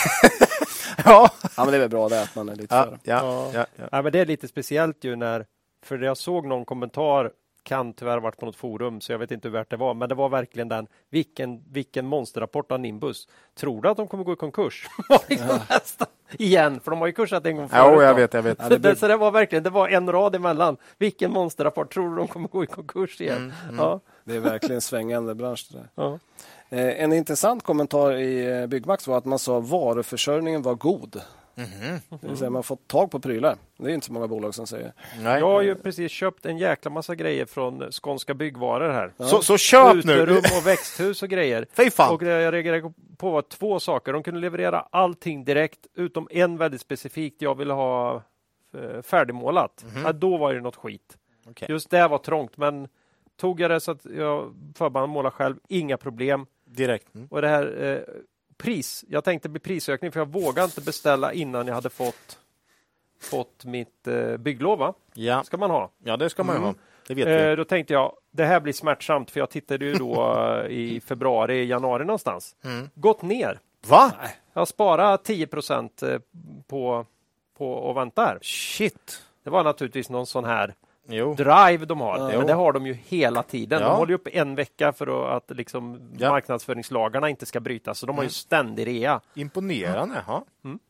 ja. 1.04 1.30
Ja, 1.56 1.64
men 1.64 1.66
det 1.66 1.76
är 1.76 1.80
väl 1.80 1.88
bra 1.88 2.08
det 2.08 2.22
att 2.22 2.34
man 2.34 2.48
är 2.48 2.56
lite 2.56 2.74
Ja, 2.74 2.84
före. 2.84 2.98
ja, 3.02 3.50
ja, 3.54 3.66
ja. 3.76 3.84
Ja, 3.92 4.02
men 4.02 4.12
det 4.12 4.18
är 4.20 4.26
lite 4.26 4.48
speciellt 4.48 5.04
ju 5.04 5.16
när, 5.16 5.46
för 5.86 5.98
jag 5.98 6.16
såg 6.16 6.46
någon 6.46 6.64
kommentar, 6.64 7.30
kan 7.62 7.92
tyvärr 7.92 8.18
varit 8.18 8.36
på 8.38 8.46
något 8.46 8.56
forum, 8.56 9.00
så 9.00 9.12
jag 9.12 9.18
vet 9.18 9.30
inte 9.30 9.48
hur 9.48 9.52
värt 9.52 9.70
det 9.70 9.76
var, 9.76 9.94
men 9.94 10.08
det 10.08 10.14
var 10.14 10.28
verkligen 10.28 10.68
den, 10.68 10.86
vilken, 11.10 11.62
vilken 11.72 12.06
monsterrapport 12.06 12.72
av 12.72 12.80
Nimbus. 12.80 13.28
Tror 13.58 13.82
du 13.82 13.88
att 13.88 13.96
de 13.96 14.08
kommer 14.08 14.24
gå 14.24 14.32
i 14.32 14.36
konkurs? 14.36 14.86
Igen, 16.38 16.80
för 16.80 16.90
de 16.90 17.00
har 17.00 17.06
ju 17.06 17.12
kursat 17.12 17.46
en 17.46 17.56
gång 17.56 17.68
förut. 17.68 17.92
Jo, 17.96 18.02
jag 18.02 18.14
vet, 18.14 18.34
jag 18.34 18.42
vet. 18.42 18.58
Ja, 18.62 18.68
det 18.68 18.78
blir- 18.78 18.94
Så 18.94 19.08
det 19.08 19.16
var 19.16 19.30
verkligen, 19.30 19.62
det 19.64 19.70
var 19.70 19.88
en 19.88 20.12
rad 20.12 20.34
emellan. 20.34 20.76
Vilken 20.98 21.30
monsterrapport, 21.32 21.92
tror 21.94 22.10
du 22.10 22.16
de 22.16 22.28
kommer 22.28 22.48
gå 22.48 22.64
i 22.64 22.66
konkurs 22.66 23.20
igen? 23.20 23.52
Ja, 23.78 24.00
Det 24.24 24.36
är 24.36 24.40
verkligen 24.40 24.80
svängande 24.80 25.34
bransch. 25.34 25.66
Det 25.70 25.78
där. 25.78 25.88
ja. 25.94 26.18
Eh, 26.74 27.02
En 27.02 27.12
intressant 27.12 27.62
kommentar 27.62 28.12
i 28.12 28.60
eh, 28.60 28.66
Byggmax 28.66 29.06
var 29.06 29.18
att 29.18 29.24
man 29.24 29.38
sa 29.38 29.58
att 29.58 29.68
varuförsörjningen 29.68 30.62
var 30.62 30.74
god. 30.74 31.20
Mhm. 31.54 32.00
Det 32.20 32.28
vill 32.28 32.36
säga 32.36 32.50
man 32.50 32.56
har 32.58 32.62
fått 32.62 32.88
tag 32.88 33.10
på 33.10 33.20
prylar. 33.20 33.56
Det 33.76 33.90
är 33.90 33.94
inte 33.94 34.06
så 34.06 34.12
många 34.12 34.26
bolag 34.28 34.54
som 34.54 34.66
säger. 34.66 34.92
Nej. 35.20 35.40
Jag 35.40 35.46
har 35.48 35.62
ju 35.62 35.74
precis 35.74 36.12
köpt 36.12 36.46
en 36.46 36.58
jäkla 36.58 36.90
massa 36.90 37.14
grejer 37.14 37.46
från 37.46 37.92
Skånska 37.92 38.34
Byggvaror 38.34 38.92
här. 38.92 39.12
Så, 39.18 39.42
så 39.42 39.58
köp 39.58 39.94
Uterum 39.96 40.34
nu! 40.34 40.38
och 40.38 40.66
växthus 40.66 41.22
och 41.22 41.28
grejer. 41.28 41.66
Fy 41.72 41.90
fan! 41.90 42.14
Och 42.14 42.24
det 42.24 42.42
jag 42.42 42.54
reagerade 42.54 42.92
på 43.16 43.30
var 43.30 43.42
två 43.42 43.80
saker. 43.80 44.12
De 44.12 44.22
kunde 44.22 44.40
leverera 44.40 44.80
allting 44.90 45.44
direkt 45.44 45.86
utom 45.94 46.28
en 46.30 46.56
väldigt 46.56 46.80
specifikt. 46.80 47.42
Jag 47.42 47.58
ville 47.58 47.72
ha 47.72 48.22
eh, 48.76 49.02
färdigmålat. 49.02 49.84
Ja, 50.04 50.12
då 50.12 50.36
var 50.36 50.54
det 50.54 50.60
något 50.60 50.76
skit. 50.76 51.16
Okej. 51.46 51.66
Just 51.70 51.90
det 51.90 52.08
var 52.08 52.18
trångt, 52.18 52.56
men 52.56 52.88
tog 53.36 53.60
jag 53.60 53.70
det 53.70 53.80
så 53.80 53.90
att 53.90 54.04
jag 54.16 54.54
förband 54.76 55.12
måla 55.12 55.30
själv, 55.30 55.56
inga 55.68 55.96
problem. 55.96 56.46
Direkt. 56.76 57.14
Mm. 57.14 57.26
Och 57.30 57.42
det 57.42 57.48
här 57.48 57.82
eh, 57.84 58.14
pris, 58.56 59.04
jag 59.08 59.24
tänkte 59.24 59.48
bli 59.48 59.60
prisökning 59.60 60.12
för 60.12 60.20
jag 60.20 60.28
vågade 60.32 60.64
inte 60.64 60.80
beställa 60.80 61.32
innan 61.32 61.66
jag 61.66 61.74
hade 61.74 61.90
fått 61.90 62.38
fått 63.20 63.64
mitt 63.64 64.06
eh, 64.06 64.36
bygglov. 64.36 64.78
Va? 64.78 64.94
Ja. 65.14 65.42
Ska 65.44 65.56
man 65.56 65.70
ha. 65.70 65.90
ja, 66.04 66.16
det 66.16 66.30
ska 66.30 66.44
man 66.44 66.56
Mm. 66.56 66.66
ha. 66.68 66.74
Det 67.06 67.14
vet 67.14 67.26
Eh, 67.26 67.48
vi. 67.50 67.56
då 67.56 67.64
tänkte 67.64 67.92
jag, 67.94 68.12
det 68.30 68.44
här 68.44 68.60
blir 68.60 68.72
smärtsamt 68.72 69.30
för 69.30 69.40
jag 69.40 69.50
tittade 69.50 69.84
ju 69.84 69.94
då 69.94 70.36
eh, 70.64 70.66
i 70.70 71.00
februari, 71.00 71.64
januari 71.66 72.04
någonstans. 72.04 72.56
Mm. 72.64 72.90
Gått 72.94 73.22
ner. 73.22 73.60
Va? 73.86 74.12
Jag 74.52 74.68
sparade 74.68 75.18
10 75.22 75.46
procent 75.46 76.02
eh, 76.02 76.18
på, 76.66 77.06
på 77.58 77.90
att 77.90 77.96
vänta 77.96 78.24
här. 78.24 78.38
Shit! 78.42 79.22
Det 79.44 79.50
var 79.50 79.64
naturligtvis 79.64 80.10
någon 80.10 80.26
sån 80.26 80.44
här 80.44 80.74
Jo. 81.08 81.34
drive 81.34 81.84
de 81.86 82.00
har. 82.00 82.18
Ja. 82.32 82.38
Men 82.38 82.46
det 82.46 82.52
har 82.52 82.72
de 82.72 82.86
ju 82.86 82.96
hela 83.06 83.42
tiden. 83.42 83.80
Ja. 83.82 83.88
De 83.88 83.96
håller 83.96 84.14
upp 84.14 84.28
en 84.32 84.54
vecka 84.54 84.92
för 84.92 85.36
att, 85.36 85.50
liksom 85.50 86.00
Ja. 86.18 86.30
marknadsföringslagarna 86.30 87.28
inte 87.28 87.46
ska 87.46 87.60
brytas. 87.60 87.98
Så 87.98 88.06
de 88.06 88.16
har 88.16 88.24
ju 88.24 88.30
ständig 88.30 88.86
rea. 88.86 89.20
Imponerande. 89.34 90.22
Ja. 90.26 90.44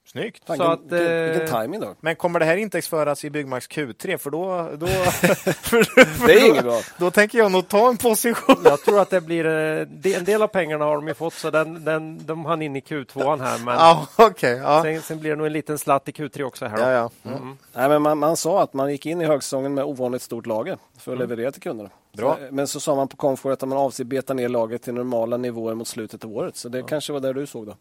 Snyggt. 0.07 0.47
Fan, 0.47 0.57
Så 0.57 0.62
att, 0.62 0.81
vilken, 0.81 1.25
vilken 1.25 1.43
eh, 1.49 1.61
timing 1.62 1.81
då. 1.81 1.95
Men 2.01 2.17
kommer 2.17 2.39
det 2.41 2.45
här 2.45 2.57
intäktsföras 2.57 3.25
i 3.25 3.31
Byggmax 3.31 3.69
Q3? 3.69 4.17
För 4.17 4.31
då, 4.31 4.69
då, 4.77 4.87
Det 6.27 6.33
är 6.33 6.49
inget 6.51 6.65
bra. 6.65 6.81
då 6.99 7.11
tänker 7.11 7.39
jag 7.39 7.53
nog 7.53 7.69
ta 7.69 7.89
en 7.89 7.97
position. 7.97 8.57
Jag 8.65 8.81
tror 8.83 9.01
att 9.01 9.11
det 9.11 9.21
blir 9.21 9.47
eh, 9.47 10.17
en 10.17 10.25
del 10.25 10.43
av 10.43 10.47
pengarna 10.47 10.85
har 10.85 10.95
de 10.95 11.09
ju 11.09 11.15
fått 11.15 11.35
så 11.35 11.51
den, 11.51 11.85
den, 11.85 12.27
de 12.27 12.45
hann 12.45 12.62
in 12.62 12.77
i 12.77 12.81
Q2 12.81 13.41
här. 13.43 13.59
Men 13.65 13.75
Ja, 13.75 14.07
okej. 14.17 14.57
ja. 14.57 14.83
sen, 14.83 15.03
sen 15.03 15.19
blir 15.21 15.31
det 15.31 15.37
nog 15.37 15.47
en 15.47 15.53
liten 15.53 15.79
slatt 15.79 16.09
i 16.09 16.12
Q3 16.12 16.43
också. 16.43 16.67
Här. 16.67 16.79
Ja, 16.93 17.11
ja. 17.25 17.31
Mm. 17.31 17.57
Nej, 17.73 17.89
men 17.89 18.03
man, 18.03 18.19
man 18.19 18.37
sa 18.37 18.62
att 18.62 18.73
man 18.75 18.91
gick 18.91 19.07
in 19.07 19.21
i 19.21 19.25
högsäsongen 19.25 19.75
med 19.75 19.85
ovanligt 20.05 20.23
stort 20.23 20.47
lager 20.47 20.79
för 20.99 21.13
att 21.13 21.19
leverera 21.19 21.53
till 21.53 21.63
kunderna. 21.63 21.91
Bra. 22.17 22.37
Så, 22.37 22.55
men 22.55 22.67
så 22.67 22.81
sa 22.81 22.95
man 22.95 23.09
på 23.09 23.17
Comfort 23.17 23.53
att 23.53 23.69
man 23.69 23.79
avser 23.79 24.05
beta 24.05 24.35
ner 24.35 24.49
lagret 24.49 24.83
till 24.83 24.95
normala 24.95 25.37
nivåer 25.37 25.75
mot 25.75 25.89
slutet 25.89 26.25
av 26.25 26.33
året. 26.33 26.57
Så 26.57 26.69
det 26.69 26.83
kanske 26.83 27.13
var 27.13 27.21
där 27.21 27.35
du 27.35 27.47
såg 27.47 27.67
då. 27.67 27.77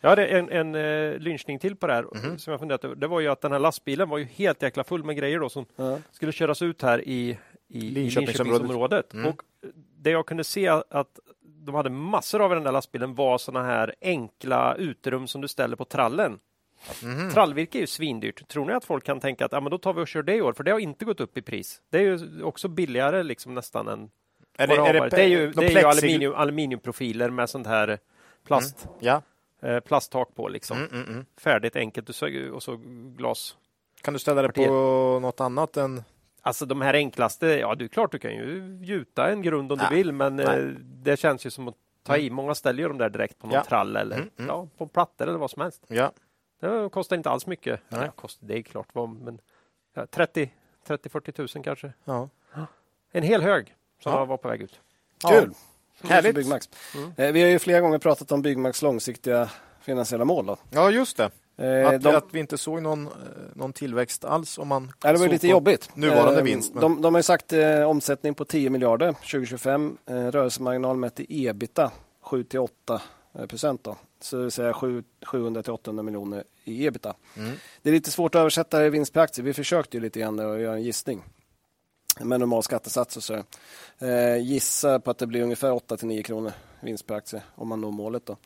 Jag 0.00 0.10
hade 0.10 0.26
en, 0.26 0.50
en 0.50 0.74
uh, 0.74 1.18
lynchning 1.18 1.58
till 1.58 1.76
på 1.76 1.86
det 1.86 1.92
här 1.92 2.36
som 2.38 2.50
jag 2.50 2.60
funderat 2.60 2.84
över. 2.84 2.94
Det 2.94 3.06
var 3.06 3.20
ju 3.20 3.28
att 3.28 3.40
den 3.40 3.52
här 3.52 3.58
lastbilen 3.58 4.08
var 4.08 4.18
ju 4.18 4.24
helt 4.24 4.62
jäkla 4.62 4.84
full 4.84 5.04
med 5.04 5.16
grejer 5.16 5.40
då 5.40 5.48
som 5.48 5.66
Ja. 5.76 5.98
skulle 6.12 6.32
köras 6.32 6.62
ut 6.62 6.82
här 6.82 7.08
i, 7.08 7.38
i 7.68 7.80
Linköpingsområdet. 7.80 9.14
Linköpingsområdet. 9.14 9.14
Och 9.26 9.42
det 9.96 10.10
jag 10.10 10.26
kunde 10.26 10.44
se 10.44 10.68
att 10.68 11.18
de 11.42 11.74
hade 11.74 11.90
massor 11.90 12.42
av 12.42 12.52
i 12.52 12.54
den 12.54 12.64
där 12.64 12.72
lastbilen 12.72 13.14
var 13.14 13.38
såna 13.38 13.62
här 13.62 13.94
enkla 14.00 14.74
uterum 14.74 15.26
som 15.26 15.40
du 15.40 15.48
ställer 15.48 15.76
på 15.76 15.84
trallen. 15.84 16.38
Trallvirke 17.32 17.78
är 17.78 17.80
ju 17.80 17.86
svindyrt. 17.86 18.48
Tror 18.48 18.64
ni 18.66 18.72
att 18.72 18.84
folk 18.84 19.04
kan 19.04 19.20
tänka 19.20 19.44
att 19.44 19.52
ja, 19.52 19.60
men 19.60 19.70
då 19.70 19.78
tar 19.78 19.92
vi 19.94 20.02
och 20.02 20.08
kör 20.08 20.22
det 20.22 20.34
i 20.36 20.42
år? 20.42 20.52
För 20.52 20.64
det 20.64 20.70
har 20.72 20.78
inte 20.78 21.04
gått 21.04 21.20
upp 21.20 21.38
i 21.38 21.42
pris. 21.42 21.82
Det 21.90 21.98
är 21.98 22.02
ju 22.02 22.42
också 22.42 22.68
billigare 22.68 23.22
liksom 23.22 23.54
nästan 23.54 23.88
än 23.88 24.10
Är 24.58 24.66
det, 24.66 24.74
är 24.74 24.92
det, 24.94 25.08
det 25.08 25.22
är 25.22 25.26
ju, 25.28 25.50
de 25.50 25.60
det 25.60 25.66
är 25.74 25.80
ju 25.80 25.86
aluminium, 25.86 26.34
aluminiumprofiler 26.34 27.30
med 27.30 27.50
sånt 27.50 27.66
här 27.66 27.98
plast, 28.46 28.88
Ja. 29.00 29.22
eh, 29.62 29.80
plasttak 29.80 30.34
på 30.34 30.48
liksom. 30.48 30.76
Mm, 30.78 30.90
mm, 30.92 31.08
mm. 31.08 31.24
Färdigt, 31.36 31.76
enkelt 31.76 32.08
och 32.08 32.62
så, 32.62 32.76
glas. 33.16 33.56
Kan 34.02 34.12
du 34.14 34.18
ställa 34.20 34.42
det 34.42 34.48
på 34.52 35.18
något 35.22 35.40
annat 35.40 35.76
än... 35.76 36.02
Alltså 36.42 36.66
de 36.66 36.80
här 36.80 36.94
enklaste, 36.94 37.46
ja 37.46 37.74
det 37.74 37.84
är 37.84 37.88
klart 37.88 38.12
du 38.12 38.18
kan 38.18 38.30
ju 38.32 38.78
gjuta 38.82 39.28
en 39.30 39.42
grund 39.42 39.72
om 39.72 39.78
Nej. 39.78 39.86
du 39.90 39.96
vill 39.96 40.12
men 40.12 40.36
Nej. 40.36 40.46
eh, 40.46 40.64
det 40.80 41.16
känns 41.16 41.46
ju 41.46 41.50
som 41.50 41.68
att 41.68 41.74
ta 42.02 42.16
i. 42.16 42.30
Många 42.30 42.54
ställer 42.54 42.82
ju 42.82 42.88
de 42.88 42.98
där 42.98 43.10
direkt 43.10 43.38
på 43.38 43.46
någon 43.46 43.54
Ja. 43.54 43.64
trall 43.64 43.96
eller 43.96 44.16
Mm, 44.16 44.30
mm. 44.38 44.48
ja, 44.48 44.68
på 44.78 44.86
plattor 44.86 45.26
eller 45.28 45.38
vad 45.38 45.50
som 45.50 45.62
helst. 45.62 45.84
Ja. 45.88 46.12
Det 46.60 46.88
kostar 46.92 47.16
inte 47.16 47.30
alls 47.30 47.46
mycket. 47.46 47.80
Nej. 47.88 48.00
Ja, 48.04 48.10
kostar, 48.10 48.46
det 48.46 48.58
är 48.58 48.62
klart 48.62 48.88
vad, 48.92 49.08
men 49.08 49.38
ja, 49.94 50.06
30 50.06 50.50
30-40 50.86 51.32
tusen 51.32 51.62
kanske. 51.62 51.92
ja. 52.04 52.28
En 53.12 53.22
hel 53.22 53.42
hög 53.42 53.74
som 54.02 54.12
Ja. 54.12 54.24
var 54.24 54.36
på 54.36 54.48
väg 54.48 54.62
ut. 54.62 54.80
Kul! 55.30 55.54
Härligt. 56.02 56.34
Byggmax. 56.34 56.68
Eh, 57.16 57.32
Vi 57.32 57.42
har 57.42 57.48
ju 57.48 57.58
flera 57.58 57.80
gånger 57.80 57.98
pratat 57.98 58.32
om 58.32 58.42
Byggmax 58.42 58.82
långsiktiga 58.82 59.50
finansiella 59.80 60.24
mål. 60.24 60.46
Då. 60.46 60.56
Ja, 60.70 60.90
just 60.90 61.16
det. 61.16 61.30
Eh, 61.56 61.88
Att, 61.88 62.02
de, 62.02 62.14
att 62.16 62.24
vi 62.30 62.38
inte 62.40 62.58
såg 62.58 62.82
någon, 62.82 63.06
eh, 63.06 63.12
någon 63.54 63.72
tillväxt 63.72 64.24
alls 64.24 64.58
om 64.58 64.68
man 64.68 64.92
det 65.00 65.12
var 65.12 65.28
lite 65.28 65.48
jobbigt. 65.48 65.90
Nuvarande 65.96 66.38
Eh, 66.40 66.44
vinst. 66.44 66.74
Men... 66.74 66.80
De, 66.80 67.02
de 67.02 67.14
har 67.14 67.18
ju 67.18 67.22
sagt 67.22 67.52
eh, 67.52 67.82
omsättning 67.82 68.34
på 68.34 68.44
10 68.44 68.70
miljarder 68.70 69.12
2025. 69.12 69.98
Eh, 70.06 70.14
rörelsemarginal 70.14 70.96
mätt 70.96 71.20
i 71.20 71.46
ebita 71.46 71.92
7-8 72.22 73.00
eh, 73.38 73.46
procent. 73.46 73.84
Då. 73.84 73.96
Så 74.24 74.36
det 74.36 74.42
vill 74.42 74.52
säga 74.52 74.72
700-800 74.72 76.02
miljoner 76.02 76.44
i 76.64 76.86
ebita. 76.86 77.14
Mm. 77.36 77.56
Det 77.82 77.90
är 77.90 77.94
lite 77.94 78.10
svårt 78.10 78.34
att 78.34 78.38
översätta 78.38 78.78
det 78.78 78.86
i 78.86 78.90
vinst 78.90 79.12
per 79.12 79.20
aktie. 79.20 79.44
Vi 79.44 79.52
försökte 79.52 79.96
ju 79.96 80.02
lite 80.02 80.20
grann 80.20 80.40
att 80.40 80.60
göra 80.60 80.74
en 80.74 80.82
gissning 80.82 81.22
med 82.20 82.40
normal 82.40 82.62
skattesats 82.62 83.16
och 83.16 83.22
så. 83.22 83.34
Eh, 83.98 84.36
gissa 84.42 85.00
på 85.00 85.10
att 85.10 85.18
det 85.18 85.26
blir 85.26 85.42
ungefär 85.42 85.70
8-9 85.70 86.22
kronor 86.22 86.52
vinst 86.80 87.06
per 87.06 87.14
aktie 87.14 87.42
om 87.54 87.68
man 87.68 87.80
når 87.80 87.90
målet. 87.90 88.26
Då. 88.26 88.36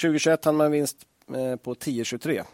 2021 0.00 0.44
hade 0.44 0.58
man 0.58 0.66
en 0.66 0.72
vinst 0.72 0.96
eh, 1.28 1.56
på 1.56 1.74
10-23 1.74 2.44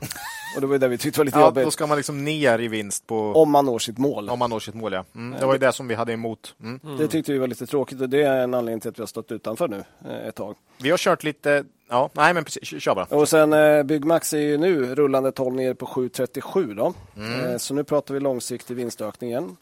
och 0.55 0.61
det 0.61 0.67
var 0.67 0.79
det 0.79 0.89
vi 0.89 0.99
tyckte 0.99 1.21
var 1.21 1.25
lite 1.25 1.39
ja, 1.39 1.45
jobbigt. 1.45 1.65
då 1.65 1.71
ska 1.71 1.87
man 1.87 1.97
liksom 1.97 2.25
ner 2.25 2.59
i 2.59 2.69
vinst 2.69 3.07
på 3.07 3.33
Om 3.33 3.51
man 3.51 3.65
når 3.65 3.79
sitt 3.79 3.99
mål. 3.99 4.29
om 4.31 4.39
man 4.39 4.51
når 4.51 4.61
sitt 4.61 4.75
mål. 4.75 4.93
Ja. 4.93 5.05
Mm. 5.15 5.41
Det 5.41 5.47
var 5.47 5.53
ju 5.53 5.59
det 5.59 5.73
som 5.73 5.89
vi 5.89 5.95
hade 5.95 6.13
emot. 6.13 6.55
Mm. 6.63 6.81
Det 6.99 7.09
tyckte 7.09 7.33
vi 7.33 7.39
var 7.39 7.47
lite 7.47 7.67
tråkigt 7.67 8.01
och 8.01 8.09
det 8.09 8.23
är 8.23 8.43
en 8.43 8.55
anledning 8.55 8.81
till 8.81 8.89
att 8.89 8.99
vi 8.99 9.03
har 9.03 9.07
stått 9.07 9.33
utanför 9.33 9.69
nu 9.69 9.85
eh, 10.05 10.29
ett 10.29 10.35
tag. 10.35 10.57
Vi 10.79 10.91
har 10.91 10.99
kört 10.99 11.25
lite... 11.25 11.65
Ja, 11.89 12.11
nej 12.13 12.35
men 12.35 12.45
precis. 12.45 12.83
Kör 12.83 12.95
bara. 12.95 13.05
Och 13.05 13.29
sen 13.29 13.53
eh, 13.53 13.83
Byggmax 13.83 14.33
är 14.33 14.39
ju 14.39 14.59
nu 14.59 14.95
rullande 14.95 15.33
12 15.33 15.55
ner 15.55 15.75
på 15.75 15.87
7,37 15.87 16.75
då. 16.75 16.95
Eh, 17.23 17.57
så 17.59 17.75
nu 17.75 17.85
pratar 17.85 18.15
vi 18.15 18.21
långsiktig 18.21 18.75
vinstökning 18.75 19.31
igen. 19.31 19.57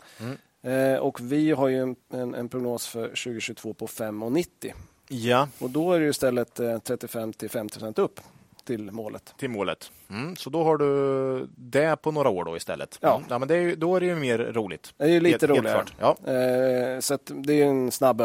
Eh, 0.62 0.98
och 1.00 1.20
vi 1.20 1.50
har 1.52 1.68
ju 1.68 1.78
en, 1.82 1.96
en, 2.14 2.34
en 2.34 2.48
prognos 2.48 2.86
för 2.86 3.02
2022 3.08 3.74
på 3.74 3.86
5,90. 3.86 4.72
Ja, 5.08 5.48
Och 5.58 5.70
då 5.70 5.92
är 5.92 6.00
det 6.00 6.06
istället 6.06 6.60
eh, 6.60 6.78
35 6.78 7.32
till 7.32 7.50
50 7.50 7.78
procent 7.78 7.98
upp 7.98 8.20
till 8.64 8.90
målet. 8.92 9.34
till 9.38 9.50
målet. 9.50 9.90
Mm. 10.10 10.36
Så 10.36 10.50
då 10.50 10.64
har 10.64 10.76
du 10.76 11.48
det 11.56 11.96
på 12.02 12.10
några 12.10 12.28
år 12.28 12.44
då 12.44 12.56
istället. 12.56 12.98
Ja. 13.00 13.14
Mm. 13.16 13.26
ja 13.30 13.38
men 13.38 13.50
är, 13.50 13.76
då 13.76 13.96
är 13.96 14.00
det 14.00 14.06
ju 14.06 14.14
mer 14.16 14.38
roligt. 14.38 14.94
Det 14.96 15.04
är 15.04 15.08
ju 15.08 15.20
lite 15.20 15.46
Helt- 15.46 15.56
helt 15.56 15.58
roligare. 15.58 15.84
klart. 15.98 16.16
Ja. 16.26 16.32
Eh, 16.32 17.00
så 17.00 17.18
det 17.26 17.52
är 17.52 17.56
ju 17.56 17.62
en 17.62 17.90
snabb 17.90 18.20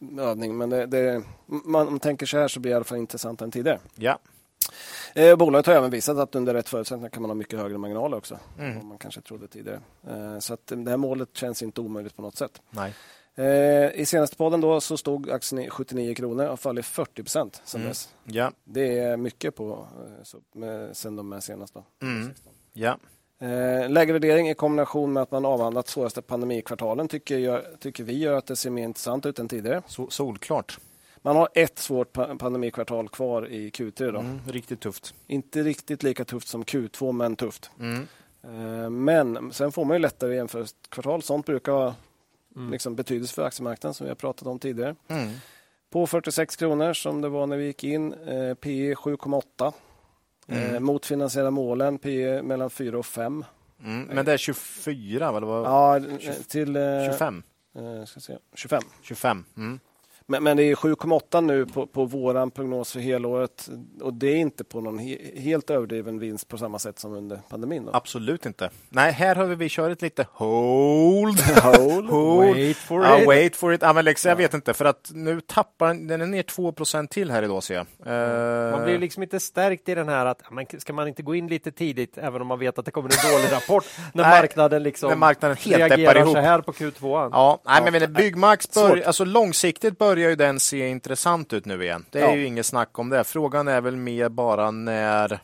överslagsövning 0.00 0.56
men 0.58 0.70
det, 0.70 0.86
det, 0.86 1.22
man, 1.46 1.88
om 1.88 2.00
tänker 2.00 2.26
så 2.26 2.38
här 2.38 2.48
så 2.48 2.60
blir 2.60 2.70
det 2.70 2.72
i 2.72 2.76
alla 2.76 2.84
fall 2.84 2.98
intressantare 2.98 3.46
än 3.46 3.50
tidigare. 3.50 3.80
Ja. 3.94 4.18
Eh, 5.14 5.36
bolaget 5.36 5.66
har 5.66 5.74
även 5.74 5.90
visat 5.90 6.18
att 6.18 6.34
under 6.34 6.54
rätt 6.54 6.68
förutsättningar 6.68 7.08
kan 7.10 7.22
man 7.22 7.30
ha 7.30 7.34
mycket 7.34 7.58
högre 7.58 7.78
marginaler 7.78 8.16
också. 8.16 8.38
Mm. 8.58 8.76
Vad 8.76 8.84
man 8.84 8.98
kanske 8.98 9.20
trodde 9.20 9.48
tidigare. 9.48 9.80
Eh, 10.08 10.38
så 10.38 10.54
att 10.54 10.66
det 10.66 10.90
här 10.90 10.96
målet 10.96 11.28
känns 11.36 11.62
inte 11.62 11.80
omöjligt 11.80 12.16
på 12.16 12.22
något 12.22 12.36
sätt. 12.36 12.62
Nej. 12.70 12.94
Eh, 13.34 14.00
I 14.00 14.06
senaste 14.06 14.36
podden 14.36 14.60
då 14.60 14.80
så 14.80 14.96
stod 14.96 15.30
aktien 15.30 15.62
i 15.62 15.70
79 15.70 16.14
kronor 16.14 16.46
och 16.46 16.60
fallit 16.60 16.86
40 16.86 17.22
procent 17.22 17.62
sedan 17.64 17.80
Mm. 17.80 17.88
dess. 17.88 18.14
Ja. 18.24 18.52
Det 18.64 18.98
är 18.98 19.16
mycket 19.16 19.56
på, 19.56 19.86
eh, 20.06 20.22
så, 20.24 20.38
med, 20.54 20.96
sen 20.96 21.16
de 21.16 21.32
är 21.32 21.40
senast. 21.40 21.74
Då. 21.74 21.84
Mm. 22.02 22.30
Ja. 22.72 22.98
Eh, 23.40 23.88
lägre 23.90 24.12
värdering 24.12 24.48
i 24.50 24.54
kombination 24.54 25.12
med 25.12 25.22
att 25.22 25.30
man 25.30 25.44
avhandlat 25.44 25.88
svåraste 25.88 26.22
pandemikvartalen 26.22 27.08
tycker, 27.08 27.38
jag, 27.38 27.62
tycker 27.80 28.04
vi 28.04 28.18
gör 28.18 28.32
att 28.34 28.46
det 28.46 28.56
ser 28.56 28.70
mer 28.70 28.84
intressant 28.84 29.26
ut 29.26 29.38
än 29.38 29.48
tidigare. 29.48 29.82
Solklart. 30.08 30.78
Man 31.22 31.36
har 31.36 31.48
ett 31.54 31.78
svårt 31.78 32.12
pa- 32.12 32.36
pandemikvartal 32.36 33.08
kvar 33.08 33.48
i 33.48 33.70
Q3. 33.70 34.12
Då. 34.12 34.18
Mm. 34.20 34.40
Riktigt 34.46 34.80
tufft. 34.80 35.14
Inte 35.26 35.62
riktigt 35.62 36.02
lika 36.02 36.24
tufft 36.24 36.48
som 36.48 36.64
Q2 36.64 37.12
men 37.12 37.36
tufft. 37.36 37.70
Mm. 37.80 38.06
Eh, 38.44 38.90
Men 38.90 39.52
sen 39.52 39.72
får 39.72 39.84
man 39.84 39.94
ju 39.96 39.98
lättare 39.98 40.34
jämförelsekvartal. 40.34 41.22
Sånt 41.22 41.46
brukar 41.46 41.72
ha 41.72 41.94
liksom, 42.70 42.94
betydelse 42.94 43.34
för 43.34 43.42
aktiemarknaden 43.42 43.94
som 43.94 44.04
vi 44.04 44.08
har 44.10 44.14
pratat 44.16 44.48
om 44.48 44.58
tidigare. 44.58 44.94
Mm. 45.08 45.28
På 45.90 46.06
46 46.06 46.56
kronor 46.56 46.92
som 46.92 47.20
det 47.20 47.28
var 47.28 47.46
när 47.46 47.56
vi 47.56 47.64
gick 47.66 47.84
in. 47.84 48.12
Eh, 48.12 48.54
P 48.54 48.94
7,8. 48.94 49.72
Mm. 50.48 50.74
Eh, 50.74 50.80
mot 50.80 51.06
finansiella 51.06 51.50
målen 51.50 51.98
P 51.98 52.42
mellan 52.42 52.70
4 52.70 52.98
och 52.98 53.06
5. 53.06 53.44
Mm. 53.84 54.02
Men 54.02 54.24
det 54.24 54.32
är 54.32 54.36
24 54.36 55.32
va? 55.32 55.40
Det 55.40 55.46
var 55.46 55.64
Ja, 55.64 55.96
eh, 55.96 56.32
till 56.48 56.76
eh, 56.76 56.82
25. 57.10 57.42
eh, 57.76 58.04
ska 58.04 58.20
se, 58.20 58.38
25. 58.54 58.82
25. 59.02 59.44
Mm. 59.56 59.80
Men, 60.30 60.42
men 60.44 60.56
det 60.56 60.62
är 60.62 60.74
7,8 60.74 61.40
nu 61.40 61.66
på, 61.66 61.86
på 61.86 62.04
våran 62.04 62.50
prognos 62.50 62.92
för 62.92 63.00
helåret 63.00 63.68
och 64.00 64.14
det 64.14 64.26
är 64.26 64.36
inte 64.36 64.64
på 64.64 64.80
någon 64.80 64.98
he, 64.98 65.16
helt 65.36 65.70
överdriven 65.70 66.18
vinst 66.18 66.48
på 66.48 66.58
samma 66.58 66.78
sätt 66.78 66.98
som 66.98 67.12
under 67.14 67.40
pandemin. 67.48 67.84
Då. 67.84 67.90
Absolut 67.94 68.46
inte. 68.46 68.70
Nej, 68.88 69.12
här 69.12 69.34
har 69.34 69.44
vi 69.46 69.68
kört 69.68 70.02
lite 70.02 70.26
hold. 70.32 71.40
Hold. 71.62 72.06
hold. 72.10 72.56
Wait 72.56 72.76
for 72.76 73.04
ja, 73.04 73.20
it. 73.20 73.26
wait 73.28 73.56
for 73.56 73.74
it. 73.74 73.82
Ja, 73.82 73.92
men 73.92 74.04
Lex, 74.04 74.26
jag 74.26 74.36
vet 74.36 74.54
inte, 74.54 74.74
för 74.74 74.84
att 74.84 75.10
nu 75.14 75.40
tappar 75.40 75.86
den, 75.86 76.06
den 76.06 76.20
är 76.20 76.26
ner 76.26 76.42
2% 76.42 77.06
till 77.08 77.30
här 77.30 77.42
idag 77.42 77.62
ser 77.62 77.74
jag. 77.74 77.86
Eh, 78.06 78.70
Man 78.76 78.84
blir 78.84 78.98
liksom 78.98 79.22
inte 79.22 79.40
stärkt 79.40 79.88
i 79.88 79.94
den 79.94 80.08
här 80.08 80.26
att 80.26 80.42
men 80.50 80.66
ska 80.78 80.92
man 80.92 81.08
inte 81.08 81.22
gå 81.22 81.34
in 81.34 81.46
lite 81.48 81.72
tidigt 81.72 82.18
även 82.18 82.40
om 82.40 82.46
man 82.46 82.58
vet 82.58 82.78
att 82.78 82.84
det 82.84 82.90
kommer 82.90 83.10
en 83.26 83.32
dålig 83.32 83.52
rapport 83.52 83.84
när 84.14 84.24
Nej, 84.24 84.40
marknaden 84.42 84.82
liksom 84.82 85.08
när 85.08 85.16
marknaden 85.16 85.56
helt 85.56 85.78
reagerar 85.78 86.20
ihop. 86.20 86.34
så 86.34 86.40
här 86.40 86.60
på 86.60 86.72
Q2. 86.72 87.28
Ja, 87.32 87.60
nej, 87.64 87.92
men 87.92 88.00
Ja. 88.00 88.06
Byggmax 88.06 88.70
bör, 88.74 88.88
Svårt. 88.88 89.04
alltså 89.04 89.24
långsiktigt 89.24 89.98
börjar 89.98 90.17
ju 90.18 90.36
den 90.36 90.60
se 90.60 90.88
intressant 90.88 91.52
ut 91.52 91.64
nu 91.64 91.82
igen. 91.84 92.04
Det 92.10 92.18
är 92.20 92.22
Ja. 92.28 92.34
ju 92.34 92.46
inget 92.46 92.66
snack 92.66 92.98
om 92.98 93.08
det. 93.10 93.24
Frågan 93.24 93.68
är 93.68 93.80
väl 93.80 93.96
mer 93.96 94.28
bara 94.28 94.70
när, 94.70 95.40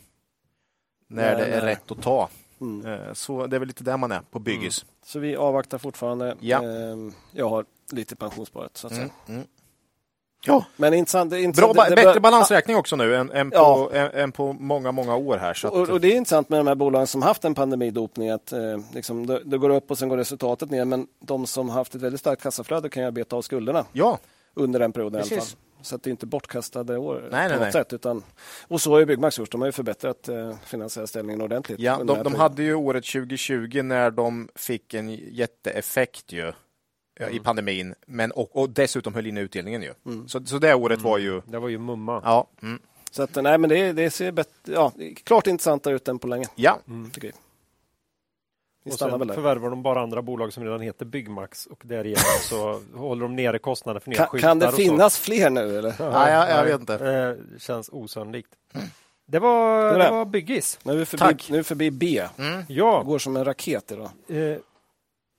när 1.08 1.36
det 1.38 1.44
är 1.46 1.60
rätt 1.60 1.90
att 1.90 2.02
ta. 2.02 2.28
Mm. 2.60 2.86
Eh, 2.92 3.12
Så 3.12 3.46
det 3.46 3.56
är 3.56 3.58
väl 3.58 3.68
lite 3.68 3.84
där 3.84 3.96
man 3.96 4.12
är 4.12 4.20
på 4.30 4.38
byggis. 4.38 4.84
Så 5.06 5.18
vi 5.18 5.36
avvaktar 5.36 5.78
fortfarande. 5.78 6.36
Ja. 6.40 6.62
Ehm, 6.62 7.12
Jag 7.32 7.48
har 7.48 7.64
lite 7.92 8.16
pensionssparat 8.16 8.76
så 8.76 8.86
att 8.86 8.92
Mm. 8.92 9.08
säga. 9.08 9.36
Mm. 9.36 9.46
Ja, 10.46 10.64
Men 10.76 10.94
intressant. 10.94 11.30
Bra, 11.30 11.38
intressant. 11.38 11.76
ba- 11.76 11.84
det, 11.84 11.90
det 11.90 12.02
bättre 12.04 12.20
balansräkning 12.20 12.76
också 12.76 12.96
nu 12.96 13.16
än, 13.16 13.30
än, 13.30 13.50
på, 13.50 13.56
Ja. 13.56 13.90
än, 13.92 14.10
än 14.10 14.32
på 14.32 14.52
många, 14.52 14.92
många 14.92 15.16
år 15.16 15.36
här. 15.38 15.54
Så 15.54 15.68
Och, 15.68 15.88
och 15.88 16.00
det 16.00 16.08
är 16.12 16.16
intressant 16.16 16.48
med 16.48 16.60
de 16.60 16.66
här 16.66 16.74
bolagen 16.74 17.06
som 17.06 17.22
haft 17.22 17.44
en 17.44 17.54
pandemidopning 17.54 18.30
att 18.30 18.52
eh, 18.52 18.60
liksom, 18.94 19.26
det, 19.26 19.40
det 19.44 19.58
går 19.58 19.70
upp 19.70 19.90
och 19.90 19.98
sen 19.98 20.08
går 20.08 20.16
resultatet 20.16 20.70
ner. 20.70 20.84
Men 20.84 21.06
de 21.20 21.46
som 21.46 21.68
haft 21.68 21.94
ett 21.94 22.00
väldigt 22.02 22.20
starkt 22.20 22.42
kassaflöde 22.42 22.88
kan 22.88 23.02
ju 23.02 23.06
arbeta 23.06 23.36
av 23.36 23.42
skulderna 23.42 23.84
ja, 23.92 24.18
under 24.54 24.80
den 24.80 24.92
perioden 24.92 25.18
i 25.18 25.22
alla 25.22 25.28
fall. 25.28 25.38
Precis. 25.38 25.56
Så 25.82 25.94
att 25.94 26.02
det 26.02 26.08
är 26.08 26.12
inte 26.12 26.26
bortkastade 26.26 26.98
år 26.98 27.14
Nej, 27.14 27.30
på 27.30 27.36
nej, 27.36 27.48
något 27.48 27.60
nej. 27.60 27.72
sätt. 27.72 27.92
Utan, 27.92 28.22
och 28.68 28.80
så 28.80 28.90
har 28.90 28.98
ju 28.98 29.06
Byggmax 29.06 29.38
gjort. 29.38 29.50
De 29.50 29.60
har 29.60 29.68
ju 29.68 29.72
förbättrat 29.72 30.28
eh, 30.28 30.56
finansiella 30.66 31.06
ställningen 31.06 31.42
ordentligt. 31.42 31.80
Ja, 31.80 32.04
de, 32.04 32.22
de 32.22 32.34
hade 32.34 32.62
ju 32.62 32.74
året 32.74 33.04
2020 33.04 33.82
när 33.82 34.10
de 34.10 34.48
fick 34.54 34.94
en 34.94 35.10
jätteeffekt 35.10 36.32
ju 36.32 36.52
ja, 37.20 37.28
i 37.28 37.38
pandemin, 37.38 37.94
men 38.06 38.30
och, 38.30 38.56
och 38.56 38.70
dessutom 38.70 39.14
höll 39.14 39.26
inne 39.26 39.40
utdelningen 39.40 39.82
ju. 39.82 39.92
Så, 40.26 40.44
så 40.44 40.58
det 40.58 40.74
året 40.74 41.00
var 41.00 41.18
ju... 41.18 41.42
Det 41.46 41.58
var 41.58 41.68
ju 41.68 41.78
mumma. 41.78 42.20
Ja, 42.24 42.48
mm. 42.62 42.78
Så 43.10 43.22
att, 43.22 43.34
nej, 43.34 43.58
men 43.58 43.70
det, 43.70 43.92
det 43.92 44.10
ser 44.10 44.32
bättre, 44.32 44.72
ja, 44.72 44.92
klart 45.24 45.46
intressantare 45.46 45.94
ut 45.94 46.08
än 46.08 46.18
på 46.18 46.26
länge. 46.26 46.46
ja. 46.54 46.78
Tycker 47.12 47.28
vi. 47.28 47.34
Vi 48.84 48.90
Och 48.90 48.94
sen 48.98 49.10
förvärvar 49.34 49.70
de 49.70 49.82
bara 49.82 50.00
andra 50.02 50.22
bolag 50.22 50.52
som 50.52 50.64
redan 50.64 50.80
heter 50.80 51.04
Byggmax 51.06 51.66
och 51.66 51.82
därigenom 51.84 52.22
så 52.42 52.80
håller 52.94 53.22
de 53.22 53.36
nere 53.36 53.58
kostnader 53.58 54.00
för 54.00 54.10
nya 54.10 54.16
Kan, 54.18 54.26
skyltar 54.26 54.48
kan 54.48 54.58
det 54.58 54.72
finnas 54.72 55.18
fler 55.18 55.50
nu 55.50 55.78
eller? 55.78 55.94
Nej, 56.10 56.32
jag- 56.32 56.50
jag 56.50 56.64
vet 56.64 56.80
inte. 56.80 56.94
Eh, 56.94 57.58
känns 57.58 57.88
osannolikt. 57.92 58.48
Det 59.26 59.38
var, 59.38 59.78
Det 59.84 59.90
var 59.92 59.98
det 59.98 60.04
det. 60.04 60.10
var 60.10 60.24
Byggis. 60.24 60.78
Nu 60.82 60.92
är 60.92 60.96
vi 60.96 61.04
förbi, 61.06 61.20
Tack. 61.20 61.50
nu 61.50 61.56
är 61.56 61.60
vi 61.60 61.64
förbi 61.64 61.90
B. 61.90 62.22
Ja, 62.68 62.98
Det 62.98 63.04
går 63.06 63.18
som 63.18 63.36
en 63.36 63.44
raket 63.44 63.92
idag. 63.92 64.10
eh, 64.28 64.56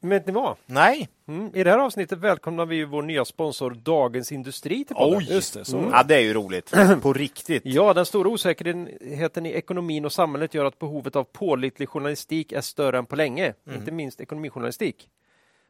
vet 0.10 0.28
ni 0.28 0.34
vad? 0.34 0.56
Nej. 0.66 1.10
Mm, 1.28 1.51
I 1.53 1.64
det 1.64 1.70
här 1.70 1.78
avsnittet 1.78 2.20
välkomnar 2.20 2.66
vi 2.66 2.76
ju 2.76 2.86
vår 2.86 3.01
nya 3.01 3.26
sponsor 3.26 3.72
Dagens 3.72 4.32
Industri 4.32 4.86
till 4.86 4.95
podden. 4.95 5.18
Oj! 5.18 5.34
Just 5.34 5.53
det, 5.53 5.66
så. 5.66 5.89
Ja, 5.91 6.03
det 6.03 6.16
är 6.16 6.20
ju 6.20 6.34
roligt. 6.34 6.74
På 7.01 7.14
riktigt. 7.14 7.62
Ja, 7.66 7.93
den 7.93 8.06
stora 8.06 8.30
osäkerheten 8.30 9.45
i 9.45 9.49
ekonomin 9.49 10.06
och 10.06 10.14
samhället 10.14 10.53
gör 10.53 10.66
att 10.66 10.80
behovet 10.80 11.16
av 11.16 11.24
pålitlig 11.24 11.89
journalistik 11.89 12.51
är 12.51 12.62
större 12.62 12.97
än 12.97 13.06
på 13.06 13.16
länge, 13.16 13.53
inte 13.76 13.91
minst 13.91 14.22
ekonomijournalistik. 14.22 15.10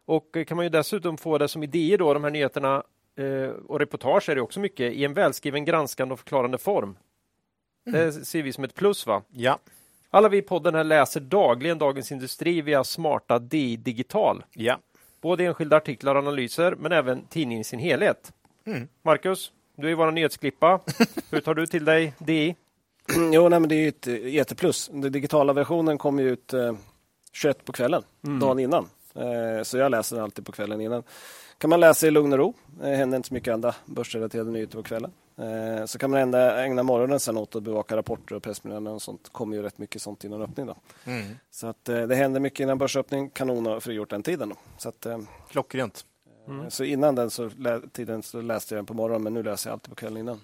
Och 0.06 0.38
eh, 0.38 0.46
kan 0.46 0.58
man 0.58 0.66
ju 0.66 0.70
dessutom 0.70 1.18
få 1.18 1.38
det 1.38 1.48
som 1.48 1.64
idéer 1.64 1.98
då, 1.98 2.14
de 2.14 2.24
här 2.24 2.32
nyheterna 2.32 2.84
eh, 3.18 3.50
och 3.50 3.80
reportage 3.80 4.30
är 4.30 4.36
det 4.36 4.42
också 4.42 4.60
mycket, 4.60 4.94
i 4.94 5.06
en 5.06 5.14
välskriven, 5.14 5.66
granskande 5.66 6.14
och 6.14 6.20
förklarande 6.20 6.58
form. 6.58 6.98
Det 7.86 8.12
ser 8.12 8.44
vi 8.44 8.54
som 8.54 8.64
ett 8.64 8.76
plus 8.76 9.08
va? 9.08 9.22
Ja. 9.32 9.60
Alla 10.16 10.30
vi 10.30 10.38
i 10.38 10.42
podden 10.42 10.76
här 10.76 10.84
läser 10.84 11.20
dagligen 11.20 11.78
Dagens 11.78 12.12
Industri 12.12 12.62
via 12.62 12.84
smarta 12.84 13.40
DI 13.40 13.78
Digital. 13.78 14.44
Ja. 14.54 14.80
Både 15.22 15.46
enskilda 15.46 15.78
artiklar 15.78 16.16
och 16.16 16.22
analyser, 16.22 16.76
men 16.76 16.92
även 16.92 17.26
tidningen 17.26 17.62
i 17.62 17.64
sin 17.64 17.80
helhet. 17.80 18.34
Marcus, 19.02 19.52
du 19.76 19.92
är 19.92 19.96
vår 19.96 20.12
nyhetsklippa. 20.12 20.80
Hur 21.32 21.40
tar 21.40 21.54
du 21.54 21.68
till 21.68 21.86
dig 21.86 22.14
DI? 22.18 22.56
Jo, 23.34 23.50
nej, 23.50 23.60
men 23.60 23.70
det 23.70 23.76
är 23.76 23.82
ju 23.82 23.88
ett 23.88 24.08
eh, 24.08 24.28
jätteplus. 24.28 24.90
Den 24.94 25.12
digitala 25.12 25.54
versionen 25.54 25.98
kommer 25.98 26.24
ju 26.24 26.30
ut 26.30 26.54
eh, 26.54 26.74
21 27.34 27.66
på 27.66 27.72
kvällen, 27.72 28.04
dagen 28.22 28.60
innan. 28.60 28.90
Eh, 29.16 29.64
så 29.64 29.78
jag 29.78 29.92
läser 29.92 30.16
den 30.16 30.24
alltid 30.24 30.46
på 30.46 30.52
kvällen 30.52 30.82
innan. 30.82 31.04
Kan 31.58 31.70
man 31.70 31.80
läsa 31.80 32.08
i 32.08 32.12
lugn 32.12 32.34
och 32.34 32.40
ro. 32.40 32.54
Det 32.82 32.96
händer 32.96 33.16
inte 33.16 33.28
så 33.28 33.34
mycket 33.34 33.54
andra 33.54 33.76
börsrelaterade 33.86 34.52
nyheter 34.52 34.78
på 34.78 34.84
kvällen. 34.84 35.12
Eh, 35.38 35.86
så 35.86 35.98
kan 35.98 36.12
man 36.12 36.20
ägna, 36.20 36.64
ägna 36.64 36.84
morgonen 36.84 37.20
sen 37.20 37.38
åt 37.38 37.56
att 37.56 37.64
bevaka 37.64 37.98
rapporter 37.98 38.36
och 38.36 38.44
pressmeddelanden 38.44 38.94
och 38.94 39.02
sånt. 39.02 39.30
kommer 39.32 39.56
ju 39.58 39.64
rätt 39.64 39.78
mycket 39.78 40.02
sånt 40.02 40.24
innan 40.24 40.42
öppning. 40.42 40.66
Då. 40.66 40.76
Mm. 41.04 41.26
Så 41.52 41.68
att, 41.68 41.90
eh, 41.90 42.02
det 42.02 42.16
händer 42.16 42.40
mycket 42.40 42.60
innan 42.60 42.78
börsöppning. 42.78 43.30
Kanon 43.30 43.66
har 43.66 43.80
frigjort 43.80 44.10
den 44.10 44.24
tiden. 44.24 44.50
Då. 44.50 44.56
Så, 44.78 44.90
att, 44.90 45.06
eh, 45.06 45.20
Klockrent. 45.50 46.06
så 46.70 46.84
innan 46.84 47.16
den 47.16 47.30
så, 47.30 47.50
tiden 47.92 48.24
så 48.24 48.42
läste 48.42 48.76
jag 48.76 48.78
den 48.78 48.86
på 48.86 48.94
morgonen, 48.94 49.24
men 49.24 49.34
nu 49.34 49.44
läser 49.44 49.70
jag 49.70 49.74
alltid 49.74 49.90
på 49.90 49.96
kvällen 49.96 50.18
innan. 50.18 50.42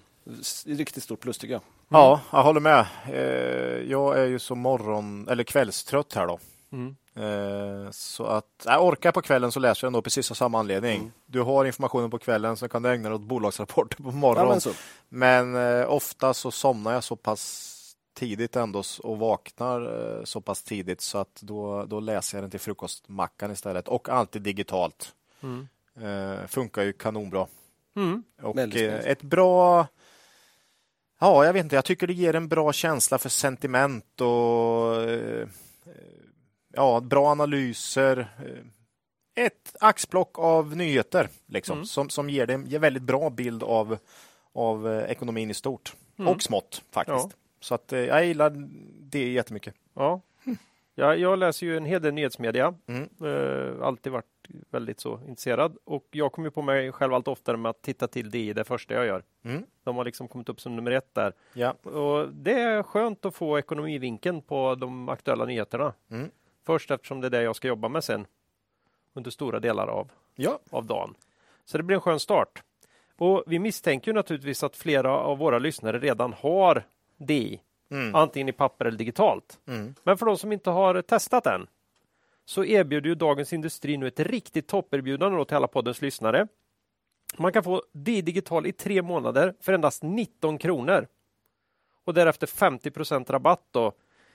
Riktigt 0.66 1.02
stort 1.02 1.20
plus 1.20 1.38
tycker 1.38 1.54
jag. 1.54 1.62
Ja, 1.88 2.20
jag 2.32 2.42
håller 2.42 2.60
med. 2.60 2.86
Eh, 3.08 3.90
jag 3.90 4.18
är 4.18 4.24
ju 4.24 4.38
så 4.38 4.54
morgon 4.54 5.28
eller 5.28 5.44
kvällstrött 5.44 6.14
här 6.14 6.26
då. 6.26 6.38
Mm. 6.72 6.96
Eh, 7.14 7.90
så 7.90 8.24
att 8.24 8.46
jag 8.64 8.84
orkar 8.84 9.12
på 9.12 9.22
kvällen 9.22 9.52
så 9.52 9.60
läser 9.60 9.84
jag 9.84 9.88
ändå 9.88 10.02
precis 10.02 10.30
av 10.30 10.34
samma 10.34 10.58
anledning. 10.58 11.12
Du 11.26 11.40
har 11.40 11.64
informationen 11.64 12.10
på 12.10 12.18
kvällen 12.18 12.56
så 12.56 12.68
kan 12.68 12.82
du 12.82 12.90
ägna 12.90 13.08
dig 13.08 13.16
åt 13.16 13.22
bolagsrapporter 13.22 13.96
på 14.02 14.08
Ja, 14.08 14.12
morgonen. 14.12 14.48
men 14.48 14.60
så. 14.60 14.70
Men 15.08 15.56
eh, 15.56 15.90
ofta 15.90 16.34
så 16.34 16.50
somnar 16.50 16.92
jag 16.92 17.04
så 17.04 17.16
pass 17.16 17.68
tidigt 18.14 18.56
ändå 18.56 18.82
och 19.02 19.18
vaknar 19.18 19.80
eh, 20.18 20.24
så 20.24 20.40
pass 20.40 20.62
tidigt 20.62 21.00
så 21.00 21.18
att 21.18 21.40
då, 21.42 21.84
då 21.84 22.00
läser 22.00 22.38
jag 22.38 22.42
den 22.44 22.50
till 22.50 22.60
frukostmackan 22.60 23.50
istället 23.50 23.88
och 23.88 24.08
alltid 24.08 24.42
digitalt. 24.42 25.14
Mm. 25.42 25.68
Eh, 26.00 26.46
funkar 26.46 26.82
ju 26.82 26.92
kanonbra. 26.92 27.46
Mm. 27.96 28.22
Och 28.42 28.58
eh, 28.58 29.10
ett 29.10 29.22
bra 29.22 29.86
Ja, 31.20 31.44
jag 31.44 31.52
vet 31.52 31.64
inte. 31.64 31.74
Jag 31.76 31.84
tycker 31.84 32.06
det 32.06 32.12
ger 32.12 32.34
en 32.34 32.48
bra 32.48 32.72
känsla 32.72 33.18
för 33.18 33.28
sentiment 33.28 34.20
och 34.20 35.02
eh, 35.02 35.48
ja, 36.72 37.00
bra 37.00 37.26
analyser. 37.30 38.18
Eh, 38.38 39.44
Ett 39.44 39.76
axplock 39.80 40.38
av 40.38 40.76
nyheter 40.76 41.28
liksom, 41.46 41.76
Mm. 41.76 41.86
som, 41.86 42.08
som 42.08 42.30
ger 42.30 42.50
en 42.50 42.80
väldigt 42.80 43.02
bra 43.02 43.30
bild 43.30 43.62
av, 43.62 43.98
av 44.52 44.88
eh, 44.92 45.10
ekonomin 45.10 45.50
i 45.50 45.54
stort 45.54 45.94
Mm. 46.18 46.32
och 46.34 46.42
smått 46.42 46.82
faktiskt. 46.90 47.26
Ja. 47.30 47.36
Så 47.60 47.74
att 47.74 47.92
eh, 47.92 47.98
jag 48.00 48.26
gillar 48.26 48.52
det 49.00 49.32
jättemycket. 49.32 49.74
Ja. 49.94 50.20
Ja, 50.94 51.14
jag 51.16 51.38
läser 51.38 51.66
ju 51.66 51.76
en 51.76 51.84
hel 51.84 52.02
del 52.02 52.14
nyhetsmedia. 52.14 52.74
Mm. 52.86 53.08
Eh, 53.24 53.86
alltid 53.86 54.12
varit 54.12 54.26
väldigt 54.70 55.00
så 55.00 55.20
intresserad. 55.28 55.76
Och 55.84 56.06
jag 56.10 56.32
kommer 56.32 56.50
på 56.50 56.62
mig 56.62 56.92
själv 56.92 57.14
allt 57.14 57.28
oftare 57.28 57.56
med 57.56 57.70
att 57.70 57.82
titta 57.82 58.08
till 58.08 58.30
DI 58.30 58.52
det 58.52 58.64
första 58.64 58.94
jag 58.94 59.06
gör. 59.06 59.22
Mm. 59.44 59.62
De 59.84 59.96
har 59.96 60.04
liksom 60.04 60.28
kommit 60.28 60.48
upp 60.48 60.60
som 60.60 60.76
nummer 60.76 60.90
ett 60.90 61.14
där. 61.14 61.32
Ja. 61.54 61.70
Och 61.72 62.28
det 62.34 62.60
är 62.60 62.82
skönt 62.82 63.24
att 63.24 63.34
få 63.34 63.58
ekonomivinkeln 63.58 64.42
på 64.42 64.74
de 64.74 65.08
aktuella 65.08 65.44
nyheterna. 65.44 65.92
Mm. 66.10 66.30
Först 66.66 66.90
eftersom 66.90 67.20
det 67.20 67.28
är 67.28 67.30
det 67.30 67.42
jag 67.42 67.56
ska 67.56 67.68
jobba 67.68 67.88
med 67.88 68.04
sen. 68.04 68.26
Under 69.14 69.30
stora 69.30 69.60
delar 69.60 69.86
av, 69.86 70.10
Ja. 70.34 70.58
av 70.70 70.86
dagen. 70.86 71.14
Så 71.64 71.76
det 71.78 71.82
blir 71.84 71.94
en 71.96 72.00
skön 72.00 72.20
start. 72.20 72.62
Och 73.16 73.44
vi 73.46 73.58
misstänker 73.58 74.12
naturligtvis 74.12 74.62
att 74.62 74.76
flera 74.76 75.12
av 75.18 75.38
våra 75.38 75.58
lyssnare 75.58 75.98
redan 75.98 76.32
har 76.32 76.84
DI. 77.16 77.60
Mm. 77.90 78.14
Antingen 78.14 78.48
i 78.48 78.52
papper 78.52 78.84
eller 78.84 78.98
digitalt. 78.98 79.60
Mm. 79.66 79.94
Men 80.02 80.18
för 80.18 80.26
de 80.26 80.38
som 80.38 80.52
inte 80.52 80.70
har 80.70 81.02
testat 81.02 81.46
än 81.46 81.66
så 82.44 82.64
erbjuder 82.64 83.08
ju 83.08 83.14
Dagens 83.14 83.52
Industri 83.52 83.96
nu 83.96 84.06
ett 84.06 84.20
riktigt 84.20 84.68
topperbjudande 84.68 85.44
till 85.44 85.56
alla 85.56 85.66
poddens 85.68 86.02
lyssnare. 86.02 86.46
Man 87.38 87.52
kan 87.52 87.64
få 87.64 87.82
D 87.92 88.22
digital 88.22 88.66
i 88.66 88.72
tre 88.72 89.02
månader 89.02 89.54
för 89.60 89.72
endast 89.72 90.02
19 90.02 90.58
kronor. 90.58 91.06
Och 92.04 92.14
därefter 92.14 92.46
50% 92.46 93.32
rabatt 93.32 93.62
då 93.70 93.92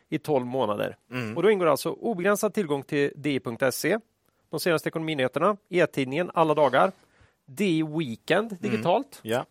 i 0.10 0.20
12 0.20 0.46
månader. 0.46 0.98
Mm. 1.12 1.38
Och 1.38 1.44
då 1.44 1.52
ingår 1.52 1.66
alltså 1.66 1.92
obegränsad 1.92 2.54
tillgång 2.54 2.84
till 2.84 3.12
di.se, 3.16 4.00
de 4.50 4.60
senaste 4.60 4.90
ekonominyheterna, 4.90 5.58
e-tidningen 5.70 6.32
alla 6.34 6.54
dagar, 6.54 6.92
DI 7.46 7.84
Weekend 7.84 8.58
digitalt 8.62 9.20
Ja. 9.22 9.46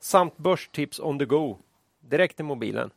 samt 0.00 0.36
börstips 0.36 1.00
on 1.00 1.18
the 1.18 1.24
go 1.24 1.58
direkt 2.00 2.40
i 2.40 2.42
mobilen. 2.42 2.90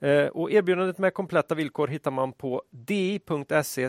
Eh, 0.00 0.26
och 0.26 0.50
erbjudandet 0.52 0.98
med 0.98 1.14
kompletta 1.14 1.54
villkor 1.54 1.88
hittar 1.88 2.10
man 2.10 2.32
på 2.32 2.62
di.se 2.70 3.88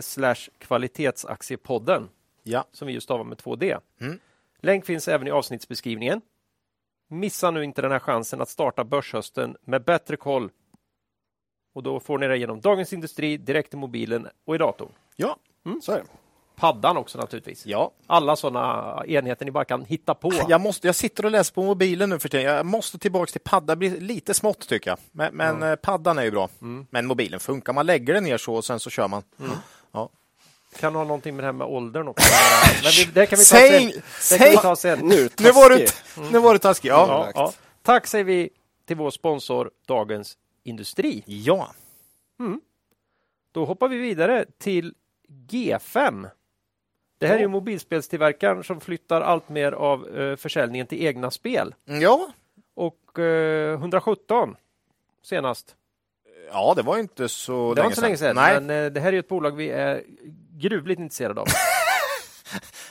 kvalitetsaktiepodden 0.58 2.08
Ja. 2.42 2.64
som 2.72 2.86
vi 2.88 2.94
just 2.94 3.04
stavar 3.04 3.24
med 3.24 3.38
2D. 3.38 3.78
Mm. 4.00 4.18
Länk 4.58 4.84
finns 4.84 5.08
även 5.08 5.26
i 5.26 5.30
avsnittsbeskrivningen. 5.30 6.20
Missa 7.08 7.50
nu 7.50 7.64
inte 7.64 7.82
den 7.82 7.90
här 7.92 7.98
chansen 7.98 8.40
att 8.40 8.48
starta 8.48 8.84
börshösten 8.84 9.56
med 9.64 9.84
bättre 9.84 10.16
koll. 10.16 10.50
Och 11.74 11.82
då 11.82 12.00
får 12.00 12.18
ni 12.18 12.28
det 12.28 12.36
genom 12.36 12.60
Dagens 12.60 12.92
Industri 12.92 13.36
direkt 13.36 13.74
i 13.74 13.76
mobilen 13.76 14.28
och 14.46 14.54
i 14.54 14.58
datorn. 14.58 14.88
Ja. 15.16 15.36
Så 15.82 15.92
är 15.92 15.96
det. 15.96 16.04
Paddan 16.56 16.96
också 16.96 17.18
naturligtvis. 17.18 17.66
Ja. 17.66 17.90
Alla 18.06 18.36
sådana 18.36 19.02
enheter 19.06 19.44
ni 19.44 19.50
bara 19.50 19.64
kan 19.64 19.84
hitta 19.84 20.14
på. 20.14 20.32
Jag, 20.48 20.60
måste, 20.60 20.88
jag 20.88 20.94
sitter 20.96 21.24
och 21.24 21.30
läser 21.30 21.54
på 21.54 21.62
mobilen 21.62 22.10
nu 22.10 22.18
för 22.18 22.28
tiden. 22.28 22.46
Jag 22.54 22.66
måste 22.66 22.98
tillbaka 22.98 23.32
till 23.32 23.40
padda. 23.40 23.72
Det 23.72 23.76
blir 23.76 24.00
lite 24.00 24.34
smått 24.34 24.68
tycker 24.68 24.90
jag. 24.90 24.98
Men, 25.12 25.34
men 25.34 25.62
eh, 25.62 25.76
paddan 25.76 26.18
är 26.18 26.22
ju 26.22 26.30
bra. 26.30 26.48
Men 26.90 27.06
mobilen 27.06 27.40
funkar. 27.40 27.72
Man 27.72 27.86
lägger 27.86 28.14
den 28.14 28.24
ner 28.24 28.38
så 28.38 28.54
och 28.54 28.64
sen 28.64 28.80
så 28.80 28.90
kör 28.90 29.08
man. 29.08 29.22
Ja. 29.92 30.08
Kan 30.80 30.94
ha 30.94 31.04
någonting 31.04 31.36
med 31.36 31.42
det 31.42 31.46
här 31.46 31.52
med 31.52 31.66
åldern 31.66 32.08
också. 32.08 32.28
Men 32.82 32.90
vi, 32.96 33.04
det 33.04 33.26
kan 33.26 33.38
vi 33.38 33.44
ta 33.44 33.56
Säg- 33.56 33.92
sen. 34.20 34.38
Det 34.38 34.38
kan 34.38 34.48
vi 34.50 34.54
säg- 34.54 34.62
ta 34.62 34.76
sen. 34.76 34.98
Nu, 34.98 35.28
Nu 35.38 35.52
var 35.52 35.70
du, 35.70 35.78
taskig. 35.86 36.22
nu 36.32 36.38
var 36.38 36.52
du 36.52 36.58
taskig. 36.58 36.88
Ja. 36.88 37.06
Ja, 37.08 37.30
ja. 37.34 37.52
Tack 37.82 38.06
säger 38.06 38.24
vi 38.24 38.50
till 38.86 38.96
vår 38.96 39.10
sponsor 39.10 39.70
Dagens 39.88 40.36
Industri. 40.62 41.22
ja. 41.26 41.74
Då 43.52 43.64
hoppar 43.64 43.88
vi 43.88 43.96
vidare 43.96 44.44
till 44.58 44.94
G5. 45.48 46.28
Det 47.18 47.26
här 47.26 47.36
är 47.36 47.40
ju 47.40 47.48
mobilspelstillverkaren 47.48 48.64
som 48.64 48.80
flyttar 48.80 49.20
allt 49.20 49.48
mer 49.48 49.72
av 49.72 50.18
eh, 50.18 50.36
försäljningen 50.36 50.86
till 50.86 51.06
egna 51.06 51.30
spel. 51.30 51.74
Ja. 51.84 52.32
Och 52.74 53.18
eh, 53.18 53.74
117 53.74 54.56
senast. 55.22 55.76
Ja, 56.52 56.74
det 56.76 56.82
var 56.82 56.98
inte 56.98 57.28
så 57.28 57.52
Det 57.52 57.58
var 57.58 57.74
länge 57.74 57.86
inte 57.86 57.96
så 57.96 58.02
länge 58.02 58.16
sedan, 58.16 58.36
Nej, 58.36 58.60
men 58.60 58.84
eh, 58.84 58.92
det 58.92 59.00
här 59.00 59.12
är 59.12 59.18
ett 59.18 59.28
bolag 59.28 59.56
vi 59.56 59.70
är 59.70 60.02
gruvligt 60.52 61.00
intresserade 61.00 61.40
av. 61.40 61.46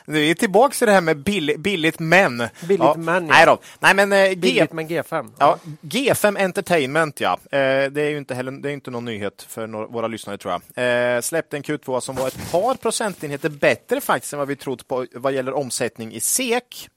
vi 0.05 0.31
är 0.31 0.35
tillbaka 0.35 0.73
till 0.73 0.87
det 0.87 0.93
här 0.93 1.01
med 1.01 1.17
billigt, 1.17 1.59
billigt 1.59 1.99
men. 1.99 2.37
Billigt 2.37 2.79
ja. 2.79 2.95
men, 2.97 3.27
ja. 3.27 3.33
Nej 3.33 3.45
då. 3.45 3.59
Nej, 3.79 3.95
men 3.95 4.13
eh, 4.13 4.31
G, 4.31 4.67
men 4.71 4.87
G5. 4.87 5.31
ja, 5.39 5.59
G5 5.81 6.43
Entertainment, 6.43 7.19
ja. 7.19 7.39
Eh, 7.51 7.91
det 7.91 8.01
är 8.01 8.09
ju 8.09 8.17
inte 8.17 8.35
heller, 8.35 8.51
det 8.51 8.69
är 8.69 8.73
inte 8.73 8.91
någon 8.91 9.05
nyhet 9.05 9.41
för 9.41 9.67
no 9.67 9.91
våra 9.91 10.07
lyssnare 10.07 10.37
tror 10.37 10.61
jag. 10.75 11.15
Eh, 11.15 11.21
släppte 11.21 11.57
en 11.57 11.63
Q2 11.63 11.99
som 11.99 12.15
var 12.15 12.27
ett 12.27 12.51
par 12.51 12.75
procentenheter 12.75 13.49
bättre 13.49 14.01
faktiskt 14.01 14.33
än 14.33 14.39
vad 14.39 14.47
vi 14.47 14.55
trott 14.55 14.87
på 14.87 15.05
vad 15.13 15.33
gäller 15.33 15.53
omsättning 15.53 16.13
i 16.13 16.19
SEK. 16.19 16.89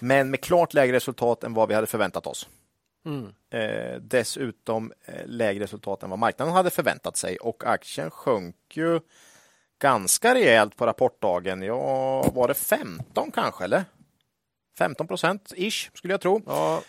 men 0.00 0.30
med 0.30 0.40
klart 0.40 0.74
lägre 0.74 0.96
resultat 0.96 1.44
än 1.44 1.54
vad 1.54 1.68
vi 1.68 1.74
hade 1.74 1.86
förväntat 1.86 2.26
oss. 2.26 2.48
Mm. 3.06 3.26
Eh, 3.50 4.00
dessutom 4.00 4.92
eh, 5.04 5.26
lägre 5.26 5.64
resultat 5.64 6.02
än 6.02 6.10
vad 6.10 6.18
marknaden 6.18 6.54
hade 6.54 6.70
förväntat 6.70 7.16
sig 7.16 7.36
och 7.36 7.64
aktien 7.66 8.10
sjönk 8.10 8.56
ju 8.70 9.00
ganska 9.78 10.34
rejält 10.34 10.76
på 10.76 10.86
rapportdagen. 10.86 11.62
Ja, 11.62 12.22
var 12.34 12.48
det 12.48 12.54
15 12.54 13.30
kanske 13.30 13.64
eller? 13.64 13.84
15 14.78 15.06
procent 15.06 15.52
ish 15.56 15.90
skulle 15.94 16.12
jag 16.12 16.20
tro. 16.20 16.42
Ja, 16.46 16.82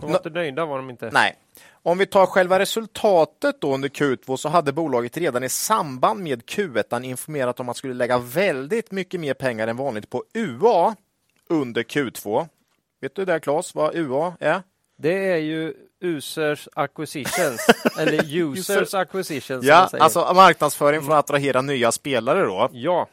de 0.00 0.10
var 0.10 0.16
inte 0.16 0.30
nöjda 0.30 0.64
var 0.64 0.76
de 0.76 0.90
inte. 0.90 1.10
Nej. 1.12 1.36
Om 1.72 1.98
vi 1.98 2.06
tar 2.06 2.26
själva 2.26 2.58
resultatet 2.58 3.60
då 3.60 3.74
under 3.74 3.88
Q2 3.88 4.36
så 4.36 4.48
hade 4.48 4.72
bolaget 4.72 5.16
redan 5.16 5.44
i 5.44 5.48
samband 5.48 6.22
med 6.22 6.42
Q1 6.42 7.02
informerat 7.02 7.60
om 7.60 7.68
att 7.68 7.76
skulle 7.76 7.94
lägga 7.94 8.18
väldigt 8.18 8.90
mycket 8.90 9.20
mer 9.20 9.34
pengar 9.34 9.68
än 9.68 9.76
vanligt 9.76 10.10
på 10.10 10.24
UA 10.34 10.96
under 11.48 11.82
Q2. 11.82 12.48
Vet 13.00 13.14
du 13.14 13.24
där 13.24 13.38
Claes 13.38 13.74
vad 13.74 13.94
UA 13.94 14.36
är? 14.40 14.62
Det 14.96 15.32
är 15.32 15.36
ju 15.36 15.74
users 16.04 16.68
acquisitions 16.74 17.66
eller 17.98 18.24
users 18.24 18.94
acquisitions. 18.94 19.64
Ja, 19.64 19.88
alltså 19.92 20.32
marknadsföring 20.34 21.02
för 21.02 21.12
att 21.12 21.18
attrahera 21.18 21.62
nya 21.62 21.92
spelare 21.92 22.44
då. 22.44 22.68
Ja. 22.72 23.08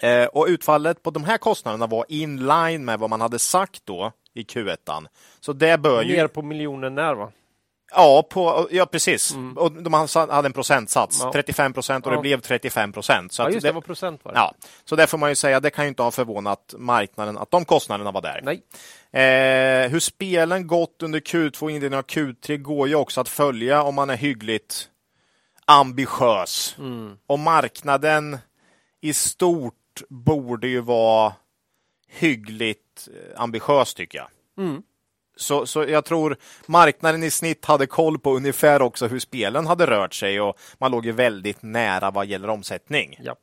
Eh, 0.00 0.26
och 0.26 0.46
utfallet 0.48 1.02
på 1.02 1.10
de 1.10 1.24
här 1.24 1.38
kostnaderna 1.38 1.86
var 1.86 2.04
in 2.08 2.46
line 2.46 2.84
med 2.84 2.98
vad 2.98 3.10
man 3.10 3.20
hade 3.20 3.38
sagt 3.38 3.82
då 3.84 4.12
i 4.34 4.42
Q1. 4.42 5.06
Så 5.40 5.52
det 5.52 5.80
bör 5.80 6.02
ju... 6.02 6.16
Ner 6.16 6.26
på 6.26 6.42
miljonen 6.42 6.94
när 6.94 7.14
va? 7.14 7.32
Ja, 7.90 8.22
på, 8.30 8.68
ja 8.70 8.86
precis. 8.86 9.34
Mm. 9.34 9.58
Och 9.58 9.72
de 9.72 9.92
hade 10.14 10.46
en 10.46 10.52
procentsats, 10.52 11.20
ja. 11.22 11.32
35 11.32 11.72
procent 11.72 12.06
och 12.06 12.12
ja. 12.12 12.16
det 12.16 12.22
blev 12.22 12.40
35 12.40 12.92
procent. 12.92 13.32
Så 13.32 13.42
ja, 13.42 13.50
just 13.50 13.62
det, 13.62 13.68
det 13.68 13.72
var 13.72 13.80
procent 13.80 14.24
var 14.24 14.32
det. 14.32 14.38
Ja, 14.38 14.54
så 14.84 14.96
det 14.96 15.06
får 15.06 15.18
man 15.18 15.28
ju 15.28 15.34
säga, 15.34 15.60
det 15.60 15.70
kan 15.70 15.84
ju 15.84 15.88
inte 15.88 16.02
ha 16.02 16.10
förvånat 16.10 16.74
marknaden 16.78 17.38
att 17.38 17.50
de 17.50 17.64
kostnaderna 17.64 18.10
var 18.10 18.22
där. 18.22 18.40
Nej. 18.42 18.62
Eh, 19.12 19.90
hur 19.90 20.00
spelen 20.00 20.66
gått 20.66 21.02
under 21.02 21.20
Q2 21.20 21.62
och 21.62 21.70
inledningen 21.70 21.98
av 21.98 22.06
Q3 22.06 22.56
går 22.56 22.88
ju 22.88 22.94
också 22.94 23.20
att 23.20 23.28
följa 23.28 23.82
om 23.82 23.94
man 23.94 24.10
är 24.10 24.16
hyggligt 24.16 24.88
ambitiös. 25.64 26.74
Mm. 26.78 27.16
Och 27.26 27.38
marknaden 27.38 28.38
i 29.00 29.14
stort 29.14 29.74
borde 30.08 30.68
ju 30.68 30.80
vara 30.80 31.32
hyggligt 32.08 33.08
eh, 33.08 33.40
ambitiös 33.40 33.94
tycker 33.94 34.18
jag. 34.18 34.28
Mm. 34.66 34.82
Så, 35.38 35.66
så 35.66 35.84
jag 35.84 36.04
tror 36.04 36.36
marknaden 36.66 37.22
i 37.22 37.30
snitt 37.30 37.64
hade 37.64 37.86
koll 37.86 38.18
på 38.18 38.36
ungefär 38.36 38.82
också 38.82 39.06
hur 39.06 39.18
spelen 39.18 39.66
hade 39.66 39.86
rört 39.86 40.14
sig 40.14 40.40
och 40.40 40.58
man 40.78 40.90
låg 40.90 41.06
ju 41.06 41.12
väldigt 41.12 41.62
nära 41.62 42.10
vad 42.10 42.26
gäller 42.26 42.48
omsättning. 42.50 43.16
Ja. 43.22 43.36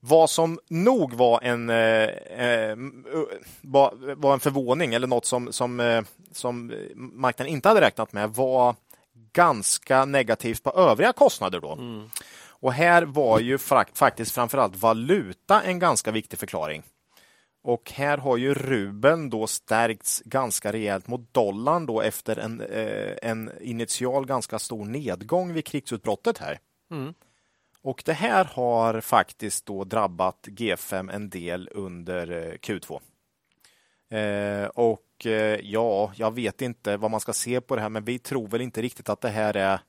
Vad 0.00 0.30
som 0.30 0.58
nog 0.68 1.12
var 1.12 1.40
en, 1.42 1.70
eh, 1.70 1.76
eh 1.76 2.76
var, 3.60 4.32
en 4.32 4.40
förvåning 4.40 4.94
eller 4.94 5.06
något 5.06 5.24
som, 5.24 5.52
som, 5.52 5.80
eh, 5.80 6.02
som 6.32 6.72
marknaden 6.94 7.52
inte 7.52 7.68
hade 7.68 7.80
räknat 7.80 8.12
med 8.12 8.30
var 8.30 8.74
ganska 9.32 10.04
negativt 10.04 10.62
på 10.62 10.70
övriga 10.70 11.12
kostnader 11.12 11.60
då. 11.60 11.72
Mm. 11.72 12.10
Och 12.60 12.72
här 12.72 13.02
var 13.02 13.40
ju 13.40 13.58
faktiskt 13.94 14.32
framförallt 14.32 14.76
valuta 14.76 15.62
en 15.62 15.78
ganska 15.78 16.10
viktig 16.10 16.38
förklaring. 16.38 16.82
Och 17.62 17.92
här 17.94 18.18
har 18.18 18.36
ju 18.36 18.54
rubeln 18.54 19.30
då 19.30 19.46
stärkts 19.46 20.22
ganska 20.24 20.72
rejält 20.72 21.08
mot 21.08 21.34
dollarn 21.34 21.86
då 21.86 22.00
efter 22.00 22.36
en, 22.36 22.60
eh, 22.60 23.16
en 23.22 23.50
initial 23.60 24.26
ganska 24.26 24.58
stor 24.58 24.84
nedgång 24.84 25.52
vid 25.52 25.64
krigsutbrottet 25.64 26.38
här. 26.38 26.58
Mm. 26.90 27.14
Och 27.82 28.02
det 28.06 28.12
här 28.12 28.44
har 28.44 29.00
faktiskt 29.00 29.66
då 29.66 29.84
drabbat 29.84 30.48
G5 30.48 31.12
en 31.12 31.30
del 31.30 31.68
under 31.72 32.30
eh, 32.30 32.52
Q2. 32.52 33.00
Eh, 34.10 34.66
och 34.66 35.26
eh, 35.26 35.60
ja, 35.62 36.12
jag 36.16 36.34
vet 36.34 36.62
inte 36.62 36.96
vad 36.96 37.10
man 37.10 37.20
ska 37.20 37.32
se 37.32 37.60
på 37.60 37.76
det 37.76 37.82
här, 37.82 37.88
men 37.88 38.04
vi 38.04 38.18
tror 38.18 38.48
väl 38.48 38.60
inte 38.60 38.82
riktigt 38.82 39.08
att 39.08 39.20
det 39.20 39.28
här 39.28 39.56
är 39.56 39.80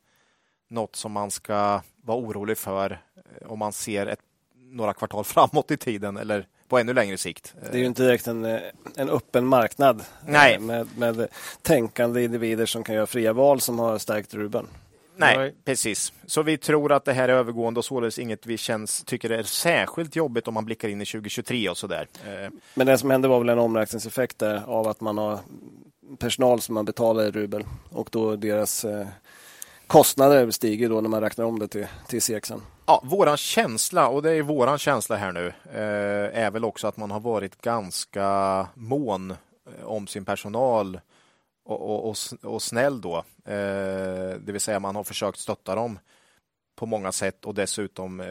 något 0.69 0.95
som 0.95 1.11
man 1.11 1.31
ska 1.31 1.81
vara 1.95 2.17
orolig 2.17 2.57
för 2.57 2.91
eh, 3.15 3.51
om 3.51 3.59
man 3.59 3.73
ser 3.73 4.05
ett, 4.05 4.19
några 4.55 4.93
kvartal 4.93 5.23
framåt 5.25 5.71
i 5.71 5.77
tiden 5.77 6.17
eller 6.17 6.47
på 6.69 6.77
ännu 6.77 6.93
längre 6.93 7.17
sikt. 7.17 7.53
Det 7.71 7.77
är 7.77 7.79
ju 7.79 7.85
inte 7.85 8.03
direkt 8.03 8.27
en, 8.27 8.45
eh, 8.45 8.59
en 8.95 9.09
öppen 9.09 9.45
marknad 9.45 10.03
Nej. 10.25 10.59
Med, 10.59 10.87
med 10.97 11.27
tänkande 11.61 12.23
individer 12.23 12.65
som 12.65 12.83
kan 12.83 12.95
göra 12.95 13.07
fria 13.07 13.33
val 13.33 13.61
som 13.61 13.79
har 13.79 13.97
stärkt 13.97 14.33
Ruben. 14.33 14.67
Nej, 15.15 15.55
precis. 15.65 16.13
Så 16.25 16.43
vi 16.43 16.57
tror 16.57 16.91
att 16.91 17.05
det 17.05 17.13
här 17.13 17.29
är 17.29 17.33
övergående 17.33 17.77
och 17.77 17.85
således 17.85 18.19
inget 18.19 18.45
vi 18.45 18.57
känns, 18.57 19.03
tycker 19.03 19.29
är 19.29 19.43
särskilt 19.43 20.15
jobbigt 20.15 20.47
om 20.47 20.53
man 20.53 20.65
blickar 20.65 20.89
in 20.89 21.01
i 21.01 21.05
2023 21.05 21.69
och 21.69 21.77
så 21.77 21.87
där. 21.87 22.07
Men 22.73 22.87
det 22.87 22.97
som 22.97 23.11
hände 23.11 23.27
var 23.27 23.39
väl 23.39 23.49
en 23.49 23.59
omräkningseffekt 23.59 24.41
av 24.65 24.87
att 24.87 25.01
man 25.01 25.17
har 25.17 25.39
personal 26.19 26.61
som 26.61 26.75
man 26.75 26.85
betalar 26.85 27.23
i 27.23 27.31
rubel 27.31 27.63
och 27.89 28.09
då 28.11 28.35
deras 28.35 28.85
kostnader 29.87 30.51
stiger 30.51 30.89
då 30.89 31.01
när 31.01 31.09
man 31.09 31.21
räknar 31.21 31.45
om 31.45 31.59
det 31.59 31.67
till, 31.67 31.87
till 32.07 32.21
CXen. 32.21 32.61
Ja, 32.89 33.01
våran 33.03 33.37
känsla, 33.37 34.07
och 34.07 34.21
det 34.21 34.31
är 34.31 34.41
våran 34.41 34.77
känsla 34.77 35.15
här 35.15 35.31
nu, 35.31 35.47
eh, 35.73 36.43
är 36.43 36.51
väl 36.51 36.65
också 36.65 36.87
att 36.87 36.97
man 36.97 37.11
har 37.11 37.19
varit 37.19 37.61
ganska 37.61 38.67
mån 38.73 39.31
eh, 39.31 39.85
om 39.85 40.07
sin 40.07 40.25
personal 40.25 40.99
och, 41.65 42.09
och, 42.09 42.15
och, 42.43 42.61
snäll 42.61 43.01
då. 43.01 43.17
Eh, 43.45 44.35
det 44.39 44.51
vill 44.51 44.61
säga 44.61 44.79
man 44.79 44.95
har 44.95 45.03
försökt 45.03 45.39
stötta 45.39 45.75
dem 45.75 45.99
på 46.75 46.85
många 46.85 47.11
sätt 47.11 47.45
och 47.45 47.55
dessutom 47.55 48.23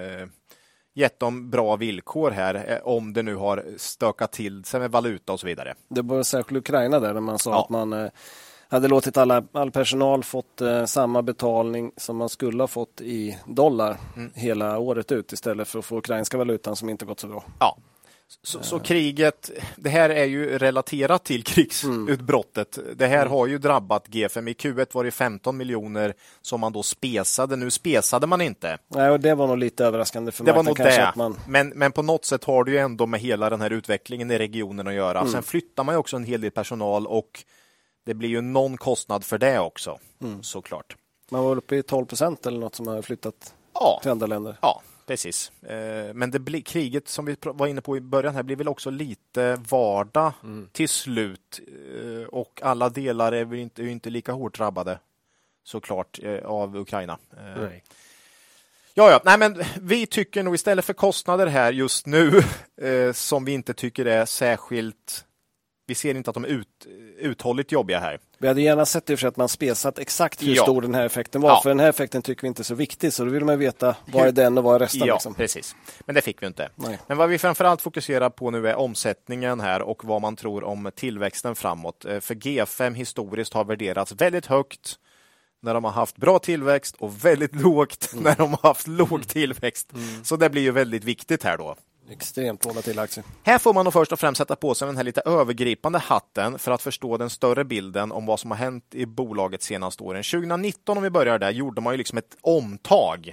gett 0.95 1.21
dem 1.21 1.51
bra 1.51 1.77
villkor 1.77 2.31
här 2.31 2.81
om 2.89 3.13
det 3.13 3.23
nu 3.23 3.35
har 3.35 3.65
stökat 3.77 4.33
till 4.33 4.65
sig 4.65 4.81
med 4.81 4.91
valuta 4.91 5.33
och 5.33 5.41
så 5.41 5.47
vidare. 5.47 5.75
Det 5.89 6.03
var 6.03 6.23
särskilt 6.23 6.59
Ukraina 6.59 7.01
där, 7.01 7.15
där 7.15 7.21
man 7.21 7.39
sa 7.39 7.51
ja. 7.51 7.63
att 7.63 7.69
man 7.69 8.11
hade 8.69 8.89
låtit 8.89 9.17
alla, 9.17 9.45
all 9.53 9.71
personal 9.71 10.25
fått 10.25 10.61
eh, 10.61 10.85
samma 10.85 11.23
betalning 11.23 11.93
som 11.97 12.17
man 12.17 12.29
skulle 12.29 12.63
ha 12.63 12.69
fått 12.69 13.01
i 13.01 13.39
dollar 13.47 13.97
mm. 14.17 14.33
hela 14.35 14.79
året 14.79 15.13
ut 15.13 15.33
istället 15.33 15.69
för 15.69 15.79
att 15.79 15.85
få 15.85 15.99
ukrainska 15.99 16.39
valutan 16.39 16.77
som 16.77 16.89
inte 16.89 17.05
gått 17.05 17.21
så 17.21 17.27
bra. 17.27 17.45
Ja. 17.59 17.79
Så, 18.43 18.63
så, 18.63 18.79
kriget, 18.79 19.51
det 19.77 19.89
här 19.89 20.11
är 20.11 20.25
ju 20.25 20.59
relaterat 20.59 21.25
till 21.25 21.45
krigsutbrottet. 21.45 22.79
Mm. 22.79 22.97
Det 22.97 23.07
här 23.07 23.19
mm. 23.19 23.31
har 23.31 23.47
ju 23.47 23.59
drabbat 23.59 24.09
G5. 24.09 24.49
I 24.49 24.53
Q1 24.53 24.87
var 24.93 25.05
det 25.05 25.11
15 25.11 25.57
miljoner 25.57 26.15
som 26.43 26.61
man 26.61 26.73
då 26.73 26.83
spesade. 26.83 27.57
Nu 27.57 27.71
spesade 27.71 28.27
man 28.27 28.41
inte. 28.41 28.79
Nej, 28.89 29.11
och 29.11 29.21
det 29.21 29.35
var 29.35 29.47
nog 29.47 29.59
lite 29.59 29.85
överraskande 29.85 30.33
för 30.33 30.45
det 30.45 30.53
var 30.53 30.63
nog 30.63 30.77
det. 30.77 31.13
Man... 31.17 31.37
Men, 31.47 31.69
men 31.69 31.93
på 31.93 32.03
något 32.03 32.25
sätt 32.25 32.45
har 32.45 32.65
det 32.65 32.71
ju 32.71 32.79
ändå 32.79 33.07
med 33.07 33.21
hela 33.21 33.51
den 33.51 33.61
här 33.61 33.71
utvecklingen 33.71 34.31
i 34.31 34.39
regionen 34.39 34.89
att 34.89 34.95
göra. 34.95 35.21
Mm. 35.21 35.33
Sen 35.33 35.43
flyttar 35.43 35.85
man 35.85 35.95
ju 35.95 35.99
också 35.99 36.17
en 36.17 36.25
hel 36.25 36.41
del 36.41 36.51
personal 36.51 37.07
och 37.07 37.45
det 38.09 38.15
blir 38.15 38.29
ju 38.29 38.41
någon 38.41 38.77
kostnad 38.77 39.25
för 39.25 39.39
det 39.39 39.59
också, 39.59 39.99
mm. 40.21 40.43
såklart. 40.43 40.97
Man 41.31 41.45
var 41.45 41.57
uppe 41.57 41.77
i 41.77 41.83
12 41.83 42.07
procent 42.07 42.47
eller 42.47 42.59
något 42.59 42.75
som 42.75 42.87
har 42.87 43.03
flyttat 43.03 43.55
ja. 43.75 43.99
till 44.03 44.11
andra 44.11 44.27
länder. 44.27 44.57
Ja, 44.63 44.83
precis. 45.07 45.53
Eh, 45.63 46.15
men 46.15 46.31
det 46.31 46.39
blir, 46.39 46.61
kriget 46.61 47.09
som 47.09 47.25
vi 47.25 47.37
var 47.41 47.67
inne 47.67 47.81
på 47.81 47.97
i 47.97 48.01
början 48.01 48.35
här 48.35 48.43
blir 48.43 48.57
väl 48.57 48.69
också 48.69 48.91
lite 48.91 49.63
vardag 49.69 50.33
mm. 50.43 50.69
till 50.73 50.89
slut. 50.89 51.61
Eh, 51.69 52.27
och 52.29 52.61
alla 52.63 52.89
delar 52.89 53.33
är 53.33 53.55
ju 53.55 53.61
inte, 53.61 53.83
är 53.83 53.87
inte 53.87 54.11
lika 54.11 54.33
hårt 54.33 54.59
drabbade 54.59 54.99
såklart 55.65 56.19
eh, 56.23 56.45
av 56.45 56.77
Ukraina. 56.77 57.19
Nej. 57.57 57.85
Ja, 58.95 59.11
ja, 59.11 59.21
nej, 59.25 59.39
men 59.39 59.63
vi 59.81 60.07
tycker 60.07 60.43
nog 60.43 60.55
istället 60.55 60.85
för 60.85 60.93
kostnader 60.93 61.47
här 61.47 61.73
just 61.73 62.07
nu 62.07 62.43
som 63.15 63.45
vi 63.45 63.53
inte 63.53 63.75
tycker 63.75 64.05
är 64.05 64.25
särskilt 64.25 65.25
vi 65.89 65.95
ser 65.95 66.15
inte 66.15 66.31
att 66.31 66.35
de 66.35 66.45
är 66.45 66.49
ut, 66.49 66.87
uthålligt 67.19 67.73
jobbiga 67.73 67.99
här. 67.99 68.19
Vi 68.39 68.49
hade 68.49 68.63
gärna 68.63 68.87
sett 68.87 69.11
och 69.11 69.19
för 69.19 69.29
att 69.29 69.37
man 69.37 69.49
spesat 69.49 69.99
exakt 69.99 70.43
hur 70.43 70.55
ja. 70.55 70.63
stor 70.63 70.83
den 70.83 70.95
här 70.95 71.07
effekten 71.07 71.41
var. 71.41 71.51
Ja. 71.51 71.61
För 71.63 71.71
den 71.71 71.81
här 71.81 71.89
effekten 71.89 72.23
tycker 72.23 72.43
vi 72.43 72.49
inte 72.49 72.63
är 72.63 72.65
så 72.65 72.75
viktig. 72.75 73.13
Så 73.13 73.25
då 73.25 73.31
vill 73.31 73.45
man 73.45 73.59
veta 73.59 73.97
vad 74.07 74.27
är 74.27 74.33
den 74.33 74.59
och 74.59 74.65
vad 74.65 74.75
är 74.75 74.79
resten. 74.79 75.07
Ja, 75.07 75.15
liksom. 75.15 75.35
precis. 75.35 75.77
Men 76.01 76.15
det 76.15 76.21
fick 76.21 76.43
vi 76.43 76.47
inte. 76.47 76.69
Nej. 76.75 76.99
Men 77.07 77.17
vad 77.17 77.29
vi 77.29 77.39
framförallt 77.39 77.83
fokuserar 77.83 78.31
på 78.31 78.51
nu 78.51 78.69
är 78.69 78.75
omsättningen 78.75 79.61
här 79.61 79.83
och 79.83 80.05
vad 80.05 80.23
man 80.23 80.37
tror 80.37 80.65
om 80.65 80.91
tillväxten 80.95 81.57
framåt. 81.57 82.05
Eh, 82.05 82.21
för 82.21 82.35
G5 82.35 82.95
historiskt 82.95 83.55
har 83.55 83.65
värderats 83.65 84.13
väldigt 84.13 84.47
högt 84.47 84.99
när 85.63 85.75
de 85.75 85.85
har 85.85 85.93
haft 85.93 86.17
bra 86.17 86.39
tillväxt 86.39 86.97
och 86.99 87.25
väldigt 87.25 87.55
lågt 87.63 88.13
mm. 88.13 88.25
när 88.25 88.37
de 88.37 88.51
har 88.51 88.69
haft 88.69 88.87
låg 88.87 89.29
tillväxt. 89.29 89.93
Mm. 89.93 90.25
Så 90.25 90.37
det 90.37 90.51
blir 90.51 90.63
ju 90.63 90.71
väldigt 90.71 91.05
viktigt 91.05 91.45
här 91.45 91.59
då. 91.59 91.77
Extremt 92.11 92.67
volatila 92.67 93.03
aktier. 93.03 93.27
Här 93.43 93.59
får 93.59 93.75
man 93.75 93.85
nog 93.85 93.93
först 93.93 94.13
och 94.13 94.21
främst 94.21 94.39
sätta 94.39 94.57
på 94.57 94.75
sig 94.75 94.87
den 94.87 94.97
här 94.97 95.05
lite 95.05 95.21
övergripande 95.21 95.99
hatten 95.99 96.59
för 96.59 96.71
att 96.71 96.83
förstå 96.83 97.17
den 97.17 97.31
större 97.31 97.65
bilden 97.65 98.13
om 98.13 98.27
vad 98.27 98.41
som 98.41 98.51
har 98.51 98.59
hänt 98.59 98.95
i 98.95 99.07
bolaget 99.07 99.63
senaste 99.63 100.03
åren. 100.03 100.23
2019, 100.23 100.97
om 100.97 101.03
vi 101.03 101.11
börjar 101.11 101.39
där, 101.39 101.51
gjorde 101.51 101.81
man 101.81 101.95
ju 101.95 101.99
liksom 101.99 102.19
ett 102.19 102.37
omtag 102.41 103.29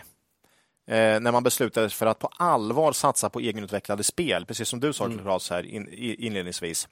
eh, 0.88 1.20
när 1.20 1.32
man 1.32 1.44
beslutade 1.44 1.90
för 1.90 2.06
att 2.06 2.20
på 2.20 2.30
allvar 2.38 2.92
satsa 2.92 3.30
på 3.30 3.40
egenutvecklade 3.40 4.04
spel, 4.04 4.46
precis 4.46 4.68
som 4.70 4.80
du 4.80 4.94
sa 4.94 5.06
mm. 5.06 5.20
Claes 5.20 5.50
här 5.50 5.64
in, 5.64 5.90
inledningsvis. 5.94 6.88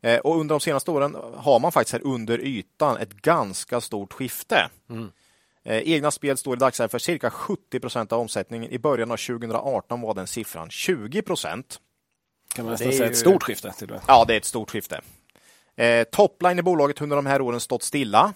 Eh, 0.00 0.18
och 0.18 0.40
under 0.40 0.54
de 0.54 0.60
senaste 0.60 0.90
åren 0.90 1.16
har 1.36 1.58
man 1.58 1.72
faktiskt 1.72 1.92
här 1.92 2.06
under 2.06 2.38
ytan 2.38 2.96
ett 2.96 3.12
ganska 3.12 3.80
stort 3.80 4.12
skifte. 4.12 4.70
Mm. 4.90 5.10
Eh, 5.66 5.92
egna 5.92 6.10
spel 6.10 6.36
står 6.36 6.56
i 6.56 6.58
dagsläget 6.58 6.90
för 6.90 6.98
cirka 6.98 7.30
70 7.30 7.80
procent 7.80 8.12
av 8.12 8.20
omsättningen. 8.20 8.72
I 8.72 8.78
början 8.78 9.10
av 9.10 9.16
2018 9.16 10.00
var 10.00 10.14
den 10.14 10.26
siffran 10.26 10.70
20 10.70 11.22
procent. 11.22 11.80
Kan 12.54 12.64
man 12.64 12.72
nästan 12.72 12.92
säga 12.92 13.04
ju... 13.04 13.10
ett 13.10 13.18
stort 13.18 13.42
skifte? 13.42 13.72
Till 13.72 13.88
det. 13.88 14.00
Ja, 14.06 14.24
det 14.24 14.34
är 14.34 14.36
ett 14.36 14.44
stort 14.44 14.70
skifte. 14.70 15.00
Eh, 15.76 16.04
topline 16.04 16.58
i 16.58 16.62
bolaget 16.62 17.00
under 17.00 17.16
de 17.16 17.26
här 17.26 17.40
åren 17.40 17.60
stått 17.60 17.82
stilla. 17.82 18.34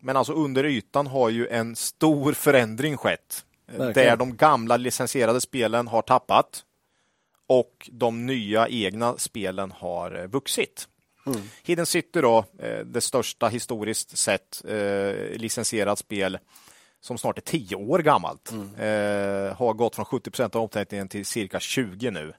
Men 0.00 0.16
alltså 0.16 0.32
under 0.32 0.64
ytan 0.64 1.06
har 1.06 1.28
ju 1.28 1.48
en 1.48 1.76
stor 1.76 2.32
förändring 2.32 2.96
skett. 2.96 3.44
Verkligen. 3.66 3.92
Där 3.92 4.16
de 4.16 4.36
gamla 4.36 4.76
licensierade 4.76 5.40
spelen 5.40 5.88
har 5.88 6.02
tappat 6.02 6.64
och 7.46 7.88
de 7.92 8.26
nya 8.26 8.68
egna 8.68 9.18
spelen 9.18 9.72
har 9.72 10.20
eh, 10.20 10.26
vuxit. 10.26 10.88
Mm. 11.26 11.40
Hidden 11.62 11.86
City 11.86 12.20
då, 12.20 12.44
eh, 12.58 12.78
det 12.78 13.00
största 13.00 13.48
historiskt 13.48 14.18
sett 14.18 14.62
eh, 14.68 15.14
licensierat 15.36 15.98
spel 15.98 16.38
som 17.00 17.18
snart 17.18 17.38
är 17.38 17.42
tio 17.42 17.76
år 17.76 17.98
gammalt. 17.98 18.50
Mm. 18.50 18.74
Eh, 18.74 19.56
har 19.56 19.72
gått 19.72 19.94
från 19.94 20.04
70 20.04 20.30
procent 20.30 20.56
av 20.56 20.62
omsättningen 20.62 21.08
till 21.08 21.26
cirka 21.26 21.60
20 21.60 22.10
nu. 22.10 22.32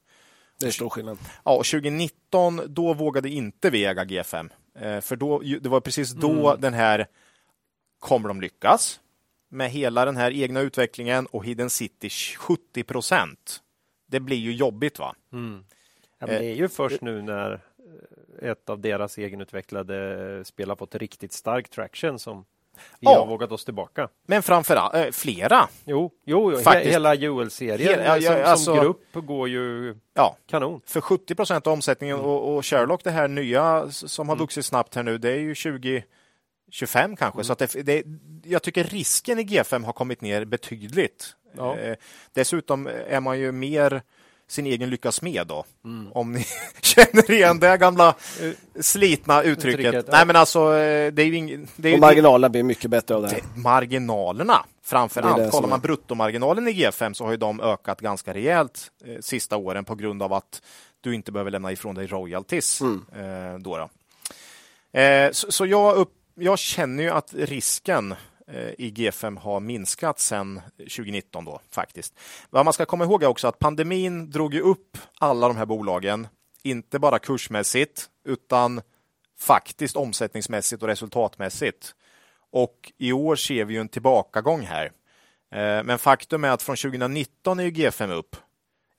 Det 0.60 0.66
är 0.66 0.72
stor 0.72 0.90
skillnad. 0.90 1.18
Ja, 1.46 1.52
2019 1.52 2.62
då 2.68 2.94
vågade 2.94 3.30
inte 3.30 3.70
vi 3.70 3.86
äga 3.86 4.04
G5. 4.04 4.50
Eh, 4.80 5.02
för 5.02 5.16
då, 5.16 5.40
det 5.40 5.70
var 5.70 5.82
precis 5.82 6.12
då 6.12 6.50
mm. 6.50 6.62
den 6.62 6.74
här 6.74 7.08
kommer 8.00 8.28
de 8.28 8.42
lyckas 8.42 9.00
med 9.50 9.72
hela 9.72 10.06
den 10.06 10.18
här 10.18 10.32
egna 10.32 10.60
utvecklingen 10.60 11.26
och 11.26 11.46
Hidden 11.46 11.70
City 11.70 12.10
70 12.38 12.84
procent. 12.84 13.62
Det 14.08 14.20
blir 14.20 14.38
ju 14.38 14.54
jobbigt 14.54 15.00
va? 15.00 15.16
Mm. 15.34 15.66
Ja, 16.20 16.28
det 16.28 16.46
är 16.46 16.56
ju 16.56 16.70
först 16.70 17.02
nu 17.02 17.22
när 17.22 17.62
ett 18.42 18.70
av 18.70 18.80
deras 18.80 19.18
egenutvecklade 19.18 20.42
spel 20.46 20.70
har 20.70 20.76
fått 20.76 20.96
riktigt 20.96 21.34
stark 21.34 21.70
traction 21.70 22.20
som 22.20 22.46
vi 22.76 22.82
ja. 23.00 23.20
har 23.20 23.26
vågat 23.26 23.52
oss 23.52 23.66
tillbaka. 23.66 24.10
Men 24.26 24.44
framförallt 24.44 24.96
äh, 24.96 25.12
flera. 25.12 25.70
Jo, 25.86 26.12
jo 26.26 26.58
Faktiskt. 26.58 26.94
hela 26.94 27.16
UL-serien 27.16 28.00
ja, 28.06 28.18
ja, 28.18 28.34
som, 28.34 28.52
alltså, 28.52 28.76
som, 28.76 28.84
grupp 28.84 29.14
går 29.14 29.50
ju 29.50 29.96
ja, 30.14 30.38
kanon. 30.48 30.82
För 30.86 31.02
70 31.02 31.36
procent 31.36 31.68
av 31.68 31.74
omsättningen 31.74 32.18
mm. 32.18 32.30
och, 32.30 32.56
och 32.56 32.66
Sherlock, 32.66 33.04
det 33.04 33.12
här 33.12 33.28
nya 33.28 33.92
som 33.92 34.30
har 34.30 34.36
mm. 34.36 34.44
vuxit 34.44 34.66
snabbt 34.66 34.96
här 34.96 35.04
nu, 35.04 35.18
det 35.18 35.30
är 35.30 35.40
ju 35.40 35.56
20 35.56 36.04
25 36.72 37.16
kanske. 37.16 37.38
Mm. 37.38 37.44
Så 37.44 37.54
att 37.54 37.60
det, 37.60 37.82
det, 37.82 38.04
jag 38.44 38.64
tycker 38.64 38.84
risken 38.84 39.40
i 39.40 39.44
G5 39.44 39.86
har 39.86 39.94
kommit 39.94 40.22
ner 40.22 40.46
betydligt. 40.46 41.36
Eh, 41.58 41.96
dessutom 42.34 42.88
är 42.88 43.20
man 43.20 43.40
ju 43.40 43.52
mer 43.52 44.02
sin 44.48 44.66
egen 44.66 44.90
lyckas 44.90 45.22
med 45.22 45.48
då. 45.48 45.66
Mm. 45.86 46.12
Om 46.12 46.32
ni 46.32 46.46
känner 46.82 47.32
igen 47.32 47.60
det 47.60 47.78
gamla 47.78 48.16
slitna 48.80 49.44
uttrycket. 49.44 49.80
uttrycket 49.86 50.12
Nej, 50.12 50.26
men 50.26 50.36
alltså, 50.36 50.60
eh, 50.60 51.14
det 51.14 51.22
är 51.22 51.34
ing, 51.34 51.68
det 51.76 51.90
är 51.90 51.94
Och 51.94 52.00
marginalerna 52.00 52.50
blir 52.50 52.64
mycket 52.64 52.92
bättre 52.92 53.16
av 53.16 53.22
det. 53.22 53.28
det 53.28 53.62
marginalerna 53.62 54.66
framför 54.84 55.22
det 55.22 55.28
allt. 55.28 55.52
Kollar 55.52 55.70
man 55.70 55.80
bruttomarginalen 55.80 56.68
i 56.68 56.72
G5 56.72 57.14
så 57.14 57.24
har 57.24 57.32
ju 57.32 57.38
de 57.38 57.62
ökat 57.62 58.02
ganska 58.02 58.34
rejält 58.34 58.92
eh, 59.06 59.20
sista 59.20 59.58
åren 59.58 59.86
på 59.86 59.96
grund 59.96 60.24
av 60.24 60.34
att 60.34 60.62
du 61.02 61.16
inte 61.16 61.32
behöver 61.32 61.52
lämna 61.52 61.72
ifrån 61.72 61.96
dig 61.96 62.08
royalties. 62.08 62.82
Mm. 62.82 63.06
Eh, 63.16 63.60
då, 63.60 63.78
då. 63.78 63.90
Eh, 65.00 65.32
så, 65.32 65.52
så 65.52 65.66
jag, 65.66 65.96
upp, 65.96 66.14
jag 66.36 66.60
känner 66.60 67.04
ju 67.04 67.10
att 67.10 67.34
risken 67.34 68.12
Eh, 68.12 68.18
Eh, 68.48 68.70
i 68.78 68.92
G5 68.92 69.40
har 69.40 69.60
minskat 69.60 70.20
sedan 70.20 70.62
2019 70.78 71.46
då 71.46 71.62
faktiskt. 71.72 72.20
Vad 72.50 72.66
man 72.66 72.74
ska 72.74 72.86
komma 72.86 73.04
ihåg 73.04 73.24
är 73.24 73.28
också 73.28 73.48
att 73.48 73.60
pandemin 73.60 74.30
drog 74.30 74.54
ju 74.54 74.62
upp 74.62 74.98
alla 75.20 75.48
de 75.48 75.58
här 75.58 75.66
bolagen, 75.66 76.28
inte 76.64 77.00
bara 77.00 77.20
kursmässigt 77.20 78.10
utan 78.26 78.82
faktiskt 79.40 79.96
omsättningsmässigt 79.96 80.82
och 80.82 80.88
resultatmässigt. 80.88 81.96
Och 82.52 82.92
i 82.98 83.12
år 83.12 83.36
ser 83.36 83.66
vi 83.66 83.74
ju 83.74 83.80
en 83.80 83.90
tillbakagång 83.90 84.62
här. 84.62 84.86
Eh, 85.52 85.84
men 85.84 86.00
faktum 86.00 86.44
är 86.44 86.50
att 86.50 86.64
från 86.64 86.76
2019 86.76 87.60
är 87.60 87.64
ju 87.64 87.72
G5 87.72 88.14
upp. 88.14 88.36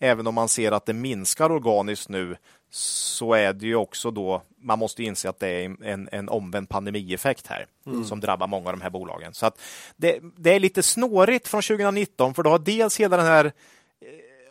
Även 0.01 0.27
om 0.27 0.35
man 0.35 0.49
ser 0.49 0.73
att 0.73 0.87
det 0.87 0.93
minskar 0.93 1.53
organiskt 1.53 2.09
nu 2.09 2.37
så 2.75 3.35
är 3.35 3.53
det 3.53 3.67
ju 3.67 3.77
också 3.77 4.11
då, 4.11 4.43
man 4.59 4.79
måste 4.79 5.03
inse 5.03 5.29
att 5.29 5.41
det 5.41 5.49
är 5.49 5.77
en, 5.85 6.09
en 6.13 6.29
omvänd 6.29 6.69
pandemieffekt 6.69 7.47
här 7.47 7.67
mm. 7.87 8.05
som 8.05 8.21
drabbar 8.21 8.47
många 8.47 8.67
av 8.69 8.77
de 8.77 8.81
här 8.83 8.91
bolagen. 8.91 9.35
Så 9.35 9.47
att 9.47 9.61
det, 9.97 10.21
det, 10.37 10.55
är 10.55 10.61
lite 10.61 10.83
snårigt 10.83 11.49
från 11.49 11.63
2019 11.63 12.35
för 12.35 12.43
då 12.43 12.51
har 12.51 12.59
dels 12.59 13.01
hela 13.01 13.17
den 13.17 13.27
här 13.27 13.45
eh, 13.45 13.51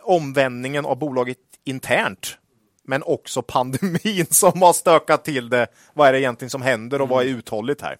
omvändningen 0.01 0.85
av 0.85 0.97
bolaget 0.97 1.37
internt 1.63 2.37
men 2.83 3.03
också 3.03 3.41
pandemin 3.41 4.25
som 4.29 4.61
har 4.61 4.73
stökat 4.73 5.23
till 5.23 5.49
det. 5.49 5.67
Vad 5.93 6.07
är 6.07 6.13
det 6.13 6.21
egentligen 6.21 6.49
som 6.49 6.61
händer 6.61 7.01
och 7.01 7.09
vad 7.09 7.23
är 7.23 7.27
mm. 7.27 7.39
uthålligt 7.39 7.81
här? 7.81 7.97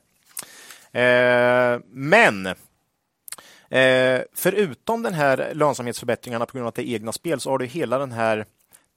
Eh, 0.91 1.79
men 1.89 2.45
eh, 3.69 4.21
förutom 4.35 5.03
den 5.03 5.13
här 5.13 5.51
lönsamhetsförbättringarna 5.53 6.45
på 6.45 6.53
grund 6.53 6.63
av 6.63 6.67
att 6.67 6.75
det 6.75 6.89
är 6.89 6.93
egna 6.93 7.11
spel 7.11 7.39
så 7.39 7.49
har 7.49 7.57
du 7.57 7.65
hela 7.65 7.97
den 7.97 8.11
här 8.11 8.45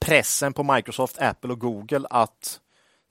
pressen 0.01 0.53
på 0.53 0.63
Microsoft, 0.63 1.19
Apple 1.19 1.53
och 1.53 1.61
Google 1.61 2.07
att 2.11 2.61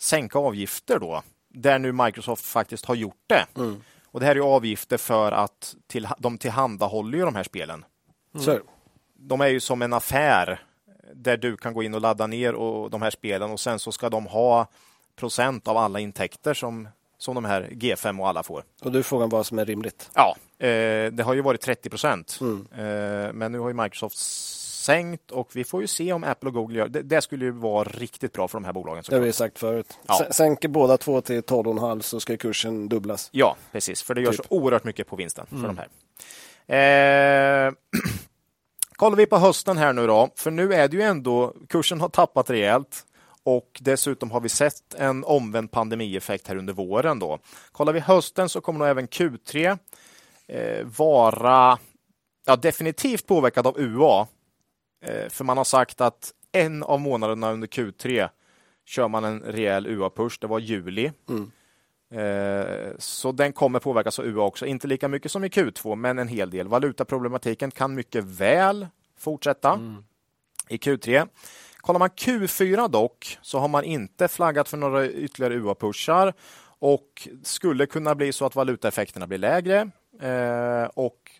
sänka 0.01 0.39
avgifter 0.39 0.99
då, 0.99 1.23
där 1.49 1.79
nu 1.79 1.91
Microsoft 1.91 2.45
faktiskt 2.45 2.85
har 2.85 2.95
gjort 2.95 3.23
det. 3.27 3.45
Mm. 3.55 3.81
Och 4.05 4.19
Det 4.19 4.25
här 4.25 4.35
är 4.35 4.39
avgifter 4.39 4.97
för 4.97 5.31
att 5.31 5.75
till, 5.87 6.07
de 6.17 6.37
tillhandahåller 6.37 7.17
ju 7.17 7.25
de 7.25 7.35
här 7.35 7.43
spelen. 7.43 7.85
Mm. 8.35 8.59
De 9.13 9.41
är 9.41 9.47
ju 9.47 9.59
som 9.59 9.81
en 9.81 9.93
affär 9.93 10.63
där 11.13 11.37
du 11.37 11.57
kan 11.57 11.73
gå 11.73 11.83
in 11.83 11.93
och 11.93 12.01
ladda 12.01 12.27
ner 12.27 12.53
och, 12.55 12.89
de 12.89 13.01
här 13.01 13.09
spelen 13.09 13.51
och 13.51 13.59
sen 13.59 13.79
så 13.79 13.91
ska 13.91 14.09
de 14.09 14.25
ha 14.25 14.67
procent 15.15 15.67
av 15.67 15.77
alla 15.77 15.99
intäkter 15.99 16.53
som, 16.53 16.87
som 17.17 17.35
de 17.35 17.45
här 17.45 17.69
G5 17.71 18.19
och 18.19 18.27
alla 18.27 18.43
får. 18.43 18.63
Och 18.81 18.91
du 18.91 19.03
frågar 19.03 19.27
vad 19.27 19.45
som 19.45 19.59
är 19.59 19.65
rimligt? 19.65 20.09
Ja, 20.13 20.35
eh, 20.65 21.11
det 21.11 21.23
har 21.23 21.33
ju 21.33 21.41
varit 21.41 21.61
30 21.61 21.89
procent. 21.89 22.39
Mm. 22.41 22.67
Eh, 22.71 23.33
men 23.33 23.51
nu 23.51 23.59
har 23.59 23.67
ju 23.67 23.73
Microsoft 23.73 24.17
sänkt 24.85 25.31
och 25.31 25.55
vi 25.55 25.63
får 25.63 25.81
ju 25.81 25.87
se 25.87 26.13
om 26.13 26.23
Apple 26.23 26.47
och 26.47 26.53
Google 26.53 26.77
gör 26.77 26.87
det. 26.87 27.01
Det 27.01 27.21
skulle 27.21 27.45
ju 27.45 27.51
vara 27.51 27.89
riktigt 27.89 28.33
bra 28.33 28.47
för 28.47 28.57
de 28.57 28.65
här 28.65 28.73
bolagen. 28.73 29.03
Det 29.09 29.15
har 29.15 29.21
vi 29.21 29.33
sagt 29.33 29.59
förut. 29.59 29.99
Ja. 30.07 30.27
Sänker 30.31 30.67
båda 30.67 30.97
två 30.97 31.21
till 31.21 31.41
12,5 31.41 32.01
så 32.01 32.19
ska 32.19 32.37
kursen 32.37 32.89
dubblas. 32.89 33.29
Ja, 33.31 33.55
precis, 33.71 34.03
för 34.03 34.13
det 34.13 34.21
gör 34.21 34.31
typ. 34.31 34.45
så 34.45 34.55
oerhört 34.55 34.83
mycket 34.83 35.07
på 35.07 35.15
vinsten 35.15 35.45
för 35.49 35.55
mm. 35.55 35.75
de 35.75 35.77
här. 35.77 37.67
Eh, 37.67 37.73
kollar 38.95 39.17
vi 39.17 39.25
på 39.25 39.37
hösten 39.37 39.77
här 39.77 39.93
nu 39.93 40.07
då, 40.07 40.29
för 40.35 40.51
nu 40.51 40.73
är 40.73 40.87
det 40.87 40.97
ju 40.97 41.03
ändå, 41.03 41.53
kursen 41.69 42.01
har 42.01 42.09
tappat 42.09 42.49
rejält 42.49 43.05
och 43.43 43.79
dessutom 43.81 44.31
har 44.31 44.39
vi 44.39 44.49
sett 44.49 44.93
en 44.93 45.23
omvänd 45.23 45.71
pandemieffekt 45.71 46.47
här 46.47 46.55
under 46.55 46.73
våren. 46.73 47.19
Då. 47.19 47.39
Kollar 47.71 47.93
vi 47.93 47.99
hösten 47.99 48.49
så 48.49 48.61
kommer 48.61 48.79
nog 48.79 48.87
även 48.87 49.07
Q3 49.07 49.77
eh, 50.47 50.85
vara 50.85 51.77
ja, 52.45 52.55
definitivt 52.55 53.27
påverkad 53.27 53.67
av 53.67 53.79
UA. 53.79 54.27
Eh, 55.05 55.29
för 55.29 55.43
man 55.43 55.57
har 55.57 55.63
sagt 55.63 56.01
att 56.01 56.33
en 56.51 56.83
av 56.83 57.01
månaderna 57.01 57.51
under 57.51 57.67
Q3 57.67 58.29
kör 58.85 59.07
man 59.07 59.23
en 59.23 59.39
rejäl 59.39 59.87
UA-push. 59.87 60.37
Det 60.41 60.47
var 60.47 60.59
juli. 60.59 61.11
Mm. 61.29 61.51
Eh, 62.11 62.91
så 62.99 63.31
den 63.31 63.53
kommer 63.53 63.79
påverkas 63.79 64.19
av 64.19 64.25
UA 64.25 64.43
också. 64.43 64.65
Inte 64.65 64.87
lika 64.87 65.07
mycket 65.07 65.31
som 65.31 65.43
i 65.43 65.47
Q2, 65.47 65.95
men 65.95 66.19
en 66.19 66.27
hel 66.27 66.49
del. 66.49 66.67
Valutaproblematiken 66.67 67.71
kan 67.71 67.95
mycket 67.95 68.23
väl 68.23 68.87
fortsätta 69.17 69.73
mm. 69.73 70.03
i 70.69 70.77
Q3. 70.77 71.27
Kollar 71.77 71.99
man 71.99 72.09
Q4 72.09 72.89
dock, 72.89 73.37
så 73.41 73.59
har 73.59 73.67
man 73.67 73.83
inte 73.83 74.27
flaggat 74.27 74.69
för 74.69 74.77
några 74.77 75.07
ytterligare 75.07 75.53
UA-pushar 75.53 76.33
och 76.79 77.27
skulle 77.43 77.85
kunna 77.85 78.15
bli 78.15 78.33
så 78.33 78.45
att 78.45 78.55
valutaeffekterna 78.55 79.27
blir 79.27 79.37
lägre. 79.37 79.89
Eh, 80.21 80.89
och 80.93 81.31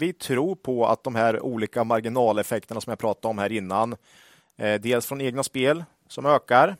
vi 0.00 0.12
tror 0.12 0.54
på 0.54 0.86
att 0.86 1.04
de 1.04 1.14
här 1.14 1.40
olika 1.40 1.84
marginaleffekterna 1.84 2.80
som 2.80 2.90
jag 2.90 2.98
pratade 2.98 3.30
om 3.30 3.38
här 3.38 3.52
innan, 3.52 3.96
eh, 4.56 4.80
dels 4.80 5.06
från 5.06 5.20
egna 5.20 5.42
spel 5.42 5.84
som 6.08 6.26
ökar 6.26 6.76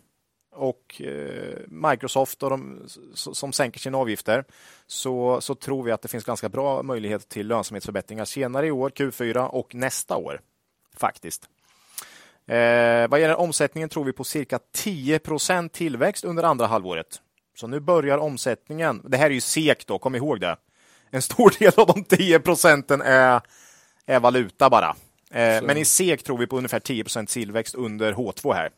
och 0.53 1.03
eh, 1.03 1.59
Microsoft 1.69 2.43
och 2.43 2.51
de, 2.51 2.83
som 3.15 3.53
sänker 3.53 3.81
sina 3.81 3.99
avgifter 3.99 4.45
så, 4.87 5.41
så 5.41 5.55
tror 5.55 5.83
vi 5.83 5.93
att 5.93 6.03
det 6.03 6.09
finns 6.09 6.25
ganska 6.25 6.49
bra 6.49 6.83
möjlighet 6.83 7.29
till 7.29 7.47
lönsamhetsförbättringar 7.47 8.25
senare 8.25 8.67
i 8.67 8.71
år, 8.71 8.91
Q4 8.91 9.47
och 9.47 9.75
nästa 9.75 10.17
år 10.17 10.41
faktiskt. 10.97 11.49
Eh, 12.47 13.09
vad 13.09 13.21
gäller 13.21 13.37
omsättningen 13.37 13.89
tror 13.89 14.05
vi 14.05 14.13
på 14.13 14.25
cirka 14.25 14.59
10% 14.77 15.69
tillväxt 15.69 16.25
under 16.25 16.43
andra 16.43 16.67
halvåret. 16.67 17.21
Så 17.57 17.67
nu 17.67 17.81
börjar 17.81 18.19
omsättningen. 18.19 19.03
Det 19.05 19.17
här 19.17 19.27
är 19.27 19.35
ju 19.35 19.41
SEK 19.41 19.87
då, 19.87 19.99
kom 19.99 20.15
ihåg 20.15 20.41
det 20.41 20.57
en 21.11 21.23
stor 21.23 21.55
del 21.59 21.73
av 21.77 21.87
de 21.87 22.05
10 22.05 22.41
procenten 22.41 23.03
är, 23.03 23.41
är 24.07 24.21
valuta 24.21 24.71
bara. 24.71 24.97
Eh, 25.31 25.63
men 25.63 25.77
i 25.77 25.85
SEK 25.85 26.23
tror 26.23 26.39
vi 26.39 26.47
på 26.47 26.57
ungefär 26.57 26.81
10% 26.81 27.27
tillväxt 27.27 27.75
under 27.75 28.13
H2 28.13 28.55
här. 28.55 28.71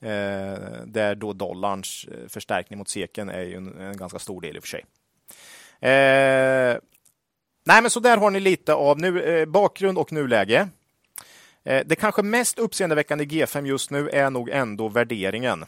Eh, 0.00 0.58
där 0.86 1.14
då 1.14 1.32
dollarns 1.32 2.06
eh, 2.12 2.28
förstärkning 2.28 2.78
mot 2.78 2.88
seken 2.88 3.28
är 3.28 3.56
en, 3.56 3.80
en 3.80 3.96
ganska 3.96 4.18
stor 4.18 4.40
del 4.40 4.56
i 4.56 4.58
och 4.58 4.62
för 4.62 4.68
sig. 4.68 4.84
Eh, 5.90 6.78
nej, 7.64 7.82
men 7.82 7.90
så 7.90 8.00
där 8.00 8.16
har 8.16 8.30
ni 8.30 8.40
lite 8.40 8.74
av 8.74 8.98
nu, 8.98 9.22
eh, 9.22 9.46
bakgrund 9.46 9.98
och 9.98 10.12
nuläge. 10.12 10.68
Eh, 11.64 11.82
det 11.86 11.96
kanske 11.96 12.22
mest 12.22 12.58
uppseendeväckande 12.58 13.24
i 13.24 13.26
G5 13.26 13.66
just 13.66 13.90
nu 13.90 14.08
är 14.08 14.30
nog 14.30 14.48
ändå 14.50 14.88
värderingen 14.88 15.64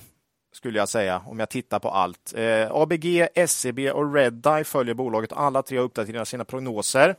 skulle 0.55 0.79
jag 0.79 0.89
säga, 0.89 1.23
om 1.27 1.39
jag 1.39 1.49
tittar 1.49 1.79
på 1.79 1.91
allt. 1.91 2.35
Eh, 2.37 2.73
ABG, 2.73 3.29
SEB 3.49 3.79
och 3.79 4.15
Redeye 4.15 4.65
följer 4.65 4.95
bolaget. 4.95 5.33
Alla 5.33 5.63
tre 5.63 5.79
har 5.79 5.85
uppdaterat 5.85 6.29
sina 6.29 6.45
prognoser 6.45 7.17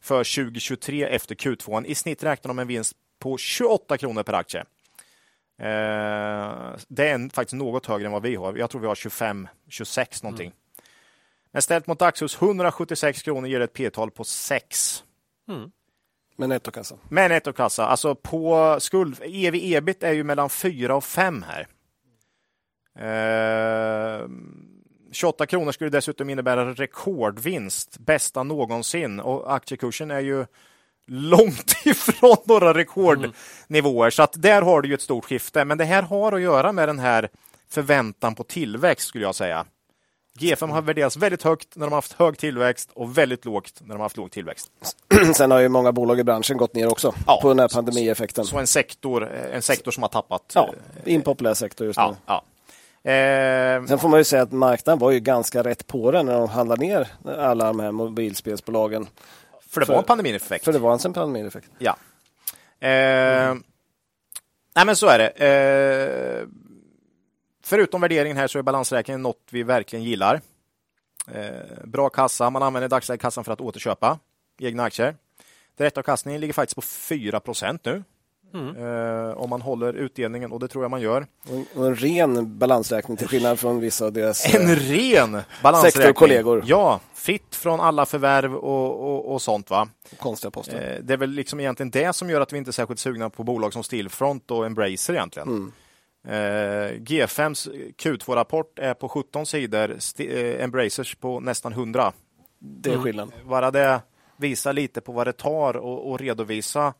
för 0.00 0.44
2023 0.44 1.04
efter 1.04 1.34
Q2. 1.34 1.84
I 1.84 1.94
snitt 1.94 2.22
räknar 2.22 2.48
de 2.48 2.56
med 2.56 2.62
en 2.62 2.68
vinst 2.68 2.96
på 3.18 3.38
28 3.38 3.98
kronor 3.98 4.22
per 4.22 4.32
aktie. 4.32 4.60
Eh, 5.58 6.74
det 6.88 7.08
är 7.08 7.34
faktiskt 7.34 7.52
något 7.52 7.86
högre 7.86 8.06
än 8.06 8.12
vad 8.12 8.22
vi 8.22 8.34
har. 8.34 8.56
Jag 8.56 8.70
tror 8.70 8.80
vi 8.80 8.86
har 8.86 8.94
25, 8.94 9.48
26 9.68 10.22
någonting. 10.22 10.46
Mm. 10.46 10.56
Men 11.50 11.62
ställt 11.62 11.86
mot 11.86 12.02
Axus 12.02 12.42
176 12.42 13.22
kronor 13.22 13.48
ger 13.48 13.60
ett 13.60 13.72
P-tal 13.72 14.10
på 14.10 14.24
6. 14.24 15.04
Mm. 15.48 15.70
Med 16.36 16.48
nettokassa. 16.48 16.98
Med 17.08 17.30
nettokassa. 17.30 17.86
Alltså 17.86 18.14
på 18.14 18.76
skuld, 18.80 19.20
ev 19.22 19.54
ebit 19.54 20.02
är 20.02 20.12
ju 20.12 20.24
mellan 20.24 20.50
4 20.50 20.96
och 20.96 21.04
5 21.04 21.44
här. 21.48 21.66
Eh, 22.98 24.28
28 25.12 25.46
kronor 25.46 25.72
skulle 25.72 25.90
dessutom 25.90 26.30
innebära 26.30 26.72
rekordvinst, 26.74 27.98
bästa 27.98 28.42
någonsin 28.42 29.20
och 29.20 29.54
aktiekursen 29.54 30.10
är 30.10 30.20
ju 30.20 30.46
långt 31.06 31.74
ifrån 31.84 32.36
några 32.44 32.74
rekordnivåer. 32.74 34.06
Mm. 34.06 34.10
Så 34.10 34.22
att 34.22 34.42
där 34.42 34.62
har 34.62 34.82
du 34.82 34.88
ju 34.88 34.94
ett 34.94 35.02
stort 35.02 35.24
skifte. 35.24 35.64
Men 35.64 35.78
det 35.78 35.84
här 35.84 36.02
har 36.02 36.32
att 36.32 36.40
göra 36.40 36.72
med 36.72 36.88
den 36.88 36.98
här 36.98 37.28
förväntan 37.68 38.34
på 38.34 38.44
tillväxt 38.44 39.08
skulle 39.08 39.24
jag 39.24 39.34
säga. 39.34 39.66
G5 40.38 40.70
har 40.70 40.82
värderats 40.82 41.16
väldigt 41.16 41.42
högt 41.42 41.76
när 41.76 41.86
de 41.86 41.92
har 41.92 41.96
haft 41.96 42.12
hög 42.12 42.38
tillväxt 42.38 42.90
och 42.94 43.18
väldigt 43.18 43.44
lågt 43.44 43.80
när 43.80 43.88
de 43.88 43.92
har 43.92 44.04
haft 44.04 44.16
låg 44.16 44.30
tillväxt. 44.30 44.70
Sen 45.34 45.50
har 45.50 45.60
ju 45.60 45.68
många 45.68 45.92
bolag 45.92 46.20
i 46.20 46.24
branschen 46.24 46.56
gått 46.56 46.74
ner 46.74 46.88
också 46.88 47.14
ja, 47.26 47.38
på 47.42 47.48
den 47.48 47.58
här 47.58 47.68
pandemieffekten. 47.68 48.44
Så 48.44 48.58
en 48.58 48.66
sektor, 48.66 49.28
en 49.30 49.62
sektor 49.62 49.90
som 49.90 50.02
har 50.02 50.08
tappat. 50.08 50.52
Ja, 50.54 50.70
impopulär 51.04 51.54
sektor 51.54 51.86
just 51.86 51.98
nu. 51.98 52.02
Ja, 52.02 52.16
ja. 52.26 52.42
Eh, 53.04 53.86
Sen 53.86 53.98
får 53.98 54.08
man 54.08 54.20
ju 54.20 54.24
säga 54.24 54.42
att 54.42 54.52
marknaden 54.52 54.98
var 54.98 55.10
ju 55.10 55.20
ganska 55.20 55.62
rätt 55.62 55.86
på 55.86 56.10
den 56.10 56.26
när 56.26 56.38
de 56.38 56.48
handlade 56.48 56.86
ner 56.86 57.08
alla 57.24 57.64
de 57.64 57.80
här 57.80 57.92
mobilspelsbolagen. 57.92 59.06
För 59.68 59.80
det 59.80 59.86
var 59.88 59.98
en 59.98 60.04
pandemieffekt. 60.04 60.64
För 60.64 60.72
det 60.72 60.78
var 60.78 60.92
en 61.06 61.12
pandemieffekt. 61.12 61.70
Ja. 61.78 61.96
Eh, 62.80 62.88
mm. 63.46 63.62
Nej 64.74 64.86
men 64.86 64.96
så 64.96 65.06
är 65.06 65.18
det. 65.18 65.28
Eh, 65.28 66.48
förutom 67.64 68.00
värderingen 68.00 68.36
här 68.36 68.46
så 68.46 68.58
är 68.58 68.62
balansräkningen 68.62 69.22
något 69.22 69.42
vi 69.50 69.62
verkligen 69.62 70.04
gillar. 70.04 70.40
Eh, 71.34 71.84
bra 71.84 72.08
kassa. 72.08 72.50
Man 72.50 72.62
använder 72.62 72.88
dagsläget 72.88 73.22
kassan 73.22 73.44
för 73.44 73.52
att 73.52 73.60
återköpa 73.60 74.18
egna 74.58 74.82
aktier. 74.82 75.16
Direktavkastningen 75.76 76.40
ligger 76.40 76.54
faktiskt 76.54 76.76
på 76.76 76.82
4% 76.82 77.78
nu. 77.84 78.02
Mm. 78.54 78.76
Eh, 78.76 79.36
om 79.36 79.50
man 79.50 79.62
håller 79.62 79.94
utdelningen 79.94 80.52
och 80.52 80.60
det 80.60 80.68
tror 80.68 80.84
jag 80.84 80.90
man 80.90 81.00
gör. 81.00 81.26
Och 81.74 81.86
en 81.86 81.96
ren 81.96 82.58
balansräkning 82.58 83.16
till 83.16 83.28
skillnad 83.28 83.58
från 83.58 83.80
vissa 83.80 84.04
av 84.04 84.12
deras 84.12 84.54
En 84.54 84.76
ren 84.76 85.40
balansräkning. 85.62 86.02
Sektorkollegor. 86.02 86.62
Ja, 86.66 87.00
fritt 87.14 87.54
från 87.54 87.80
alla 87.80 88.06
förvärv 88.06 88.54
och, 88.54 89.12
och, 89.12 89.32
och 89.32 89.42
sånt. 89.42 89.70
va. 89.70 89.88
Konstiga 90.18 90.50
poster. 90.50 90.94
Eh, 90.96 91.04
det 91.04 91.12
är 91.12 91.18
väl 91.18 91.30
liksom 91.30 91.60
egentligen 91.60 91.90
det 91.90 92.12
som 92.12 92.30
gör 92.30 92.40
att 92.40 92.52
vi 92.52 92.58
inte 92.58 92.70
är 92.70 92.72
särskilt 92.72 93.00
sugna 93.00 93.30
på 93.30 93.44
bolag 93.44 93.72
som 93.72 93.82
Stillfront 93.82 94.50
och 94.50 94.66
Embracer 94.66 95.14
egentligen. 95.14 95.48
Mm. 95.48 95.72
Eh, 96.28 97.00
G5s 97.00 97.92
Q2-rapport 98.02 98.78
är 98.78 98.94
på 98.94 99.08
17 99.08 99.46
sidor, 99.46 99.96
eh, 100.18 100.64
Embracers 100.64 101.14
på 101.14 101.40
nästan 101.40 101.72
100. 101.72 102.12
Det 102.60 102.92
är 102.92 102.98
skillnad. 102.98 103.32
Mm. 103.34 103.48
Bara 103.48 103.70
det 103.70 104.00
visar 104.36 104.72
lite 104.72 105.00
på 105.00 105.12
vad 105.12 105.26
det 105.26 105.32
tar 105.32 106.14
att 106.14 106.20
redovisa 106.20 106.86
eh, 106.86 106.92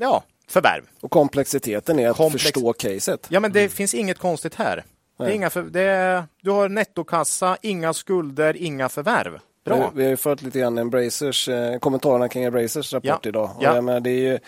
ja, 0.00 0.24
förvärv. 0.48 0.82
Och 1.00 1.10
komplexiteten 1.10 1.98
är 1.98 2.10
att 2.10 2.16
Komplex... 2.16 2.44
förstå 2.44 2.72
caset. 2.72 3.26
Ja, 3.28 3.40
men 3.40 3.52
det 3.52 3.60
mm. 3.60 3.70
finns 3.70 3.94
inget 3.94 4.18
konstigt 4.18 4.54
här. 4.54 4.84
Det 5.18 5.24
är 5.24 5.30
inga 5.30 5.50
för... 5.50 5.62
det 5.62 5.80
är... 5.80 6.24
Du 6.42 6.50
har 6.50 6.68
nettokassa, 6.68 7.56
inga 7.62 7.92
skulder, 7.92 8.56
inga 8.56 8.88
förvärv. 8.88 9.38
Bra. 9.64 9.76
Vi, 9.76 9.84
vi 9.94 10.02
har 10.02 10.10
ju 10.10 10.16
fört 10.16 10.42
lite 10.42 10.58
grann 10.58 10.78
Embracers, 10.78 11.48
eh, 11.48 11.78
kommentarerna 11.78 12.28
kring 12.28 12.44
Embracers 12.44 12.92
rapport 12.92 13.20
ja. 13.22 13.28
idag. 13.28 13.50
Ja. 13.60 13.80
Menar, 13.80 14.00
det 14.00 14.10
är 14.10 14.32
ju 14.32 14.38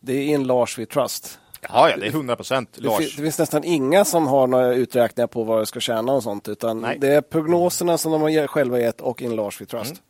det 0.00 0.12
är 0.12 0.24
in 0.26 0.44
Lars 0.44 0.78
we 0.78 0.86
trust. 0.86 1.38
Ja, 1.60 1.90
ja, 1.90 1.96
det 1.96 2.06
är 2.06 2.10
100 2.10 2.36
procent 2.36 2.78
Lars. 2.80 2.98
Det, 2.98 3.04
det, 3.04 3.22
finns 3.22 3.38
nästan 3.38 3.64
inga 3.64 4.04
som 4.04 4.26
har 4.26 4.46
några 4.46 4.74
uträkningar 4.74 5.26
på 5.26 5.44
vad 5.44 5.60
det 5.60 5.66
ska 5.66 5.80
tjäna 5.80 6.12
och 6.12 6.22
sånt, 6.22 6.48
utan 6.48 6.80
Nej. 6.80 6.98
det 7.00 7.08
är 7.08 7.20
prognoserna 7.20 7.98
som 7.98 8.12
de 8.12 8.22
har 8.22 8.46
själva 8.46 8.80
gett 8.80 9.00
och 9.00 9.22
in 9.22 9.36
Lars 9.36 9.60
we 9.60 9.66
trust. 9.66 9.90
Mm. 9.90 10.02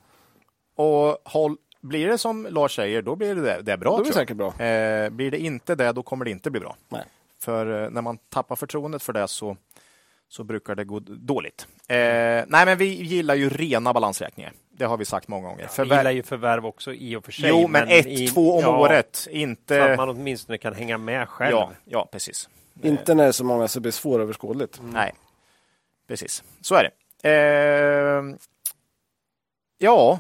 Och 0.77 1.19
håll, 1.25 1.57
blir 1.85 2.09
det 2.09 2.19
som 2.19 2.47
Lars 2.51 2.77
säger, 2.77 3.03
då 3.03 3.17
blir 3.17 3.35
det, 3.35 3.63
det 3.63 3.73
är 3.73 3.77
bra. 3.77 3.91
Då 3.91 4.03
blir 4.03 4.13
det 4.13 4.19
säkert 4.19 4.37
bra. 4.37 4.47
Eh, 4.65 5.11
blir 5.11 5.31
det 5.31 5.39
inte 5.39 5.75
det, 5.75 5.93
då 5.93 6.03
kommer 6.03 6.25
det 6.25 6.31
inte 6.31 6.51
bli 6.51 6.61
bra. 6.61 6.77
Nej. 6.89 7.05
För 7.41 7.85
eh, 7.85 7.91
när 7.91 8.03
man 8.03 8.19
tappar 8.19 8.57
förtroendet 8.57 9.03
för 9.03 9.13
det 9.13 9.29
så, 9.29 9.57
så 10.29 10.45
brukar 10.45 10.75
det 10.75 10.85
gå 10.85 11.01
dåligt. 11.01 11.67
Eh, 11.89 11.97
nej, 11.97 12.47
men 12.49 12.79
vi 12.79 12.85
gillar 12.85 13.35
ju 13.35 13.49
rena 13.49 13.93
balansräkningar. 13.93 14.53
Det 14.71 14.85
har 14.85 14.97
vi 14.97 15.05
sagt 15.05 15.29
många 15.29 15.49
gånger. 15.49 15.69
Ja, 15.77 15.85
vi 15.85 15.97
gillar 15.97 16.11
ju 16.11 16.23
förvärv 16.23 16.67
också 16.67 16.93
i 16.93 17.17
och 17.17 17.25
för 17.25 17.33
sig. 17.33 17.49
Jo, 17.49 17.61
men, 17.61 17.71
men 17.71 17.89
ett, 17.89 18.07
i, 18.07 18.29
två 18.29 18.57
om 18.57 18.63
ja, 18.63 18.79
året. 18.79 19.27
Inte... 19.31 19.79
Så 19.79 19.83
att 19.83 19.97
man 19.97 20.09
åtminstone 20.09 20.59
kan 20.59 20.75
hänga 20.75 20.99
med 20.99 21.29
själv. 21.29 21.51
Ja, 21.51 21.71
ja 21.85 22.09
precis. 22.13 22.49
Inte 22.83 23.15
när 23.15 23.23
det 23.23 23.29
är 23.29 23.33
så 23.33 23.45
många 23.45 23.69
så 23.69 23.79
det 23.79 23.83
blir 23.83 23.93
svåröverskådligt. 23.93 24.79
Mm. 24.79 24.91
Nej, 24.91 25.15
precis. 26.09 26.45
Så 26.61 26.75
är 26.75 26.83
det. 26.83 26.91
Eh, 27.31 28.37
ja, 29.79 30.19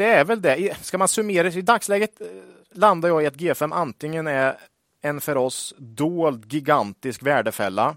det 0.00 0.06
är 0.06 0.24
väl 0.24 0.42
det. 0.42 0.76
Ska 0.82 0.98
man 0.98 1.08
summera 1.08 1.48
I 1.48 1.62
dagsläget 1.62 2.20
eh, 2.20 2.26
landar 2.70 3.08
jag 3.08 3.22
i 3.22 3.26
att 3.26 3.34
G5 3.34 3.74
antingen 3.74 4.26
är 4.26 4.56
en 5.02 5.20
för 5.20 5.36
oss 5.36 5.74
dold 5.78 6.52
gigantisk 6.52 7.22
värdefälla 7.22 7.96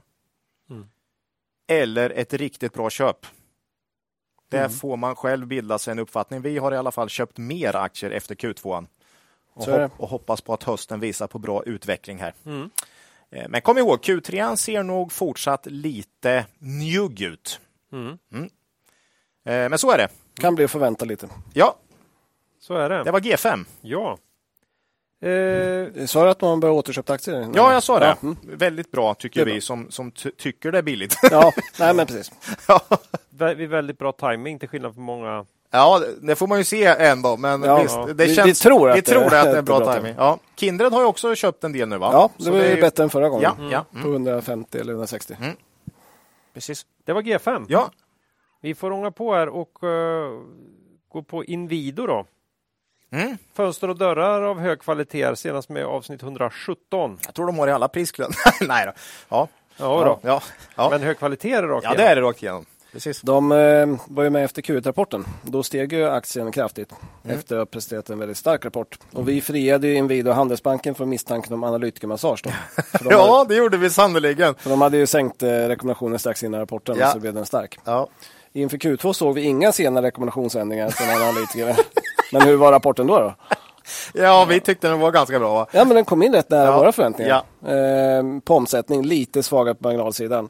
mm. 0.70 0.86
eller 1.68 2.10
ett 2.10 2.34
riktigt 2.34 2.74
bra 2.74 2.90
köp. 2.90 3.26
Där 4.50 4.66
mm. 4.66 4.72
får 4.72 4.98
man 4.98 5.16
själv 5.16 5.48
bilda 5.48 5.80
sig 5.80 5.92
en 5.92 6.00
uppfattning. 6.00 6.42
Vi 6.42 6.58
har 6.58 6.72
i 6.72 6.78
alla 6.78 6.92
fall 6.92 7.10
köpt 7.10 7.38
mer 7.38 7.76
aktier 7.76 8.12
efter 8.12 8.36
Q2 8.36 8.86
och, 9.54 9.66
hop 9.66 9.92
och 9.98 10.10
hoppas 10.10 10.42
på 10.42 10.54
att 10.54 10.64
hösten 10.64 11.00
visar 11.00 11.28
på 11.28 11.40
bra 11.40 11.64
utveckling 11.64 12.18
här. 12.18 12.34
Mm. 12.46 12.70
Eh, 13.30 13.50
men 13.50 13.62
kom 13.62 13.78
ihåg, 13.78 14.00
Q3 14.00 14.56
ser 14.56 14.84
nog 14.84 15.12
fortsatt 15.12 15.66
lite 15.66 16.46
njugg 16.60 17.22
ut. 17.22 17.60
Mm. 17.92 18.18
mm. 18.32 18.50
Eh, 19.46 19.70
men 19.70 19.78
så 19.78 19.92
är 19.92 19.98
det. 19.98 20.08
Kan 20.34 20.56
bli 20.56 20.66
att 20.66 20.72
förvänta 20.72 21.06
lite. 21.06 21.28
Ja, 21.54 21.76
så 22.64 22.74
är 22.74 22.90
det. 22.90 23.04
Det 23.04 23.12
var 23.12 23.20
G5. 23.20 23.66
Ja. 23.82 24.18
Eh... 25.30 26.06
Sa 26.06 26.24
du 26.24 26.30
att 26.30 26.42
man 26.42 26.60
bör 26.60 26.70
återköpa 26.70 27.14
aktier? 27.14 27.50
Ja, 27.56 27.74
jag 27.74 27.84
sa 27.84 28.00
det. 28.00 28.06
Ja. 28.06 28.18
Mm. 28.22 28.38
Väldigt 28.44 28.92
bra 28.92 29.14
tycker 29.14 29.46
vi 29.46 29.62
som, 29.62 29.92
som 29.92 30.12
tycker 30.12 30.72
det 30.72 30.78
är 30.78 30.82
billigt. 30.82 31.16
ja, 31.32 31.52
nej 31.80 31.94
men 31.94 32.08
precis. 32.08 32.32
ja. 32.68 32.82
Vi 33.56 33.66
väldigt 33.66 33.98
bra 33.98 34.12
timing 34.12 34.60
till 34.60 34.70
skillnad 34.70 34.94
från 34.94 35.04
många 35.04 35.46
Ja, 35.72 36.02
det 36.22 36.36
får 36.36 36.48
man 36.48 36.58
ju 36.58 36.64
se 36.64 36.86
ändå, 36.86 37.38
men 37.38 37.64
ja, 37.64 37.82
visst, 37.82 38.18
det 38.18 38.26
vi, 38.26 38.36
känns, 38.36 38.48
vi 38.48 38.54
tror 38.54 38.90
att, 38.90 38.98
vi 38.98 39.02
tror 39.02 39.24
att 39.24 39.32
det 39.32 39.58
är 39.58 39.62
bra, 39.62 39.80
bra 39.80 39.94
timing. 39.94 40.16
Ja. 40.18 40.40
Kindred 40.56 40.92
har 40.92 41.02
ju 41.02 41.08
också 41.08 41.36
köpt 41.36 41.64
en 41.64 41.74
del 41.74 41.90
nu 41.90 41.98
va? 41.98 42.10
Ja, 42.14 42.30
det 42.38 42.44
Så 42.44 42.52
var 42.52 42.60
ju 42.60 42.82
bättre 42.82 43.04
än 43.04 43.10
förra 43.10 43.30
gången. 43.30 43.44
Ja, 43.44 43.56
mm. 43.60 43.72
ja. 43.72 43.86
Mm. 43.92 44.04
På 44.04 44.10
150 44.10 44.78
eller 44.78 44.94
160. 44.94 45.36
Mm. 45.40 45.56
Precis. 46.54 46.86
Det 47.06 47.14
var 47.14 47.22
G5. 47.22 47.66
Ja. 47.70 47.92
Vi 48.62 48.76
får 48.76 48.92
ånga 48.92 49.12
på 49.12 49.34
här 49.34 49.50
och 49.50 49.84
uh, 49.84 50.42
gå 51.10 51.24
på 51.24 51.44
Invido 51.44 52.08
då. 52.08 52.26
Mm. 53.14 53.38
Fönster 53.54 53.90
och 53.90 53.98
dörrar 53.98 54.42
av 54.42 54.60
hög 54.60 54.80
kvalitet, 54.80 55.36
senast 55.36 55.70
med 55.70 55.86
avsnitt 55.86 56.24
117. 56.24 57.20
Jag 57.26 57.34
tror 57.34 57.46
de 57.46 57.60
har 57.60 57.68
i 57.68 57.72
alla 57.72 57.88
prisklubbar. 57.88 58.36
Nej 58.68 58.86
då. 58.86 58.92
Ja. 59.30 59.48
Ja, 59.78 59.86
då. 60.06 60.20
Ja. 60.30 60.42
ja. 60.76 60.90
Men 60.90 61.02
hög 61.02 61.18
kvalitet 61.18 61.52
är 61.52 61.62
det 61.62 61.68
rakt 61.68 61.84
Ja, 61.84 61.94
det 61.94 62.04
är 62.04 62.16
det 62.16 62.22
rakt 62.22 62.44
igenom. 62.44 62.66
Precis. 62.94 63.22
De 63.22 63.52
eh, 63.52 63.88
var 64.08 64.24
ju 64.24 64.30
med 64.30 64.44
efter 64.44 64.62
Q1-rapporten. 64.62 65.26
Då 65.42 65.64
steg 65.64 65.94
ju 65.94 66.10
aktien 66.10 66.52
kraftigt 66.52 66.92
mm. 67.24 67.38
efter 67.38 67.56
att 67.56 67.60
ha 67.60 67.66
presterat 67.66 68.10
en 68.10 68.20
väldigt 68.20 68.38
stark 68.38 68.66
rapport. 68.66 69.00
Och 69.12 69.30
vi 69.30 69.42
friade 69.42 69.88
ju 69.88 69.96
Inwido 69.96 70.30
och 70.30 70.36
Handelsbanken 70.36 70.96
från 70.96 71.10
misstanken 71.10 71.54
om 71.54 71.64
analytikermassage. 71.64 72.44
ja, 73.10 73.38
hade, 73.38 73.54
det 73.54 73.58
gjorde 73.58 73.78
vi 73.78 73.90
sannerligen. 73.90 74.56
För 74.56 74.70
de 74.70 74.82
hade 74.82 74.98
ju 74.98 75.08
sänkt 75.08 75.44
eh, 75.44 75.50
rekommendationen 75.50 76.20
strax 76.20 76.44
innan 76.44 76.60
rapporten 76.60 76.96
ja. 77.00 77.12
så 77.12 77.20
blev 77.20 77.34
den 77.34 77.46
stark. 77.46 77.80
Ja. 77.86 78.08
Inför 78.54 78.78
Q2 78.78 79.14
såg 79.14 79.36
vi 79.36 79.42
inga 79.42 79.72
sena 79.72 80.02
rekommendationsändringar 80.02 80.90
från 80.90 81.22
analytiker. 81.22 81.76
Men 82.34 82.42
hur 82.42 82.56
var 82.56 82.72
rapporten 82.72 83.08
då? 83.08 83.20
då? 83.20 83.36
Ja, 84.14 84.46
vi 84.50 84.60
tyckte 84.60 84.88
den 84.88 85.00
var 85.00 85.12
ganska 85.12 85.40
bra. 85.40 85.54
Va? 85.54 85.68
Ja, 85.72 85.86
men 85.86 85.96
den 85.96 86.06
kom 86.06 86.24
in 86.24 86.34
rätt 86.34 86.50
nära 86.50 86.66
ja. 86.66 86.78
våra 86.78 86.92
förväntningar. 86.92 87.44
Ja. 87.60 87.72
Eh, 87.72 88.24
på 88.44 88.56
omsättning, 88.56 89.06
lite 89.06 89.44
svagare 89.44 89.76
på 89.76 89.84
marginalsidan. 89.84 90.50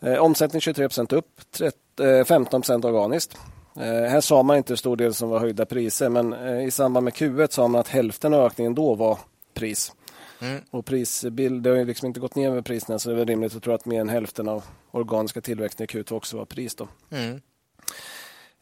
Eh, 0.00 0.14
omsättning 0.14 0.60
23 0.60 0.88
upp, 1.10 1.26
30, 1.56 2.24
15 2.24 2.62
eh, 2.68 2.76
organiskt. 2.76 3.38
Eh, 3.76 4.10
här 4.10 4.20
sa 4.20 4.42
man 4.42 4.56
inte 4.56 4.72
hur 4.72 4.76
stor 4.76 4.96
del 4.96 5.14
som 5.14 5.28
var 5.28 5.38
höjda 5.38 5.66
priser, 5.66 6.08
men 6.08 6.32
eh, 6.32 6.66
i 6.66 6.70
samband 6.70 7.04
med 7.04 7.12
Q1 7.12 7.48
sa 7.50 7.68
man 7.68 7.80
att 7.80 7.88
hälften 7.88 8.34
av 8.34 8.44
ökningen 8.44 8.74
då 8.74 8.94
var 8.94 9.18
pris. 9.54 9.92
Mm. 10.40 10.60
Och 10.70 10.84
prisbild, 10.84 11.62
det 11.62 11.70
har 11.70 11.76
ju 11.76 11.84
liksom 11.84 12.06
inte 12.06 12.20
gått 12.20 12.34
ner 12.34 12.50
med 12.50 12.64
priserna 12.64 12.98
så 12.98 13.08
det 13.08 13.14
är 13.14 13.18
väl 13.18 13.26
rimligt 13.26 13.56
att 13.56 13.62
tro 13.62 13.72
att 13.72 13.84
mer 13.84 14.00
än 14.00 14.08
hälften 14.08 14.48
av 14.48 14.64
organiska 14.90 15.40
tillväxten 15.40 15.84
i 15.84 15.86
Q2 15.86 16.12
också 16.12 16.36
var 16.36 16.44
pris. 16.44 16.74
Då. 16.74 16.88
Mm. 17.10 17.40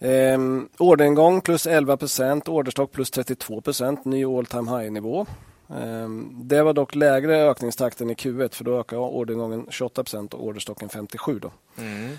Ehm, 0.00 0.68
orderingång 0.78 1.40
plus 1.40 1.66
11 1.66 1.96
procent, 1.96 2.48
orderstock 2.48 2.92
plus 2.92 3.10
32 3.10 3.60
procent, 3.60 4.04
ny 4.04 4.24
all 4.24 4.46
time 4.46 4.70
high-nivå. 4.70 5.26
Ehm, 5.68 6.30
det 6.48 6.62
var 6.62 6.72
dock 6.72 6.94
lägre 6.94 7.50
ökningstakten 7.50 8.10
i 8.10 8.14
Q1 8.14 8.54
för 8.54 8.64
då 8.64 8.80
ökade 8.80 9.02
orderingången 9.02 9.66
28 9.70 10.04
procent 10.04 10.34
och 10.34 10.46
orderstocken 10.46 10.88
57. 10.88 11.38
Då. 11.38 11.50
Mm. 11.78 12.16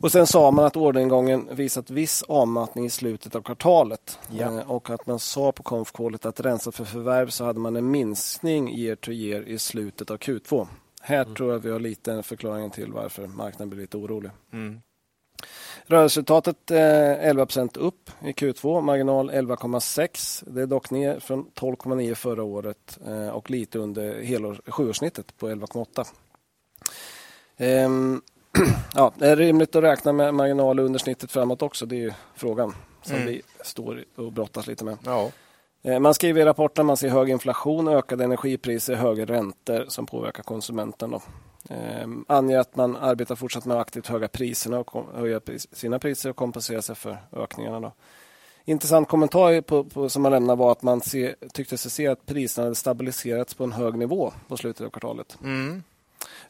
Och 0.00 0.12
sen 0.12 0.26
sa 0.26 0.50
man 0.50 0.64
att 0.64 0.76
orderingången 0.76 1.48
visat 1.52 1.90
viss 1.90 2.22
avmattning 2.22 2.84
i 2.86 2.90
slutet 2.90 3.34
av 3.34 3.42
kvartalet. 3.42 4.18
Ja. 4.30 4.44
Eh, 4.44 4.70
och 4.70 4.90
att 4.90 5.06
man 5.06 5.18
sa 5.18 5.52
på 5.52 5.62
konfkålet 5.62 6.26
att 6.26 6.40
rensat 6.40 6.74
för 6.74 6.84
förvärv 6.84 7.28
så 7.28 7.44
hade 7.44 7.60
man 7.60 7.76
en 7.76 7.90
minskning 7.90 8.74
year 8.74 8.96
to 8.96 9.10
year 9.10 9.48
i 9.48 9.58
slutet 9.58 10.10
av 10.10 10.16
Q2. 10.16 10.66
Här 11.00 11.24
tror 11.24 11.52
jag 11.52 11.58
vi 11.58 11.70
har 11.70 11.80
lite 11.80 12.22
förklaringen 12.22 12.70
till 12.70 12.92
varför 12.92 13.26
marknaden 13.26 13.70
blir 13.70 13.80
lite 13.80 13.96
orolig. 13.96 14.30
Mm. 14.52 14.80
Rörelseresultatet 15.88 16.70
eh, 16.70 16.76
11% 16.76 17.78
upp 17.78 18.10
i 18.22 18.32
Q2, 18.32 18.80
marginal 18.80 19.30
11,6. 19.30 20.44
Det 20.46 20.62
är 20.62 20.66
dock 20.66 20.90
ner 20.90 21.20
från 21.20 21.46
12,9 21.54 22.14
förra 22.14 22.42
året 22.42 22.98
eh, 23.06 23.28
och 23.28 23.50
lite 23.50 23.78
under 23.78 24.22
helår, 24.22 24.60
sjuårssnittet 24.66 25.36
på 25.36 25.48
11,8. 25.48 26.06
Ehm, 27.56 28.22
ja, 28.94 29.12
det 29.18 29.28
är 29.28 29.36
rimligt 29.36 29.76
att 29.76 29.82
räkna 29.82 30.12
med 30.12 30.34
marginal 30.34 30.78
under 30.78 30.98
snittet 30.98 31.30
framåt 31.32 31.62
också. 31.62 31.86
Det 31.86 32.04
är 32.04 32.14
frågan 32.34 32.74
som 33.02 33.16
Mm. 33.16 33.26
vi 33.28 33.42
står 33.64 34.04
och 34.16 34.32
brottas 34.32 34.66
lite 34.66 34.84
med. 34.84 34.98
Ja. 35.04 35.30
Eh, 35.86 36.00
Man 36.00 36.14
skriver 36.14 36.40
i 36.40 36.44
rapporten 36.44 36.86
man 36.86 36.96
ser 36.96 37.08
hög 37.08 37.30
inflation, 37.30 37.88
ökade 37.88 38.24
energipriser, 38.24 38.94
högre 38.94 39.24
räntor 39.24 39.84
som 39.88 40.06
påverkar 40.06 40.42
konsumenten. 40.42 41.10
Då. 41.10 41.22
Eh, 41.70 42.08
anger 42.26 42.58
att 42.58 42.76
man 42.76 42.96
arbetar 42.96 43.34
fortsatt 43.34 43.64
med 43.64 43.76
att 43.76 43.80
aktivt 43.80 44.06
höja 44.06 44.28
priserna 44.28 44.78
och 44.78 45.06
höja 45.14 45.40
pris, 45.40 45.68
sina 45.72 45.98
priser 45.98 46.30
och 46.30 46.36
kompensera 46.36 46.82
sig 46.82 46.94
för 46.96 47.18
ökningarna. 47.32 47.80
Då. 47.80 47.92
Intressant 48.64 49.08
kommentar 49.08 49.60
på, 49.60 49.84
på, 49.84 50.08
som 50.08 50.22
man 50.22 50.32
lämnar 50.32 50.56
var 50.56 50.72
att 50.72 50.82
man 50.82 51.00
se, 51.00 51.34
tyckte 51.52 51.78
sig 51.78 51.90
se 51.90 52.06
att 52.06 52.26
priserna 52.26 52.64
hade 52.64 52.74
stabiliserats 52.74 53.54
på 53.54 53.64
en 53.64 53.72
hög 53.72 53.94
nivå 53.94 54.32
på 54.48 54.56
slutet 54.56 54.86
av 54.86 54.90
kvartalet. 54.90 55.38
Mm. 55.44 55.82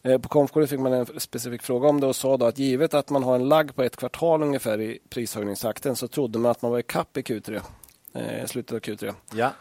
Eh, 0.02 0.18
På 0.18 0.28
konfkåret 0.28 0.70
fick 0.70 0.80
man 0.80 0.92
en 0.92 1.06
specifik 1.20 1.62
fråga 1.62 1.88
om 1.88 2.00
det 2.00 2.06
och 2.06 2.16
sa 2.16 2.36
då 2.36 2.46
att 2.46 2.58
givet 2.58 2.94
att 2.94 3.10
man 3.10 3.22
har 3.22 3.34
en 3.34 3.48
lagg 3.48 3.74
på 3.74 3.82
ett 3.82 3.96
kvartal 3.96 4.42
ungefär 4.42 4.80
i 4.80 4.98
prishöjningstakten 5.08 5.96
så 5.96 6.08
trodde 6.08 6.38
man 6.38 6.50
att 6.50 6.62
man 6.62 6.70
var 6.70 6.78
i 6.78 6.82
kapp 6.82 7.16
i 7.16 7.20
Q3, 7.20 7.60
eh, 8.16 8.47
slutet 8.47 8.72
av 8.72 8.80
Q3 8.80 9.14
ja, 9.34 9.52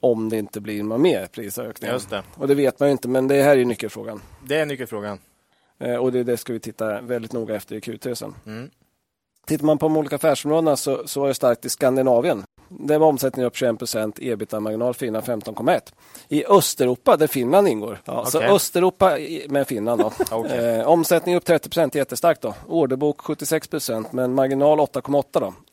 om 0.00 0.28
det 0.28 0.36
inte 0.36 0.60
blir 0.60 0.82
några 0.82 0.98
mer 0.98 1.26
prisökningar. 1.26 1.94
just 1.94 2.10
det. 2.10 2.22
Och 2.34 2.48
det 2.48 2.54
vet 2.54 2.80
man 2.80 2.88
ju 2.88 2.92
inte, 2.92 3.08
men 3.08 3.28
det 3.28 3.42
här 3.42 3.50
är 3.50 3.56
ju 3.56 3.64
nyckelfrågan. 3.64 4.22
Det 4.44 4.56
är 4.56 4.66
nyckelfrågan. 4.66 5.18
Eh, 5.78 5.96
och 5.96 6.12
det, 6.12 6.24
det 6.24 6.36
ska 6.36 6.52
vi 6.52 6.60
titta 6.60 7.00
väldigt 7.00 7.32
noga 7.32 7.54
efter 7.54 7.76
i 7.76 7.80
Q3 7.80 8.14
sen. 8.14 8.34
Mm. 8.46 8.70
Tittar 9.46 9.66
man 9.66 9.78
på 9.78 9.86
de 9.86 9.96
olika 9.96 10.16
affärsområdena 10.16 10.76
så, 10.76 11.06
så 11.06 11.20
var 11.20 11.28
det 11.28 11.34
starkt 11.34 11.64
i 11.64 11.68
Skandinavien. 11.68 12.42
Där 12.68 12.98
var 12.98 13.06
omsättningen 13.06 13.46
upp 13.46 13.56
21 13.56 13.78
procent, 13.78 14.18
ebitda-marginal 14.20 14.94
Finland 14.94 15.24
15,1. 15.26 15.80
I 16.28 16.44
Östeuropa, 16.46 17.16
där 17.16 17.26
Finland 17.26 17.68
ingår. 17.68 18.00
Ja, 18.04 18.24
Så 18.26 18.38
Okej. 18.38 18.50
Östeuropa 18.50 19.18
med 19.48 19.66
Finland. 19.68 20.00
Då. 20.00 20.12
Okej. 20.30 20.76
eh, 20.78 20.86
omsättning 20.88 21.36
upp 21.36 21.44
30 21.44 21.68
procent, 21.68 21.94
jättestarkt. 21.94 22.42
Då. 22.42 22.54
Orderbok 22.68 23.20
76 23.20 23.68
procent, 23.68 24.12
men 24.12 24.34
marginal 24.34 24.78
8,8. 24.80 25.24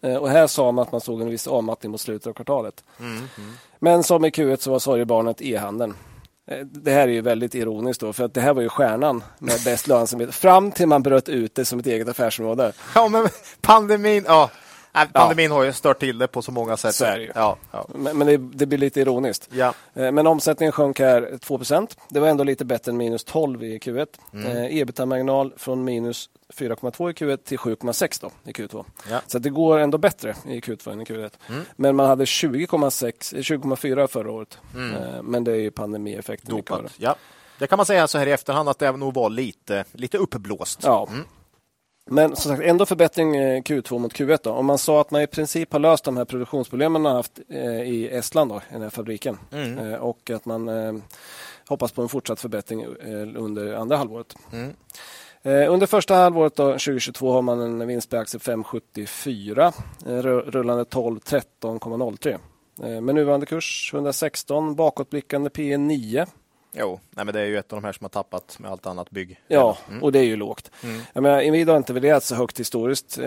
Då. 0.01 0.09
Eh, 0.09 0.15
och 0.17 0.29
här 0.29 0.47
sa 0.47 0.71
man 0.71 0.81
att 0.83 0.91
man 0.91 1.01
såg 1.01 1.21
en 1.21 1.29
viss 1.29 1.47
avmattning 1.47 1.91
mot 1.91 2.01
slutet 2.01 2.27
av 2.27 2.33
kvartalet. 2.33 2.83
Mm. 2.99 3.11
Mm. 3.11 3.27
Men 3.79 4.03
som 4.03 4.25
i 4.25 4.29
Q1 4.29 4.57
så 4.61 4.71
var 4.71 4.79
sorgebarnet 4.79 5.41
e-handeln. 5.41 5.93
Eh, 6.47 6.57
Det 6.65 6.91
här 6.91 7.01
är 7.07 7.11
ju 7.11 7.21
väldigt 7.21 7.55
ironiskt 7.55 8.01
då, 8.01 8.13
för 8.13 8.23
att 8.25 8.33
det 8.33 8.41
här 8.41 8.53
var 8.53 8.61
ju 8.61 8.69
stjärnan 8.69 9.23
med 9.39 9.59
bäst 9.65 9.87
lönsamhet 9.87 10.35
fram 10.35 10.71
till 10.71 10.87
man 10.87 11.03
bröt 11.03 11.29
ut 11.29 11.55
det 11.55 11.65
som 11.65 11.79
ett 11.79 11.87
eget 11.87 12.07
affärsområde. 12.09 12.71
Ja, 12.95 13.07
men 13.07 13.27
pandemin, 13.61 14.23
ja. 14.27 14.49
Nej, 14.95 15.07
pandemin 15.13 15.51
har 15.51 15.63
ju 15.63 15.73
stört 15.73 15.99
till 15.99 16.17
det 16.17 16.27
på 16.27 16.41
så 16.41 16.51
många 16.51 16.77
sätt. 16.77 16.95
Så 16.95 17.05
är 17.05 17.17
det 17.17 17.23
ju. 17.23 17.31
Ja, 17.35 17.57
ja. 17.71 17.85
Men, 17.95 18.17
men 18.17 18.27
det, 18.27 18.37
det 18.37 18.65
blir 18.65 18.77
lite 18.77 19.01
ironiskt. 19.01 19.49
ja. 19.51 19.73
Eh, 19.93 20.11
Men 20.11 20.27
omsättningen 20.27 20.71
sjönk 20.71 20.99
här 20.99 21.21
2% 21.41 21.97
Det 22.09 22.19
var 22.19 22.27
ändå 22.27 22.43
lite 22.43 22.65
bättre 22.65 22.91
än 22.91 22.97
minus 22.97 23.23
12 23.23 23.63
i 23.63 23.77
Q1. 23.79 24.07
Mm. 24.33 24.57
Eh, 24.57 24.77
Ebitda-marginal 24.77 25.53
från 25.57 25.83
minus 25.83 26.29
4,2 26.53 27.09
i 27.09 27.13
Q1 27.13 27.37
till 27.37 27.57
7,6 27.57 28.21
då 28.21 28.31
i 28.51 28.53
Q2. 28.53 28.85
Ja. 29.09 29.21
Så 29.27 29.39
det 29.39 29.49
går 29.49 29.79
ändå 29.79 29.97
bättre 29.97 30.35
i 30.47 30.59
Q2 30.59 30.91
än 30.91 31.01
i 31.01 31.03
Q1. 31.03 31.31
Mm. 31.49 31.61
Men 31.75 31.95
man 31.95 32.07
hade 32.07 32.25
20,6 32.25 33.35
eh, 33.35 33.39
20,4 33.39 34.07
förra 34.07 34.31
året. 34.31 34.57
Mm. 34.75 35.25
Men 35.25 35.43
det 35.43 35.51
är 35.51 35.55
ju 35.55 35.71
pandemieffekten. 35.71 36.55
Dopat. 36.55 36.81
Ja. 36.97 37.15
Det 37.59 37.67
kan 37.67 37.77
man 37.77 37.85
säga 37.85 38.07
så 38.07 38.17
här 38.17 38.27
i 38.27 38.31
efterhand 38.31 38.69
att 38.69 38.79
det 38.79 38.91
nog 38.91 39.13
var 39.13 39.29
lite, 39.29 39.85
lite 39.91 40.17
uppblåst. 40.17 40.79
Ja. 40.83 41.07
Mm. 41.11 41.25
Men 42.05 42.35
som 42.35 42.51
sagt, 42.51 42.63
ändå 42.63 42.85
förbättring 42.85 43.35
eh, 43.35 43.61
Q2 43.61 43.99
mot 43.99 44.13
Q1. 44.13 44.39
Då. 44.43 44.51
Om 44.51 44.65
man 44.65 44.77
sa 44.77 45.01
att 45.01 45.11
man 45.11 45.21
i 45.21 45.27
princip 45.27 45.73
har 45.73 45.79
löst 45.79 46.03
de 46.03 46.17
här 46.17 46.25
produktionsproblemen 46.25 47.01
man 47.01 47.11
har 47.11 47.17
haft 47.17 47.39
eh, 47.49 47.81
i 47.81 48.09
Estland, 48.11 48.51
då, 48.51 48.57
i 48.57 48.73
den 48.73 48.81
här 48.81 48.89
fabriken. 48.89 49.37
Mm. 49.51 49.77
Eh, 49.77 49.99
och 49.99 50.29
att 50.29 50.45
man 50.45 50.69
hoppas 51.67 51.91
på 51.91 52.01
en 52.01 52.09
fortsatt 52.09 52.39
förbättring 52.39 52.85
under 53.35 53.73
andra 53.73 53.97
halvåret. 53.97 54.35
Mm. 54.51 54.73
Under 55.45 55.87
första 55.87 56.15
halvåret 56.15 56.55
då, 56.55 56.71
2022 56.71 57.31
har 57.31 57.41
man 57.41 57.61
en 57.61 57.87
vinst 57.87 58.09
per 58.09 58.17
aktie 58.17 58.39
5,74. 58.39 59.73
Eh, 60.05 60.09
ru- 60.09 60.51
rullande 60.51 60.85
12 60.85 61.19
13,03. 61.19 62.37
Eh, 62.83 63.01
med 63.01 63.15
nuvarande 63.15 63.45
kurs 63.45 63.91
116, 63.93 64.75
bakåtblickande 64.75 65.49
P 65.49 65.77
9. 65.77 66.25
Jo, 66.75 66.99
nej, 67.09 67.25
men 67.25 67.33
det 67.33 67.41
är 67.41 67.45
ju 67.45 67.57
ett 67.57 67.73
av 67.73 67.81
de 67.81 67.85
här 67.85 67.93
som 67.93 68.03
har 68.05 68.09
tappat 68.09 68.59
med 68.59 68.71
allt 68.71 68.85
annat 68.85 69.09
bygg. 69.11 69.39
Ja, 69.47 69.77
Mm. 69.89 70.03
och 70.03 70.11
det 70.11 70.19
är 70.19 70.23
ju 70.23 70.35
lågt. 70.35 70.71
Mm. 70.83 71.01
Jag 71.13 71.21
menar, 71.23 71.41
Inwido 71.41 71.71
har 71.71 71.77
inte 71.77 71.93
värderats 71.93 72.27
så 72.27 72.35
högt 72.35 72.59
historiskt 72.59 73.17
eh, 73.17 73.25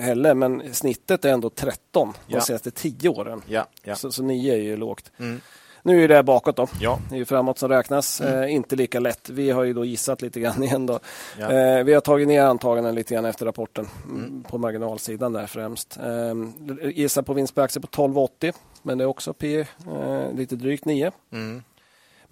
heller, 0.00 0.34
men 0.34 0.74
snittet 0.74 1.24
är 1.24 1.32
ändå 1.32 1.50
13 1.50 2.12
de 2.26 2.34
Ja. 2.34 2.40
senaste 2.40 2.70
10 2.70 3.08
åren. 3.08 3.42
Ja, 3.48 3.66
ja. 3.82 3.94
Så, 3.94 4.12
så 4.12 4.22
9 4.22 4.52
är 4.54 4.58
ju 4.58 4.76
lågt. 4.76 5.12
Mm. 5.18 5.40
Nu 5.82 6.04
är 6.04 6.08
det 6.08 6.22
bakåt 6.22 6.56
då. 6.56 6.66
Ja. 6.80 6.98
Det 7.08 7.14
är 7.14 7.18
ju 7.18 7.24
framåt 7.24 7.58
som 7.58 7.68
räknas. 7.68 8.20
Eh, 8.20 8.52
inte 8.54 8.76
lika 8.76 9.00
lätt. 9.00 9.30
Vi 9.30 9.50
har 9.50 9.64
ju 9.64 9.72
då 9.72 9.84
gissat 9.84 10.22
lite 10.22 10.40
grann 10.40 10.62
igen. 10.62 10.86
Då. 10.86 11.00
Ja. 11.38 11.52
Eh, 11.52 11.84
vi 11.84 11.94
har 11.94 12.00
tagit 12.00 12.28
ner 12.28 12.42
antaganden 12.42 12.94
lite 12.94 13.14
grann 13.14 13.24
efter 13.24 13.46
rapporten. 13.46 13.88
Mm. 14.04 14.16
mm, 14.24 14.42
På 14.42 14.58
marginalsidan 14.58 15.32
där 15.32 15.46
främst. 15.46 15.96
Eh, 15.96 16.90
gissar 16.90 17.22
på 17.22 17.32
vinst 17.34 17.54
per 17.54 17.62
aktie 17.62 17.80
på 17.82 17.86
12,80. 17.88 18.52
Men 18.82 18.98
det 18.98 19.04
är 19.04 19.08
också 19.08 19.32
P 19.32 19.60
eh, 19.60 20.32
lite 20.34 20.56
drygt 20.56 20.84
9. 20.84 21.12
Mm. 21.32 21.62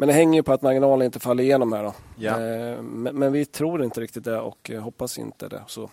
Men 0.00 0.08
det 0.08 0.14
hänger 0.14 0.38
ju 0.38 0.42
på 0.42 0.52
att 0.52 0.62
marginalen 0.62 1.04
inte 1.06 1.20
faller 1.20 1.42
igenom 1.44 1.72
här. 1.72 1.82
Då. 1.84 1.94
Ja. 2.16 2.30
Eh, 2.30 2.82
Men, 2.82 3.16
men 3.18 3.32
vi 3.32 3.44
tror 3.44 3.84
inte 3.84 4.00
riktigt 4.00 4.24
det 4.24 4.40
och 4.40 4.70
eh, 4.70 4.80
hoppas 4.82 5.18
inte 5.18 5.48
det. 5.48 5.62
Så. 5.66 5.90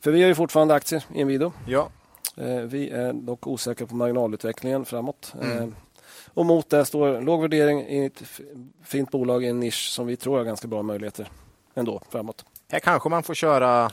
För 0.00 0.10
vi 0.10 0.20
har 0.22 0.28
ju 0.28 0.34
fortfarande 0.34 0.74
aktier 0.74 1.04
i 1.14 1.20
Inwido. 1.20 1.52
ja. 1.66 1.88
Eh, 2.36 2.56
Vi 2.60 2.90
är 2.90 3.12
dock 3.12 3.46
osäkra 3.46 3.86
på 3.86 3.94
marginalutvecklingen 3.94 4.84
framåt. 4.84 5.34
Mm. 5.42 5.74
Och 6.34 6.46
mot 6.46 6.70
det 6.70 6.84
står 6.84 7.20
låg 7.20 7.40
värdering 7.40 7.80
i 7.80 8.04
ett 8.04 8.22
fint 8.84 9.10
bolag 9.10 9.44
i 9.44 9.46
en 9.48 9.60
nisch 9.60 9.90
som 9.90 10.06
vi 10.06 10.16
tror 10.16 10.36
har 10.36 10.44
ganska 10.44 10.68
bra 10.68 10.82
möjligheter 10.82 11.28
ändå 11.74 12.00
framåt. 12.10 12.44
Här 12.70 12.80
kanske 12.80 13.08
man 13.08 13.22
får 13.22 13.34
köra 13.34 13.90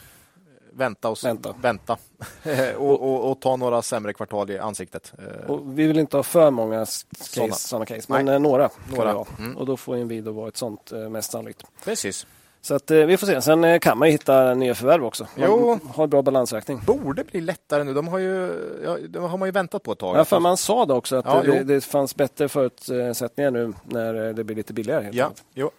vänta 0.73 1.09
och, 1.09 1.17
Vänta. 1.23 1.55
vänta. 1.61 1.97
och, 2.77 3.01
och, 3.01 3.31
och 3.31 3.39
ta 3.41 3.55
några 3.55 3.81
sämre 3.81 4.13
kvartal 4.13 4.49
i 4.51 4.59
ansiktet. 4.59 5.13
Eh, 5.17 5.49
Och 5.51 5.79
vi 5.79 5.87
vill 5.87 5.99
inte 5.99 6.17
ha 6.17 6.23
för 6.23 6.51
många 6.51 6.79
case, 6.79 7.53
sådana 7.53 7.85
case, 7.85 8.01
men 8.07 8.25
Nej. 8.25 8.35
eh, 8.35 8.41
några. 8.41 8.69
Några. 8.95 9.25
Mm. 9.39 9.57
Och 9.57 9.65
då 9.65 9.77
får 9.77 9.97
Inwido 9.97 10.31
vara 10.31 10.47
ett 10.47 10.57
sånt 10.57 10.91
eh, 10.91 10.99
mest 11.09 11.31
sannolikt. 11.31 11.63
Precis. 11.83 12.27
Så 12.61 12.75
att, 12.75 12.91
vi 12.91 13.17
får 13.17 13.27
se. 13.27 13.41
Sen 13.41 13.79
kan 13.79 13.97
man 13.97 14.07
ju 14.07 14.11
hitta 14.11 14.53
nya 14.53 14.75
förvärv 14.75 15.05
också. 15.05 15.23
Man 15.23 15.45
Jo. 15.49 15.79
har 15.95 16.07
bra 16.07 16.21
balansräkning. 16.21 16.81
Borde 16.85 17.23
bli 17.23 17.41
lättare 17.41 17.83
nu. 17.83 17.93
De 17.93 18.07
har 18.07 18.17
ju, 18.19 18.51
ja, 18.83 18.97
de 19.09 19.23
har 19.23 19.37
man 19.37 19.47
ju 19.47 19.51
väntat 19.51 19.83
på 19.83 19.91
ett 19.91 19.99
tag. 19.99 20.17
Ja, 20.17 20.25
för 20.25 20.39
man 20.39 20.57
sa 20.57 20.85
det 20.85 20.93
också 20.93 21.15
att 21.15 21.25
Ja, 21.25 21.41
det, 21.41 21.63
det 21.63 21.81
fanns 21.81 22.15
bättre 22.15 22.49
förutsättningar 22.49 23.51
nu 23.51 23.73
när 23.83 24.33
det 24.33 24.43
blir 24.43 24.55
lite 24.55 24.73
billigare. 24.73 25.03
Helt 25.03 25.15
ja, 25.15 25.25
enkelt. 25.25 25.43
jo. 25.53 25.71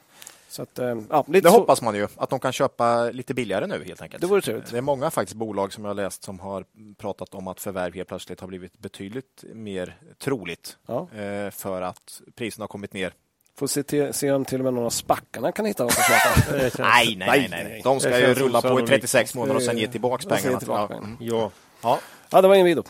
Så 0.51 0.63
att, 0.63 0.79
eh, 0.79 0.97
ja, 1.11 1.25
lite 1.29 1.49
Det 1.49 1.53
så- 1.53 1.59
hoppas 1.59 1.83
man 1.83 1.95
ju, 1.95 2.09
att 2.17 2.31
de 2.31 2.39
kan 2.41 2.53
köpa 2.53 3.05
lite 3.11 3.35
billigare 3.35 3.67
nu 3.67 3.85
helt 3.85 4.03
enkelt. 4.03 4.21
Det 4.21 4.27
vore 4.27 4.41
trevligt. 4.41 4.71
Det 4.71 4.79
är 4.79 4.83
många 4.83 5.11
faktiskt 5.11 5.37
bolag 5.37 5.73
som 5.73 5.85
jag 5.85 5.89
har 5.91 5.95
läst 5.95 6.23
som 6.23 6.41
har 6.41 6.65
pratat 6.99 7.35
om 7.35 7.49
att 7.49 7.61
förvärv 7.61 7.95
helt 7.95 8.09
plötsligt 8.09 8.41
har 8.41 8.49
blivit 8.49 8.79
betydligt 8.79 9.45
mer 9.55 9.97
troligt 10.19 10.77
Ja. 10.87 11.09
eh, 11.19 11.51
för 11.51 11.83
att 11.83 12.21
priserna 12.37 12.63
har 12.63 12.69
kommit 12.69 12.93
ner. 12.93 13.13
Får 13.59 13.67
se, 13.67 13.83
till, 13.83 14.13
se 14.15 14.33
om 14.33 14.45
till 14.45 14.59
och 14.61 14.65
med 14.65 14.75
någon 14.75 14.85
av 14.87 14.91
spackarna 14.91 15.53
kan 15.53 15.65
hitta 15.65 15.83
något 15.83 15.93
att 15.99 16.07
köpa. 16.09 16.53
Det 16.59 16.61
känns- 16.61 16.79
Nej, 16.79 17.17
nej, 17.17 17.49
nej, 17.51 17.65
nej. 17.65 17.81
De 17.85 18.01
ska 18.01 18.09
Det 18.11 18.21
ju 18.21 18.35
rulla 18.35 18.61
på 18.61 18.67
i 18.69 18.71
osannolikt. 18.71 18.89
36 18.91 19.35
månader 19.35 19.57
och 19.57 19.63
sen 19.63 19.79
ge 19.79 19.83
ge 19.83 19.89
pengarna. 19.89 20.59
tillbaka 20.59 20.95
Ja. 20.95 20.99
Mm. 20.99 21.17
Ja. 21.21 21.51
Ja. 21.83 21.99
Ja, 22.31 22.41
det 22.43 22.49
var 22.49 22.55
Inwido. 22.55 22.83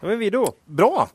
Ja, 0.00 0.06
men 0.08 0.18
vi 0.18 0.30
då? 0.30 0.52
Bra, 0.64 1.08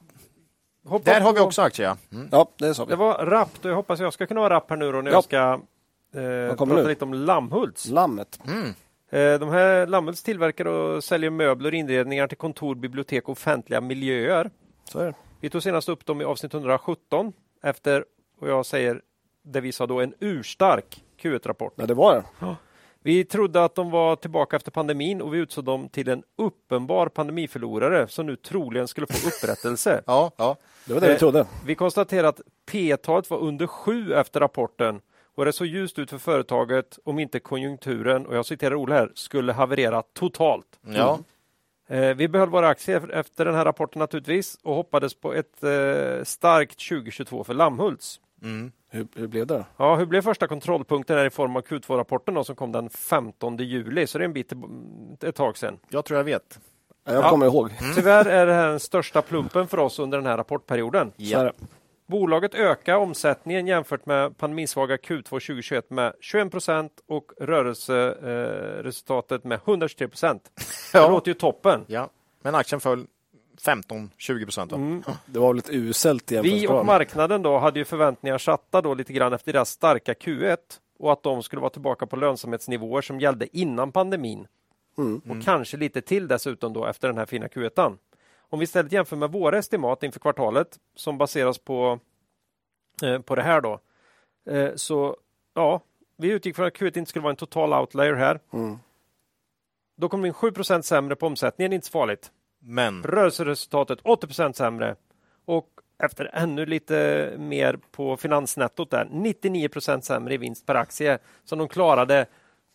Hoppa 0.86 1.12
där 1.14 1.22
har 1.22 1.34
vi 1.34 1.40
också 1.40 1.62
aktier. 1.62 1.88
Ja. 1.88 1.98
Mm. 2.18 2.30
Ja, 2.32 2.50
det 2.58 2.74
sa 2.76 2.86
vi. 2.86 2.90
Det 2.90 2.96
var 2.96 3.26
rappt 3.26 3.66
och 3.66 3.72
jag 3.72 3.76
hoppas 3.76 4.00
jag 4.00 4.14
ska 4.14 4.26
kunna 4.26 4.40
vara 4.42 4.54
rapp 4.56 4.70
här 4.70 4.78
nu 4.78 4.92
då 4.92 5.02
när 5.02 5.12
Ja. 5.12 5.18
jag 5.18 5.24
ska 5.24 5.60
eh, 6.14 6.56
kommer 6.56 6.76
prata 6.76 6.84
nu? 6.84 6.90
lite 6.90 7.06
om 7.06 7.14
Lammhults. 7.14 7.86
Lammet. 7.90 8.40
Mm. 8.48 8.68
Eh, 9.10 9.40
de 9.40 9.50
här 9.50 9.88
Lammhults 9.88 10.24
tillverkar 10.24 10.66
och 10.68 11.04
säljer 11.04 11.30
möbler 11.30 11.70
och 11.72 11.76
inredningar 11.76 12.28
till 12.28 12.38
kontor, 12.38 12.76
bibliotek 12.76 13.24
och 13.24 13.30
offentliga 13.32 13.82
miljöer. 13.82 14.50
Så 14.84 15.00
är 15.00 15.06
det. 15.06 15.14
Vi 15.42 15.50
tog 15.50 15.64
senast 15.64 15.90
upp 15.90 16.06
dem 16.06 16.22
i 16.22 16.24
avsnitt 16.24 16.54
117 16.54 17.34
efter, 17.64 18.06
och 18.42 18.50
jag 18.50 18.66
säger, 18.66 19.02
det 19.44 19.62
vi 19.62 19.72
sa 19.72 19.88
då 19.88 20.00
en 20.02 20.14
urstark 20.20 21.04
Q1-rapport. 21.22 21.74
Ja, 21.76 21.86
det 21.86 21.94
var 21.94 22.24
det. 22.40 22.56
Vi 23.02 23.26
trodde 23.26 23.64
att 23.64 23.76
de 23.76 23.92
var 23.92 24.16
tillbaka 24.16 24.56
efter 24.56 24.72
pandemin 24.72 25.22
och 25.22 25.34
vi 25.34 25.38
utsåg 25.38 25.64
dem 25.66 25.90
till 25.90 26.10
en 26.10 26.24
uppenbar 26.38 27.08
pandemiförlorare 27.10 28.08
som 28.08 28.26
nu 28.26 28.36
troligen 28.36 28.88
skulle 28.88 29.08
få 29.08 29.28
upprättelse. 29.28 30.02
Ja, 30.08 30.32
ja. 30.38 30.56
Det 30.86 30.94
var 30.94 31.02
det 31.02 31.08
vi 31.08 31.14
Eh, 31.14 31.20
trodde. 31.20 31.46
Vi 31.66 31.76
konstaterar 31.76 32.28
att 32.28 32.42
P-talet 32.72 33.30
var 33.30 33.38
under 33.38 33.68
7 33.68 34.14
efter 34.14 34.40
rapporten 34.40 35.02
och 35.38 35.46
det 35.46 35.54
såg 35.54 35.68
ljust 35.68 36.00
ut 36.00 36.10
för 36.10 36.18
företaget 36.18 37.00
om 37.04 37.20
inte 37.20 37.40
konjunkturen, 37.40 38.26
och 38.26 38.36
jag 38.36 38.46
citerar 38.46 38.76
Olle 38.76 38.96
här, 38.96 39.12
skulle 39.16 39.54
haverera 39.54 40.02
totalt. 40.02 40.80
Ja. 40.82 41.20
Eh, 41.90 42.16
vi 42.16 42.28
behöll 42.28 42.50
våra 42.50 42.68
aktier 42.68 43.10
efter 43.14 43.46
den 43.46 43.56
här 43.56 43.66
rapporten 43.66 44.00
naturligtvis 44.00 44.58
och 44.64 44.76
hoppades 44.76 45.14
på 45.16 45.34
ett 45.34 45.64
eh, 45.64 46.24
starkt 46.24 46.90
2022 46.90 47.44
för 47.44 47.54
Lammhults. 47.54 48.20
Mm. 48.44 48.72
Hur, 48.90 49.08
hur 49.16 49.28
blev 49.28 49.48
det? 49.48 49.66
Ja, 49.78 49.96
hur 49.96 50.06
blev 50.06 50.22
första 50.22 50.48
kontrollpunkten 50.48 51.18
här 51.18 51.26
i 51.26 51.30
form 51.30 51.56
av 51.56 51.62
Q2-rapporten 51.62 52.44
som 52.44 52.56
kom 52.56 52.72
den 52.72 52.90
15 52.90 53.58
juli, 53.58 54.08
så 54.08 54.18
det 54.18 54.24
är 54.24 54.26
en 54.26 54.34
bit 54.34 54.54
ett 55.24 55.36
tag 55.36 55.58
sedan. 55.58 55.80
Jag 55.90 56.06
tror 56.06 56.18
jag 56.20 56.24
vet. 56.24 56.60
Ja, 57.06 57.14
Jag 57.14 57.24
Ja. 57.24 57.30
kommer 57.30 57.46
ihåg. 57.46 57.72
Tyvärr 57.96 58.26
är 58.26 58.46
det 58.46 58.54
här 58.54 58.68
den 58.68 58.80
största 58.80 59.22
plumpen 59.22 59.68
för 59.68 59.78
oss 59.80 60.00
under 60.00 60.18
den 60.18 60.28
här 60.28 60.38
rapportperioden. 60.38 61.12
Det. 61.18 61.52
Bolaget 62.08 62.56
ökar 62.56 62.96
omsättningen 62.96 63.68
jämfört 63.68 64.06
med 64.06 64.38
pandemisvaga 64.38 64.96
Q2 64.96 65.24
2021 65.24 65.90
med 65.90 66.14
21 66.20 66.52
procent 66.52 66.92
och 67.08 67.32
rörelseresultatet 67.40 68.80
eh, 68.80 68.84
resultatet 68.84 69.44
med 69.44 69.60
123 69.66 70.08
procent. 70.08 70.52
Det 70.94 70.98
Ja. 70.98 71.10
låter 71.10 71.28
ju 71.32 71.34
toppen. 71.34 71.84
ja. 71.88 72.10
Men 72.42 72.56
aktien 72.56 72.80
föll 72.82 73.06
15-20 73.66 74.44
procent. 74.44 74.72
Mm. 74.72 75.04
Det 75.26 75.40
var 75.40 75.54
väl 75.54 75.60
ett 75.60 75.70
uselt 75.70 76.32
Vi 76.32 76.68
och 76.68 76.86
marknaden 76.86 77.42
då 77.42 77.58
hade 77.58 77.80
ju 77.80 77.86
förväntningar 77.86 78.38
satta 78.38 78.82
då 78.82 78.94
lite 78.94 79.14
grann 79.14 79.34
efter 79.34 79.54
deras 79.54 79.70
starka 79.70 80.14
Q1 80.14 80.58
och 81.00 81.12
att 81.14 81.24
de 81.24 81.44
skulle 81.44 81.60
vara 81.60 81.70
tillbaka 81.70 82.06
på 82.06 82.16
lönsamhetsnivåer 82.16 83.02
som 83.02 83.20
gällde 83.20 83.58
innan 83.58 83.92
pandemin. 83.92 84.48
Mm. 84.98 85.22
Och 85.30 85.46
kanske 85.46 85.78
lite 85.78 86.02
till 86.02 86.28
dessutom 86.28 86.74
då 86.74 86.86
efter 86.86 87.08
den 87.08 87.18
här 87.18 87.26
fina 87.26 87.48
Q1. 87.48 87.98
Om 88.50 88.60
vi 88.60 88.64
istället 88.64 88.92
jämför 88.92 89.16
med 89.16 89.32
våra 89.32 89.58
estimat 89.58 90.04
inför 90.04 90.20
kvartalet 90.20 90.80
som 90.96 91.18
baseras 91.18 91.58
på, 91.58 92.00
eh, 93.04 93.20
på 93.20 93.36
det 93.36 93.44
här 93.44 93.62
då. 93.62 93.80
Eh, 94.50 94.76
så 94.76 95.18
ja, 95.54 95.82
vi 96.18 96.32
utgick 96.32 96.56
från 96.56 96.68
att 96.68 96.74
Q1 96.74 96.98
inte 96.98 97.10
skulle 97.10 97.24
vara 97.24 97.32
en 97.32 97.36
total 97.36 97.74
outlier 97.74 98.14
här. 98.14 98.40
Mm. 98.54 98.78
Då 99.98 100.10
kom 100.10 100.22
vi 100.22 100.28
in 100.28 100.34
7% 100.34 100.82
sämre 100.82 101.16
på 101.16 101.28
omsättningen, 101.28 101.74
inte 101.74 101.88
så 101.88 101.92
farligt. 101.92 102.32
Men 102.60 103.04
Rörelseresultatet 103.04 104.02
80% 104.02 104.54
sämre 104.54 104.96
och 105.46 105.68
efter 106.04 106.30
ännu 106.34 106.66
lite 106.66 107.30
mer 107.38 107.80
på 107.92 108.18
finansnettot 108.18 108.92
där, 108.92 109.06
99% 109.12 110.02
sämre 110.02 110.34
i 110.34 110.38
vinst 110.38 110.66
per 110.66 110.76
aktie 110.76 111.20
som 111.44 111.60
de 111.60 111.68
klarade 111.68 112.26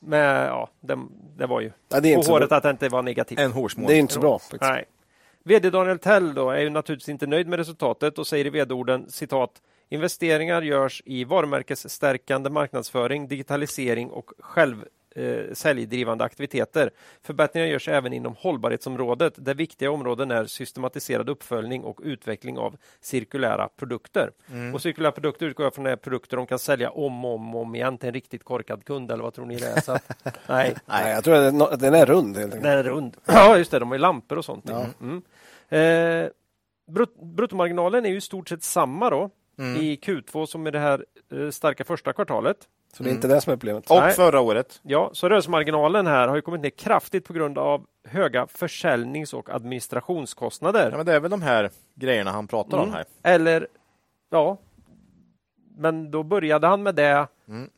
med, 0.01 0.49
ja, 0.49 0.69
det, 0.81 0.99
det 1.37 1.47
var 1.47 1.61
ju 1.61 1.73
Ja, 1.89 2.01
det 2.01 2.13
är 2.13 2.17
på 2.17 2.33
håret 2.33 2.49
bra. 2.49 2.57
att 2.57 2.63
det 2.63 2.71
inte 2.71 2.89
var 2.89 3.03
negativt. 3.03 3.39
en 3.39 3.53
hårsmån. 3.53 3.87
Det 3.87 3.95
är 3.95 3.99
inte 3.99 4.15
så 4.15 4.21
bra. 4.21 4.39
Faktiskt. 4.39 4.63
Nej. 4.63 4.85
VD 5.45 5.71
Daniel 5.71 5.99
Tell 5.99 6.35
då 6.35 6.51
är 6.51 6.61
ju 6.61 6.71
naturligtvis 6.71 7.09
inte 7.09 7.27
nöjd 7.27 7.47
med 7.47 7.59
resultatet 7.59 8.19
och 8.19 8.27
säger 8.27 8.47
i 8.47 8.51
vd-orden 8.51 9.11
citat 9.11 9.63
Investeringar 9.89 10.63
görs 10.63 11.03
i 11.05 11.25
varumärkesstärkande 11.25 12.51
marknadsföring, 12.51 13.29
digitalisering 13.29 14.11
och 14.11 14.31
själv 14.39 14.85
eh, 15.17 15.53
säljdrivande 15.53 16.25
aktiviteter. 16.25 16.91
Förbättringar 17.23 17.67
görs 17.67 17.89
även 17.89 18.13
inom 18.13 18.35
hållbarhetsområdet 18.39 19.35
där 19.37 19.55
viktiga 19.55 19.91
områden 19.91 20.31
är 20.31 20.45
systematiserad 20.45 21.29
uppföljning 21.29 21.85
och 21.85 22.01
utveckling 22.03 22.59
av 22.59 22.77
cirkulära 23.01 23.69
produkter. 23.69 24.31
Och 24.75 24.83
cirkulära 24.83 25.13
produkter 25.13 25.47
utgår 25.47 25.67
jag 25.67 25.75
från 25.75 25.87
är 25.87 25.97
produkter 25.97 26.37
de 26.37 26.47
kan 26.47 26.59
sälja 26.59 26.91
om 26.91 27.25
och 27.25 27.35
om, 27.35 27.55
om 27.55 27.75
igen 27.75 27.99
till 27.99 28.07
en 28.09 28.15
riktigt 28.15 28.45
korkad 28.45 28.85
kund 28.85 29.11
eller 29.11 29.23
vad 29.23 29.35
tror 29.35 29.47
ni 29.47 29.57
det 29.57 29.67
är? 29.67 29.81
Så 29.81 29.93
att, 29.93 30.25
nej. 30.49 30.75
Nej, 30.87 31.13
jag 31.13 31.25
tror 31.25 31.35
att 31.35 31.81
den- 31.81 31.95
är 31.95 32.07
rund 32.07 32.37
helt 32.37 32.55
enkelt. 32.55 32.63
Den 32.63 32.79
är 32.79 32.83
rund. 32.83 33.17
Ja, 33.27 33.59
just 33.59 33.71
det. 33.71 33.79
De 33.79 33.89
har 33.89 33.95
ju 33.95 34.01
lampor 34.01 34.39
och 34.39 34.45
sånt. 34.45 34.65
Ja. 34.69 34.87
Mm. 35.01 35.23
Eh, 35.69 36.31
brut 36.91 37.15
bruttomarginalen 37.37 38.05
är 38.07 38.11
ju 38.11 38.17
i 38.17 38.21
stort 38.21 38.49
sett 38.49 38.63
samma 38.63 39.11
då 39.11 39.31
i 39.81 39.97
Q2 39.97 40.47
som 40.47 40.67
i 40.67 40.71
det 40.71 40.79
här 40.79 41.05
eh, 41.33 41.51
starka 41.51 41.85
första 41.85 42.13
kvartalet. 42.13 42.57
Så 42.97 43.03
det 43.03 43.11
är 43.11 43.15
inte 43.15 43.29
det 43.29 43.41
som 43.41 43.53
är 43.53 43.57
problemet. 43.57 43.91
Och 43.91 43.97
Nej. 44.01 44.13
förra 44.13 44.41
året. 44.41 44.81
Ja, 44.83 45.11
så 45.13 45.29
rörelsemarginalen 45.29 46.07
här 46.07 46.29
har 46.29 46.37
ju 46.37 46.43
kommit 46.43 46.61
ner 46.61 46.71
kraftigt 46.71 47.25
på 47.25 47.33
grund 47.33 47.59
av 47.59 47.87
höga 48.09 48.47
försäljnings 48.47 49.35
och 49.35 49.51
administrationskostnader. 49.55 50.91
Ja, 50.91 50.97
men 50.97 51.07
det 51.07 51.15
är 51.15 51.21
väl 51.21 51.31
de 51.31 51.43
här 51.43 51.71
grejerna 51.95 52.31
han 52.31 52.47
pratar 52.47 52.77
om 52.79 52.83
Mm. 52.89 52.95
här. 52.95 53.05
Eller, 53.23 53.67
ja, 54.31 54.57
men 55.77 56.11
då 56.11 56.23
började 56.23 56.67
han 56.67 56.83
med 56.83 56.95
det 56.95 57.27
Mm. 57.49 57.71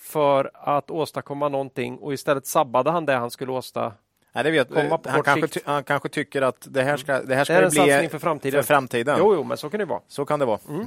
för 0.00 0.50
att 0.54 0.90
åstadkomma 0.90 1.48
någonting 1.48 1.98
och 1.98 2.12
istället 2.12 2.46
sabbade 2.46 2.90
han 2.90 3.06
det 3.06 3.12
han 3.12 3.30
skulle 3.30 3.52
åstadkomma. 3.52 3.94
Nej, 4.32 4.44
det 4.44 4.50
vet, 4.50 4.68
Komma 4.68 4.98
på 4.98 5.08
han, 5.10 5.18
kort 5.18 5.24
kanske, 5.24 5.48
sikt. 5.48 5.54
ty- 5.66 5.70
han 5.70 5.84
kanske 5.84 6.08
tycker 6.08 6.42
att 6.42 6.66
det 6.70 6.82
här 6.82 6.96
ska, 6.96 7.12
det 7.22 7.34
här 7.34 7.40
Det 7.40 7.44
ska 7.44 7.54
är 7.54 7.60
det 7.60 7.64
en 7.66 7.70
satsning 7.70 7.98
bli 7.98 8.08
för 8.08 8.18
framtiden. 8.18 8.62
för 8.62 8.66
framtiden. 8.66 9.16
Jo, 9.18 9.34
jo, 9.34 9.44
men 9.44 9.56
så 9.56 9.70
kan 9.70 9.78
det 9.80 9.86
vara. 9.86 10.00
Så 10.08 10.24
kan 10.24 10.38
det 10.38 10.44
vara. 10.44 10.58
Mm. 10.68 10.80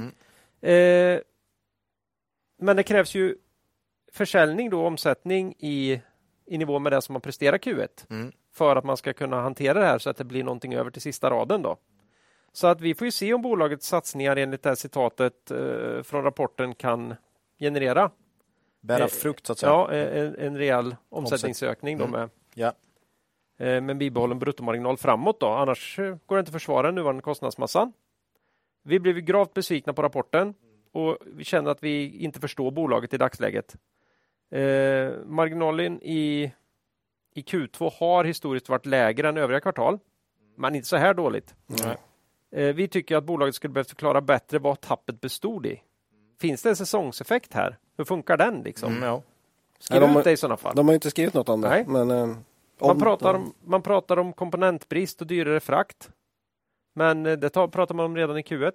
Mm. 0.62 1.14
Eh, 1.16 1.20
men 2.60 2.76
det 2.76 2.82
krävs 2.82 3.14
ju 3.14 3.36
försäljning 4.12 4.70
då, 4.70 4.86
omsättning 4.86 5.54
i, 5.58 6.00
i 6.46 6.58
nivå 6.58 6.78
med 6.78 6.92
det 6.92 7.02
som 7.02 7.12
man 7.12 7.20
presterar 7.22 7.58
Q1 7.58 7.88
Mm. 8.10 8.32
för 8.52 8.76
att 8.76 8.84
man 8.84 8.96
ska 8.96 9.12
kunna 9.12 9.40
hantera 9.40 9.80
det 9.80 9.86
här 9.86 9.98
så 9.98 10.10
att 10.10 10.16
det 10.16 10.24
blir 10.24 10.44
någonting 10.44 10.74
över 10.74 10.90
till 10.90 11.02
sista 11.02 11.30
raden 11.30 11.62
då. 11.62 11.76
Så 12.52 12.66
att 12.66 12.80
vi 12.80 12.94
får 12.94 13.04
ju 13.04 13.10
se 13.10 13.34
om 13.34 13.42
bolagets 13.42 13.86
satsningar 13.86 14.36
enligt 14.36 14.62
det 14.62 14.68
här 14.68 14.76
citatet 14.76 15.50
eh, 15.50 16.02
från 16.02 16.24
rapporten 16.24 16.74
kan 16.74 17.14
generera 17.58 18.10
Bära 18.80 19.02
Eh, 19.04 19.08
frukt 19.08 19.46
så 19.46 19.52
att 19.52 19.58
säga. 19.58 19.72
ja, 19.72 19.92
en, 19.92 20.34
en 20.38 20.56
rejäl 20.58 20.96
omsättningsökning 21.08 21.98
då 21.98 22.04
Mm. 22.04 22.20
med, 22.20 22.30
Ja. 22.54 22.66
eh, 23.58 23.66
med 23.66 23.90
en 23.90 23.98
bibehållen 23.98 24.38
bruttomarginal 24.38 24.96
framåt. 24.96 25.40
Då. 25.40 25.46
Annars 25.48 25.98
eh, 25.98 26.16
går 26.26 26.36
det 26.36 26.40
inte 26.40 26.48
att 26.48 26.52
försvara 26.52 26.86
den 26.86 26.94
nuvarande 26.94 27.22
kostnadsmassan. 27.22 27.92
Vi 28.82 29.00
blev 29.00 29.18
gravt 29.18 29.54
besvikna 29.54 29.92
på 29.92 30.02
rapporten 30.02 30.54
och 30.92 31.18
vi 31.26 31.44
känner 31.44 31.70
att 31.70 31.82
vi 31.82 32.18
inte 32.18 32.40
förstår 32.40 32.70
bolaget 32.70 33.14
i 33.14 33.16
dagsläget. 33.18 33.76
Eh, 34.52 35.12
marginalen 35.26 36.02
i, 36.02 36.52
i 37.34 37.40
Q2 37.42 37.92
har 38.00 38.24
historiskt 38.24 38.68
varit 38.68 38.86
lägre 38.86 39.28
än 39.28 39.36
övriga 39.36 39.60
kvartal, 39.60 39.98
men 40.56 40.74
inte 40.74 40.88
så 40.88 40.96
här 40.96 41.14
dåligt. 41.14 41.54
Nej. 41.66 41.96
Eh, 42.52 42.74
vi 42.74 42.88
tycker 42.88 43.16
att 43.16 43.24
bolaget 43.24 43.54
skulle 43.54 43.72
behövt 43.72 43.88
förklara 43.88 44.20
bättre 44.20 44.58
vad 44.58 44.80
tappet 44.80 45.20
bestod 45.20 45.66
i. 45.66 45.82
Finns 46.40 46.62
det 46.62 46.68
en 46.68 46.76
säsongseffekt 46.76 47.52
här? 47.54 47.78
Hur 47.96 48.04
funkar 48.04 48.36
den? 48.36 48.62
Liksom? 48.62 48.92
Mm, 48.92 49.02
ja. 49.02 49.22
Skriv 49.78 50.00
Nej, 50.00 50.08
de 50.08 50.10
ut 50.10 50.16
har- 50.16 50.24
det 50.24 50.32
i 50.32 50.36
sådana 50.36 50.56
fall. 50.56 50.74
De 50.76 50.86
har 50.88 50.94
inte 50.94 51.10
skrivit 51.10 51.34
något 51.34 51.48
om 51.48 51.60
det. 51.60 51.68
Nej. 51.68 51.84
Men, 51.86 52.10
eh, 52.10 52.26
Man 52.26 52.36
om- 52.78 53.00
pratar, 53.00 53.34
om, 53.34 53.54
man 53.64 53.82
pratar 53.82 54.16
om 54.18 54.32
komponentbrist 54.32 55.20
och 55.20 55.26
dyrare 55.26 55.60
frakt. 55.60 56.10
Men 56.94 57.26
eh, 57.26 57.32
det 57.38 57.50
tar, 57.50 57.68
pratar 57.68 57.94
man 57.94 58.06
om 58.06 58.16
redan 58.16 58.38
i 58.38 58.42
Q1. 58.42 58.72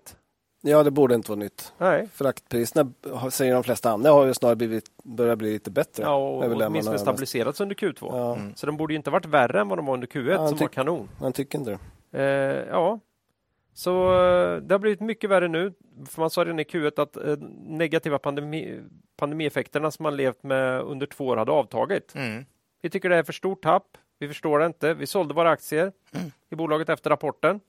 Ja, 0.62 0.84
det 0.84 0.92
borde 0.92 1.16
inte 1.16 1.32
vara 1.32 1.40
nytt. 1.40 1.74
Nej. 1.78 2.08
Fraktpriserna 2.14 2.92
säger 3.32 3.54
de 3.54 3.64
flesta 3.64 3.90
andra 3.92 4.12
har 4.12 4.26
ju 4.26 4.34
snarare 4.34 4.56
blivit, 4.56 4.86
börjat 5.04 5.38
bli 5.38 5.54
lite 5.54 5.72
bättre. 5.72 6.04
Ja, 6.04 6.16
och 6.16 6.44
åtminstone 6.62 7.00
stabiliserats 7.00 7.62
under 7.62 7.76
Q2. 7.76 7.98
Ja, 8.02 8.36
Mm. 8.36 8.56
Så 8.56 8.66
de 8.66 8.78
borde 8.78 8.94
ju 8.94 8.98
inte 8.98 9.10
varit 9.10 9.26
värre 9.26 9.62
än 9.62 9.68
vad 9.70 9.78
de 9.78 9.86
var 9.86 9.94
under 9.94 10.08
Q1 10.08 10.32
Ja, 10.32 10.48
som 10.48 10.58
var 10.58 10.68
kanon. 10.68 11.10
man 11.22 11.34
tycker 11.34 11.58
inte 11.60 11.72
det. 12.12 12.20
Eh, 12.22 12.68
ja, 12.70 13.00
så 13.74 14.04
eh, 14.14 14.58
det 14.58 14.74
har 14.74 14.80
blivit 14.80 15.00
mycket 15.00 15.30
värre 15.30 15.48
nu. 15.48 15.74
För 16.06 16.22
man 16.22 16.30
sa 16.30 16.42
redan 16.46 16.60
i 16.60 16.64
Q1 16.64 17.02
att 17.02 17.18
eh, 17.18 17.38
negativa 17.68 18.20
pandemi, 18.20 18.82
pandemieffekterna 19.18 19.92
som 19.92 20.04
man 20.04 20.16
levt 20.18 20.44
med 20.44 20.82
under 20.82 21.06
två 21.06 21.28
år 21.28 21.38
hade 21.38 21.52
avtagit. 21.52 22.16
Mm. 22.16 22.46
Vi 22.82 22.90
tycker 22.90 23.10
det 23.10 23.16
är 23.16 23.24
för 23.24 23.34
stort 23.34 23.64
tapp. 23.64 23.98
Vi 24.20 24.28
förstår 24.28 24.60
det 24.60 24.66
inte. 24.66 24.94
Vi 24.94 25.08
sålde 25.08 25.34
våra 25.34 25.50
aktier 25.50 25.92
i 26.50 26.56
bolaget 26.56 26.90
efter 26.90 27.10
rapporten. 27.10 27.60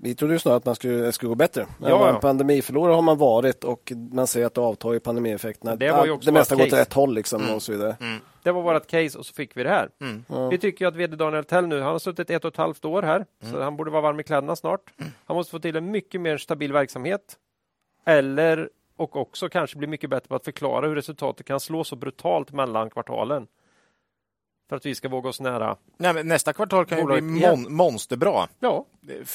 Mm. 0.00 0.10
Vi 0.10 0.14
trodde 0.14 0.34
ju 0.34 0.38
snarare 0.38 0.56
att 0.56 0.64
man 0.64 0.74
skulle, 0.74 0.94
det 0.94 1.12
skulle 1.12 1.28
gå 1.28 1.34
bättre. 1.34 1.66
Ja, 1.80 1.88
Ja. 1.88 2.18
Pandemiförlorare 2.20 2.94
har 2.94 3.02
man 3.02 3.18
varit 3.18 3.64
och 3.64 3.92
man 4.12 4.26
ser 4.26 4.44
att 4.46 4.54
det 4.54 4.60
avtar 4.60 4.94
i 4.94 5.00
pandemieffekterna. 5.00 5.76
Det 5.76 5.92
var 5.92 6.04
ju 6.04 6.10
också 6.10 6.26
det 6.30 6.32
mesta 6.32 6.56
går 6.56 6.66
åt 6.66 6.72
rätt 6.72 6.92
håll 6.92 7.14
liksom 7.14 7.42
Mm. 7.42 7.54
och 7.54 7.62
så 7.62 7.72
vidare. 7.72 7.96
Mm. 8.00 8.20
Det 8.42 8.52
var 8.52 8.62
vårt 8.62 8.86
case 8.86 9.18
och 9.18 9.26
så 9.26 9.34
fick 9.34 9.56
vi 9.56 9.62
det 9.62 9.68
här. 9.68 9.88
Mm. 10.00 10.24
Ja. 10.28 10.48
Vi 10.48 10.58
tycker 10.58 10.84
ju 10.84 10.88
att 10.88 10.96
vd 10.96 11.16
Daniel 11.16 11.44
Tell 11.44 11.66
nu, 11.66 11.80
han 11.80 11.92
har 11.92 11.98
suttit 11.98 12.30
ett 12.30 12.44
och 12.44 12.52
ett 12.52 12.56
halvt 12.56 12.84
år 12.84 13.02
här, 13.02 13.26
så 13.50 13.62
han 13.62 13.76
borde 13.76 13.90
vara 13.90 14.02
varm 14.02 14.20
i 14.20 14.22
kläderna 14.22 14.56
snart. 14.56 14.80
Han 15.24 15.36
måste 15.36 15.50
få 15.50 15.58
till 15.58 15.76
en 15.76 15.90
mycket 15.90 16.20
mer 16.20 16.36
stabil 16.38 16.72
verksamhet. 16.72 17.36
Eller, 18.06 18.68
och 18.96 19.16
också 19.16 19.48
kanske 19.48 19.76
bli 19.78 19.86
mycket 19.86 20.10
bättre 20.10 20.28
på 20.28 20.34
att 20.34 20.44
förklara 20.44 20.86
hur 20.88 20.94
resultatet 20.94 21.46
kan 21.46 21.60
slå 21.60 21.84
så 21.84 21.96
brutalt 21.96 22.52
mellan 22.52 22.90
kvartalen. 22.90 23.46
För 24.70 24.76
att 24.76 24.86
vi 24.86 24.94
ska 24.94 25.08
våga 25.08 25.28
oss 25.28 25.40
nära. 25.40 25.76
Nej, 25.96 26.14
men 26.14 26.28
nästa 26.28 26.52
kvartal 26.52 26.86
kan 26.86 26.98
ju 26.98 27.04
bli 27.04 27.20
mon- 27.20 27.68
monsterbra. 27.68 28.48
Ja, 28.60 28.86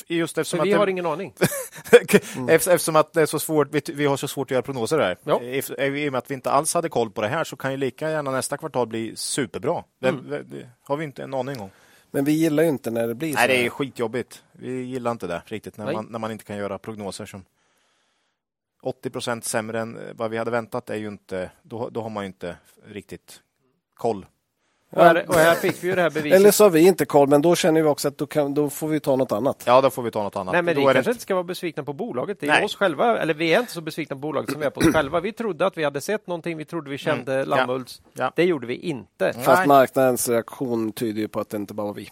Just 0.07 0.37
eftersom 0.37 0.57
så 0.57 0.61
att 0.61 0.67
vi 0.67 0.71
det- 0.71 0.77
har 0.77 0.87
ingen 0.87 1.05
aning. 1.05 1.33
Efter- 1.91 2.49
Eftersom 2.49 2.95
att 2.95 3.13
det 3.13 3.21
är 3.21 3.25
så 3.25 3.39
svårt, 3.39 3.67
vi, 3.71 3.81
vi 3.93 4.05
har 4.05 4.17
så 4.17 4.27
svårt 4.27 4.47
att 4.47 4.51
göra 4.51 4.61
prognoser 4.61 4.99
här. 4.99 5.17
Ja. 5.23 5.41
I 5.41 6.07
och 6.07 6.11
med 6.11 6.15
att 6.15 6.31
vi 6.31 6.33
inte 6.35 6.51
alls 6.51 6.73
hade 6.73 6.89
koll 6.89 7.11
på 7.11 7.21
det 7.21 7.27
här 7.27 7.43
så 7.43 7.55
kan 7.55 7.71
ju 7.71 7.77
lika 7.77 8.09
gärna 8.09 8.31
nästa 8.31 8.57
kvartal 8.57 8.87
bli 8.87 9.15
superbra. 9.15 9.83
Det, 9.99 10.07
Mm. 10.09 10.25
det, 10.49 10.69
har 10.81 10.97
vi 10.97 11.03
inte 11.03 11.23
en 11.23 11.33
aning 11.33 11.59
om. 11.59 11.69
Men 12.11 12.25
vi 12.25 12.31
gillar 12.31 12.63
ju 12.63 12.69
inte 12.69 12.91
när 12.91 13.07
det 13.07 13.15
blir 13.15 13.31
så. 13.33 13.39
Nej, 13.39 13.47
det 13.47 13.65
är 13.65 13.69
skitjobbigt. 13.69 14.43
Vi 14.51 14.81
gillar 14.81 15.11
inte 15.11 15.27
det 15.27 15.41
riktigt 15.45 15.77
när 15.77 15.93
man, 15.93 16.05
när 16.09 16.19
man 16.19 16.31
inte 16.31 16.43
kan 16.45 16.57
göra 16.57 16.77
prognoser 16.77 17.25
som 17.25 17.45
80 18.81 19.09
procent 19.09 19.45
sämre 19.45 19.79
än 19.81 19.99
vad 20.15 20.31
vi 20.31 20.37
hade 20.37 20.51
väntat 20.51 20.89
är 20.89 20.95
ju 20.95 21.07
inte, 21.07 21.51
då, 21.63 21.89
då 21.89 22.01
har 22.01 22.09
man 22.09 22.23
ju 22.23 22.27
inte 22.27 22.57
riktigt 22.87 23.41
koll. 23.93 24.25
Och 24.95 25.03
här, 25.03 25.25
och 25.29 25.35
här 25.35 25.55
fick 25.55 25.83
vi 25.83 25.87
ju 25.87 25.95
det 25.95 26.01
här 26.01 26.09
beviset. 26.09 26.35
Eller 26.39 26.51
så 26.51 26.63
har 26.63 26.69
vi 26.69 26.87
inte 26.87 27.05
koll, 27.05 27.27
men 27.27 27.41
då 27.41 27.55
känner 27.55 27.81
vi 27.81 27.87
också 27.87 28.07
att 28.07 28.17
då, 28.17 28.25
kan, 28.27 28.53
då 28.53 28.69
får 28.69 28.87
vi 28.87 28.99
ta 28.99 29.15
något 29.15 29.31
annat. 29.31 29.63
Ja, 29.65 29.81
då 29.81 29.89
får 29.89 30.03
vi 30.03 30.11
ta 30.11 30.23
något 30.23 30.35
annat. 30.35 30.51
Nej, 30.53 30.61
men 30.61 30.75
Då 30.75 30.81
vi 30.81 30.87
är 30.87 30.93
kanske 30.93 31.09
det... 31.09 31.13
inte 31.13 31.21
ska 31.21 31.33
vara 31.35 31.43
besvikna 31.43 31.83
på 31.83 31.93
bolaget. 31.93 32.37
Det 32.39 32.47
är 32.47 32.51
Nej. 32.51 32.63
oss 32.65 32.75
själva, 32.75 33.17
eller 33.19 33.33
vi 33.33 33.53
är 33.53 33.59
inte 33.59 33.71
så 33.71 33.81
besvikna 33.81 34.15
på 34.15 34.19
bolaget 34.19 34.51
som 34.51 34.59
vi 34.59 34.65
är 34.65 34.69
på 34.69 34.79
oss 34.79 34.87
själva. 34.93 35.19
Vi 35.19 35.31
trodde 35.31 35.65
att 35.65 35.77
vi 35.77 35.83
hade 35.83 36.01
sett 36.01 36.27
någonting, 36.27 36.57
vi 36.57 36.65
trodde 36.65 36.89
vi 36.89 36.97
kände 36.97 37.33
Mm. 37.33 37.49
Lammhults. 37.49 38.01
Ja. 38.13 38.31
Det 38.35 38.43
gjorde 38.43 38.67
vi 38.67 38.75
inte. 38.75 39.33
Fast 39.33 39.47
Nej. 39.59 39.67
marknadens 39.67 40.29
reaktion 40.29 40.91
tyder 40.91 41.21
ju 41.21 41.27
på 41.27 41.39
att 41.39 41.49
det 41.49 41.57
inte 41.57 41.73
bara 41.73 41.87
var 41.87 41.93
vi. 41.93 42.09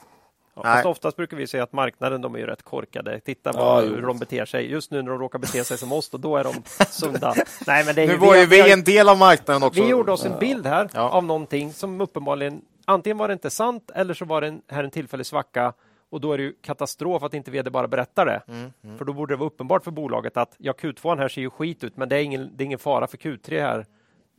Ja, 0.55 0.61
Nej. 0.65 0.73
fast 0.73 0.85
oftast 0.85 1.17
brukar 1.17 1.37
vi 1.37 1.47
säga 1.47 1.63
att 1.63 1.73
marknaden 1.73 2.21
de 2.21 2.35
är 2.35 2.39
ju 2.39 2.45
rätt 2.45 2.63
korkade. 2.63 3.19
Titta 3.19 3.51
Ja, 3.53 3.81
jo. 3.83 3.95
hur 3.95 4.01
de 4.01 4.17
beter 4.19 4.45
sig. 4.45 4.71
Just 4.71 4.91
nu 4.91 5.01
när 5.01 5.09
de 5.11 5.19
råkar 5.19 5.39
bete 5.39 5.63
sig 5.63 5.77
som 5.77 5.91
oss, 5.91 6.09
då, 6.09 6.17
då 6.17 6.37
är 6.37 6.43
de 6.43 6.53
sunda. 6.89 7.33
Nej, 7.67 7.85
men 7.85 7.95
det 7.95 8.01
är 8.01 8.07
Nu 8.07 8.13
ju, 8.13 8.19
var 8.19 8.35
ju 8.35 8.45
vi 8.45 8.61
har- 8.61 8.69
en 8.69 8.83
del 8.83 9.09
av 9.09 9.17
marknaden 9.17 9.63
också. 9.63 9.81
vi 9.81 9.89
gjorde 9.89 10.11
oss 10.11 10.25
en 10.25 10.39
bild 10.39 10.65
här 10.65 10.89
Ja. 10.93 11.09
av 11.09 11.23
någonting 11.23 11.73
som 11.73 12.01
uppenbarligen 12.01 12.61
antingen 12.85 13.17
var 13.17 13.27
det 13.27 13.33
inte 13.33 13.49
sant 13.49 13.91
eller 13.95 14.13
så 14.13 14.25
var 14.25 14.41
det 14.41 14.47
en, 14.47 14.61
här 14.67 14.83
en 14.83 14.91
tillfällig 14.91 15.25
svacka 15.25 15.73
och 16.09 16.21
då 16.21 16.33
är 16.33 16.37
det 16.37 16.43
ju 16.43 16.53
katastrof 16.61 17.23
att 17.23 17.33
inte 17.33 17.51
vd 17.51 17.69
bara 17.69 17.87
berättar 17.87 18.25
det. 18.25 18.41
Mm, 18.47 18.97
För 18.97 19.05
då 19.05 19.13
borde 19.13 19.33
det 19.33 19.37
vara 19.37 19.47
uppenbart 19.47 19.83
för 19.83 19.91
bolaget 19.91 20.37
att 20.37 20.55
ja, 20.57 20.73
Q2 20.73 21.17
här 21.17 21.27
ser 21.27 21.41
ju 21.41 21.49
skit 21.49 21.83
ut, 21.83 21.97
men 21.97 22.09
det 22.09 22.15
är 22.15 22.23
ingen, 22.23 22.57
det 22.57 22.63
är 22.63 22.65
ingen 22.65 22.79
fara 22.79 23.07
för 23.07 23.17
Q3 23.17 23.61
här. 23.61 23.85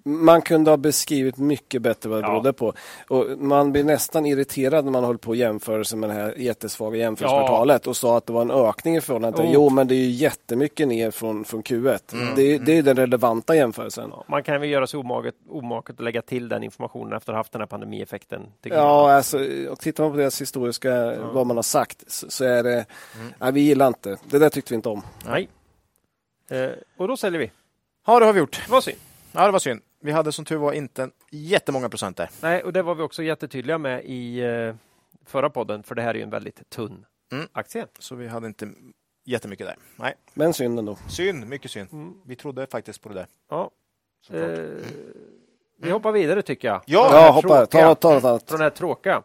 Man 0.06 0.42
kunde 0.42 0.70
ha 0.70 0.76
beskrivit 0.76 1.36
mycket 1.36 1.82
bättre 1.82 2.08
vad 2.10 2.18
det 2.22 2.26
Ja. 2.26 2.30
berodde 2.30 2.52
på. 2.52 2.72
Och 3.08 3.38
man 3.38 3.72
blir 3.72 3.84
nästan 3.84 4.26
irriterad 4.26 4.84
när 4.84 4.92
man 4.92 5.04
håller 5.04 5.18
på 5.18 5.28
och 5.30 5.36
jämföra 5.36 5.96
med 5.96 6.10
det 6.10 6.14
här 6.14 6.34
jättesvaga 6.38 6.96
jämförelsekvartalet 6.96 7.86
och 7.86 7.96
sa 7.96 8.16
att 8.16 8.26
det 8.26 8.32
var 8.32 8.42
en 8.42 8.50
ökning 8.50 8.96
i 8.96 9.00
förhållande 9.00 9.36
till 9.38 9.46
Oh. 9.46 9.52
Jo, 9.54 9.70
men 9.70 9.88
det 9.88 9.94
är 9.94 9.98
ju 9.98 10.10
jättemycket 10.10 10.88
ner 10.88 11.10
från, 11.10 11.44
från 11.44 11.62
Q1. 11.62 12.32
Det, 12.36 12.42
är, 12.42 12.58
det 12.58 12.78
är 12.78 12.82
den 12.82 12.96
relevanta 12.96 13.56
jämförelsen. 13.56 14.08
Ja, 14.12 14.24
man 14.28 14.42
kan 14.42 14.60
väl 14.60 14.70
göra 14.70 14.86
sig 14.86 15.00
omaket, 15.00 15.34
omaket 15.48 15.94
att 15.96 16.04
lägga 16.04 16.22
till 16.22 16.48
den 16.48 16.62
informationen 16.62 17.12
efter 17.12 17.32
att 17.32 17.34
ha 17.34 17.38
haft 17.40 17.52
den 17.52 17.60
här 17.60 17.66
pandemieffekten. 17.66 18.42
Ja, 18.62 19.12
alltså, 19.12 19.38
och 19.70 19.78
tittar 19.80 20.04
man 20.04 20.12
på 20.12 20.18
deras 20.18 20.40
historiska, 20.40 21.14
vad 21.32 21.46
man 21.46 21.56
har 21.56 21.62
sagt, 21.62 22.04
så, 22.12 22.30
så 22.30 22.44
är 22.44 22.62
det, 22.62 22.86
nej, 23.38 23.52
vi 23.52 23.60
gillar 23.60 23.86
inte. 23.88 24.16
Det 24.30 24.38
där 24.38 24.48
tyckte 24.50 24.72
vi 24.72 24.76
inte 24.76 24.88
om. 24.88 25.02
Nej. 25.26 25.48
Eh, 26.50 26.70
och 26.96 27.08
då 27.08 27.16
säljer 27.16 27.40
vi. 27.40 27.50
Ja, 28.06 28.18
det 28.20 28.26
har 28.26 28.32
vi 28.32 28.38
gjort. 28.40 28.62
Det 28.66 28.72
var 28.72 28.80
synd. 28.80 28.98
Ja, 29.32 29.46
det 29.46 29.50
var 29.52 29.58
synd. 29.58 29.80
Vi 30.04 30.12
hade 30.12 30.32
som 30.32 30.44
tur 30.44 30.56
var 30.56 30.72
inte 30.72 31.10
jättemånga 31.30 31.88
procent 31.88 32.16
där. 32.16 32.30
Nej, 32.42 32.62
och 32.62 32.72
det 32.72 32.82
var 32.82 32.94
vi 32.94 33.02
också 33.02 33.22
jättetydliga 33.22 33.78
med 33.78 34.04
i 34.04 34.40
eh, 34.40 34.74
förra 35.26 35.50
podden, 35.50 35.82
för 35.82 35.94
det 35.94 36.02
här 36.02 36.10
är 36.10 36.14
ju 36.14 36.22
en 36.22 36.30
väldigt 36.30 36.70
tunn 36.70 37.06
Mm. 37.32 37.48
aktie. 37.52 37.86
Så 37.98 38.14
vi 38.14 38.28
hade 38.28 38.46
inte 38.46 38.68
jättemycket 39.24 39.66
där. 39.66 39.76
Nej, 39.96 40.14
Men 40.34 40.52
synd 40.54 40.78
ändå. 40.78 40.98
synd. 41.08 41.46
Mycket 41.46 41.70
synd. 41.70 41.92
Mm. 41.92 42.14
Vi 42.26 42.36
trodde 42.36 42.66
faktiskt 42.66 43.02
på 43.02 43.08
det 43.08 43.14
där. 43.14 43.26
Ja. 43.50 43.70
Eh, 44.30 44.58
vi 45.78 45.90
hoppar 45.90 46.12
vidare 46.12 46.42
tycker 46.42 46.68
jag. 46.68 46.82
Ja, 46.86 47.08
den 47.12 47.20
Ja, 47.22 47.30
hoppa, 47.30 47.48
tråkiga- 47.48 47.66
ta, 47.66 47.94
ta 47.94 48.14
något 48.14 48.24
annat. 48.24 48.48
Från 48.48 48.58
det 48.58 48.64
här 48.64 48.70
tråkiga. 48.70 49.22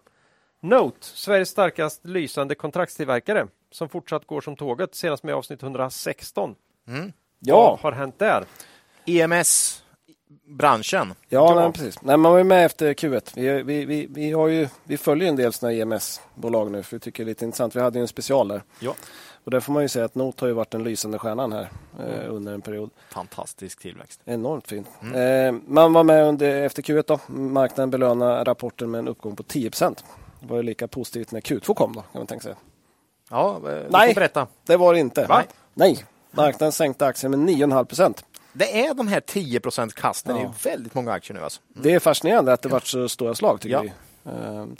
Note, 0.59 0.97
Sveriges 1.01 1.49
starkast 1.49 2.05
lysande 2.05 2.55
kontraktstillverkare 2.55 3.47
som 3.71 3.89
fortsatt 3.89 4.25
går 4.27 4.41
som 4.41 4.55
tåget 4.55 4.95
senast 4.95 5.23
med 5.23 5.35
avsnitt 5.35 5.63
116. 5.63 6.55
Mm. 6.87 7.13
Ja, 7.39 7.55
Vad 7.69 7.79
har 7.79 7.91
hänt 7.99 8.19
där? 8.19 8.45
EMS-branschen. 9.05 9.88
Ja, 11.29 11.45
Ja. 11.49 11.55
Nej, 11.55 11.73
precis. 11.73 12.01
Nej, 12.01 12.17
man 12.17 12.31
var 12.31 12.37
ju 12.37 12.43
med 12.43 12.65
efter 12.65 12.93
Q1. 12.93 13.31
Vi, 13.35 13.63
vi, 13.63 13.85
vi, 13.85 14.07
vi, 14.09 14.31
har 14.31 14.47
ju, 14.47 14.67
vi 14.83 14.97
följer 14.97 15.29
en 15.29 15.35
del 15.35 15.53
sådana 15.53 15.75
EMS-bolag 15.75 16.71
nu, 16.71 16.83
för 16.83 16.95
vi 16.95 16.99
tycker 16.99 17.25
det 17.25 17.27
är 17.27 17.31
lite 17.31 17.45
intressant. 17.45 17.75
Vi 17.75 17.79
hade 17.79 17.99
ju 17.99 18.01
en 18.01 18.07
special 18.07 18.47
där. 18.47 18.63
Ja. 18.79 18.95
Och 19.43 19.51
där 19.51 19.59
får 19.59 19.73
man 19.73 19.81
ju 19.81 19.89
säga 19.89 20.05
att 20.05 20.15
Note 20.15 20.43
har 20.43 20.47
ju 20.47 20.53
varit 20.53 20.71
den 20.71 20.83
lysande 20.83 21.19
stjärnan 21.19 21.51
här 21.53 21.69
eh, 21.99 22.33
under 22.33 22.53
en 22.53 22.61
period. 22.61 22.89
Fantastisk 23.09 23.79
tillväxt. 23.79 24.21
Enormt 24.25 24.67
fint. 24.67 24.87
Eh, 25.01 25.51
man 25.67 25.93
var 25.93 26.03
med 26.03 26.25
under, 26.27 26.61
efter 26.61 26.81
Q1 26.81 27.03
då. 27.07 27.19
Marknaden 27.27 27.89
belönar 27.89 28.45
rapporten 28.45 28.91
med 28.91 28.99
en 28.99 29.07
uppgång 29.07 29.35
på 29.35 29.43
10 29.43 29.69
Det 29.69 29.95
var 30.39 30.57
ju 30.57 30.63
lika 30.63 30.87
positivt 30.87 31.31
när 31.31 31.41
Q2 31.41 31.73
kom 31.73 31.93
då, 31.93 32.01
kan 32.01 32.09
man 32.13 32.27
tänka 32.27 32.43
sig. 32.43 32.55
Ja, 33.29 33.61
eh, 33.69 33.85
Nej. 33.89 34.13
berätta. 34.13 34.47
Det 34.65 34.77
var 34.77 34.93
det 34.93 34.99
inte. 34.99 35.25
Va? 35.25 35.43
Nej. 35.73 36.05
Marknaden 36.31 36.71
sänkte 36.71 37.05
aktien 37.05 37.31
med 37.31 37.39
9,5 37.39 38.23
Det 38.53 38.85
är 38.85 38.93
de 38.93 39.07
här 39.07 39.19
10% 39.19 39.93
kasten 39.93 40.35
Ja. 40.35 40.41
i 40.43 40.69
väldigt 40.69 40.93
många 40.93 41.11
aktier 41.11 41.37
nu. 41.37 41.43
Alltså. 41.43 41.61
Det 41.73 41.93
är 41.93 41.99
fascinerande 41.99 42.53
att 42.53 42.61
det 42.61 42.69
varit 42.69 42.87
så 42.87 43.09
stora 43.09 43.35
slag 43.35 43.61
tycker 43.61 43.75
Ja. 43.75 43.81
vi. 43.81 43.91
Ehm, 44.31 44.75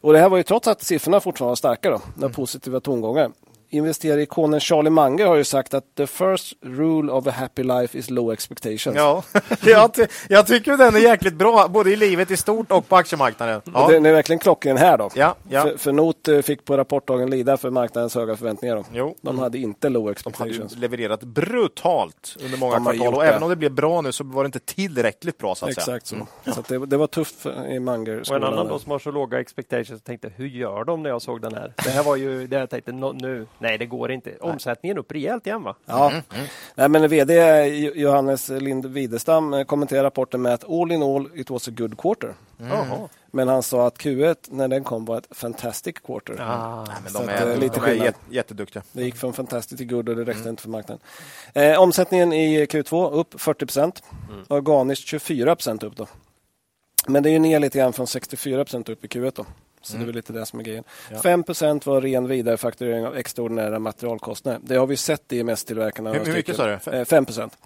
Och 0.00 0.12
det 0.12 0.18
här 0.18 0.28
var 0.28 0.36
ju 0.36 0.42
trots 0.42 0.68
att 0.68 0.82
siffrorna 0.82 1.20
fortfarande 1.20 1.50
var 1.50 1.56
starka 1.56 1.90
då, 1.90 2.00
några 2.16 2.34
positiva 2.34 2.80
tongångar. 2.80 3.30
Investerarikonen 3.74 4.60
Charlie 4.60 4.90
Munger 4.90 5.26
har 5.26 5.36
ju 5.36 5.44
sagt 5.44 5.74
att 5.74 5.94
the 5.94 6.06
first 6.06 6.52
rule 6.62 7.12
of 7.12 7.26
a 7.26 7.30
happy 7.30 7.62
life 7.62 7.98
is 7.98 8.10
low 8.10 8.32
expectations. 8.32 8.96
Ja, 8.96 9.22
jag, 9.64 9.94
ty- 9.94 10.06
jag 10.28 10.46
tycker 10.46 10.76
den 10.76 10.94
är 10.96 10.98
jäkligt 11.00 11.34
bra, 11.34 11.68
både 11.68 11.90
i 11.90 11.96
livet 11.96 12.30
i 12.30 12.36
stort 12.36 12.72
och 12.72 12.88
på 12.88 12.96
aktiemarknaden. 12.96 13.56
Och 13.64 13.70
Ja, 13.74 13.88
Den 13.88 14.06
är 14.06 14.12
verkligen 14.12 14.38
klockren 14.38 14.76
här 14.76 14.98
då. 14.98 15.10
ja, 15.14 15.34
ja. 15.48 15.62
För, 15.62 15.76
för 15.76 15.92
Not 15.92 16.28
eh, 16.28 16.40
fick 16.40 16.64
på 16.64 16.76
rapportdagen 16.76 17.30
lida 17.30 17.56
för 17.56 17.70
marknadens 17.70 18.14
höga 18.14 18.36
förväntningar. 18.36 18.76
Då. 18.76 18.84
Jo. 18.92 19.14
De 19.20 19.38
hade 19.38 19.58
inte 19.58 19.88
low 19.88 20.02
De 20.02 20.06
hade 20.06 20.12
expectations. 20.12 20.76
levererat 20.76 21.22
brutalt 21.22 22.36
under 22.44 22.58
många 22.58 22.74
De 22.74 22.84
kvartal 22.84 23.14
och 23.14 23.24
även 23.24 23.42
om 23.42 23.50
det 23.50 23.56
blev 23.56 23.72
bra 23.72 24.00
nu 24.00 24.12
så 24.12 24.24
var 24.24 24.42
det 24.44 24.46
inte 24.46 24.58
tillräckligt 24.58 25.38
bra 25.38 25.54
så 25.54 25.64
att 25.64 25.70
Exakt 25.70 26.06
så. 26.06 26.14
säga. 26.44 26.54
Så 26.54 26.60
att 26.60 26.68
det, 26.68 26.86
det 26.86 26.96
var 26.96 27.06
tufft 27.06 27.46
i 27.46 27.78
Munger. 27.80 28.20
Och 28.30 28.36
en 28.36 28.44
annan 28.44 28.68
då 28.68 28.78
som 28.78 28.90
har 28.92 28.98
så 28.98 29.10
låga 29.10 29.40
expectations 29.40 30.02
tänkte 30.02 30.30
hur 30.36 30.46
gör 30.46 30.84
de 30.84 31.02
när 31.02 31.10
jag 31.10 31.22
såg 31.22 31.40
den 31.42 31.54
här? 31.54 31.72
Det 31.84 31.90
här 31.90 32.02
var 32.02 32.16
ju 32.16 32.46
det 32.46 32.56
jag 32.58 32.70
tänkte 32.70 32.92
"Nå- 32.92 33.12
nu. 33.12 33.46
Nej, 33.64 33.78
det 33.78 33.86
går 33.86 34.12
inte. 34.12 34.36
Omsättningen 34.40 34.98
upp 34.98 35.12
rejält 35.12 35.46
igen 35.46 35.62
va? 35.62 35.74
Ja. 35.86 36.10
Mm, 36.10 36.22
Nej, 36.74 36.88
men 36.88 37.08
VD 37.08 37.64
Johannes 37.94 38.48
Lind 38.48 38.86
Widestam 38.86 39.54
eh, 39.54 39.64
kommenterar 39.64 40.02
rapporten 40.02 40.42
med 40.42 40.54
att 40.54 40.70
all 40.70 40.92
in 40.92 41.02
all 41.02 41.28
it 41.34 41.50
was 41.50 41.68
a 41.68 41.70
good 41.74 41.98
quarter. 41.98 42.34
Jaha. 42.56 43.08
Men 43.30 43.48
han 43.48 43.62
sa 43.62 43.86
att 43.86 43.98
Q1 43.98 44.36
när 44.50 44.68
den 44.68 44.84
kom 44.84 45.04
var 45.04 45.18
ett 45.18 45.26
fantastic 45.30 45.94
quarter. 46.04 46.36
Ah. 46.40 46.84
Nej, 46.88 46.96
men 47.04 47.12
de 47.12 47.28
är, 47.32 47.50
eh, 47.50 47.58
lite 47.58 47.74
de 47.74 47.80
är 47.80 47.88
skillnad. 47.90 48.14
jätteduktiga. 48.30 48.82
Det 48.92 49.02
gick 49.02 49.16
från 49.16 49.32
fantastic 49.32 49.78
till 49.78 49.86
good 49.86 50.08
och 50.08 50.16
det 50.16 50.24
räckte 50.24 50.48
inte 50.48 50.62
för 50.62 50.70
marknaden. 50.70 51.02
Eh, 51.54 51.80
omsättningen 51.80 52.32
i 52.32 52.64
Q2 52.66 53.10
upp 53.12 53.40
40 53.40 53.66
procent. 53.66 54.02
Organiskt 54.48 55.06
24 55.08 55.56
procent 55.56 55.82
upp 55.82 55.96
då. 55.96 56.06
Men 57.06 57.22
det 57.22 57.28
är 57.28 57.32
ju 57.32 57.38
ner 57.38 57.60
lite 57.60 57.78
grann 57.78 57.92
från 57.92 58.06
64 58.06 58.64
procent 58.64 58.88
upp 58.88 59.04
i 59.04 59.08
Q1 59.08 59.32
då. 59.34 59.46
Så 59.84 59.96
det 59.96 60.02
är 60.02 60.06
väl 60.06 60.14
lite 60.14 60.32
det 60.32 60.46
som 60.46 60.58
är 60.58 60.64
grejen. 60.64 60.84
Ja. 61.10 61.18
5 61.22 61.42
procent 61.42 61.86
var 61.86 62.00
ren 62.00 62.28
vidarefakturering 62.28 63.06
av 63.06 63.16
extraordinära 63.16 63.78
materialkostnader. 63.78 64.60
Det 64.62 64.76
har 64.76 64.86
vi 64.86 64.96
sett 64.96 65.32
i 65.32 65.40
MS-tillverkarna. 65.40 66.12
Hur- 66.12 66.24
hur 66.24 66.32
mycket 66.32 66.56
sa 66.56 66.78
du? 66.90 67.04
5 67.04 67.24
procent. 67.24 67.56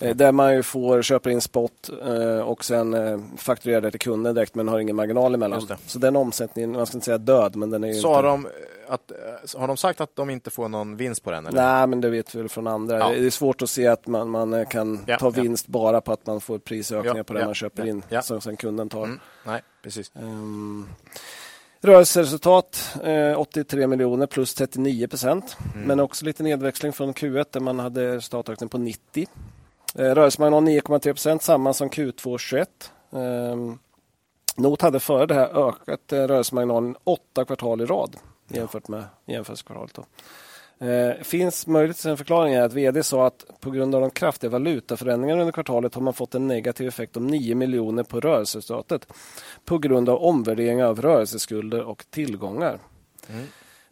Eh, 0.00 0.16
Där 0.16 0.32
man 0.32 0.54
ju 0.54 0.62
får 0.62 1.02
köpa 1.02 1.30
in 1.30 1.40
spot 1.40 1.90
eh, 2.04 2.38
och 2.38 2.64
sen 2.64 2.94
eh, 2.94 3.18
fakturerar 3.36 3.80
det 3.80 3.90
till 3.90 4.00
kunden 4.00 4.34
direkt 4.34 4.54
men 4.54 4.68
har 4.68 4.78
ingen 4.78 4.96
marginal 4.96 5.34
emellan. 5.34 5.68
Så 5.86 5.98
den 5.98 6.16
omsättningen, 6.16 6.72
man 6.72 6.86
ska 6.86 6.96
inte 6.96 7.04
säga 7.04 7.18
död 7.18 7.56
men 7.56 7.70
den 7.70 7.84
är 7.84 7.92
Så 7.92 7.96
inte... 7.96 8.08
har 8.08 8.22
de, 8.22 8.46
eh, 8.46 8.52
att, 8.88 9.10
eh, 9.10 9.60
har 9.60 9.66
de 9.68 9.76
sagt 9.76 10.00
att 10.00 10.16
de 10.16 10.30
inte 10.30 10.50
får 10.50 10.68
någon 10.68 10.96
vinst 10.96 11.22
på 11.24 11.30
den? 11.30 11.46
Eller? 11.46 11.62
Nej, 11.62 11.86
men 11.86 12.00
det 12.00 12.10
vet 12.10 12.34
vi 12.34 12.38
väl 12.38 12.48
från 12.48 12.66
andra. 12.66 12.98
Ja. 12.98 13.08
Det 13.08 13.26
är 13.26 13.30
svårt 13.30 13.62
att 13.62 13.70
se 13.70 13.86
att 13.86 14.06
man, 14.06 14.30
man 14.30 14.54
eh, 14.54 14.68
kan 14.68 15.00
Ja, 15.06 15.18
ta 15.18 15.26
ja. 15.36 15.42
vinst 15.42 15.66
bara 15.66 16.00
på 16.00 16.12
att 16.12 16.26
man 16.26 16.40
får 16.40 16.58
prisökningar 16.58 17.16
Ja, 17.16 17.24
på 17.24 17.32
det 17.32 17.40
ja, 17.40 17.46
man 17.46 17.54
köper 17.54 17.82
ja, 17.82 17.88
in 17.90 18.02
ja. 18.08 18.22
som 18.22 18.40
sen 18.40 18.56
kunden 18.56 18.88
tar. 18.88 19.04
Mm, 19.04 19.20
nej, 19.46 19.62
precis. 19.82 20.12
Um, 20.14 20.88
rörelseresultat 21.82 22.96
eh, 23.04 23.40
83 23.40 23.86
miljoner 23.86 24.26
plus 24.26 24.54
39 24.54 25.06
procent. 25.08 25.56
Mm. 25.74 25.86
Men 25.86 26.00
också 26.00 26.24
lite 26.24 26.42
nedväxling 26.42 26.92
från 26.92 27.14
Q1 27.14 27.46
där 27.50 27.60
man 27.60 27.78
hade 27.78 28.16
resultatökning 28.16 28.68
på 28.68 28.78
90. 28.78 29.26
Eh, 29.94 30.02
rörelsemarginal 30.02 30.64
9,3 30.64 31.00
procent, 31.00 31.42
samma 31.42 31.72
som 31.72 31.90
Q2 31.90 32.38
21. 32.38 32.92
Um, 33.10 33.78
Not 34.56 34.82
hade 34.82 35.00
före 35.00 35.26
det 35.26 35.34
här 35.34 35.68
ökat 35.68 36.12
eh, 36.12 36.18
rörelsemarginalen 36.18 36.96
åtta 37.04 37.44
kvartal 37.44 37.80
i 37.80 37.86
rad 37.86 38.16
jämfört 38.48 38.88
med 38.88 39.04
jämförelsekvartalet. 39.26 39.94
Då. 39.94 40.04
Eh, 40.82 41.22
finns 41.22 41.66
möjligtvis 41.66 42.06
en 42.06 42.16
förklaring 42.16 42.54
är 42.54 42.62
att 42.62 42.72
VD 42.72 43.02
sa 43.02 43.26
att 43.26 43.44
på 43.60 43.70
grund 43.70 43.94
av 43.94 44.00
de 44.00 44.10
kraftiga 44.10 44.50
valutaförändringarna 44.50 45.40
under 45.40 45.52
kvartalet 45.52 45.94
har 45.94 46.02
man 46.02 46.14
fått 46.14 46.34
en 46.34 46.48
negativ 46.48 46.88
effekt 46.88 47.16
om 47.16 47.26
9 47.26 47.54
miljoner 47.54 48.02
på 48.02 48.20
rörelseresultatet 48.20 49.06
på 49.64 49.78
grund 49.78 50.08
av 50.08 50.22
omvärderingar 50.22 50.86
av 50.86 51.02
rörelseskulder 51.02 51.82
och 51.82 52.04
tillgångar. 52.10 52.78
Mm. 53.30 53.44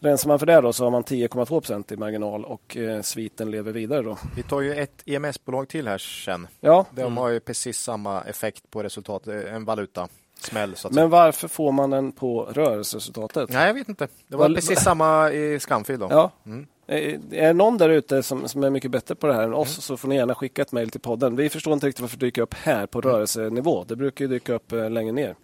Rensar 0.03 0.29
man 0.29 0.39
för 0.39 0.47
det 0.47 0.61
då 0.61 0.73
så 0.73 0.85
har 0.85 0.91
man 0.91 1.05
10,2 1.05 1.45
procent 1.47 1.93
i 1.93 1.97
marginal 1.97 2.45
och 2.45 2.77
eh, 2.77 3.03
sviten 3.03 3.51
lever 3.51 3.73
vidare. 3.73 4.03
Då. 4.03 4.19
Vi 4.37 4.43
tar 4.43 4.61
ju 4.61 4.75
ett 4.75 5.03
EMS-bolag 5.07 5.69
till 5.69 5.89
här 5.89 5.99
sen. 5.99 6.49
Ja, 6.61 6.87
De 6.95 7.17
har 7.17 7.29
ju 7.29 7.41
precis 7.41 7.79
samma 7.79 8.23
effekt 8.23 8.71
på 8.71 8.83
resultatet, 8.83 9.47
en 9.47 9.65
valuta. 9.65 10.09
Smäll 10.41 10.77
så 10.77 10.89
att 10.89 10.95
säga. 10.95 11.03
men 11.05 11.11
varför 11.11 11.49
får 11.49 11.73
man 11.73 11.91
den 11.91 12.13
på 12.13 12.43
rörelseresultatet? 12.43 13.51
Nej, 13.51 13.67
jag 13.67 13.75
vet 13.75 13.89
inte. 13.89 14.09
Det 14.29 14.37
var 14.37 14.45
Val- 14.45 14.55
precis 14.55 14.81
samma 14.81 15.33
i 15.33 15.61
Scanfil 15.61 15.99
då. 15.99 16.07
Ja. 16.11 16.31
Mm. 16.47 16.67
Eh, 16.91 17.15
Är 17.31 17.47
det 17.47 17.53
någon 17.53 17.79
där 17.79 17.89
ute 17.89 18.23
som, 18.23 18.49
som 18.49 18.65
är 18.65 18.71
mycket 18.71 18.91
bättre 18.91 19.15
på 19.15 19.27
det 19.27 19.35
här 19.35 19.43
än 19.43 19.55
oss 19.55 19.85
så 19.85 19.97
får 19.97 20.09
ni 20.09 20.15
gärna 20.15 20.35
skicka 20.35 20.63
ett 20.63 20.73
mejl 20.73 20.91
till 20.91 21.01
podden. 21.01 21.37
Vi 21.37 21.49
förstår 21.49 21.75
inte 21.75 21.87
riktigt 21.87 22.01
varför 22.01 22.19
det 22.19 22.27
dyker 22.27 22.43
upp 22.43 22.55
här 22.55 22.87
på 22.87 23.01
rörelsenivå. 23.01 23.85
Det 23.85 23.97
brukar 23.97 24.25
ju 24.25 24.29
dyka 24.29 24.55
upp 24.55 24.73
eh, 24.73 24.91
längre 24.91 25.13
ner. 25.13 25.35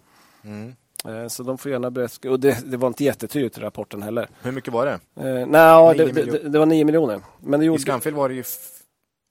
Mm. 0.43 0.75
Eh, 1.05 1.27
så 1.27 1.43
de 1.43 1.57
får 1.57 1.71
gärna 1.71 1.91
berätta. 1.91 2.31
Och 2.31 2.39
det, 2.39 2.71
det 2.71 2.77
var 2.77 2.87
inte 2.87 3.03
jättetydligt 3.03 3.57
i 3.57 3.61
rapporten 3.61 4.01
heller. 4.01 4.29
Hur 4.41 4.51
mycket 4.51 4.73
var 4.73 4.85
det? 4.85 4.91
Eh, 5.29 5.47
nej, 5.47 5.97
det, 5.97 6.11
det, 6.11 6.49
det, 6.49 6.59
var 6.59 6.65
9 6.65 6.85
miljoner. 6.85 7.21
Men 7.39 7.59
det 7.59 7.63
I 7.63 7.67
gjorde... 7.67 7.81
Scanfil 7.81 8.13
var 8.13 8.29
det 8.29 8.35
ju 8.35 8.43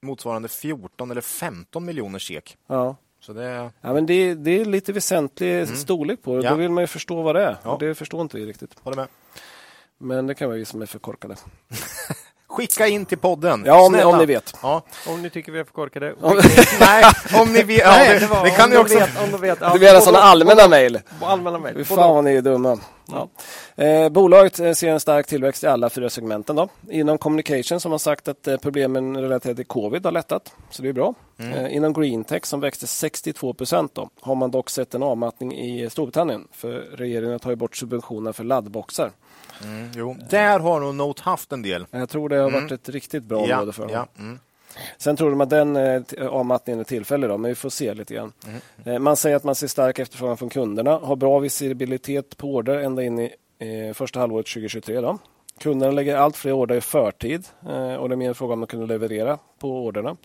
motsvarande 0.02 0.48
14 0.48 1.10
eller 1.10 1.20
15 1.20 1.84
miljoner 1.84 2.18
sek. 2.18 2.56
Ja. 2.66 2.97
Så 3.20 3.32
det... 3.32 3.70
Ja, 3.80 3.93
men 3.93 4.06
det, 4.06 4.34
det 4.34 4.60
är 4.60 4.64
lite 4.64 4.93
väsentlig 4.93 5.68
storlek 5.68 6.22
på 6.22 6.36
det. 6.36 6.44
Ja. 6.44 6.51
Då 6.51 6.56
vill 6.56 6.70
man 6.70 6.82
ju 6.82 6.86
förstå 6.86 7.22
vad 7.22 7.34
det 7.34 7.43
är. 7.43 7.56
Ja. 7.62 7.70
Och 7.70 7.78
det 7.78 7.94
förstår 7.94 8.20
inte 8.20 8.36
vi 8.36 8.47
riktigt. 8.47 8.70
Håller 8.82 8.97
med. 8.97 9.09
Men 10.01 10.27
det 10.27 10.35
kan 10.35 10.48
vara 10.48 10.59
vi 10.59 10.64
som 10.64 10.82
är 10.82 10.86
för 10.86 10.98
korkade. 10.98 11.36
Skicka 12.48 12.86
in 12.86 13.06
till 13.06 13.18
podden. 13.18 13.62
Ja, 13.66 13.86
om, 13.86 13.93
ni- 13.93 14.02
om 14.05 14.18
ni 14.18 14.27
vet. 14.27 14.55
Ja. 14.62 14.82
Om 15.09 15.23
ni 15.23 15.31
tycker 15.31 15.52
vi 15.52 15.59
är 15.60 15.64
för 15.64 15.73
korkade. 15.73 16.14
Nej, 16.81 17.05
om 17.40 17.52
ni 17.52 17.62
vet. 17.62 17.78
Ja, 17.81 17.90
Nej, 17.90 18.20
det, 18.20 18.28
det 18.44 18.51
kan 18.51 18.64
om 18.64 18.70
ni 18.70 18.77
också. 18.77 18.98
Vet, 18.98 19.23
om 19.24 19.31
de 19.32 19.40
vet. 19.40 19.59
Ja, 19.60 19.73
Det 19.73 19.78
blir 19.78 20.01
sådana 20.01 20.18
allmänna 20.24 20.68
mejl. 20.68 21.01
Allmänna 21.20 21.59
mejl. 21.59 21.85
Fan 21.85 22.14
vad 22.14 22.24
ni 22.24 22.35
är 22.36 22.43
dumma. 22.43 22.78
Ja. 23.09 23.28
Eh, 23.85 24.09
bolaget 24.09 24.61
eh, 24.61 24.73
ser 24.73 24.89
en 24.89 25.01
stark 25.01 25.27
tillväxt 25.27 25.65
i 25.65 25.66
alla 25.66 25.91
fyra 25.91 26.11
segmenten. 26.11 26.57
Då. 26.57 26.69
Inom 26.91 27.19
communication 27.19 27.81
som 27.81 27.91
har 27.93 27.99
sagt 27.99 28.28
att 28.28 28.49
eh, 28.49 28.57
problemen 28.57 29.16
relaterade 29.16 29.57
till 29.57 29.66
covid 29.66 30.05
har 30.05 30.12
lättat, 30.12 30.53
så 30.70 30.83
det 30.83 30.89
är 30.89 30.93
bra. 30.93 31.15
Eh, 31.39 31.77
inom 31.77 31.93
green 31.93 32.24
tech 32.24 32.47
som 32.47 32.61
växte 32.61 32.87
62 32.87 33.55
procent 33.55 33.95
då, 33.95 34.11
har 34.20 34.35
man 34.35 34.51
dock 34.51 34.70
sett 34.70 34.95
en 34.95 35.03
avmattning 35.03 35.59
i 35.59 35.91
Storbritannien 35.91 36.49
för 36.53 36.70
regeringen 36.73 37.33
har 37.33 37.39
tagit 37.39 37.59
bort 37.59 37.77
subventioner 37.77 38.33
för 38.33 38.45
laddboxar. 38.45 39.11
Mm, 39.62 39.91
jo. 39.95 40.16
Där 40.31 40.59
har 40.59 40.81
nog 40.81 40.95
Note 40.95 41.23
haft 41.23 41.53
en 41.53 41.62
del. 41.62 41.87
Jag 41.91 42.09
tror 42.09 42.28
det 42.28 42.37
har 42.37 42.51
varit 42.51 42.73
ett 42.73 42.89
riktigt 42.89 43.23
bra 43.24 43.47
Ja, 43.47 43.55
område 43.57 43.73
för 43.73 43.83
dem. 43.83 43.93
ja. 43.93 44.07
Mm. 44.77 44.86
Sen 44.98 45.16
tror 45.16 45.31
de 45.31 45.40
att 45.40 45.51
den 45.51 45.77
eh, 45.77 46.03
avmattningen 46.28 46.81
är 46.81 46.85
tillfällig, 46.85 47.31
då, 47.31 47.39
men 47.39 47.48
vi 47.48 47.55
får 47.55 47.70
se 47.70 47.94
lite 47.94 48.15
grann. 48.15 48.32
Eh, 48.85 48.98
Man 48.98 49.16
säger 49.16 49.36
att 49.36 49.44
man 49.44 49.55
ser 49.55 49.66
stark 49.66 49.98
efterfrågan 49.98 50.36
från 50.36 50.48
kunderna, 50.48 50.98
har 50.98 51.16
bra 51.16 51.39
visibilitet 51.39 52.36
på 52.36 52.55
order 52.55 52.78
ända 52.78 53.03
in 53.03 53.19
i 53.19 53.31
första 53.94 54.20
halvåret 54.20 54.47
2023. 54.47 55.01
Då. 55.01 55.19
Kunderna 55.61 55.93
lägger 55.93 56.16
allt 56.16 56.36
fler 56.36 56.53
order 56.53 56.74
i 56.74 56.81
förtid 56.81 57.47
eh, 57.69 57.94
och 57.94 58.09
det 58.09 58.15
är 58.15 58.16
mer 58.16 58.28
en 58.28 58.35
fråga 58.35 58.53
om 58.53 58.62
att 58.62 58.69
kunna 58.69 58.86
leverera 58.86 59.39
på 59.59 59.85
orderna. 59.85 60.16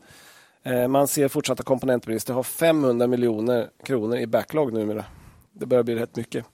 Man 0.90 1.08
ser 1.08 1.28
fortsatta 1.28 1.64
komponentbrister, 1.64 2.34
har 2.34 2.44
500 2.44 3.08
miljoner 3.08 3.70
kronor 3.84 4.18
i 4.18 4.28
backlog 4.28 4.74
numera. 4.74 5.06
Det 5.52 5.66
börjar 5.66 5.84
bli 5.84 5.96
rätt 5.96 6.16
mycket. 6.16 6.46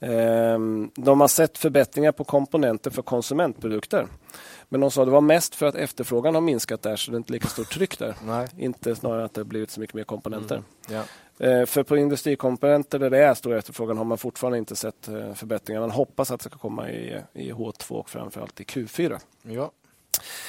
Ehm, 0.00 0.90
De 0.94 1.20
har 1.20 1.28
sett 1.28 1.58
förbättringar 1.58 2.12
på 2.12 2.24
komponenter 2.24 2.90
för 2.90 3.02
konsumentprodukter. 3.02 4.06
Men 4.72 4.80
de 4.80 4.90
sa 4.90 5.02
att 5.02 5.06
det 5.08 5.12
var 5.12 5.20
mest 5.20 5.54
för 5.54 5.66
att 5.66 5.74
efterfrågan 5.74 6.34
har 6.34 6.42
minskat 6.42 6.82
där 6.82 6.96
så 6.96 7.10
det 7.10 7.14
är 7.14 7.18
inte 7.18 7.32
lika 7.32 7.48
stort 7.48 7.70
tryck 7.72 7.98
där. 7.98 8.14
Nej. 8.24 8.48
Inte 8.58 8.96
snarare 8.96 9.24
att 9.24 9.34
det 9.34 9.40
har 9.40 9.46
blivit 9.46 9.70
så 9.70 9.80
mycket 9.80 9.94
mer 9.94 10.04
komponenter. 10.04 10.62
Ja. 10.88 11.02
Eh, 11.46 11.66
För 11.66 11.82
på 11.82 11.96
industrikomponenter 11.96 12.98
där 12.98 13.10
det 13.10 13.18
är 13.18 13.34
stor 13.34 13.54
efterfrågan 13.54 13.98
har 13.98 14.04
man 14.04 14.18
fortfarande 14.18 14.58
inte 14.58 14.76
sett 14.76 15.08
eh, 15.08 15.34
förbättringar. 15.34 15.80
Man 15.80 15.90
hoppas 15.90 16.30
att 16.30 16.40
det 16.40 16.48
ska 16.48 16.58
komma 16.58 16.90
i, 16.90 17.22
i 17.32 17.52
H2 17.52 17.92
och 17.92 18.10
framförallt 18.10 18.60
i 18.60 18.64
Q4. 18.64 19.18
Ja. 19.42 19.70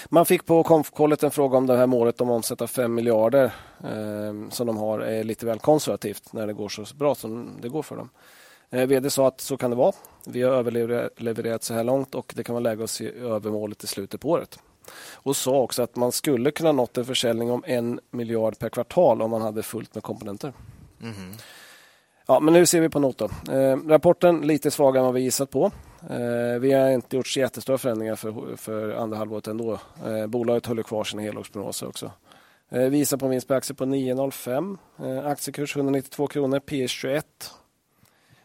Man 0.09 0.25
fick 0.25 0.45
på 0.45 0.63
konfkollet 0.63 1.23
en 1.23 1.31
fråga 1.31 1.57
om 1.57 1.67
det 1.67 1.77
här 1.77 1.87
målet 1.87 2.21
om 2.21 2.29
att 2.29 2.35
omsätta 2.35 2.67
5 2.67 2.93
miljarder 2.93 3.43
eh, 3.83 4.49
som 4.49 4.67
de 4.67 4.77
har 4.77 4.99
är 4.99 5.23
lite 5.23 5.45
väl 5.45 5.59
konservativt 5.59 6.33
när 6.33 6.47
det 6.47 6.53
går 6.53 6.69
så 6.69 6.95
bra 6.95 7.15
som 7.15 7.57
det 7.61 7.69
går 7.69 7.83
för 7.83 7.95
dem. 7.95 8.09
Eh, 8.71 8.87
VD 8.87 9.09
sa 9.09 9.27
att 9.27 9.41
så 9.41 9.57
kan 9.57 9.69
det 9.69 9.75
vara. 9.75 9.93
Vi 10.25 10.41
har 10.41 10.51
överlevererat 10.51 11.63
så 11.63 11.73
här 11.73 11.83
långt 11.83 12.15
och 12.15 12.33
det 12.35 12.43
kan 12.43 12.53
vara 12.53 12.63
läge 12.63 12.83
att 12.83 12.89
se 12.89 13.11
över 13.11 13.51
målet 13.51 13.83
i 13.83 13.87
slutet 13.87 14.21
på 14.21 14.29
året. 14.29 14.59
Och 15.13 15.35
sa 15.35 15.61
också 15.61 15.83
att 15.83 15.95
man 15.95 16.11
skulle 16.11 16.51
kunna 16.51 16.71
nått 16.71 16.97
en 16.97 17.05
försäljning 17.05 17.51
om 17.51 17.63
en 17.67 17.99
miljard 18.11 18.59
per 18.59 18.69
kvartal 18.69 19.21
om 19.21 19.31
man 19.31 19.41
hade 19.41 19.63
fullt 19.63 19.95
med 19.95 20.03
komponenter. 20.03 20.53
Ja, 22.27 22.39
men 22.39 22.53
nu 22.53 22.65
ser 22.65 22.81
vi 22.81 22.89
på 22.89 22.99
noten. 22.99 23.29
Eh, 23.51 23.77
rapporten 23.87 24.41
lite 24.41 24.71
svagare 24.71 24.99
än 24.99 25.05
vad 25.05 25.13
vi 25.13 25.21
gissat 25.21 25.49
på. 25.49 25.71
Eh, 26.09 26.59
vi 26.59 26.73
har 26.73 26.89
inte 26.89 27.15
gjort 27.15 27.27
så 27.27 27.39
jättestora 27.39 27.77
förändringar 27.77 28.15
för, 28.15 28.55
för 28.55 28.91
andra 28.91 29.17
halvåret 29.17 29.47
ändå. 29.47 29.79
Eh, 30.05 30.27
bolaget 30.27 30.65
håller 30.65 30.83
kvar 30.83 31.03
sina 31.03 31.21
helårsprognoser 31.21 31.87
också. 31.87 32.11
Eh, 32.71 32.89
vi 32.89 32.97
gissar 32.97 33.17
på 33.17 33.25
en 33.25 33.31
vinst 33.31 33.47
per 33.47 33.55
aktie 33.55 33.75
på 33.75 33.85
9,05. 33.85 34.77
Eh, 34.99 35.27
aktiekurs 35.27 35.75
192 35.75 36.27
kronor, 36.27 36.59
P 36.59 36.87
21. 36.87 37.25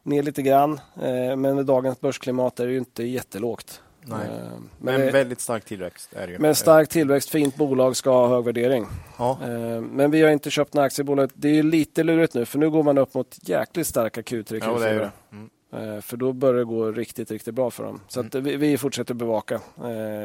Ner 0.07 0.23
lite 0.23 0.43
grann, 0.43 0.73
eh, 0.97 1.37
men 1.37 1.41
med 1.57 1.67
dagens 1.67 2.01
börsklimat 2.01 2.61
är 2.61 2.67
det 2.67 2.73
ju 2.73 2.79
inte 2.79 3.05
jättelågt. 3.05 3.83
Nej. 4.05 4.19
Eh, 4.27 4.31
Men, 4.33 4.69
men, 4.79 5.01
det- 5.01 5.11
väldigt 5.11 5.41
stark 5.41 5.65
tillväxt 5.65 6.13
är 6.13 6.27
det 6.27 6.33
ju. 6.33 6.39
med 6.39 6.57
stark 6.57 6.89
tillväxt, 6.89 7.31
fint 7.31 7.57
bolag 7.57 7.97
ska 7.97 8.11
ha 8.11 8.29
hög 8.29 8.45
värdering. 8.45 8.87
Ja. 9.19 9.39
Eh, 9.43 9.81
Men 9.81 10.11
vi 10.11 10.23
har 10.23 10.31
inte 10.31 10.51
köpt 10.51 10.75
några 10.75 10.87
aktier 10.87 11.05
i 11.05 11.07
bolaget. 11.07 11.31
Det 11.35 11.59
är 11.59 11.63
lite 11.63 12.03
lurigt 12.03 12.35
nu 12.35 12.45
för 12.45 12.59
nu 12.59 12.71
går 12.71 12.83
man 12.83 12.99
upp 12.99 13.15
mot 13.15 13.37
jäkligt 13.49 13.87
starka 13.87 14.21
Q3, 14.23 14.59
Ja, 14.65 14.79
det 14.79 14.87
Q4. 14.87 14.99
det. 14.99 15.11
Mm. 15.33 16.03
För 16.03 16.17
då 16.17 16.33
börjar 16.33 16.55
det 16.55 16.65
gå 16.65 16.93
riktigt, 16.93 17.31
riktigt 17.31 17.55
bra 17.55 17.71
för 17.71 17.85
dem. 17.85 18.01
Så 18.09 18.21
att 18.21 18.35
vi, 18.35 18.57
vi 18.57 18.79
fortsätter 18.79 19.15
bevaka. 19.15 19.61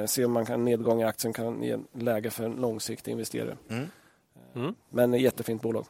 Se 0.07 0.25
om 0.25 0.31
man 0.31 0.45
kan 0.45 0.65
nedgång 0.65 1.01
i 1.01 1.03
aktien 1.03 1.33
kan 1.33 1.63
ge 1.63 1.77
läge 1.93 2.29
för 2.29 2.43
en 2.43 2.51
långsiktig 2.51 3.11
investerare. 3.11 3.57
Mm. 3.69 3.85
Mm. 4.55 4.75
Men 4.89 5.13
jättefint 5.13 5.61
bolag. 5.61 5.85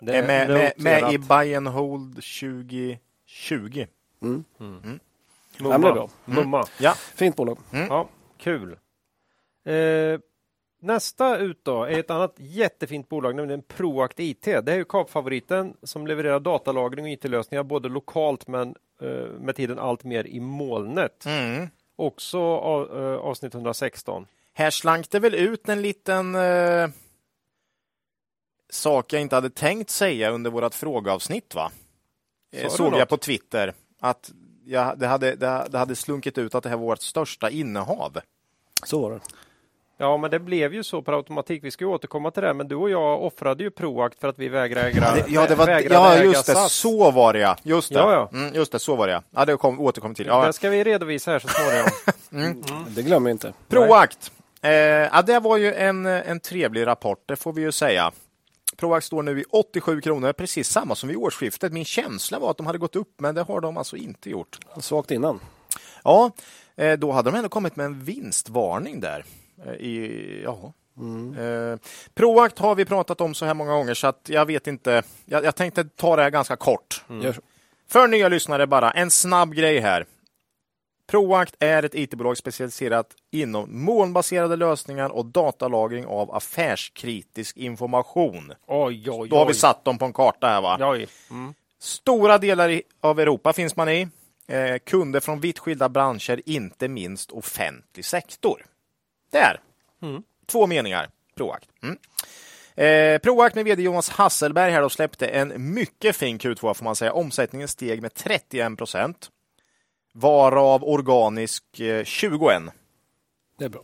Det 0.00 0.16
Är 0.16 0.26
med, 0.26 0.48
med, 0.48 0.72
med 0.76 1.12
i 1.12 1.18
buy 1.18 1.54
and 1.54 1.68
hold 1.68 2.14
2020. 2.14 3.86
Mm. 4.22 4.44
Mumma. 4.58 5.78
Det 5.78 5.88
är 5.88 5.92
bra. 5.92 6.10
Mumma. 6.24 6.64
Ja. 6.80 6.94
Fint 6.94 7.36
bolag. 7.36 7.58
Ja, 7.70 8.08
kul. 8.38 8.76
Eh, 9.64 10.20
nästa 10.80 11.38
ut 11.38 11.64
då 11.64 11.84
är 11.84 11.98
ett 11.98 12.10
annat 12.10 12.34
jättefint 12.36 13.08
bolag, 13.08 13.34
nämligen 13.34 13.62
Proact 13.62 14.20
IT. 14.20 14.42
Det 14.42 14.72
är 14.72 14.76
ju 14.76 14.84
kapfavoriten 14.84 15.74
som 15.82 16.06
levererar 16.06 16.40
datalagring 16.40 17.04
och 17.04 17.10
IT-lösningar 17.10 17.62
både 17.62 17.88
lokalt 17.88 18.46
men 18.46 18.74
eh, 19.00 19.08
med 19.40 19.56
tiden 19.56 19.78
allt 19.78 20.04
mer 20.04 20.26
i 20.26 20.40
molnet. 20.40 21.26
Mm. 21.26 21.68
Också 21.96 22.40
av, 22.40 23.02
eh, 23.02 23.18
avsnitt 23.18 23.54
116. 23.54 24.26
Här 24.54 24.70
slank 24.70 25.10
det 25.10 25.18
väl 25.20 25.34
ut 25.34 25.68
en 25.68 25.82
liten 25.82 26.34
eh, 26.34 26.88
sak 28.70 29.12
jag 29.12 29.22
inte 29.22 29.34
hade 29.34 29.50
tänkt 29.50 29.90
säga 29.90 30.30
under 30.30 30.50
vårt 30.50 30.74
frågeavsnitt 30.74 31.54
va? 31.54 31.70
Eh, 32.52 32.62
Sa 32.62 32.68
du 32.68 32.70
Såg 32.76 32.86
jag 32.92 32.98
något? 32.98 33.08
på 33.08 33.16
Twitter 33.16 33.74
att 34.00 34.30
jag, 34.64 34.98
det, 34.98 35.06
hade, 35.06 35.34
det, 35.36 35.66
det 35.70 35.78
hade 35.78 35.96
slunkit 35.96 36.38
ut 36.38 36.54
att 36.54 36.62
det 36.62 36.68
här 36.68 36.76
var 36.76 36.84
vårt 36.84 37.02
största 37.02 37.50
innehav. 37.50 38.18
Så 38.84 39.00
var 39.00 39.10
det. 39.10 39.20
Ja, 40.00 40.16
men 40.16 40.30
det 40.30 40.38
blev 40.38 40.74
ju 40.74 40.82
så 40.82 41.02
per 41.02 41.12
automatik. 41.12 41.64
Vi 41.64 41.70
ska 41.70 41.84
ju 41.84 41.90
återkomma 41.90 42.30
till 42.30 42.42
det, 42.42 42.54
men 42.54 42.68
du 42.68 42.74
och 42.74 42.90
jag 42.90 43.22
offrade 43.22 43.62
ju 43.62 43.70
Proact 43.70 44.20
för 44.20 44.28
att 44.28 44.38
vi 44.38 44.48
vägrar 44.48 44.84
äga 44.84 45.00
Det, 45.14 45.24
ja, 45.28 45.46
det 45.46 45.54
var, 45.54 45.66
vägrade 45.66 46.18
ja, 46.18 46.24
just 46.24 46.46
det. 46.46 46.52
SAS. 46.52 46.72
Så 46.72 47.10
var 47.10 47.32
det 47.32 47.38
ja. 47.38 47.56
Just 47.62 47.88
det. 47.88 47.98
Ja, 47.98 48.12
ja. 48.12 48.38
Mm, 48.38 48.54
just 48.54 48.72
det, 48.72 48.78
så 48.78 48.96
var 48.96 49.06
det 49.06 49.12
ja. 49.12 49.22
ja 49.30 49.44
det 49.44 49.56
kom, 49.56 49.80
återkommer 49.80 50.14
till. 50.14 50.26
Ja. 50.26 50.46
Det 50.46 50.52
ska 50.52 50.70
vi 50.70 50.84
redovisa 50.84 51.30
här 51.30 51.38
så 51.38 51.48
småningom. 51.48 52.64
Det 52.94 53.02
glömmer 53.02 53.26
vi 53.26 53.32
inte. 53.32 53.52
Proact. 53.68 54.32
Eh, 54.62 54.70
ja, 54.70 55.22
det 55.22 55.40
var 55.40 55.56
ju 55.56 55.74
en, 55.74 56.06
en 56.06 56.40
trevlig 56.40 56.86
rapport, 56.86 57.22
det 57.26 57.36
får 57.36 57.52
vi 57.52 57.62
ju 57.62 57.72
säga. 57.72 58.12
Proact 58.78 59.06
står 59.06 59.22
nu 59.22 59.40
i 59.40 59.44
87 59.50 60.00
kronor, 60.00 60.32
precis 60.32 60.68
samma 60.68 60.94
som 60.94 61.08
vid 61.08 61.18
årsskiftet. 61.18 61.72
Min 61.72 61.84
känsla 61.84 62.38
var 62.38 62.50
att 62.50 62.56
de 62.56 62.66
hade 62.66 62.78
gått 62.78 62.96
upp, 62.96 63.20
men 63.20 63.34
det 63.34 63.42
har 63.42 63.60
de 63.60 63.76
alltså 63.76 63.96
inte 63.96 64.30
gjort. 64.30 64.58
Svagt 64.80 65.10
innan. 65.10 65.40
Ja, 66.04 66.30
eh, 66.76 66.98
då 66.98 67.12
hade 67.12 67.30
de 67.30 67.36
ändå 67.36 67.48
kommit 67.48 67.76
med 67.76 67.86
en 67.86 68.04
vinstvarning 68.04 69.00
där. 69.00 69.24
Eh, 69.66 69.72
I, 69.72 70.40
ja. 70.44 70.72
Eh, 71.42 71.78
Proact 72.14 72.58
har 72.58 72.74
vi 72.74 72.84
pratat 72.84 73.20
om 73.20 73.34
så 73.34 73.44
här 73.44 73.54
många 73.54 73.72
gånger 73.72 73.94
så 73.94 74.06
att 74.06 74.20
jag 74.28 74.46
vet 74.46 74.66
inte. 74.66 75.02
Jag, 75.24 75.44
jag 75.44 75.56
tänkte 75.56 75.84
ta 75.84 76.16
det 76.16 76.22
här 76.22 76.30
ganska 76.30 76.56
kort. 76.56 77.04
Så. 77.08 77.32
För 77.88 78.08
nya 78.08 78.28
lyssnare 78.28 78.66
bara, 78.66 78.90
en 78.90 79.10
snabb 79.10 79.54
grej 79.54 79.78
här. 79.78 80.06
Proact 81.10 81.54
är 81.58 81.82
ett 81.82 81.94
IT-bolag 81.94 82.36
specialiserat 82.36 83.06
inom 83.30 83.84
molnbaserade 83.84 84.56
lösningar 84.56 85.08
och 85.08 85.26
datalagring 85.26 86.06
av 86.06 86.34
affärskritisk 86.34 87.56
information. 87.56 88.52
Oj, 88.66 89.10
oj, 89.10 89.28
Då 89.28 89.36
har 89.36 89.46
vi 89.46 89.52
oj. 89.52 89.56
satt 89.56 89.84
dem 89.84 89.98
på 89.98 90.04
en 90.04 90.12
karta 90.12 90.46
här 90.48 90.60
va? 90.60 90.78
Oj. 90.80 91.06
Mm. 91.30 91.54
Stora 91.80 92.38
delar 92.38 92.68
i- 92.68 92.82
av 93.00 93.20
Europa 93.20 93.52
finns 93.52 93.76
man 93.76 93.88
i. 93.88 94.08
Eh, 94.48 94.78
kunder 94.78 95.20
från 95.20 95.40
vitt 95.40 95.58
skilda 95.58 95.88
branscher, 95.88 96.42
inte 96.46 96.88
minst 96.88 97.30
offentlig 97.30 98.04
sektor. 98.04 98.66
Där! 99.30 99.60
Två 100.46 100.66
meningar. 100.66 101.08
Proact. 101.36 101.68
Mm. 101.82 101.96
Eh, 103.14 103.18
Proact 103.18 103.54
med 103.54 103.64
vd 103.64 103.82
Jonas 103.82 104.08
Hasselberg 104.08 104.72
här 104.72 104.82
då 104.82 104.88
släppte 104.88 105.26
en 105.26 105.72
mycket 105.74 106.16
fin 106.16 106.38
Q2 106.38 106.74
får 106.74 106.84
man 106.84 106.96
säga. 106.96 107.12
Omsättningen 107.12 107.68
steg 107.68 108.02
med 108.02 108.14
31 108.14 108.76
procent. 108.78 109.30
Varav 110.20 110.84
organisk 110.84 111.80
eh, 111.80 112.04
21. 112.04 112.62
Det 113.58 113.64
är 113.64 113.68
bra. 113.68 113.82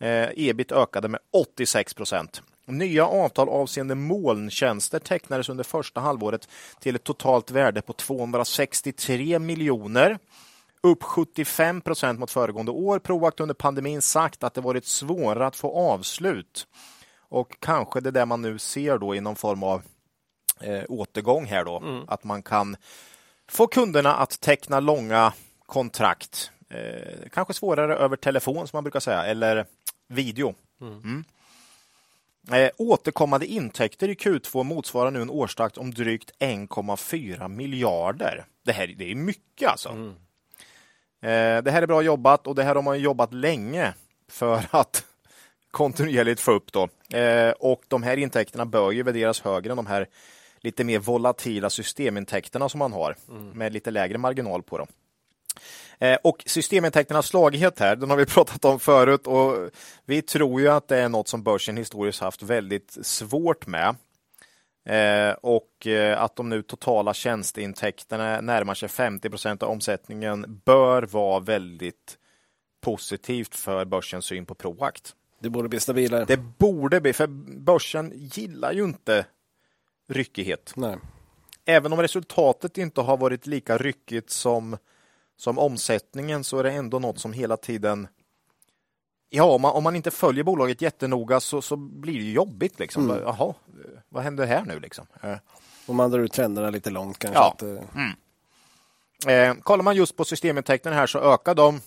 Eh, 0.00 0.28
ebit 0.36 0.72
ökade 0.72 1.08
med 1.08 1.20
86 1.32 1.94
procent. 1.94 2.42
Nya 2.66 3.06
avtal 3.06 3.48
avseende 3.48 3.94
molntjänster 3.94 4.98
tecknades 4.98 5.48
under 5.48 5.64
första 5.64 6.00
halvåret 6.00 6.48
till 6.80 6.96
ett 6.96 7.04
totalt 7.04 7.50
värde 7.50 7.82
på 7.82 7.92
263 7.92 9.38
miljoner. 9.38 10.18
Upp 10.82 11.02
75 11.02 11.80
procent 11.80 12.20
mot 12.20 12.30
föregående 12.30 12.72
år. 12.72 12.98
Proact 12.98 13.40
under 13.40 13.54
pandemin 13.54 14.02
sagt 14.02 14.44
att 14.44 14.54
det 14.54 14.60
varit 14.60 14.86
svårare 14.86 15.46
att 15.46 15.56
få 15.56 15.72
avslut. 15.72 16.66
Och 17.18 17.56
kanske 17.60 18.00
det 18.00 18.10
där 18.10 18.26
man 18.26 18.42
nu 18.42 18.58
ser 18.58 18.98
då 18.98 19.14
i 19.14 19.20
någon 19.20 19.36
form 19.36 19.62
av 19.62 19.82
eh, 20.60 20.82
återgång 20.88 21.46
här 21.46 21.64
då. 21.64 22.04
Att 22.08 22.24
man 22.24 22.42
kan 22.42 22.76
få 23.52 23.66
kunderna 23.66 24.14
att 24.14 24.40
teckna 24.40 24.80
långa 24.80 25.32
kontrakt. 25.66 26.50
Eh, 26.70 27.28
kanske 27.32 27.54
svårare 27.54 27.96
över 27.96 28.16
telefon 28.16 28.68
som 28.68 28.76
man 28.76 28.84
brukar 28.84 29.00
säga, 29.00 29.24
eller 29.24 29.66
video. 30.08 30.54
Mm. 30.80 31.24
Eh, 32.52 32.70
återkommande 32.76 33.46
intäkter 33.46 34.08
i 34.08 34.14
Q2 34.14 34.64
motsvarar 34.64 35.10
nu 35.10 35.22
en 35.22 35.30
årstakt 35.30 35.78
om 35.78 35.94
drygt 35.94 36.30
1,4 36.38 37.48
miljarder. 37.48 38.44
Det 38.64 38.72
här 38.72 38.86
det 38.86 39.10
är 39.10 39.14
mycket 39.14 39.68
alltså. 39.68 39.88
Mm. 39.88 40.08
Eh, 41.20 41.62
det 41.62 41.70
här 41.70 41.82
är 41.82 41.86
bra 41.86 42.02
jobbat 42.02 42.46
och 42.46 42.54
det 42.54 42.62
här 42.62 42.74
har 42.74 42.82
man 42.82 43.00
jobbat 43.00 43.34
länge 43.34 43.94
för 44.28 44.64
att 44.70 45.04
kontinuerligt 45.70 46.40
få 46.40 46.52
upp. 46.52 46.72
Då. 46.72 46.88
Eh, 47.18 47.50
och 47.50 47.82
de 47.88 48.02
här 48.02 48.16
intäkterna 48.16 48.66
bör 48.66 48.90
ju 48.90 49.02
värderas 49.02 49.40
högre 49.40 49.70
än 49.70 49.76
de 49.76 49.86
här 49.86 50.08
lite 50.62 50.84
mer 50.84 50.98
volatila 50.98 51.70
systemintäkterna 51.70 52.68
som 52.68 52.78
man 52.78 52.92
har 52.92 53.16
mm. 53.28 53.48
med 53.48 53.72
lite 53.72 53.90
lägre 53.90 54.18
marginal 54.18 54.62
på 54.62 54.78
dem. 54.78 54.86
Eh, 55.98 56.18
och 56.24 56.42
systemintäkternas 56.46 57.26
slagighet 57.26 57.78
här, 57.78 57.96
den 57.96 58.10
har 58.10 58.16
vi 58.16 58.26
pratat 58.26 58.64
om 58.64 58.80
förut 58.80 59.26
och 59.26 59.70
vi 60.04 60.22
tror 60.22 60.60
ju 60.60 60.68
att 60.68 60.88
det 60.88 60.98
är 60.98 61.08
något 61.08 61.28
som 61.28 61.42
börsen 61.42 61.76
historiskt 61.76 62.20
haft 62.20 62.42
väldigt 62.42 62.98
svårt 63.02 63.66
med. 63.66 63.96
Eh, 64.84 65.34
och 65.42 65.86
eh, 65.86 66.22
att 66.22 66.36
de 66.36 66.48
nu 66.48 66.62
totala 66.62 67.14
tjänsteintäkterna 67.14 68.40
närmar 68.40 68.74
sig 68.74 68.88
50 68.88 69.30
procent 69.30 69.62
av 69.62 69.70
omsättningen 69.70 70.60
bör 70.64 71.02
vara 71.02 71.40
väldigt 71.40 72.18
positivt 72.80 73.54
för 73.54 73.84
börsens 73.84 74.24
syn 74.24 74.46
på 74.46 74.54
Proact. 74.54 75.14
Det 75.40 75.50
borde 75.50 75.68
bli 75.68 75.80
stabilare. 75.80 76.24
Det 76.24 76.36
borde 76.36 77.00
bli, 77.00 77.12
för 77.12 77.26
börsen 77.60 78.12
gillar 78.14 78.72
ju 78.72 78.84
inte 78.84 79.26
ryckighet. 80.08 80.72
Nej. 80.76 80.96
Även 81.64 81.92
om 81.92 82.00
resultatet 82.00 82.78
inte 82.78 83.00
har 83.00 83.16
varit 83.16 83.46
lika 83.46 83.78
ryckigt 83.78 84.30
som 84.30 84.76
som 85.36 85.58
omsättningen 85.58 86.44
så 86.44 86.58
är 86.58 86.62
det 86.62 86.70
ändå 86.70 86.98
något 86.98 87.18
som 87.18 87.32
hela 87.32 87.56
tiden 87.56 88.08
Ja, 89.34 89.44
om 89.44 89.62
man, 89.62 89.72
om 89.72 89.84
man 89.84 89.96
inte 89.96 90.10
följer 90.10 90.44
bolaget 90.44 90.82
jättenoga 90.82 91.40
så, 91.40 91.62
så 91.62 91.76
blir 91.76 92.18
det 92.18 92.30
jobbigt. 92.30 92.78
Liksom. 92.78 93.10
Mm. 93.10 93.22
Jaha, 93.22 93.54
vad 94.08 94.22
händer 94.22 94.46
här 94.46 94.64
nu? 94.64 94.80
Liksom? 94.80 95.06
Eh. 95.22 95.36
Om 95.86 95.96
man 95.96 96.10
drar 96.10 96.18
ut 96.18 96.32
trenderna 96.32 96.70
lite 96.70 96.90
långt 96.90 97.18
kanske. 97.18 97.40
Ja. 97.40 97.52
Att, 97.54 97.62
eh... 97.62 98.06
mm. 99.28 99.56
eh, 99.56 99.62
kollar 99.62 99.84
man 99.84 99.96
just 99.96 100.16
på 100.16 100.24
systemintäkterna 100.24 100.96
här 100.96 101.06
så 101.06 101.18
ökar 101.18 101.54
de 101.54 101.80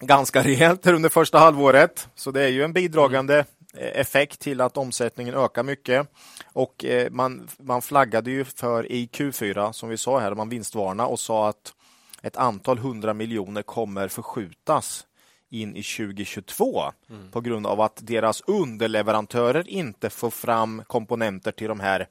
ganska 0.00 0.42
rejält 0.44 0.86
under 0.86 1.08
första 1.08 1.38
halvåret. 1.38 2.08
Så 2.14 2.30
det 2.30 2.42
är 2.42 2.48
ju 2.48 2.62
en 2.62 2.72
bidragande. 2.72 3.44
Effekt 3.74 4.40
till 4.40 4.60
att 4.60 4.76
omsättningen 4.76 5.34
ökar 5.34 5.62
mycket. 5.62 6.08
Och 6.52 6.84
eh, 6.84 7.10
man, 7.10 7.48
man 7.58 7.82
flaggade 7.82 8.30
ju 8.30 8.44
för 8.44 8.92
i 8.92 9.06
Q4, 9.06 9.72
som 9.72 9.88
vi 9.88 9.96
sa 9.96 10.18
här, 10.18 10.34
man 10.34 10.48
vinstvarna 10.48 11.06
och 11.06 11.20
sa 11.20 11.48
att 11.48 11.74
ett 12.22 12.36
antal 12.36 12.78
hundra 12.78 13.14
miljoner 13.14 13.62
kommer 13.62 14.08
förskjutas 14.08 15.06
in 15.50 15.76
i 15.76 15.82
2022 15.82 16.82
mm. 17.10 17.30
på 17.30 17.40
grund 17.40 17.66
av 17.66 17.80
att 17.80 17.98
deras 18.02 18.42
underleverantörer 18.46 19.68
inte 19.68 20.10
får 20.10 20.30
fram 20.30 20.82
komponenter 20.86 21.52
till 21.52 21.68
de 21.68 21.80
här 21.80 22.06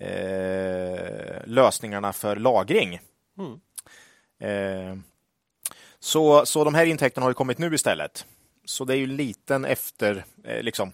eh, 0.00 1.46
lösningarna 1.46 2.12
för 2.12 2.36
lagring. 2.36 3.00
Mm. 3.38 3.60
Eh, 4.38 4.98
så, 5.98 6.46
så 6.46 6.64
de 6.64 6.74
här 6.74 6.86
intäkterna 6.86 7.26
har 7.26 7.32
kommit 7.32 7.58
nu 7.58 7.74
istället. 7.74 8.26
Så 8.66 8.84
det 8.84 8.94
är 8.94 8.98
ju 8.98 9.06
liten 9.06 9.64
efter, 9.64 10.24
eh, 10.44 10.62
liksom, 10.62 10.92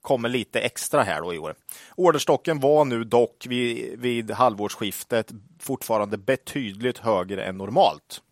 kommer 0.00 0.28
lite 0.28 0.60
extra 0.60 1.02
här 1.02 1.20
då 1.20 1.34
i 1.34 1.38
år. 1.38 1.54
Orderstocken 1.96 2.60
var 2.60 2.84
nu 2.84 3.04
dock 3.04 3.46
vid, 3.48 4.00
vid 4.00 4.30
halvårsskiftet 4.30 5.32
fortfarande 5.58 6.18
betydligt 6.18 6.98
högre 6.98 7.44
än 7.44 7.58
normalt. 7.58 8.22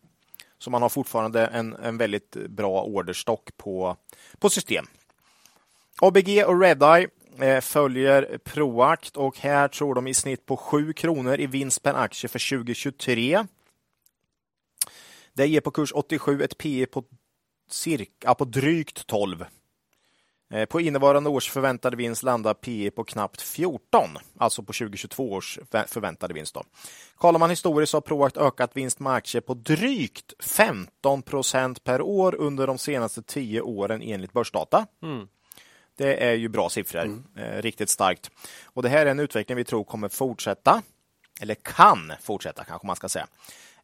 Så 0.58 0.70
man 0.70 0.82
har 0.82 0.88
fortfarande 0.88 1.46
en, 1.46 1.74
en 1.74 1.98
väldigt 1.98 2.30
bra 2.30 2.82
orderstock 2.82 3.56
på, 3.56 3.96
på 4.38 4.50
system. 4.50 4.86
ABG 6.00 6.44
och 6.46 6.60
Redeye 6.60 7.08
eh, 7.38 7.60
följer 7.60 8.38
Proact 8.44 9.16
och 9.16 9.38
här 9.38 9.68
tror 9.68 9.94
de 9.94 10.06
i 10.06 10.14
snitt 10.14 10.46
på 10.46 10.56
7 10.56 10.92
kronor 10.92 11.40
i 11.40 11.46
vinst 11.46 11.82
per 11.82 11.94
aktie 11.94 12.28
för 12.28 12.58
2023. 12.58 13.44
Det 15.32 15.46
ger 15.46 15.60
på 15.60 15.70
kurs 15.70 15.92
87 15.94 16.42
ett 16.42 16.58
P 16.58 16.86
på 16.86 17.04
cirka 17.72 18.34
på 18.34 18.44
drygt 18.44 19.06
12 19.06 19.44
Eh, 20.54 20.64
på 20.64 20.80
innevarande 20.80 21.30
års 21.30 21.50
förväntade 21.50 21.96
vinst 21.96 22.22
landar 22.22 22.54
PE 22.54 22.90
på 22.90 23.04
knappt 23.04 23.42
14, 23.42 24.18
alltså 24.38 24.62
på 24.62 24.72
2022 24.72 25.32
års 25.32 25.58
förväntade 25.86 26.34
vinst. 26.34 26.54
Då. 26.54 26.64
Kollar 27.14 27.38
man 27.38 27.50
historiskt 27.50 27.92
har 27.92 28.00
Proact 28.00 28.36
ökat 28.36 28.70
vinst 28.74 29.00
med 29.00 29.12
aktier 29.12 29.40
på 29.40 29.54
drygt 29.54 30.44
15 30.44 31.22
procent 31.22 31.84
per 31.84 32.02
år 32.02 32.34
under 32.34 32.66
de 32.66 32.78
senaste 32.78 33.22
tio 33.22 33.60
åren 33.60 34.02
enligt 34.02 34.32
börsdata. 34.32 34.86
Mm. 35.02 35.28
Det 35.96 36.24
är 36.24 36.32
ju 36.32 36.48
bra 36.48 36.68
siffror, 36.68 37.02
mm. 37.02 37.24
eh, 37.36 37.62
riktigt 37.62 37.90
starkt. 37.90 38.30
Och 38.64 38.82
Det 38.82 38.88
här 38.88 39.06
är 39.06 39.10
en 39.10 39.20
utveckling 39.20 39.56
vi 39.56 39.64
tror 39.64 39.84
kommer 39.84 40.08
fortsätta, 40.08 40.82
eller 41.40 41.54
kan 41.54 42.12
fortsätta 42.20 42.64
kanske 42.64 42.86
man 42.86 42.96
ska 42.96 43.08
säga. 43.08 43.26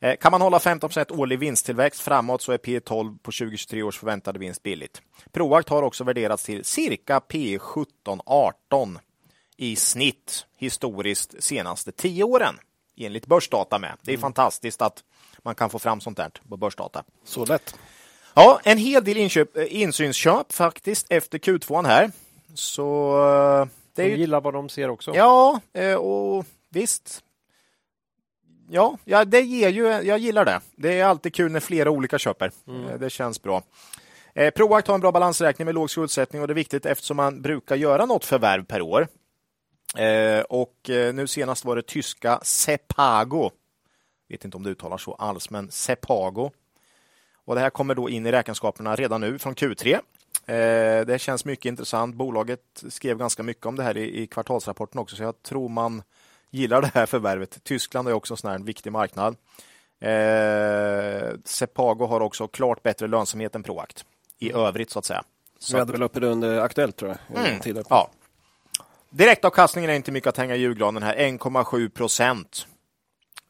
Eh, 0.00 0.16
kan 0.16 0.30
man 0.30 0.40
hålla 0.40 0.58
15% 0.58 1.12
årlig 1.12 1.38
vinsttillväxt 1.38 2.00
framåt 2.00 2.42
så 2.42 2.52
är 2.52 2.58
P 2.58 2.80
12 2.80 3.18
på 3.18 3.32
2023 3.32 3.82
års 3.82 3.98
förväntade 3.98 4.38
vinst 4.38 4.62
billigt. 4.62 5.02
Proact 5.32 5.68
har 5.68 5.82
också 5.82 6.04
värderats 6.04 6.44
till 6.44 6.64
cirka 6.64 7.20
P 7.20 7.58
17-18 7.58 8.98
i 9.56 9.76
snitt 9.76 10.46
historiskt 10.56 11.42
senaste 11.42 11.92
10 11.92 12.24
åren 12.24 12.54
enligt 12.96 13.26
börsdata 13.26 13.78
med. 13.78 13.96
Det 14.02 14.10
är 14.10 14.14
mm. 14.14 14.20
fantastiskt 14.20 14.82
att 14.82 15.04
man 15.42 15.54
kan 15.54 15.70
få 15.70 15.78
fram 15.78 16.00
sånt 16.00 16.16
där 16.16 16.30
på 16.48 16.56
börsdata. 16.56 17.04
Så 17.24 17.44
lätt. 17.44 17.78
Ja, 18.34 18.60
en 18.64 18.78
hel 18.78 19.04
del 19.04 19.16
inköp, 19.16 19.56
eh, 19.56 19.82
insynsköp 19.82 20.52
faktiskt 20.52 21.06
efter 21.10 21.38
Q2 21.38 21.86
här. 21.86 22.10
Så 22.54 23.18
eh, 23.18 23.66
det 23.94 24.02
är 24.02 24.10
de 24.10 24.16
gillar 24.16 24.40
vad 24.40 24.54
de 24.54 24.68
ser 24.68 24.90
också. 24.90 25.14
Ja, 25.14 25.60
och 25.98 26.44
visst 26.68 27.22
ja, 28.70 28.98
ja, 29.04 29.24
det 29.24 29.40
ger 29.40 29.68
ju, 29.68 29.86
jag 29.86 30.18
gillar 30.18 30.44
det. 30.44 30.60
Det 30.76 31.00
är 31.00 31.04
alltid 31.04 31.34
kul 31.34 31.52
när 31.52 31.60
flera 31.60 31.90
olika 31.90 32.18
köper. 32.18 32.50
Mm. 32.68 32.88
Eh, 32.88 32.98
det 32.98 33.10
känns 33.10 33.42
bra. 33.42 33.62
Eh, 34.34 34.50
Proact 34.50 34.88
har 34.88 34.94
en 34.94 35.00
bra 35.00 35.12
balansräkning 35.12 35.66
med 35.66 35.74
låg 35.74 35.90
skuldsättning 35.90 36.42
och 36.42 36.48
det 36.48 36.52
är 36.52 36.54
viktigt 36.54 36.86
eftersom 36.86 37.16
man 37.16 37.42
brukar 37.42 37.76
göra 37.76 38.06
något 38.06 38.24
förvärv 38.24 38.64
per 38.64 38.82
år. 38.82 39.08
Eh, 39.96 40.40
och 40.40 40.90
eh, 40.90 41.14
nu 41.14 41.26
senast 41.26 41.64
var 41.64 41.76
det 41.76 41.86
tyska 41.86 42.40
Sepago. 42.42 43.50
Vet 44.28 44.44
inte 44.44 44.56
om 44.56 44.62
det 44.62 44.70
uttalar 44.70 44.98
så 44.98 45.14
alls, 45.14 45.50
men 45.50 45.70
Sepago. 45.70 46.50
Och 47.44 47.54
det 47.54 47.60
här 47.60 47.70
kommer 47.70 47.94
då 47.94 48.10
in 48.10 48.26
i 48.26 48.32
räkenskaperna 48.32 48.96
redan 48.96 49.20
nu 49.20 49.38
från 49.38 49.54
Q3. 49.54 50.00
Eh, 50.46 51.06
det 51.06 51.20
känns 51.20 51.44
mycket 51.44 51.64
intressant. 51.64 52.14
Bolaget 52.14 52.84
skrev 52.88 53.18
ganska 53.18 53.42
mycket 53.42 53.66
om 53.66 53.76
det 53.76 53.82
här 53.82 53.96
i, 53.96 54.22
i 54.22 54.26
kvartalsrapporten 54.26 55.00
också, 55.00 55.16
så 55.16 55.22
jag 55.22 55.42
tror 55.42 55.68
man 55.68 56.02
gillar 56.50 56.82
det 56.82 56.90
här 56.94 57.06
förvärvet. 57.06 57.64
Tyskland 57.64 58.08
är 58.08 58.12
också 58.12 58.48
en 58.48 58.64
viktig 58.64 58.92
marknad. 58.92 59.36
Eh, 60.00 61.34
Sepago 61.44 62.06
har 62.06 62.20
också 62.20 62.48
klart 62.48 62.82
bättre 62.82 63.06
lönsamhet 63.06 63.54
än 63.54 63.62
Proact 63.62 64.04
i 64.38 64.50
mm. 64.50 64.62
övrigt 64.62 64.90
så 64.90 64.98
att 64.98 65.04
säga. 65.04 65.24
Så 65.58 65.76
Vi 65.76 65.78
hade 65.78 65.92
väl 65.92 66.02
uppe 66.02 66.20
det 66.20 66.26
under 66.26 66.60
Aktuellt 66.60 66.96
tror 66.96 67.16
jag. 67.28 67.46
Mm, 67.46 67.84
ja. 67.90 68.10
Direktavkastningen 69.10 69.90
är 69.90 69.94
inte 69.94 70.12
mycket 70.12 70.28
att 70.28 70.36
hänga 70.36 70.56
i 70.56 70.58
julgranen 70.58 71.02
här, 71.02 71.16
1,7 71.16 71.88
procent. 71.88 72.66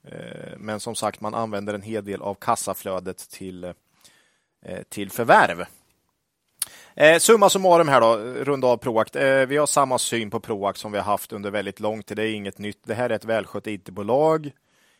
Eh, 0.04 0.58
men 0.58 0.80
som 0.80 0.94
sagt, 0.94 1.20
man 1.20 1.34
använder 1.34 1.74
en 1.74 1.82
hel 1.82 2.04
del 2.04 2.22
av 2.22 2.34
kassaflödet 2.34 3.18
till, 3.30 3.64
eh, 3.64 3.72
till 4.88 5.10
förvärv. 5.10 5.64
Eh, 6.98 7.18
summa 7.18 7.50
summarum 7.50 7.88
här 7.88 8.00
då, 8.00 8.16
runda 8.16 8.66
av 8.66 8.76
Proact. 8.76 9.16
Eh, 9.16 9.46
vi 9.46 9.56
har 9.56 9.66
samma 9.66 9.98
syn 9.98 10.30
på 10.30 10.40
Proact 10.40 10.78
som 10.78 10.92
vi 10.92 10.98
har 10.98 11.04
haft 11.04 11.32
under 11.32 11.50
väldigt 11.50 11.80
lång 11.80 12.02
tid. 12.02 12.16
Det 12.16 12.22
är 12.22 12.34
inget 12.34 12.58
nytt. 12.58 12.78
Det 12.84 12.94
här 12.94 13.10
är 13.10 13.14
ett 13.14 13.24
välskött 13.24 13.66
IT-bolag. 13.66 14.50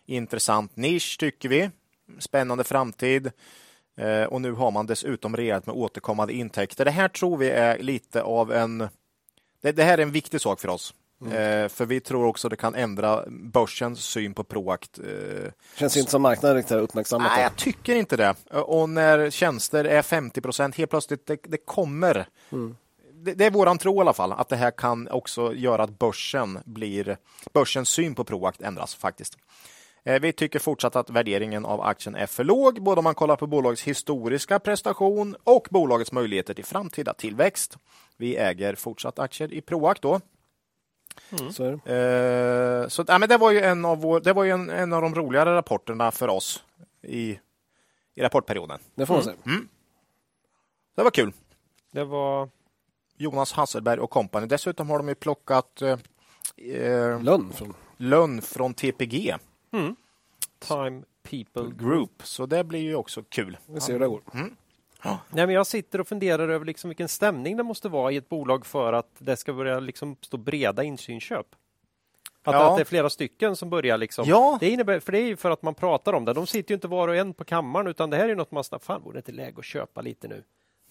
Intressant 0.06 0.76
nisch 0.76 1.16
tycker 1.18 1.48
vi. 1.48 1.70
Spännande 2.18 2.64
framtid. 2.64 3.30
Eh, 3.96 4.22
och 4.22 4.40
nu 4.40 4.52
har 4.52 4.70
man 4.70 4.86
dessutom 4.86 5.36
rejält 5.36 5.66
med 5.66 5.76
återkommande 5.76 6.34
intäkter. 6.34 6.84
Det 6.84 6.90
här 6.90 7.08
tror 7.08 7.36
vi 7.36 7.50
är 7.50 7.78
lite 7.78 8.22
av 8.22 8.52
en... 8.52 8.88
Det, 9.62 9.72
det 9.72 9.82
här 9.82 9.98
är 9.98 10.02
en 10.02 10.12
viktig 10.12 10.40
sak 10.40 10.60
för 10.60 10.68
oss. 10.68 10.94
Mm. 11.20 11.32
Eh, 11.32 11.68
för 11.68 11.86
vi 11.86 12.00
tror 12.00 12.26
också 12.26 12.48
det 12.48 12.56
kan 12.56 12.74
ändra 12.74 13.24
börsens 13.28 14.04
syn 14.04 14.34
på 14.34 14.44
Proact. 14.44 14.98
Eh, 14.98 15.52
Känns 15.76 15.96
inte 15.96 16.10
som 16.10 16.22
marknaden 16.22 16.56
riktigt 16.56 16.76
uppmärksammat 16.76 17.32
Nej, 17.34 17.42
jag 17.42 17.56
tycker 17.56 17.94
inte 17.94 18.16
det. 18.16 18.34
Och 18.50 18.88
när 18.88 19.30
tjänster 19.30 19.84
är 19.84 20.02
50 20.02 20.40
procent, 20.40 20.76
helt 20.76 20.90
plötsligt 20.90 21.26
det, 21.26 21.38
det 21.42 21.56
kommer. 21.56 22.28
Mm. 22.52 22.76
Det, 23.12 23.34
det, 23.34 23.44
är 23.44 23.50
våran 23.50 23.78
tro 23.78 23.96
i 23.96 24.00
alla 24.00 24.12
fall, 24.12 24.32
att 24.32 24.48
det 24.48 24.56
här 24.56 24.70
kan 24.70 25.08
också 25.08 25.54
göra 25.54 25.82
att 25.82 25.98
börsen 25.98 26.58
blir, 26.64 27.16
börsens 27.52 27.88
syn 27.88 28.14
på 28.14 28.24
Proact 28.24 28.62
ändras 28.62 28.94
faktiskt. 28.94 29.38
Eh, 30.04 30.20
vi 30.20 30.32
tycker 30.32 30.58
fortsatt 30.58 30.96
att 30.96 31.10
värderingen 31.10 31.64
av 31.64 31.80
aktien 31.80 32.14
är 32.14 32.26
för 32.26 32.44
låg, 32.44 32.82
både 32.82 32.98
om 32.98 33.04
man 33.04 33.14
kollar 33.14 33.36
på 33.36 33.46
bolagets 33.46 33.82
historiska 33.82 34.58
prestation 34.58 35.36
och 35.44 35.68
bolagets 35.70 36.12
möjligheter 36.12 36.54
till 36.54 36.64
framtida 36.64 37.14
tillväxt. 37.14 37.78
Vi 38.16 38.36
äger 38.36 38.74
fortsatt 38.74 39.18
aktier 39.18 39.54
i 39.54 39.60
Proact 39.60 40.02
då. 40.02 40.20
Mm. 41.40 41.52
Så, 41.52 41.64
eh, 41.66 42.88
så 42.88 43.04
ja, 43.08 43.18
men 43.18 43.28
det 43.28 43.36
var 43.36 43.50
ju 43.50 43.60
en 43.60 43.84
av, 43.84 44.00
vår, 44.00 44.20
det 44.20 44.32
var 44.32 44.44
ju 44.44 44.50
en, 44.50 44.70
en 44.70 44.92
av 44.92 45.02
de 45.02 45.14
roligare 45.14 45.54
rapporterna 45.54 46.10
för 46.10 46.28
oss 46.28 46.64
i, 47.02 47.38
i 48.14 48.22
rapportperioden. 48.22 48.78
Det 48.94 49.06
får 49.06 49.14
man 49.14 49.22
mm. 49.22 49.34
säga. 49.34 49.54
Mm. 49.54 49.68
Det 50.96 51.02
var 51.02 51.10
kul. 51.10 51.32
Det 51.92 52.04
var 52.04 52.48
Jonas 53.16 53.52
Hasselberg 53.52 54.00
och 54.00 54.10
kompani. 54.10 54.46
Dessutom 54.46 54.90
har 54.90 54.98
de 54.98 55.08
ju 55.08 55.14
plockat 55.14 55.82
eh, 55.82 55.98
eh, 56.56 57.22
Lönn 57.22 57.52
från 57.52 57.74
Lönn 57.96 58.42
från 58.42 58.74
TPG 58.74 59.36
Time 60.58 61.02
People 61.22 61.72
Group, 61.78 62.22
så 62.24 62.46
det 62.46 62.64
blir 62.64 62.80
ju 62.80 62.94
också 62.94 63.22
kul. 63.28 63.58
Vi 63.66 63.80
ser 63.80 63.92
hur 63.92 64.00
det 64.00 64.08
går. 64.08 64.22
Nej, 65.30 65.46
men 65.46 65.54
jag 65.54 65.66
sitter 65.66 66.00
och 66.00 66.08
funderar 66.08 66.48
över 66.48 66.66
liksom 66.66 66.88
vilken 66.90 67.08
stämning 67.08 67.56
det 67.56 67.62
måste 67.62 67.88
vara 67.88 68.12
i 68.12 68.16
ett 68.16 68.28
bolag 68.28 68.66
för 68.66 68.92
att 68.92 69.10
det 69.18 69.36
ska 69.36 69.52
börja 69.52 69.80
liksom 69.80 70.16
stå 70.20 70.36
breda 70.36 70.82
insynsköp. 70.82 71.46
Att, 72.44 72.54
Ja. 72.54 72.70
att 72.70 72.76
det 72.76 72.82
är 72.82 72.84
flera 72.84 73.10
stycken 73.10 73.56
som 73.56 73.70
börjar 73.70 73.98
liksom. 73.98 74.24
Ja. 74.28 74.56
Det 74.60 74.70
innebär, 74.70 75.00
för 75.00 75.12
det 75.12 75.18
är 75.18 75.26
ju 75.26 75.36
för 75.36 75.50
att 75.50 75.62
man 75.62 75.74
pratar 75.74 76.12
om 76.12 76.24
det. 76.24 76.32
De 76.32 76.46
sitter 76.46 76.70
ju 76.70 76.74
inte 76.74 76.88
var 76.88 77.08
och 77.08 77.16
en 77.16 77.34
på 77.34 77.44
kammaren 77.44 77.86
utan 77.86 78.10
det 78.10 78.16
här 78.16 78.28
är 78.28 78.34
något 78.34 78.50
man 78.50 78.64
snabbt, 78.64 78.84
fan 78.84 79.02
vore 79.02 79.14
det 79.14 79.18
inte 79.18 79.32
läge 79.32 79.54
att 79.58 79.64
köpa 79.64 80.00
lite 80.00 80.28
nu? 80.28 80.42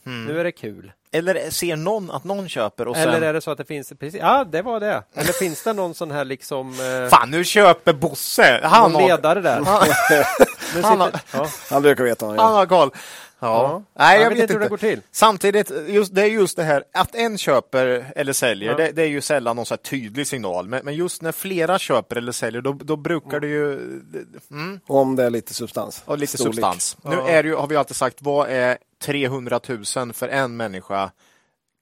Nu 0.07 0.39
är 0.39 0.43
det 0.43 0.51
kul. 0.51 0.91
Eller 1.11 1.49
ser 1.49 1.75
någon 1.75 2.11
att 2.11 2.23
någon 2.23 2.49
köper 2.49 2.87
och 2.87 2.95
sen... 2.95 3.09
Eller 3.09 3.21
är 3.21 3.33
det 3.33 3.41
så 3.41 3.51
att 3.51 3.57
det 3.57 3.65
finns, 3.65 3.93
precis, 3.99 4.21
ja 4.21 4.43
det 4.43 4.61
var 4.61 4.79
det. 4.79 5.03
Eller 5.13 5.33
finns 5.33 5.63
det 5.63 5.73
någon 5.73 5.93
sån 5.93 6.11
här 6.11 6.25
liksom 6.25 6.69
eh, 6.69 7.09
Fan, 7.09 7.31
nu 7.31 7.43
köper 7.43 7.93
Bosse! 7.93 8.59
Han 8.63 8.91
någon 8.91 9.01
har, 9.01 9.09
ledare 9.09 9.41
där? 9.41 9.61
Nu 10.75 10.81
Han 10.81 10.99
har- 11.01 11.11
ja. 11.33 11.47
Han 11.69 11.81
brukar 11.81 12.03
veta 12.03 12.25
vad 12.25 12.35
han 12.35 12.45
han 12.45 12.53
gör. 12.53 12.59
har 12.59 12.65
koll. 12.65 12.91
Ja. 13.39 13.83
Nej, 13.99 14.15
jag, 14.17 14.25
Jag 14.25 14.29
vet 14.29 14.39
inte 14.39 14.53
hur 14.53 14.59
det 14.59 14.67
går 14.67 14.77
till. 14.77 15.01
Samtidigt, 15.11 15.71
just, 15.87 16.15
det 16.15 16.21
är 16.21 16.25
just 16.25 16.55
det 16.57 16.63
här 16.63 16.83
att 16.93 17.15
en 17.15 17.37
köper 17.37 18.11
eller 18.15 18.33
säljer, 18.33 18.71
Ja. 18.71 18.77
det, 18.77 18.91
det 18.91 19.01
är 19.01 19.07
ju 19.07 19.21
sällan 19.21 19.55
någon 19.55 19.65
så 19.65 19.77
tydlig 19.77 20.27
signal. 20.27 20.67
Men, 20.67 20.85
men 20.85 20.95
just 20.95 21.21
när 21.21 21.31
flera 21.31 21.79
köper 21.79 22.15
eller 22.15 22.31
säljer, 22.31 22.61
då, 22.61 22.73
då 22.73 22.95
brukar 22.95 23.39
det 23.39 23.47
ju... 23.47 23.73
Mm, 24.51 24.79
Om 24.87 25.15
det 25.15 25.23
är 25.23 25.29
lite 25.29 25.53
substans. 25.53 26.01
och 26.05 26.17
lite 26.17 26.37
Storlek. 26.37 26.53
substans. 26.55 26.97
Nu 27.03 27.15
Ja. 27.15 27.27
är 27.29 27.43
det 27.43 27.49
ju, 27.49 27.55
har 27.55 27.67
vi 27.67 27.75
alltid 27.75 27.95
sagt, 27.95 28.17
vad 28.21 28.49
är 28.49 28.77
300 29.03 29.59
000 29.95 30.13
för 30.13 30.27
en 30.27 30.57
människa? 30.57 31.11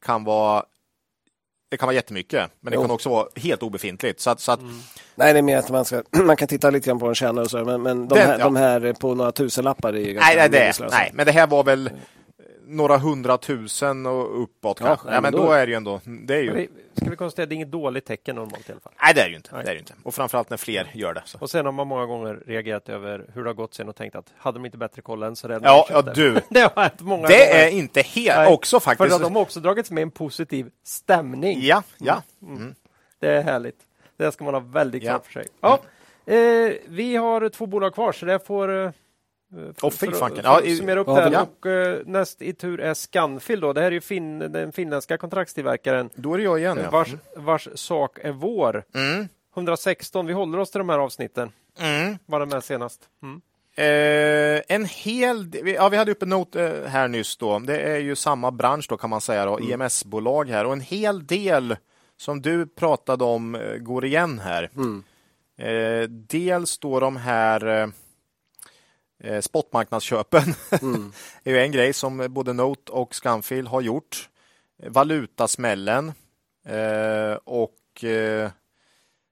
Kan 0.06 0.24
vara 0.24 0.64
det 1.74 1.78
kan 1.78 1.88
vara 1.88 1.96
jättemycket, 1.96 2.50
men 2.62 2.72
det 2.72 2.76
Jo. 2.76 2.82
kan 2.82 2.92
också 2.92 3.10
vara 3.10 3.28
helt 3.36 3.64
obefintligt. 3.64 4.20
Så 4.20 4.30
att, 4.30 4.40
så 4.40 4.52
att 4.52 4.60
Nej, 5.16 5.34
det 5.34 5.40
är 5.40 5.44
mer 5.44 5.58
att 5.58 5.70
man 5.70 5.86
ska, 5.86 6.04
man 6.24 6.36
kan 6.36 6.48
titta 6.48 6.70
lite 6.70 6.88
grann 6.88 7.00
på 7.00 7.08
en 7.08 7.16
kärna 7.16 7.42
och 7.42 7.50
så, 7.50 7.66
men, 7.66 7.82
men 7.82 8.08
de, 8.08 8.16
Den, 8.16 8.28
här, 8.28 8.40
ja. 8.40 8.44
de 8.46 8.56
här 8.56 8.94
på 8.94 9.16
några 9.16 9.32
tusenlappar 9.32 9.94
är 9.94 9.98
ju 10.00 10.14
ganska 10.14 10.36
Nej, 10.36 10.50
nej, 10.50 10.74
det, 10.80 10.88
nej, 10.92 11.12
men 11.14 11.26
det 11.26 11.32
här 11.32 11.48
var 11.48 11.64
väl 11.64 11.90
några 12.66 12.98
hundratusen 12.98 14.06
och 14.06 14.44
uppåt 14.44 14.78
Ja, 14.80 14.86
kanske. 14.88 15.06
nej, 15.08 15.16
Ja, 15.16 15.22
men 15.22 15.32
då- 15.32 15.52
är 15.52 15.66
det 15.66 15.70
ju 15.72 15.76
ändå, 15.78 16.02
det 16.06 16.36
är 16.36 16.42
ju, 16.42 16.68
Ska 16.96 17.10
vi 17.10 17.16
konstatera 17.16 17.44
att 17.44 17.50
det 17.50 17.54
är 17.54 17.56
inget 17.56 17.72
dåligt 17.72 18.06
tecken 18.06 18.36
normalt 18.36 18.70
i 18.70 18.72
alla 18.72 18.82
fall. 18.82 18.94
nej 19.02 19.14
det 19.16 19.22
är 19.22 19.26
det 19.26 19.30
ju 19.30 19.36
inte. 19.36 19.50
Nej. 19.56 19.64
Det 19.66 19.70
är 19.72 19.74
det 19.74 19.80
inte. 19.80 19.94
Och 20.04 20.16
framförallt 20.16 20.50
när 20.50 20.58
fler 20.58 20.92
gör 20.94 21.14
det. 21.14 21.22
Så. 21.26 21.38
Och 21.42 21.50
sen 21.50 21.66
har 21.66 21.72
man 21.72 21.88
många 21.88 22.06
gånger 22.06 22.40
reagerat 22.48 22.90
över 22.90 23.26
hur 23.34 23.44
det 23.44 23.50
har 23.50 23.54
gått 23.54 23.74
sen 23.74 23.90
och 23.90 23.96
tänkt 23.96 24.16
att 24.16 24.26
hade 24.38 24.58
de 24.60 24.66
inte 24.66 24.78
bättre 24.78 25.02
koll 25.02 25.24
än 25.24 25.36
så 25.36 25.48
redan 25.48 25.64
Ja, 25.64 25.88
ja, 25.90 26.02
du. 26.02 26.40
Det 26.50 26.60
har 26.76 26.82
hänt 26.82 27.02
många 27.02 27.28
Det 27.28 27.34
gånger. 27.48 27.66
är 27.66 27.70
inte 27.70 28.02
helt, 28.02 28.50
också 28.52 28.80
För 28.80 28.86
faktiskt. 28.86 29.16
att 29.16 29.22
de 29.22 29.36
har 29.36 29.42
också 29.42 29.60
dragits 29.60 29.92
med 29.92 30.02
en 30.02 30.12
positiv 30.12 30.70
stämning. 30.84 31.60
Ja, 31.62 31.84
ja. 31.98 32.22
Det 33.20 33.28
är 33.30 33.42
härligt. 33.44 33.78
Det 34.18 34.32
ska 34.32 34.44
man 34.44 34.54
ha 34.54 34.62
väldigt 34.62 35.04
Ja. 35.04 35.12
klart 35.12 35.26
för 35.26 35.34
sig. 35.34 35.48
Ja. 35.62 35.80
Eh, 36.26 36.74
vi 36.88 37.16
har 37.16 37.50
två 37.50 37.66
bolag 37.66 37.94
kvar 37.94 38.12
så 38.12 38.26
det 38.26 38.40
får 38.48 38.84
eh, 38.86 38.92
för, 39.78 39.90
fy 39.90 40.06
för- 40.08 40.12
fanken. 40.12 40.44
för 40.44 40.50
Ja, 40.50 40.58
att 40.58 40.66
i- 40.66 40.76
summera 40.78 41.00
upp 41.00 41.08
Ja, 41.08 41.30
det. 41.30 41.40
Och, 41.60 41.66
eh, 41.66 42.00
näst 42.06 42.42
i 42.42 42.54
tur 42.54 42.80
är 42.80 42.94
Scanfil 42.94 43.60
då. 43.60 43.74
Det 43.74 43.82
här 43.82 43.88
är 43.88 43.92
ju 43.92 44.02
fin, 44.02 44.40
den 44.40 44.72
finländska 44.72 45.18
kontraktstillverkaren 45.18 46.10
Då 46.16 46.34
är 46.34 46.38
det 46.38 46.44
jag 46.44 46.60
igen 46.60 46.80
ja. 46.84 46.90
vars, 46.90 47.14
vars 47.36 47.68
sak 47.76 48.20
är 48.22 48.32
vår. 48.32 48.84
Mm. 48.96 49.28
116, 49.56 50.26
vi 50.26 50.34
håller 50.34 50.58
oss 50.58 50.72
till 50.72 50.80
de 50.80 50.90
här 50.90 51.00
avsnitten. 51.00 51.52
Mm. 51.80 52.18
Var 52.26 52.40
den 52.40 52.50
med 52.50 52.64
senast? 52.64 53.02
Mm. 53.24 53.42
Eh, 53.76 54.62
en 54.68 54.86
hel 54.86 55.52
ja, 55.76 55.90
vi 55.90 55.98
hade 55.98 56.12
upp 56.12 56.24
en 56.24 56.30
not 56.30 56.56
eh, 56.56 56.72
här 56.88 57.08
nyss 57.08 57.38
då. 57.38 57.60
Det 57.60 57.78
är 57.80 57.98
ju 57.98 58.16
samma 58.16 58.52
bransch 58.52 58.86
då 58.90 58.98
kan 58.98 59.10
man 59.10 59.22
säga 59.22 59.46
då, 59.46 59.60
IMS-bolag 59.60 60.50
här 60.50 60.66
och 60.66 60.74
en 60.74 60.82
hel 60.82 61.26
del 61.28 61.76
som 62.18 62.42
du 62.42 62.68
pratade 62.68 63.24
om 63.24 63.56
eh, 63.56 63.76
går 63.78 64.06
igen 64.06 64.40
här. 64.40 64.70
Eh, 65.58 66.08
dels 66.10 66.78
då 66.78 67.00
de 67.00 67.18
här 67.18 67.92
eh, 69.24 69.42
spotmarknadsköpen 69.42 70.56
är 71.44 71.52
ju 71.52 71.60
en 71.60 71.72
grej 71.72 71.94
som 71.94 72.28
både 72.30 72.54
Note 72.54 72.92
och 72.92 73.16
Scanfil 73.16 73.68
har 73.68 73.82
gjort. 73.82 74.30
Valutasmällen 74.88 76.14
eh, 76.66 77.38
och 77.44 78.04
eh, 78.04 78.52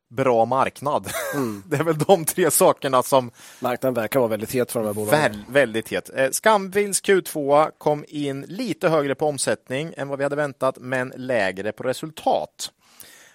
bra 0.10 0.46
marknad. 0.46 1.08
det 1.66 1.76
är 1.76 1.84
väl 1.84 1.98
de 1.98 2.26
tre 2.26 2.52
sakerna 2.52 3.04
som 3.04 3.32
Marknaden 3.60 3.94
verkar 3.94 4.20
vara 4.20 4.30
väldigt 4.30 4.52
het 4.52 4.72
för 4.72 4.80
de 4.80 4.86
här 4.86 4.94
bolagen. 4.94 5.22
Väl, 5.22 5.44
väldigt 5.48 5.90
het. 5.90 6.10
Skamvils 6.32 7.02
Q2 7.02 7.72
kom 7.78 8.06
in 8.08 8.42
lite 8.42 8.90
högre 8.90 9.16
på 9.16 9.28
omsättning 9.28 9.94
än 9.98 10.08
vad 10.08 10.18
vi 10.18 10.24
hade 10.24 10.36
väntat, 10.36 10.78
men 10.80 11.14
lägre 11.16 11.72
på 11.72 11.84
resultat. 11.84 12.72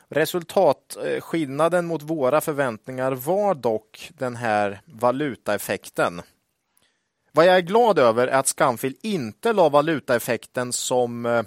Resultatskillnaden 0.08 1.86
mot 1.86 2.02
våra 2.02 2.40
förväntningar 2.40 3.12
var 3.12 3.54
dock 3.54 4.10
den 4.18 4.36
här 4.36 4.80
valutaeffekten. 4.84 6.22
Vad 7.36 7.46
jag 7.46 7.56
är 7.56 7.60
glad 7.60 7.98
över 7.98 8.26
är 8.28 8.38
att 8.38 8.46
Skamfil 8.46 8.96
inte 9.02 9.52
la 9.52 9.68
valutaeffekten 9.68 10.72
som 10.72 11.26
eh, 11.26 11.42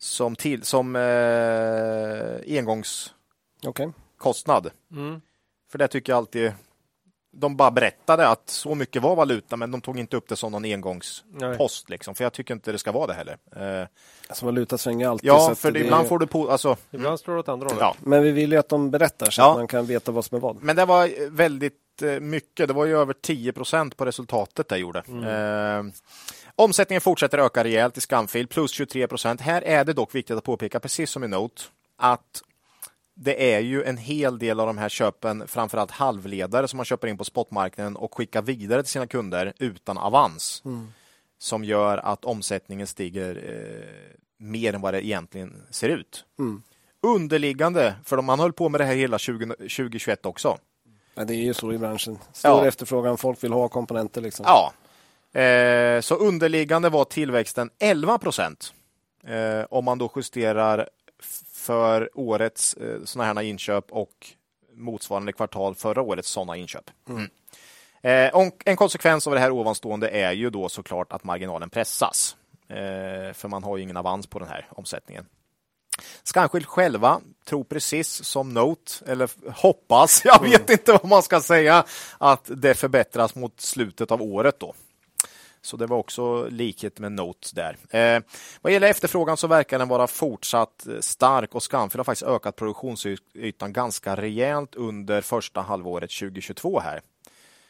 som, 0.00 0.36
till, 0.36 0.62
som 0.62 0.96
eh, 0.96 2.58
engångskostnad. 2.58 4.66
Okej. 4.66 4.72
Mm. 4.92 5.20
För 5.70 5.78
det 5.78 5.88
tycker 5.88 6.12
jag 6.12 6.16
alltid 6.16 6.52
de 7.32 7.56
bara 7.56 7.70
berättade 7.70 8.28
att 8.28 8.50
så 8.50 8.74
mycket 8.74 9.02
var 9.02 9.16
valuta, 9.16 9.56
men 9.56 9.70
de 9.70 9.80
tog 9.80 9.98
inte 9.98 10.16
upp 10.16 10.28
det 10.28 10.36
som 10.36 10.52
någon 10.52 10.62
Nej. 10.62 10.74
engångspost. 10.74 11.90
Liksom, 11.90 12.14
för 12.14 12.24
jag 12.24 12.32
tycker 12.32 12.54
inte 12.54 12.72
det 12.72 12.78
ska 12.78 12.92
vara 12.92 13.06
det 13.06 13.14
heller. 13.14 13.36
Eh, 13.56 13.88
Alltså 14.28 14.44
valuta 14.46 14.78
svänger 14.78 15.08
alltid. 15.08 15.28
ja, 15.28 15.54
för 15.54 15.70
det- 15.72 15.80
ibland 15.80 16.08
får 16.08 16.18
du 16.18 16.26
på... 16.26 16.50
Alltså, 16.50 16.76
Ibland 16.90 17.20
slår 17.20 17.34
det 17.34 17.40
åt 17.40 17.48
andra 17.48 17.66
hållet. 17.66 17.80
ja. 17.80 17.94
Men 18.00 18.22
vi 18.22 18.30
vill 18.32 18.52
ju 18.52 18.58
att 18.58 18.68
de 18.68 18.90
berättar 18.90 19.30
så 19.30 19.40
Ja. 19.40 19.50
att 19.50 19.56
man 19.56 19.66
kan 19.66 19.86
veta 19.86 20.12
vad 20.12 20.24
som 20.24 20.36
är 20.36 20.40
vad. 20.40 20.62
Men 20.62 20.76
det 20.76 20.84
var 20.84 21.30
väldigt 21.30 21.78
eh, 22.02 22.20
mycket. 22.20 22.68
Det 22.68 22.74
var 22.74 22.84
ju 22.84 22.98
över 22.98 23.12
10 23.12 23.52
procent 23.52 23.96
på 23.96 24.04
resultatet 24.04 24.68
det 24.68 24.78
gjorde. 24.78 24.98
Eh, 24.98 25.84
omsättningen 26.56 27.00
fortsätter 27.00 27.38
öka 27.38 27.64
rejält 27.64 27.98
i 27.98 28.00
Scanfil, 28.00 28.46
plus 28.46 28.70
23 28.70 29.06
procent. 29.06 29.40
Här 29.40 29.62
är 29.62 29.84
det 29.84 29.92
dock 29.92 30.14
viktigt 30.14 30.36
att 30.36 30.44
påpeka, 30.44 30.80
precis 30.80 31.10
som 31.10 31.24
i 31.24 31.28
Note, 31.28 31.62
att 31.96 32.42
det 33.14 33.54
är 33.54 33.60
ju 33.60 33.84
en 33.84 33.96
hel 33.96 34.38
del 34.38 34.60
av 34.60 34.66
de 34.66 34.78
här 34.78 34.88
köpen, 34.88 35.48
framförallt 35.48 35.90
halvledare 35.90 36.68
som 36.68 36.76
man 36.76 36.84
köper 36.86 37.08
in 37.08 37.18
på 37.18 37.24
spotmarknaden 37.24 37.96
och 37.96 38.14
skickar 38.14 38.42
vidare 38.42 38.82
till 38.82 38.92
sina 38.92 39.06
kunder 39.06 39.52
utan 39.58 39.98
avans. 39.98 40.62
Som 41.38 41.64
gör 41.64 41.98
att 41.98 42.24
omsättningen 42.24 42.86
stiger 42.86 43.36
eh, 43.36 44.16
mer 44.36 44.74
än 44.74 44.80
vad 44.80 44.94
det 44.94 45.06
egentligen 45.06 45.62
ser 45.70 45.88
ut. 45.88 46.24
Underliggande, 47.02 47.94
för 48.04 48.22
man 48.22 48.40
höll 48.40 48.52
på 48.52 48.68
med 48.68 48.80
det 48.80 48.84
här 48.84 48.94
hela 48.94 49.18
20, 49.18 49.46
2021 49.46 50.26
också. 50.26 50.58
Ja, 51.18 51.24
det 51.24 51.34
är 51.34 51.42
ju 51.42 51.54
så 51.54 51.72
i 51.72 51.78
branschen. 51.78 52.18
Stor 52.32 52.50
Ja. 52.50 52.66
efterfrågan, 52.66 53.18
folk 53.18 53.44
vill 53.44 53.52
ha 53.52 53.68
komponenter 53.68 54.20
liksom. 54.20 54.44
Ja. 54.48 54.72
Eh, 55.40 56.00
så 56.00 56.14
underliggande 56.14 56.88
var 56.88 57.04
tillväxten 57.04 57.70
11 57.78 58.18
procent. 58.18 58.72
Eh, 59.26 59.64
om 59.70 59.84
man 59.84 59.98
då 59.98 60.10
justerar 60.16 60.88
för 61.52 62.10
årets 62.14 62.74
eh, 62.74 63.04
sådana 63.04 63.34
här 63.40 63.42
inköp 63.42 63.84
och 63.92 64.26
motsvarande 64.74 65.32
kvartal 65.32 65.74
förra 65.74 66.02
årets 66.02 66.28
sådana 66.30 66.56
inköp. 66.56 66.90
Mm. 67.08 67.30
Eh, 68.02 68.34
och 68.36 68.62
en 68.64 68.76
konsekvens 68.76 69.26
av 69.26 69.34
det 69.34 69.40
här 69.40 69.50
ovanstående 69.50 70.08
är 70.08 70.32
ju 70.32 70.50
då 70.50 70.68
såklart 70.68 71.12
att 71.12 71.24
marginalen 71.24 71.70
pressas. 71.70 72.36
Eh, 72.68 73.32
för 73.32 73.48
man 73.48 73.64
har 73.64 73.76
ju 73.76 73.82
ingen 73.82 73.96
avans 73.96 74.26
på 74.26 74.38
den 74.38 74.48
här 74.48 74.66
omsättningen. 74.70 75.26
Scanskild 76.22 76.66
själva 76.66 77.20
tror 77.44 77.64
precis 77.64 78.24
som 78.24 78.54
Note, 78.54 78.92
eller 79.06 79.30
hoppas, 79.50 80.22
jag 80.24 80.42
vet 80.42 80.70
inte 80.70 80.92
vad 80.92 81.04
man 81.04 81.22
ska 81.22 81.40
säga, 81.40 81.84
att 82.18 82.44
det 82.46 82.74
förbättras 82.74 83.34
mot 83.34 83.60
slutet 83.60 84.10
av 84.10 84.22
året 84.22 84.60
då. 84.60 84.74
Så 85.62 85.76
det 85.76 85.86
var 85.86 85.96
också 85.96 86.48
likhet 86.48 86.98
med 86.98 87.12
Note 87.12 87.48
där. 87.54 87.76
Eh, 87.90 88.22
vad 88.62 88.72
gäller 88.72 88.88
efterfrågan 88.88 89.36
så 89.36 89.46
verkar 89.46 89.78
den 89.78 89.88
vara 89.88 90.06
fortsatt 90.06 90.86
eh, 90.86 91.00
stark 91.00 91.54
och 91.54 91.62
Scanfil 91.62 91.98
har 91.98 92.04
faktiskt 92.04 92.28
ökat 92.28 92.56
produktionsytan 92.56 93.72
ganska 93.72 94.16
rejält 94.16 94.74
under 94.74 95.20
första 95.20 95.60
halvåret 95.60 96.10
2022 96.10 96.80
här. 96.80 97.00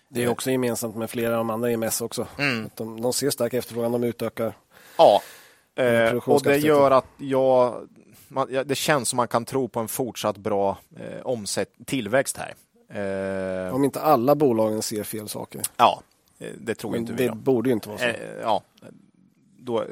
Det 0.09 0.25
är 0.25 0.29
också 0.29 0.51
gemensamt 0.51 0.97
med 0.97 1.11
flera 1.11 1.33
av 1.33 1.39
de 1.39 1.51
andra 1.51 1.71
EMS 1.71 2.01
också. 2.01 2.27
Mm. 2.39 2.71
De, 2.77 3.01
de 3.01 3.13
ser 3.13 3.31
stark 3.31 3.55
efterfrågan, 3.55 3.93
de 3.93 4.05
utökar. 4.05 4.53
Ja, 4.99 5.23
eh, 5.75 6.15
och 6.15 6.43
det 6.43 6.57
gör 6.57 6.91
att 6.91 7.07
jag, 7.17 7.89
man, 8.29 8.49
ja, 8.51 8.65
det 8.65 8.75
känns 8.75 9.09
som 9.09 9.17
man 9.17 9.29
kan 9.29 9.45
tro 9.45 9.69
på 9.69 9.81
en 9.81 9.89
fortsatt 9.89 10.37
bra 10.37 10.79
eh, 10.97 11.21
omsätt, 11.23 11.71
tillväxt 11.85 12.37
här. 12.37 12.55
Eh, 13.69 13.75
Om 13.75 13.85
inte 13.85 14.01
alla 14.01 14.35
bolagen 14.35 14.83
ser 14.83 15.03
fel 15.03 15.29
saker. 15.29 15.63
ja, 15.77 16.03
eh, 16.39 16.51
det 16.61 16.75
tror 16.75 16.91
Men 16.91 17.01
inte 17.01 17.13
vi. 17.13 17.23
det 17.23 17.29
Då. 17.29 17.35
borde 17.35 17.69
ju 17.69 17.73
inte 17.73 17.89
vara 17.89 17.99
så. 17.99 18.05
Eh, 18.05 18.15
ja, 18.43 18.63
då, 19.73 19.85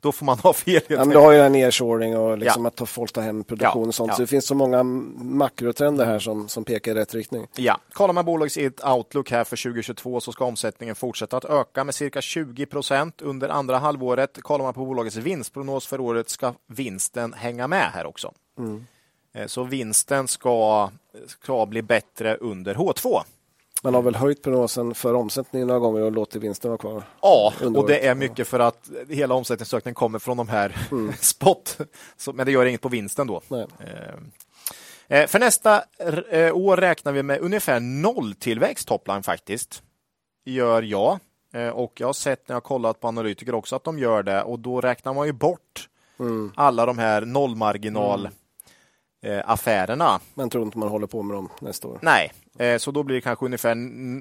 då 0.00 0.12
får 0.12 0.26
man 0.26 0.38
ha 0.38 0.52
fel. 0.52 0.80
Ja, 0.88 0.98
men 0.98 1.08
du 1.08 1.16
har 1.16 1.32
ju 1.32 1.38
en 1.38 1.52
nearshoring 1.52 2.16
och 2.16 2.38
liksom 2.38 2.64
Ja. 2.64 2.68
att 2.68 2.76
ta, 2.76 2.86
folk 2.86 3.12
tar 3.12 3.22
hem 3.22 3.44
produktion 3.44 3.82
Ja, 3.82 3.88
och 3.88 3.94
sånt. 3.94 4.08
ja. 4.08 4.14
Så 4.16 4.22
det 4.22 4.26
finns 4.26 4.46
så 4.46 4.54
många 4.54 4.82
makrotrender 4.82 6.06
här 6.06 6.18
som, 6.18 6.48
som 6.48 6.64
pekar 6.64 6.92
i 6.92 6.94
rätt 6.94 7.14
riktning. 7.14 7.46
Ja, 7.56 7.78
kollar 7.92 8.14
man 8.14 8.24
bolagets 8.24 8.58
outlook 8.84 9.30
här 9.30 9.44
för 9.44 9.56
2022 9.56 10.20
så 10.20 10.32
ska 10.32 10.44
omsättningen 10.44 10.94
fortsätta 10.94 11.36
att 11.36 11.44
öka 11.44 11.84
med 11.84 11.94
cirka 11.94 12.20
20 12.20 12.66
procent 12.66 13.22
under 13.22 13.48
andra 13.48 13.78
halvåret. 13.78 14.38
Kollar 14.42 14.64
man 14.64 14.74
på 14.74 14.84
bolagets 14.86 15.16
vinstprognos 15.16 15.86
för 15.86 16.00
året 16.00 16.28
ska 16.28 16.54
vinsten 16.66 17.32
hänga 17.32 17.68
med 17.68 17.90
här 17.94 18.06
också. 18.06 18.32
Eh, 19.34 19.46
Så 19.46 19.64
vinsten 19.64 20.28
ska, 20.28 20.90
ska 21.26 21.66
bli 21.66 21.82
bättre 21.82 22.36
under 22.36 22.74
H2. 22.74 23.20
Man 23.82 23.94
har 23.94 24.02
väl 24.02 24.14
höjt 24.14 24.42
prognosen 24.42 24.94
för 24.94 25.14
omsättningen 25.14 25.68
några 25.68 25.80
gånger 25.80 26.00
och 26.02 26.12
låtit 26.12 26.42
vinsten 26.42 26.70
vara 26.70 26.78
kvar. 26.78 27.02
Ja, 27.22 27.52
och 27.76 27.86
det 27.88 28.06
är 28.06 28.14
mycket 28.14 28.48
för 28.48 28.60
att 28.60 28.90
hela 29.08 29.34
omsättningsökningen 29.34 29.94
kommer 29.94 30.18
från 30.18 30.36
de 30.36 30.48
här 30.48 30.76
spot. 31.20 31.78
Så, 32.16 32.32
men 32.32 32.46
det 32.46 32.52
gör 32.52 32.66
inget 32.66 32.80
på 32.80 32.88
vinsten 32.88 33.26
då. 33.26 33.40
Nej. 33.48 33.66
Eh, 35.08 35.26
För 35.26 35.38
nästa 35.38 35.82
eh, 36.30 36.56
år 36.56 36.76
räknar 36.76 37.12
vi 37.12 37.22
med 37.22 37.40
ungefär 37.40 37.80
nolltillväxt 37.80 38.88
topline 38.88 39.22
faktiskt. 39.22 39.82
Gör 40.44 40.82
jag. 40.82 41.18
Eh, 41.54 41.68
Och 41.68 41.92
jag 42.00 42.08
har 42.08 42.12
sett 42.12 42.48
när 42.48 42.56
jag 42.56 42.64
kollat 42.64 43.00
på 43.00 43.08
analytiker 43.08 43.54
också 43.54 43.76
att 43.76 43.84
de 43.84 43.98
gör 43.98 44.22
det 44.22 44.42
och 44.42 44.58
då 44.58 44.80
räknar 44.80 45.14
man 45.14 45.26
ju 45.26 45.32
bort 45.32 45.88
Mm. 46.20 46.52
alla 46.56 46.86
de 46.86 46.98
här 46.98 47.20
nollmarginal 47.20 48.28
eh, 49.22 49.40
affärerna. 49.50 50.20
Men 50.34 50.50
tror 50.50 50.64
inte 50.64 50.78
man 50.78 50.88
håller 50.88 51.06
på 51.06 51.22
med 51.22 51.36
dem 51.36 51.48
nästa 51.60 51.88
år. 51.88 51.98
Nej, 52.02 52.32
eh, 52.46 52.47
så 52.78 52.90
då 52.90 53.02
blir 53.02 53.14
det 53.16 53.20
kanske 53.20 53.44
ungefär 53.44 53.72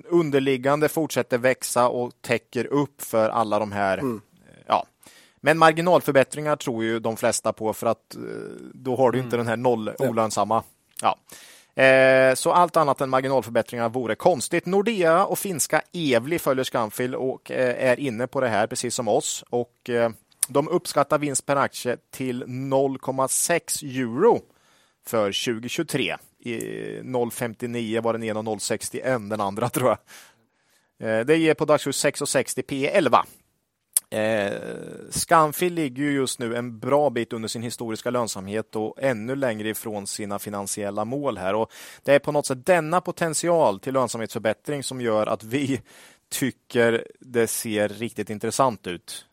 underliggande 0.09 0.89
fortsätter 0.89 1.38
växa 1.38 1.88
och 1.88 2.11
täcker 2.22 2.65
upp 2.65 3.01
för 3.01 3.30
alla 3.30 3.59
de 3.59 3.72
här. 3.72 3.97
Mm. 3.97 4.22
eh, 4.47 4.53
Ja. 4.68 4.85
Men 5.41 5.57
marginalförbättringar 5.57 6.55
tror 6.55 6.84
ju 6.84 6.99
de 6.99 7.18
flesta 7.18 7.53
på 7.53 7.73
för 7.73 7.88
att 7.88 8.15
eh, 8.15 8.22
då 8.73 8.95
har 8.95 9.11
du 9.11 9.19
inte 9.19 9.38
den 9.38 9.47
här 9.47 9.57
noll 9.57 9.91
olönsamma. 9.99 10.64
Ja. 11.01 11.18
Eh, 11.84 12.35
Så 12.35 12.51
allt 12.51 12.77
annat 12.77 13.01
än 13.01 13.09
marginalförbättringar 13.09 13.89
vore 13.89 14.15
konstigt. 14.15 14.65
Nordea 14.65 15.26
och 15.26 15.39
finska 15.39 15.81
Evli 15.93 16.39
följer 16.39 16.64
Scanfil 16.64 17.15
och 17.15 17.51
eh, 17.51 17.89
är 17.89 17.99
inne 17.99 18.27
på 18.27 18.41
det 18.41 18.47
här 18.47 18.68
precis 18.68 18.95
som 18.95 19.07
oss. 19.07 19.43
Och 19.49 19.89
eh, 19.89 20.11
de 20.47 20.68
uppskattar 20.68 21.18
vinst 21.18 21.45
per 21.45 21.55
aktie 21.55 21.97
till 22.11 22.43
0,6 22.43 23.99
euro 24.01 24.41
för 25.05 25.26
2023. 25.45 26.18
I 26.53 27.02
0,59 27.03 28.02
var 28.02 28.14
den 28.14 28.24
ena 28.24 28.40
och 28.40 28.45
0,61 28.45 29.30
den 29.30 29.41
andra 29.41 29.69
tror 29.69 29.90
jag. 29.90 29.98
Eh, 31.19 31.26
Det 31.26 31.38
ger 31.38 31.53
på 31.53 31.65
dagskurs 31.65 32.06
6,60 32.06 32.61
P 32.61 32.88
11. 32.88 33.26
Eh, 34.10 34.53
Scanfil 35.10 35.74
ligger 35.74 36.03
ju 36.03 36.11
just 36.11 36.40
nu 36.40 36.56
en 36.56 36.80
bra 36.80 37.10
bit 37.10 37.34
under 37.34 37.48
sin 37.48 37.61
historiska 37.61 38.10
lönsamhet 38.10 38.76
och 38.76 38.95
ännu 39.02 39.36
längre 39.36 39.69
ifrån 39.69 40.07
sina 40.07 40.40
finansiella 40.40 41.06
mål 41.06 41.38
här. 41.38 41.53
Och 41.56 41.72
det 42.03 42.14
är 42.14 42.19
på 42.19 42.32
något 42.32 42.45
sätt 42.45 42.65
denna 42.65 43.02
potential 43.02 43.80
till 43.80 43.94
lönsamhetsförbättring 43.94 44.84
som 44.84 45.02
gör 45.02 45.28
att 45.28 45.44
vi 45.44 45.82
tycker 46.30 47.07
det 47.19 47.48
ser 47.48 47.90
riktigt 47.90 48.30
intressant 48.30 48.88
ut 48.88 49.26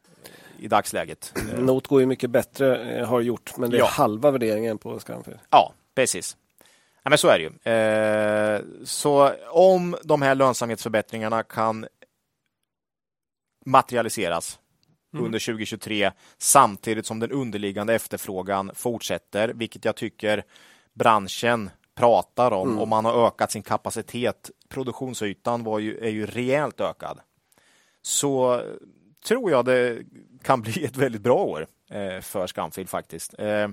i 0.59 0.69
dagsläget. 0.69 1.33
Eh, 1.53 1.59
Not 1.61 1.87
går 1.87 2.01
ju 2.01 2.07
mycket 2.07 2.31
bättre, 2.31 2.99
eh, 2.99 3.09
har 3.09 3.21
gjort, 3.21 3.57
men 3.57 3.71
det 3.71 3.77
är 3.77 3.79
Ja. 3.79 3.87
halva 3.87 4.31
värderingen 4.31 4.79
på 4.79 5.01
Scanfil. 5.01 5.39
Ja, 5.51 5.73
precis. 5.95 6.37
Ja, 7.05 7.09
men 7.09 7.19
så 7.19 7.29
är 7.29 7.39
det 7.39 7.45
ju. 7.45 7.73
Eh, 7.73 8.85
så 8.85 9.33
om 9.51 9.97
de 10.03 10.23
här 10.23 10.35
lönsamhetsförbättringarna 10.35 11.43
kan 11.43 11.87
materialiseras 13.67 14.59
under 15.19 15.39
2023 15.39 16.13
samtidigt 16.39 17.07
som 17.07 17.21
den 17.21 17.31
underliggande 17.31 17.95
efterfrågan 17.95 18.71
fortsätter, 18.75 19.49
vilket 19.49 19.85
jag 19.85 19.97
tycker 19.97 20.45
branschen 20.95 21.71
pratar 21.95 22.51
om 22.51 22.79
och 22.79 22.89
man 22.89 23.05
har 23.05 23.27
ökat 23.27 23.53
sin 23.53 23.63
kapacitet. 23.63 24.51
Produktionsytan 24.69 25.65
var 25.65 25.79
ju, 25.79 25.99
är 25.99 26.11
ju 26.11 26.27
rejält 26.27 26.81
ökad. 26.81 27.21
Så 28.03 28.63
tror 29.27 29.51
jag 29.51 29.65
det 29.65 29.99
kan 30.43 30.63
bli 30.63 30.85
ett 30.85 30.97
väldigt 30.97 31.23
bra 31.23 31.45
år 31.45 31.67
eh, 31.91 32.21
för 32.21 32.47
Scanfil 32.47 32.89
faktiskt. 32.89 33.35
Eh, 33.39 33.69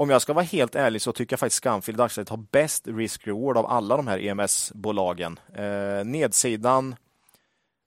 om 0.00 0.10
jag 0.10 0.22
ska 0.22 0.32
vara 0.32 0.44
helt 0.44 0.74
ärlig 0.74 1.02
så 1.02 1.12
tycker 1.12 1.32
jag 1.32 1.40
faktiskt 1.40 1.56
Scanfil 1.56 1.94
i 1.94 1.98
dagsläget 1.98 2.28
har 2.28 2.36
bäst 2.36 2.86
risk-reward 2.86 3.56
av 3.56 3.66
alla 3.66 3.96
de 3.96 4.06
här 4.06 4.18
EMS-bolagen. 4.18 5.38
Eh, 5.54 6.04
nedsidan 6.04 6.96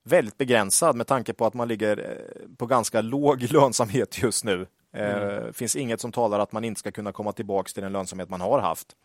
väldigt 0.03 0.38
begränsad 0.38 0.95
med 0.95 1.07
tanke 1.07 1.34
på 1.34 1.45
att 1.45 1.53
man 1.53 1.68
ligger 1.68 1.98
eh, 1.98 2.56
på 2.57 2.65
ganska 2.65 3.02
låg 3.02 3.41
lönsamhet 3.52 4.23
just 4.23 4.44
nu. 4.44 4.68
Eh, 4.95 5.52
finns 5.52 5.76
inget 5.76 6.02
som 6.02 6.11
talar 6.11 6.40
att 6.40 6.52
man 6.52 6.64
inte 6.64 6.80
ska 6.80 6.91
kunna 6.91 7.11
komma 7.11 7.31
tillbaka 7.31 7.69
till 7.73 7.84
den 7.84 7.91
lönsamhet 7.94 8.30
man 8.30 8.41
har 8.41 8.60
haft. 8.60 8.95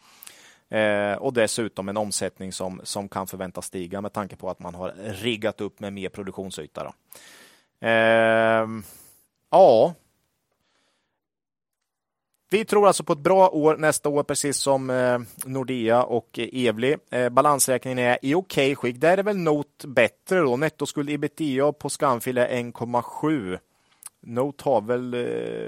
Eh, 0.71 1.19
och 1.19 1.33
dessutom 1.33 1.89
en 1.89 1.97
omsättning 1.97 2.53
som, 2.53 2.81
som 2.85 3.09
kan 3.09 3.27
förväntas 3.27 3.67
stiga 3.67 4.01
med 4.01 4.13
tanke 4.13 4.37
på 4.37 4.51
att 4.51 4.59
man 4.59 4.75
har 4.75 4.95
riggat 4.99 5.61
upp 5.61 5.81
med 5.81 5.93
mer 5.93 6.09
produktionsyta. 6.09 6.93
Eh, 7.81 8.67
ja, 9.51 9.95
vi 12.51 12.65
tror 12.65 12.87
alltså 12.87 13.05
på 13.05 13.13
ett 13.13 13.19
bra 13.19 13.49
år 13.49 13.77
nästa 13.77 14.09
år, 14.09 14.23
precis 14.23 14.57
som 14.57 14.91
eh, 14.91 15.19
Nordea 15.45 16.03
och 16.03 16.39
eh, 16.39 16.49
Evli. 16.53 16.97
Eh, 17.11 17.29
balansräkningen 17.29 17.99
är 17.99 18.19
i 18.23 18.35
okej 18.35 18.77
skick. 18.77 18.97
Där 18.97 19.13
är 19.13 19.17
det 19.17 19.23
väl 19.23 19.37
Not 19.37 19.85
bättre 19.85 20.41
då. 20.41 20.57
Nettoskuld 20.57 21.11
ebitda 21.11 21.73
på 21.73 21.89
Scanfil 21.89 22.39
är 22.39 22.49
1,7. 22.49 23.59
Note 24.21 24.65
har 24.65 24.81
väl 24.81 25.15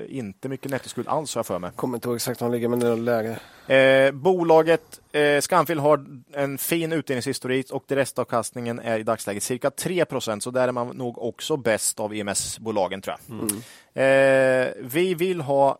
inte 0.08 0.48
mycket 0.48 0.70
nettoskuld 0.70 1.08
alls 1.08 1.34
har 1.34 1.38
jag 1.38 1.46
för 1.46 1.58
mig. 1.58 1.70
Kommer 1.76 1.96
inte 1.96 2.08
ihåg 2.08 2.16
exakt 2.16 2.40
var 2.40 2.48
han 2.48 2.52
ligger, 2.52 2.68
men 2.68 2.80
det 2.80 2.88
är 2.88 2.96
lägre. 2.96 3.38
Eh, 3.76 4.12
bolaget 4.12 5.00
eh, 5.12 5.40
Scanfil 5.40 5.78
har 5.78 6.04
en 6.32 6.58
fin 6.58 6.92
utdelningshistorik 6.92 7.70
och 7.70 7.84
restavkastningen 7.88 8.78
är 8.78 8.98
i 8.98 9.02
dagsläget 9.02 9.42
cirka 9.42 9.68
3% 9.68 10.40
så 10.40 10.50
där 10.50 10.68
är 10.68 10.72
man 10.72 10.88
nog 10.88 11.18
också 11.18 11.56
bäst 11.56 12.00
av 12.00 12.14
EMS-bolagen 12.14 13.00
tror 13.00 13.16
jag. 13.26 13.50
Eh, 13.94 14.72
vi 14.80 15.14
vill 15.14 15.40
ha 15.40 15.78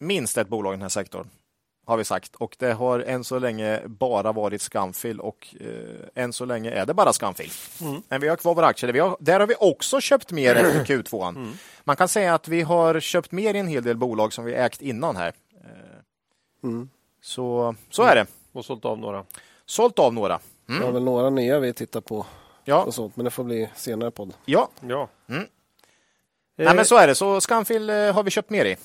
minst 0.00 0.38
ett 0.38 0.48
bolag 0.48 0.72
i 0.72 0.74
den 0.76 0.82
här 0.82 0.88
sektorn 0.88 1.28
har 1.86 1.96
vi 1.96 2.04
sagt 2.04 2.34
och 2.34 2.56
det 2.58 2.72
har 2.72 3.00
än 3.00 3.24
så 3.24 3.38
länge 3.38 3.80
bara 3.86 4.32
varit 4.32 4.62
Scanfil 4.62 5.20
och 5.20 5.54
eh, 5.60 6.22
än 6.24 6.32
så 6.32 6.44
länge 6.44 6.70
är 6.70 6.86
det 6.86 6.94
bara 6.94 7.12
Scanfil. 7.12 7.50
Men 8.08 8.20
vi 8.20 8.28
har 8.28 8.36
kvar 8.36 8.54
våra 8.54 8.66
aktier. 8.66 8.92
Vi 8.92 8.98
har, 8.98 9.16
där 9.20 9.40
har 9.40 9.46
vi 9.46 9.54
också 9.58 10.00
köpt 10.00 10.32
mer 10.32 10.54
efter 10.54 10.84
Q2. 11.02 11.52
Man 11.84 11.96
kan 11.96 12.08
säga 12.08 12.34
att 12.34 12.48
vi 12.48 12.62
har 12.62 13.00
köpt 13.00 13.32
mer 13.32 13.54
i 13.54 13.58
en 13.58 13.68
hel 13.68 13.82
del 13.82 13.96
bolag 13.96 14.32
som 14.32 14.44
vi 14.44 14.54
ägt 14.54 14.82
innan 14.82 15.16
här. 15.16 15.32
Mm. 16.62 16.88
Så, 17.22 17.74
så 17.90 18.02
är 18.02 18.14
det. 18.14 18.26
Och 18.52 18.64
sålt 18.64 18.84
av 18.84 18.98
några. 18.98 19.24
Sålt 19.66 19.98
av 19.98 20.14
några. 20.14 20.40
Det 20.66 20.80
var 20.80 20.92
väl 20.92 21.04
några 21.04 21.30
nya 21.30 21.58
vi 21.58 21.72
tittar 21.72 22.00
på 22.00 22.26
Ja, 22.64 22.84
och 22.84 22.94
sånt, 22.94 23.16
men 23.16 23.24
det 23.24 23.30
får 23.30 23.44
bli 23.44 23.68
senare 23.76 24.10
podd. 24.10 24.34
ja. 24.44 24.68
Ja. 24.80 25.08
Mm. 25.28 25.42
Eh, 25.42 25.46
Nej, 26.64 26.74
men 26.76 26.84
så 26.84 26.96
är 26.96 27.06
det. 27.06 27.14
Så 27.14 27.40
Scanfil 27.40 27.90
eh, 27.90 28.12
har 28.14 28.22
vi 28.22 28.30
köpt 28.30 28.50
mer 28.50 28.64
i. 28.64 28.76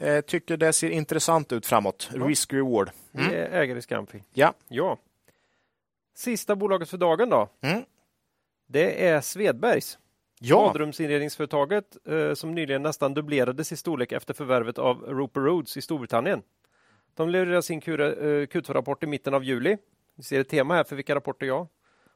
Mm. 0.00 0.14
Eh, 0.16 0.20
tycker 0.20 0.56
det 0.56 0.72
ser 0.72 0.90
intressant 0.90 1.52
ut 1.52 1.66
framåt. 1.66 2.08
Risk-reward. 2.12 2.90
Vi 3.12 3.22
är 3.34 3.50
ägare 3.60 3.80
Scampi. 3.82 4.22
Ja. 4.32 4.54
Ja. 4.68 4.98
Sista 6.16 6.56
bolaget 6.56 6.88
för 6.88 6.98
dagen 6.98 7.28
då. 7.30 7.48
Mm. 7.60 7.82
Det 8.68 9.06
är 9.06 9.20
Svedbergs. 9.20 9.98
Ja, 10.42 10.66
Badrumsinredningsföretaget 10.66 11.96
eh, 12.08 12.34
som 12.34 12.54
nyligen 12.54 12.82
nästan 12.82 13.14
dubblerades 13.14 13.72
i 13.72 13.76
storlek 13.76 14.12
efter 14.12 14.34
förvärvet 14.34 14.78
av 14.78 15.02
Roper 15.02 15.40
Rhodes 15.40 15.76
i 15.76 15.82
Storbritannien. 15.82 16.42
De 17.14 17.28
levererar 17.28 17.60
sin 17.60 17.80
Q- 17.80 17.92
eh, 18.02 18.46
Q2-rapport 18.46 19.02
i 19.02 19.06
mitten 19.06 19.34
av 19.34 19.44
juli. 19.44 19.76
Vi 20.16 20.22
ser 20.22 20.40
ett 20.40 20.48
tema 20.48 20.74
här 20.74 20.84
för 20.84 20.96
vilka 20.96 21.14
rapporter 21.14 21.46
jag 21.46 21.58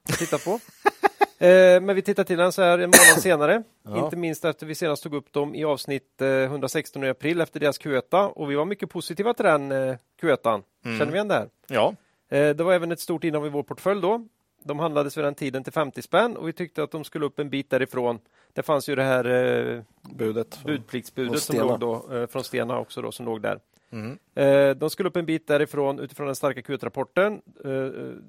har 0.09 0.17
tittat 0.19 0.45
på. 0.45 0.59
eh, 1.39 1.81
men 1.81 1.97
vi 1.97 2.03
tittar 2.03 2.25
till 2.25 2.39
den 2.39 2.53
så 2.53 2.63
här 2.63 2.79
en 2.79 2.81
månad 2.81 2.93
senare. 3.23 3.63
Ja. 3.83 4.05
Inte 4.05 4.17
minst 4.17 4.45
efter 4.45 4.67
vi 4.67 4.75
senast 4.75 5.03
tog 5.03 5.15
upp 5.15 5.33
dem 5.33 5.55
i 5.55 5.65
avsnitt 5.65 6.23
eh, 6.23 6.29
116 6.29 7.05
i 7.05 7.09
april 7.09 7.41
efter 7.41 7.61
deras 7.61 7.81
Q1 7.81 8.29
och 8.29 8.51
vi 8.51 8.55
var 8.55 8.65
mycket 8.65 8.91
positiva 8.91 9.35
till 9.35 9.45
den 9.45 9.73
eh, 9.73 9.97
Q1. 10.23 10.63
Känner 10.85 11.07
vi 11.07 11.13
igen 11.13 11.29
det 11.29 11.35
här? 11.35 11.49
ja. 11.67 11.95
Eh, 12.29 12.55
Det 12.57 12.65
var 12.65 12.73
även 12.73 12.93
ett 12.93 13.01
stort 13.01 13.25
innehav 13.25 13.47
i 13.47 13.51
vår 13.51 13.63
portfölj 13.63 14.01
då. 14.01 14.27
De 14.67 14.79
handlades 14.79 15.17
vid 15.17 15.25
den 15.25 15.35
tiden 15.35 15.65
till 15.65 15.73
50 15.73 16.03
spänn 16.03 16.37
och 16.37 16.49
vi 16.49 16.53
tyckte 16.53 16.83
att 16.83 16.91
de 16.91 17.05
skulle 17.05 17.27
upp 17.27 17.39
en 17.39 17.51
bit 17.51 17.71
därifrån. 17.71 18.19
Det 18.53 18.63
fanns 18.63 18.89
ju 18.89 18.95
det 18.95 19.03
här 19.03 19.25
eh, 19.25 19.81
Budet. 20.15 20.59
budpliktsbudet 20.65 21.43
som 21.43 21.57
låg 21.59 21.81
då, 21.81 22.09
eh, 22.17 22.27
från 22.27 22.45
Stena 22.45 22.79
också 22.79 23.03
då, 23.03 23.13
som 23.13 23.27
låg 23.27 23.41
där. 23.43 23.59
Mm. 23.95 24.19
Eh, 24.35 24.77
De 24.77 24.91
skulle 24.91 25.09
upp 25.09 25.17
en 25.17 25.27
bit 25.27 25.47
därifrån 25.47 25.99
utifrån 25.99 26.27
den 26.27 26.37
starka 26.37 26.61
Q1-rapporten. 26.61 27.43
Eh, 27.65 27.69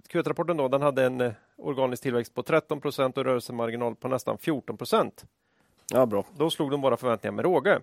Q1-rapporten 0.10 0.58
då, 0.58 0.68
den 0.68 0.82
hade 0.82 1.04
en 1.06 1.22
eh, 1.22 1.32
organisk 1.58 2.04
tillväxt 2.04 2.34
på 2.34 2.44
13 2.44 2.82
procent 2.82 3.18
och 3.18 3.24
rörelsemarginal 3.26 3.96
på 3.96 4.08
nästan 4.08 4.38
14 4.38 4.78
procent. 4.78 5.26
Ja, 5.94 6.06
bra. 6.06 6.26
Då 6.38 6.50
slog 6.50 6.72
de 6.72 6.82
våra 6.82 6.98
förväntningar 6.98 7.32
med 7.34 7.46
råge. 7.46 7.82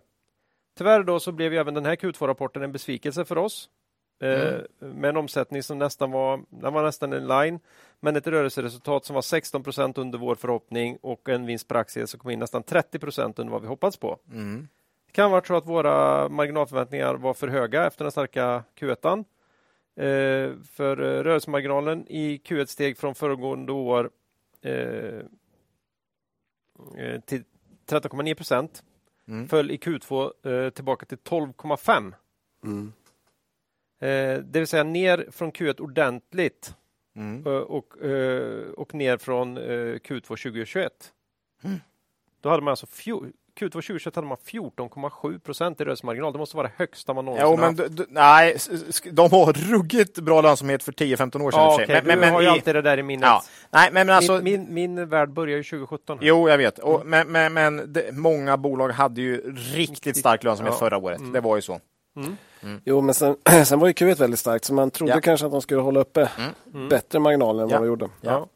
Tyvärr 0.78 1.02
då 1.02 1.20
så 1.20 1.32
blev 1.32 1.54
även 1.54 1.74
den 1.74 1.84
här 1.86 1.96
Q2-rapporten 1.96 2.62
en 2.62 2.72
besvikelse 2.72 3.24
för 3.24 3.38
oss. 3.38 3.68
eh, 4.20 4.60
med 4.78 5.08
en 5.08 5.16
omsättning 5.16 5.62
som 5.62 5.78
nästan 5.78 6.10
var, 6.10 6.40
den 6.48 6.72
var 6.72 6.82
nästan 6.82 7.12
en 7.12 7.26
line, 7.26 7.60
men 8.00 8.16
ett 8.16 8.26
rörelseresultat 8.26 9.04
som 9.04 9.14
var 9.14 9.22
16 9.22 9.62
procent 9.62 9.98
under 9.98 10.18
vår 10.18 10.34
förhoppning 10.34 10.98
och 11.02 11.28
en 11.28 11.46
vinst 11.46 11.68
per 11.68 11.74
aktie 11.74 12.06
som 12.06 12.20
kom 12.20 12.30
in 12.30 12.38
nästan 12.38 12.62
30 12.62 12.98
procent 12.98 13.38
under 13.38 13.52
vad 13.52 13.62
vi 13.62 13.68
hoppats 13.68 13.96
på. 13.96 14.18
Mm. 14.32 14.68
Det 15.12 15.16
kan 15.16 15.30
vara 15.30 15.44
så 15.44 15.54
att 15.54 15.66
våra 15.66 16.28
marginalförväntningar 16.28 17.14
var 17.14 17.34
för 17.34 17.48
höga 17.48 17.86
efter 17.86 18.04
den 18.04 18.12
starka 18.12 18.64
Q1. 18.78 19.24
Eh, 19.96 20.56
för 20.62 21.00
eh, 21.00 21.22
rörelsemarginalen 21.22 22.06
i 22.08 22.40
Q1 22.44 22.66
steg 22.66 22.98
från 22.98 23.14
föregående 23.14 23.72
år 23.72 24.10
eh, 24.62 25.20
till 27.26 27.44
13,9 27.86 28.34
procent. 28.34 28.82
Mm. 29.28 29.48
Föll 29.48 29.70
i 29.70 29.76
Q2 29.76 30.32
eh, 30.48 30.70
tillbaka 30.70 31.06
till 31.06 31.18
12,5. 31.18 32.14
Mm. 32.64 32.92
Det 34.44 34.58
vill 34.58 34.66
säga 34.66 34.84
ner 34.84 35.26
från 35.30 35.52
Q1 35.52 35.80
ordentligt 35.80 36.74
Mm. 37.14 37.46
och, 37.46 37.96
och 38.76 38.94
ner 38.94 39.16
från 39.16 39.56
eh, 39.56 39.94
Q2 39.94 40.20
2021. 40.20 41.12
Mm. 41.62 41.78
Då 42.40 42.48
hade 42.48 42.62
man 42.62 42.72
alltså 42.72 42.86
Q2 43.60 43.70
2021 43.70 44.14
hade 44.16 44.26
man 44.26 44.36
14,7 44.46 45.38
procent 45.38 45.80
i 45.80 45.84
rörelsemarginal. 45.84 46.32
Det 46.32 46.38
måste 46.38 46.56
vara 46.56 46.66
det 46.66 46.72
högsta 46.76 47.14
man 47.14 47.24
någonsin 47.24 47.46
Jo, 47.50 47.56
men 47.56 47.64
haft. 47.64 47.76
d- 47.76 47.88
d- 47.88 48.04
nej, 48.08 48.56
de 49.12 49.30
har 49.30 49.52
ruggigt 49.52 50.18
bra 50.18 50.40
lönsamhet 50.40 50.82
för 50.82 50.92
10-15 50.92 51.42
år 51.42 51.50
sedan. 51.50 51.60
Ja, 51.60 51.74
okej, 51.74 51.86
men, 51.88 52.14
du 52.14 52.20
men, 52.20 52.32
har 52.34 52.40
ju 52.40 52.46
i- 52.46 52.50
alltid 52.50 52.74
det 52.74 52.82
där 52.82 52.98
i 52.98 53.02
minnet. 53.02 53.26
ja. 53.28 53.42
Nej, 53.70 53.90
men, 53.92 54.06
men 54.06 54.16
alltså, 54.16 54.40
min, 54.42 54.74
min, 54.74 54.94
min 54.96 55.08
värld 55.08 55.30
börjar 55.32 55.56
ju 55.56 55.62
2017. 55.62 56.18
här. 56.18 56.26
Jo, 56.26 56.48
jag 56.48 56.58
vet. 56.58 56.78
Och, 56.78 57.06
men 57.06 57.28
men, 57.32 57.52
men 57.52 57.92
det, 57.92 58.12
många 58.16 58.56
bolag 58.56 58.88
hade 58.88 59.20
ju 59.20 59.54
riktigt 59.74 60.16
stark 60.16 60.44
lönsamhet 60.44 60.74
Ja. 60.74 60.78
förra 60.78 60.96
året. 60.98 61.18
Mm. 61.18 61.32
Det 61.32 61.40
var 61.40 61.56
ju 61.56 61.62
så. 61.62 61.80
Jo, 62.84 63.00
men 63.00 63.14
sen, 63.14 63.36
sen 63.64 63.78
var 63.78 63.86
ju 63.86 63.92
Q1 63.92 64.18
väldigt 64.18 64.40
starkt 64.40 64.64
så 64.64 64.74
man 64.74 64.90
trodde 64.90 65.12
Ja. 65.12 65.20
kanske 65.20 65.46
att 65.46 65.52
de 65.52 65.60
skulle 65.62 65.80
hålla 65.80 66.00
uppe 66.00 66.28
Mm. 66.74 66.88
bättre 66.88 67.18
marginaler 67.18 67.62
än 67.62 67.68
Ja. 67.68 67.76
vad 67.78 67.82
de 67.86 67.88
gjorde. 67.88 68.08
Ja. 68.20 68.46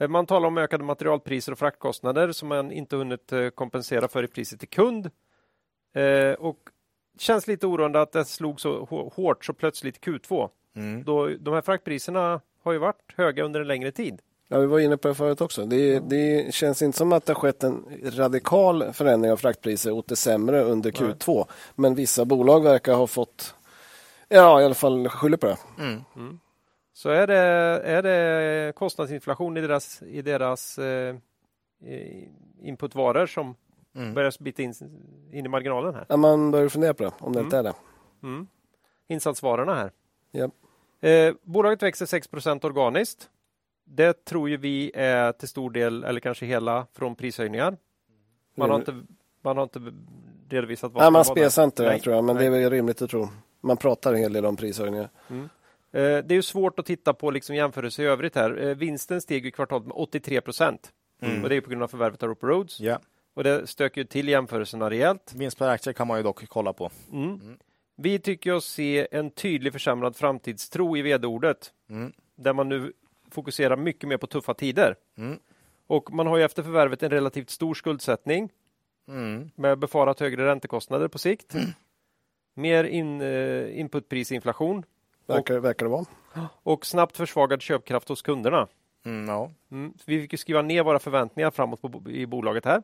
Eh, 0.00 0.08
Man 0.08 0.26
talar 0.26 0.46
om 0.48 0.58
ökade 0.58 0.84
materialpriser 0.84 1.52
och 1.52 1.58
fraktkostnader 1.58 2.32
som 2.32 2.48
man 2.48 2.72
inte 2.72 2.96
hunnit 2.96 3.32
eh, 3.32 3.48
kompensera 3.48 4.08
för 4.08 4.22
i 4.24 4.28
priset 4.28 4.58
till 4.60 4.68
kund. 4.68 5.10
Eh, 5.94 6.32
och 6.32 6.58
känns 7.18 7.46
lite 7.46 7.66
oroande 7.66 8.00
att 8.00 8.12
det 8.12 8.24
slog 8.24 8.60
så 8.60 8.84
hå- 8.86 9.12
hårt 9.14 9.44
så 9.44 9.52
plötsligt 9.52 9.96
i 10.06 10.10
Q2. 10.10 10.48
Mm. 10.76 11.04
Då, 11.04 11.28
de 11.28 11.54
här 11.54 11.62
fraktpriserna 11.62 12.40
har 12.62 12.72
ju 12.72 12.78
varit 12.78 13.02
höga 13.16 13.44
under 13.44 13.60
en 13.60 13.66
längre 13.68 13.92
tid. 13.92 14.20
Ja, 14.48 14.58
vi 14.58 14.66
var 14.66 14.78
inne 14.78 14.96
på 14.96 15.08
det 15.08 15.14
förut 15.14 15.40
också. 15.40 15.64
Det, 15.66 15.98
det 15.98 16.54
känns 16.54 16.82
inte 16.82 16.98
som 16.98 17.12
att 17.12 17.26
det 17.26 17.32
har 17.32 17.40
skett 17.40 17.62
en 17.62 17.84
radikal 18.04 18.92
förändring 18.92 19.32
av 19.32 19.36
fraktpriser 19.36 19.90
åt 19.90 20.08
det 20.08 20.16
sämre 20.16 20.62
under 20.62 20.90
Q2. 20.90 21.46
Men 21.74 21.94
vissa 21.94 22.24
bolag 22.24 22.62
verkar 22.62 22.94
ha 22.94 23.06
fått, 23.06 23.54
ja 24.28 24.60
i 24.60 24.64
alla 24.64 24.74
fall 24.74 25.08
skylla 25.08 25.36
på 25.36 25.46
det. 25.46 25.56
Mm. 25.78 26.40
Så 27.02 27.08
är 27.10 27.26
det, 27.26 27.36
är 27.84 28.02
det 28.02 28.72
kostnadsinflation 28.74 29.56
i 29.56 29.60
deras, 29.60 30.02
i 30.02 30.22
deras 30.22 30.78
eh, 30.78 31.16
inputvaror 32.62 33.26
som 33.26 33.54
Mm. 33.94 34.14
börjar 34.14 34.42
bita 34.42 34.62
in, 34.62 34.74
in 35.32 35.46
i 35.46 35.48
marginalen 35.48 35.94
här. 35.94 36.06
Ja, 36.08 36.16
man 36.16 36.50
börjar 36.50 36.68
fundera 36.68 36.94
på 36.94 37.02
det, 37.04 37.12
om 37.18 37.32
det 37.32 37.40
inte 37.40 37.56
är 37.58 37.62
det. 37.62 37.74
Mm. 38.22 38.46
Insatsvarorna 39.08 39.74
här. 39.74 39.90
Ja. 40.30 40.50
Eh, 41.08 41.34
bolaget 41.42 41.82
växer 41.82 42.06
6% 42.06 42.64
organiskt. 42.64 43.30
Det 43.84 44.24
tror 44.24 44.48
ju 44.48 44.56
vi 44.56 44.92
är 44.94 45.32
till 45.32 45.48
stor 45.48 45.70
del, 45.70 46.04
eller 46.04 46.20
kanske 46.20 46.46
hela, 46.46 46.86
från 46.92 47.14
prishöjningar. 47.14 47.76
Man 48.54 48.70
har 48.70 48.76
inte, 48.76 49.02
man 49.42 49.56
har 49.56 49.62
inte 49.62 49.80
redovisat 50.48 50.92
vad 50.92 51.02
Nej, 51.02 51.10
man 51.10 51.24
spesar 51.24 51.64
inte 51.64 51.82
det 51.82 51.98
tror 51.98 52.14
jag, 52.14 52.24
men 52.24 52.36
nej. 52.36 52.50
det 52.50 52.56
är 52.56 52.60
väl 52.60 52.70
rimligt 52.70 53.02
att 53.02 53.10
tro. 53.10 53.28
Man 53.60 53.76
pratar 53.76 54.12
en 54.12 54.18
hel 54.18 54.32
del 54.32 54.46
om 54.46 54.56
prishöjningar. 54.56 55.08
Eh, 55.28 55.36
Det 55.92 56.30
är 56.30 56.32
ju 56.32 56.42
svårt 56.42 56.78
att 56.78 56.86
titta 56.86 57.14
på 57.14 57.30
liksom 57.30 57.56
jämförelse 57.56 58.02
i 58.02 58.06
övrigt 58.06 58.34
här. 58.34 58.62
Eh, 58.64 58.74
Vinsten 58.74 59.20
steg 59.20 59.46
i 59.46 59.50
kvartalet 59.50 59.86
med 59.86 59.96
83 59.96 60.40
procent. 60.40 60.92
Mm. 61.22 61.42
Och 61.42 61.48
det 61.48 61.56
är 61.56 61.60
på 61.60 61.70
grund 61.70 61.82
av 61.82 61.88
förvärvet 61.88 62.22
av 62.22 62.28
Roper 62.28 62.46
Roads. 62.46 62.80
Ja. 62.80 63.00
Och 63.34 63.44
det 63.44 63.66
stöker 63.66 64.00
ju 64.00 64.04
till 64.04 64.28
jämförelserna 64.28 64.90
rejält. 64.90 65.32
Vinst 65.36 65.58
per 65.58 65.68
aktie 65.68 65.92
kan 65.92 66.06
man 66.06 66.16
ju 66.16 66.22
dock 66.22 66.48
kolla 66.48 66.72
på. 66.72 66.90
Mm. 67.12 67.58
Vi 67.96 68.18
tycker 68.18 68.52
oss 68.52 68.66
se 68.66 69.08
en 69.10 69.30
tydlig 69.30 69.72
försämrad 69.72 70.16
framtidstro 70.16 70.96
i 70.96 71.02
vd-ordet. 71.02 71.72
Mm. 71.90 72.12
Där 72.36 72.52
man 72.52 72.68
nu 72.68 72.92
fokuserar 73.30 73.76
mycket 73.76 74.08
mer 74.08 74.16
på 74.16 74.26
tuffa 74.26 74.54
tider. 74.54 74.96
Mm. 75.18 75.38
Och 75.86 76.12
man 76.12 76.26
har 76.26 76.36
ju 76.36 76.42
efter 76.42 76.62
förvärvet 76.62 77.02
en 77.02 77.10
relativt 77.10 77.50
stor 77.50 77.74
skuldsättning 77.74 78.48
Mm. 79.08 79.50
med 79.54 79.78
befarat 79.78 80.20
högre 80.20 80.46
räntekostnader 80.46 81.08
på 81.08 81.18
sikt. 81.18 81.54
Mer 82.54 82.84
in, 82.84 83.20
eh, 83.20 83.80
inputprisinflation 83.80 84.84
Verkar, 85.26 85.58
verkar 85.58 85.86
det 85.86 85.90
vara. 85.90 86.04
och 86.62 86.86
snabbt 86.86 87.16
försvagad 87.16 87.62
köpkraft 87.62 88.08
hos 88.08 88.22
kunderna. 88.22 88.68
Mm, 89.04 89.28
ja. 89.28 89.50
Mm. 89.70 89.94
Vi 90.06 90.20
fick 90.20 90.32
ju 90.32 90.38
skriva 90.38 90.62
ner 90.62 90.82
våra 90.82 90.98
förväntningar 90.98 91.50
framåt 91.50 91.82
på, 91.82 92.02
i 92.10 92.26
bolaget 92.26 92.64
här. 92.64 92.82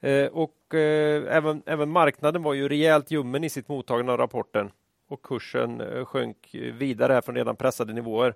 Eh, 0.00 0.26
och 0.26 0.74
eh, 0.74 1.36
även, 1.36 1.62
även 1.66 1.90
marknaden 1.90 2.42
var 2.42 2.54
ju 2.54 2.68
rejält 2.68 3.10
ljummen 3.10 3.44
i 3.44 3.50
sitt 3.50 3.68
mottagande 3.68 4.12
av 4.12 4.18
rapporten 4.18 4.70
och 5.08 5.22
kursen 5.22 5.80
eh, 5.80 6.04
sjönk 6.04 6.50
vidare 6.52 7.12
här 7.12 7.20
från 7.20 7.34
redan 7.34 7.56
pressade 7.56 7.92
nivåer. 7.92 8.34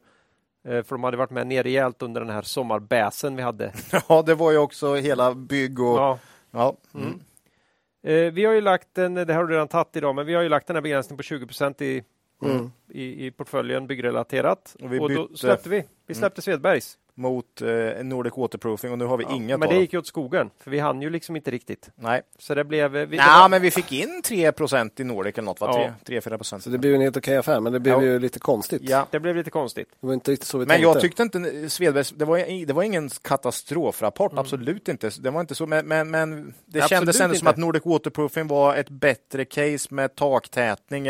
Eh, 0.64 0.82
för 0.82 0.94
de 0.94 1.04
hade 1.04 1.16
varit 1.16 1.30
med 1.30 1.46
ner 1.46 1.62
rejält 1.62 2.02
under 2.02 2.20
den 2.20 2.30
här 2.30 2.42
sommarbäsen 2.42 3.36
vi 3.36 3.42
hade. 3.42 3.72
ja, 4.08 4.22
det 4.22 4.34
var 4.34 4.52
ju 4.52 4.58
också 4.58 4.94
hela 4.94 5.34
bygg 5.34 5.80
och... 5.80 5.98
Ja. 5.98 6.18
Ja. 6.50 6.76
Mm. 6.94 7.20
Eh, 8.02 8.32
vi 8.32 8.44
har 8.44 8.52
ju 8.52 8.60
lagt 8.60 8.98
en, 8.98 9.14
det 9.14 9.34
har 9.34 9.44
du 9.44 9.54
redan 9.54 9.68
tagit 9.68 9.96
idag, 9.96 10.14
men 10.14 10.26
vi 10.26 10.34
har 10.34 10.42
ju 10.42 10.48
lagt 10.48 10.66
den 10.66 10.76
här 10.76 10.80
begränsningen 10.80 11.16
på 11.16 11.22
20 11.22 11.84
i, 11.84 12.02
Mm. 12.42 12.70
i, 12.88 13.26
i 13.26 13.30
portföljen 13.30 13.86
byggrelaterat. 13.86 14.76
Och 14.82 14.92
vi 14.92 14.98
och 14.98 15.10
då 15.10 15.28
släppte 15.34 15.68
vi. 15.68 15.84
Vi 16.06 16.14
släppte 16.14 16.42
Svedbergs. 16.42 16.98
Mot 17.14 17.62
eh, 17.62 18.04
Nordic 18.04 18.32
Waterproofing 18.36 18.92
och 18.92 18.98
nu 18.98 19.04
har 19.04 19.16
vi 19.16 19.24
inget 19.30 19.58
men 19.58 19.68
av 19.68 19.74
det 19.74 19.80
gick 19.80 19.92
ju 19.92 19.98
åt 19.98 20.06
skogen, 20.06 20.50
för 20.60 20.70
vi 20.70 20.78
hann 20.78 21.02
ju 21.02 21.10
liksom 21.10 21.36
inte 21.36 21.50
riktigt. 21.50 21.90
Nej, 21.96 22.22
Så 22.38 22.54
det 22.54 22.64
blev... 22.64 22.96
eh, 22.96 23.06
Vi, 23.06 23.16
det 23.16 23.22
Nej 23.22 23.40
var- 23.40 23.48
men 23.48 23.62
vi 23.62 23.70
fick 23.70 23.92
in 23.92 24.22
3% 24.24 25.00
i 25.00 25.04
Nordic 25.04 25.34
eller 25.34 25.42
något, 25.46 25.60
va? 25.60 25.92
Ja. 26.06 26.14
3-4 26.20 26.36
procent. 26.36 26.62
Så 26.62 26.70
det 26.70 26.78
blev 26.78 26.94
en 26.94 27.00
helt 27.00 27.16
okej 27.16 27.36
affär, 27.36 27.60
men 27.60 27.72
det 27.72 27.80
blev 27.80 27.94
Ja. 27.94 28.02
ju 28.02 28.18
lite 28.18 28.38
konstigt. 28.38 28.82
Ja. 28.84 29.06
Det 29.10 29.20
blev 29.20 29.36
lite 29.36 29.50
konstigt. 29.50 29.88
Det 30.00 30.06
var 30.06 30.14
inte 30.14 30.30
riktigt 30.32 30.48
så 30.48 30.58
vi 30.58 30.66
Men 30.66 30.68
tänkte. 30.68 30.82
jag 30.82 31.00
tyckte 31.00 31.22
inte 31.22 31.70
Svedbergs, 31.70 32.10
det 32.10 32.24
var, 32.24 32.66
det 32.66 32.72
var 32.72 32.82
ingen 32.82 33.08
katastrofrapport, 33.22 34.32
absolut 34.36 34.88
inte. 34.88 35.10
Det 35.20 35.30
var 35.30 35.40
inte 35.40 35.54
så, 35.54 35.66
men, 35.66 35.86
men, 35.86 36.10
men 36.10 36.54
det 36.66 36.78
Absolut 36.80 36.88
kändes 36.98 37.20
ändå 37.20 37.34
som 37.34 37.40
inte. 37.48 37.50
att 37.50 37.56
Nordic 37.56 37.84
Waterproofing 37.86 38.46
var 38.48 38.76
ett 38.76 38.90
bättre 38.90 39.44
case 39.44 39.94
med 39.94 40.14
taktätning 40.14 41.08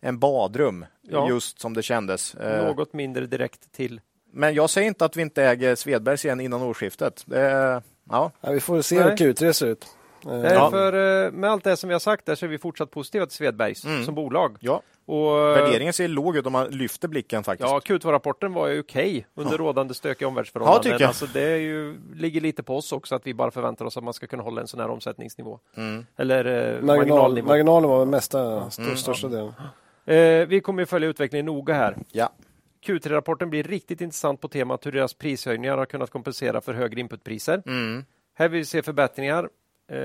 än 0.00 0.18
badrum, 0.18 0.86
Ja. 1.02 1.28
just 1.28 1.60
som 1.60 1.74
det 1.74 1.82
kändes. 1.82 2.34
Eh, 2.34 2.64
Något 2.66 2.92
mindre 2.92 3.26
direkt 3.26 3.72
till. 3.72 4.00
Men 4.32 4.54
jag 4.54 4.70
säger 4.70 4.88
inte 4.88 5.04
att 5.04 5.16
vi 5.16 5.22
inte 5.22 5.42
äger 5.44 5.74
Svedbergs 5.74 6.24
igen 6.24 6.40
innan 6.40 6.62
årsskiftet. 6.62 7.22
Det, 7.26 7.40
ja. 8.10 8.30
Ja, 8.40 8.50
vi 8.52 8.60
får 8.60 8.82
se 8.82 8.94
Nej. 9.04 9.04
hur 9.08 9.16
Q3 9.32 9.52
ser 9.52 9.66
ut. 9.66 9.86
Eh, 10.26 10.32
Ja. 10.32 10.38
Därför, 10.42 11.24
eh, 11.26 11.32
med 11.32 11.50
allt 11.50 11.64
det 11.64 11.76
som 11.76 11.88
vi 11.88 11.94
har 11.94 12.00
sagt 12.00 12.26
där 12.26 12.34
så 12.34 12.44
är 12.46 12.48
vi 12.50 12.58
fortsatt 12.58 12.90
positiva 12.90 13.26
till 13.26 13.36
Svedbergs 13.36 13.84
Mm. 13.84 14.04
som 14.04 14.14
bolag. 14.14 14.56
ja, 14.60 14.82
Och, 15.06 15.36
värderingen 15.36 15.92
ser 15.92 16.08
låg 16.08 16.36
ut 16.36 16.46
om 16.46 16.52
man 16.52 16.66
lyfter 16.68 17.08
blicken 17.08 17.44
faktiskt. 17.44 17.70
Ja, 17.70 17.80
Q2-rapporten 17.84 18.52
var 18.52 18.66
ju 18.66 18.80
okej 18.80 19.26
under 19.34 19.58
rådande 19.58 19.94
stökiga 19.94 20.28
omvärldsförhållanden. 20.28 20.78
Ja, 20.78 20.82
tycker 20.92 21.04
jag. 21.04 21.08
Alltså, 21.08 21.26
det 21.26 21.42
är 21.42 21.56
ju, 21.56 21.96
ligger 22.14 22.40
lite 22.40 22.62
på 22.62 22.76
oss 22.76 22.92
också 22.92 23.14
att 23.14 23.26
vi 23.26 23.34
bara 23.34 23.50
förväntar 23.50 23.84
oss 23.84 23.96
att 23.96 24.04
man 24.04 24.14
ska 24.14 24.26
kunna 24.26 24.42
hålla 24.42 24.60
en 24.60 24.66
sån 24.68 24.80
här 24.80 24.90
omsättningsnivå. 24.90 25.58
Mm. 25.76 26.06
Eller 26.16 26.44
eh, 26.44 26.52
Marginal, 26.82 26.84
marginalnivå. 26.96 27.48
marginalen 27.48 27.90
var 27.90 27.98
den 27.98 28.10
mesta, 28.10 28.66
st- 28.66 28.82
Mm. 28.82 28.96
största 28.96 29.28
delen. 29.28 29.52
Eh, 30.06 30.46
vi 30.46 30.60
kommer 30.60 30.82
ju 30.82 30.86
följa 30.86 31.08
utvecklingen 31.08 31.46
noga 31.46 31.74
här. 31.74 31.96
Ja. 32.12 32.32
Q3-rapporten 32.86 33.50
blir 33.50 33.62
riktigt 33.62 34.00
intressant 34.00 34.40
på 34.40 34.48
temat 34.48 34.86
hur 34.86 34.92
deras 34.92 35.14
prishöjningar 35.14 35.76
har 35.78 35.86
kunnat 35.86 36.10
kompensera 36.10 36.60
för 36.60 36.74
högre 36.74 37.00
inputpriser. 37.00 37.62
Mm. 37.66 38.04
Här 38.34 38.48
vill 38.48 38.58
vi 38.58 38.64
se 38.64 38.82
förbättringar. 38.82 39.44
Eh, 39.88 39.96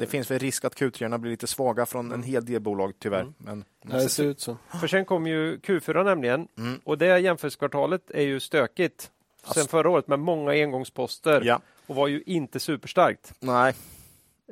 Det 0.00 0.10
finns 0.10 0.30
väl 0.30 0.38
risk 0.38 0.64
att 0.64 0.74
Q3 0.80 1.18
blir 1.18 1.30
lite 1.30 1.46
svaga 1.46 1.86
från 1.86 2.12
en 2.12 2.22
hel 2.22 2.44
del 2.44 2.60
bolag 2.60 2.92
tyvärr. 2.98 3.20
Mm. 3.20 3.34
Men, 3.38 3.64
det 3.82 4.08
ser 4.08 4.24
ut 4.24 4.40
så. 4.40 4.56
För 4.80 4.86
sen 4.86 5.04
kom 5.04 5.26
ju 5.26 5.56
Q4 5.56 6.04
nämligen 6.04 6.48
Mm. 6.58 6.80
och 6.84 6.98
det 6.98 7.18
jämförelsekvartalet 7.18 8.10
är 8.10 8.22
ju 8.22 8.40
stökigt 8.40 9.10
sen 9.54 9.66
förra 9.66 9.90
året 9.90 10.08
med 10.08 10.18
många 10.18 10.50
engångsposter 10.52 11.42
Ja. 11.44 11.60
och 11.86 11.94
var 11.94 12.08
ju 12.08 12.22
inte 12.26 12.60
superstarkt. 12.60 13.32
Nej. 13.40 13.74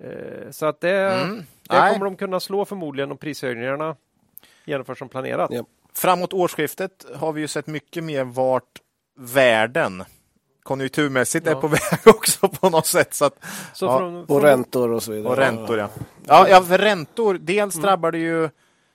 Eh, 0.02 0.50
Så 0.50 0.66
att 0.66 0.80
det, 0.80 0.90
Mm. 1.12 1.36
det 1.62 1.92
kommer 1.92 2.04
de 2.04 2.16
kunna 2.16 2.40
slå 2.40 2.64
förmodligen 2.64 3.10
om 3.10 3.18
prishöjningarna 3.18 3.96
genomförs 4.66 4.98
som 4.98 5.08
planerat. 5.08 5.50
Ja. 5.52 5.64
Framåt 5.94 6.32
årsskiftet 6.32 7.06
har 7.14 7.32
vi 7.32 7.40
ju 7.40 7.48
sett 7.48 7.66
mycket 7.66 8.04
mer 8.04 8.24
vart 8.24 8.80
världen 9.18 10.04
konjunkturmässigt 10.62 11.46
Ja. 11.46 11.52
är 11.52 11.60
på 11.60 11.68
väg 11.68 12.00
också 12.16 12.48
på 12.48 12.70
något 12.70 12.86
sätt. 12.86 13.14
Så 13.14 13.24
att, 13.24 13.44
Så 13.74 13.86
Ja, 13.86 13.98
från, 13.98 14.16
Och 14.20 14.26
från, 14.26 14.42
räntor 14.42 14.90
och 14.92 15.02
så 15.02 15.12
vidare. 15.12 15.28
och 15.32 15.36
räntor, 15.36 15.78
ja. 15.78 15.88
Ja, 16.26 16.48
ja 16.48 16.62
för 16.62 16.78
räntor. 16.78 17.30
Mm. 17.30 17.46
Dels 17.46 17.74
drabbar 17.74 18.12
det 18.12 18.18
ju 18.18 18.48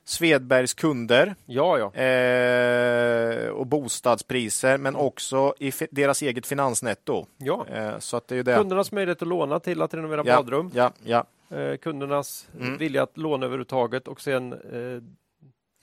Svedbergs 0.06 0.74
kunder 0.74 1.36
Ja, 1.46 1.78
ja. 1.78 2.02
eh, 2.02 3.48
och 3.50 3.68
bostadspriser, 3.68 4.78
men 4.78 4.96
också 4.96 5.54
i 5.60 5.72
deras 5.92 6.22
eget 6.22 6.46
finansnetto. 6.48 7.26
ja. 7.38 7.66
Eh, 7.70 8.00
så 8.00 8.18
att 8.18 8.28
det 8.28 8.36
är 8.36 8.38
ju 8.38 8.44
det. 8.44 8.56
Kundernas 8.56 8.92
möjlighet 8.92 9.22
att 9.22 9.28
låna 9.28 9.60
till 9.60 9.82
att 9.82 9.94
renovera 9.94 10.24
ja, 10.26 10.36
badrum. 10.36 10.72
Ja, 10.74 10.92
ja. 11.04 11.26
Eh, 11.58 11.78
kundernas 11.78 12.48
Mm. 12.60 12.78
vilja 12.78 13.04
att 13.04 13.18
låna 13.18 13.46
överhuvudtaget 13.46 14.08
och 14.08 14.22
sen 14.22 14.54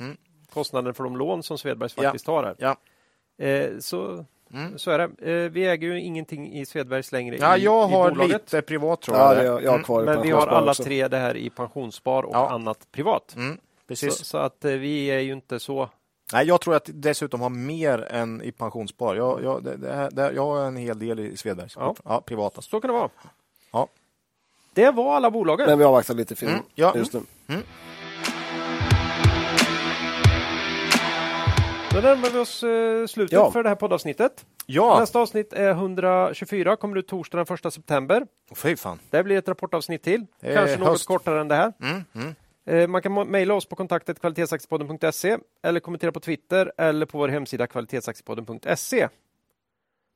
eh, 0.01 0.07
kostnaden 0.53 0.95
för 0.95 1.05
de 1.05 1.17
lån 1.17 1.43
som 1.43 1.59
Svedbergs 1.59 1.95
faktiskt 1.95 2.27
har 2.27 2.43
här. 2.45 2.55
Ja. 2.59 2.77
Eh, 3.47 3.79
så, 3.79 4.25
så 4.77 4.91
är 4.91 4.99
det. 4.99 5.33
Eh, 5.45 5.51
vi 5.51 5.67
äger 5.67 5.89
ju 5.89 6.01
ingenting 6.01 6.53
i 6.59 6.67
Svedbergs 6.67 7.13
längre 7.13 7.37
Ja, 7.41 7.57
i, 7.57 7.63
jag 7.65 7.89
har 7.89 8.11
bolaget. 8.11 8.33
lite 8.33 8.63
privat 8.63 9.01
tror 9.01 9.17
Ja, 9.17 9.35
jag. 9.35 9.37
det 9.43 9.47
jag, 9.47 9.63
jag 9.63 9.71
har 9.71 9.79
kvar 9.83 10.03
i 10.03 10.05
Men 10.05 10.23
vi 10.23 10.31
har 10.31 10.47
alla 10.47 10.71
också. 10.71 10.83
tre 10.85 11.09
det 11.09 11.17
här 11.17 11.37
i 11.37 11.51
pensionsspar 11.51 12.23
och 12.23 12.35
Ja. 12.35 12.51
annat 12.51 12.93
privat. 12.93 13.35
Mm, 13.37 13.57
Så, 13.57 13.61
precis. 13.89 14.25
så 14.25 14.39
att 14.39 14.65
eh, 14.65 14.73
vi 14.73 15.07
är 15.07 15.19
ju 15.21 15.33
inte 15.33 15.61
så... 15.61 15.89
Nej, 16.33 16.47
jag 16.47 16.61
tror 16.61 16.75
att 16.75 16.91
dessutom 16.93 17.41
har 17.41 17.51
mer 17.51 18.09
än 18.11 18.43
i 18.43 18.53
pensionsspar. 18.53 19.15
Jag, 19.15 19.43
jag, 19.45 19.65
det, 19.65 19.77
det, 19.77 20.09
det, 20.13 20.33
jag 20.33 20.45
har 20.45 20.65
en 20.65 20.77
hel 20.77 20.99
del 20.99 21.21
i 21.21 21.37
Svedbergs. 21.37 21.77
Ja. 21.77 21.95
Ja. 22.05 22.21
privata. 22.21 22.63
Så 22.63 22.81
kan 22.81 22.89
det 22.89 22.95
vara. 22.95 23.09
Ja. 23.73 23.89
Det 24.75 24.91
var 24.91 25.17
alla 25.17 25.31
bolagen. 25.31 25.67
Men 25.69 25.79
vi 25.79 25.85
avvaktar 25.85 26.15
lite 26.15 26.35
film 26.37 26.53
Mm, 26.53 26.63
ja. 26.75 26.93
just 26.97 27.13
nu. 27.13 27.21
Då 31.95 32.01
närmar 32.01 32.31
vi 32.31 32.39
oss 32.39 32.63
eh, 32.63 33.07
slutet 33.07 33.33
Ja. 33.33 33.51
för 33.51 33.63
det 33.63 33.69
här 33.69 33.77
poddavsnittet. 33.77 34.47
Ja, 34.67 35.01
Nästa 35.01 35.19
avsnitt 35.21 35.53
är 35.53 35.71
124, 35.71 36.77
kommer 36.77 36.97
ut 36.97 37.09
torsdag 37.09 37.39
den 37.45 37.55
1 37.65 37.73
september. 37.75 38.27
fy 38.57 38.77
fan. 38.77 38.99
Det 39.11 39.23
blir 39.25 39.39
ett 39.39 39.49
rapportavsnitt 39.49 40.03
till, 40.03 40.27
Eh, 40.43 40.55
kanske 40.55 40.77
något 40.79 40.89
höst. 40.89 41.07
kortare 41.07 41.41
än 41.41 41.49
det 41.49 41.55
här. 41.55 41.73
Mm, 41.83 42.05
mm. 42.15 42.35
Eh, 42.67 42.89
Man 42.89 43.03
kan 43.03 43.31
mejla 43.31 43.55
oss 43.55 43.67
på 43.69 43.77
kontaktet 43.77 44.21
kvalitetsaktiepodden.se 44.21 45.39
eller 45.63 45.81
kommentera 45.81 46.13
på 46.13 46.21
Twitter 46.21 46.73
eller 46.79 47.07
på 47.07 47.19
vår 47.19 47.29
hemsida 47.29 47.67
kvalitetsaktiepodden.se. 47.67 49.09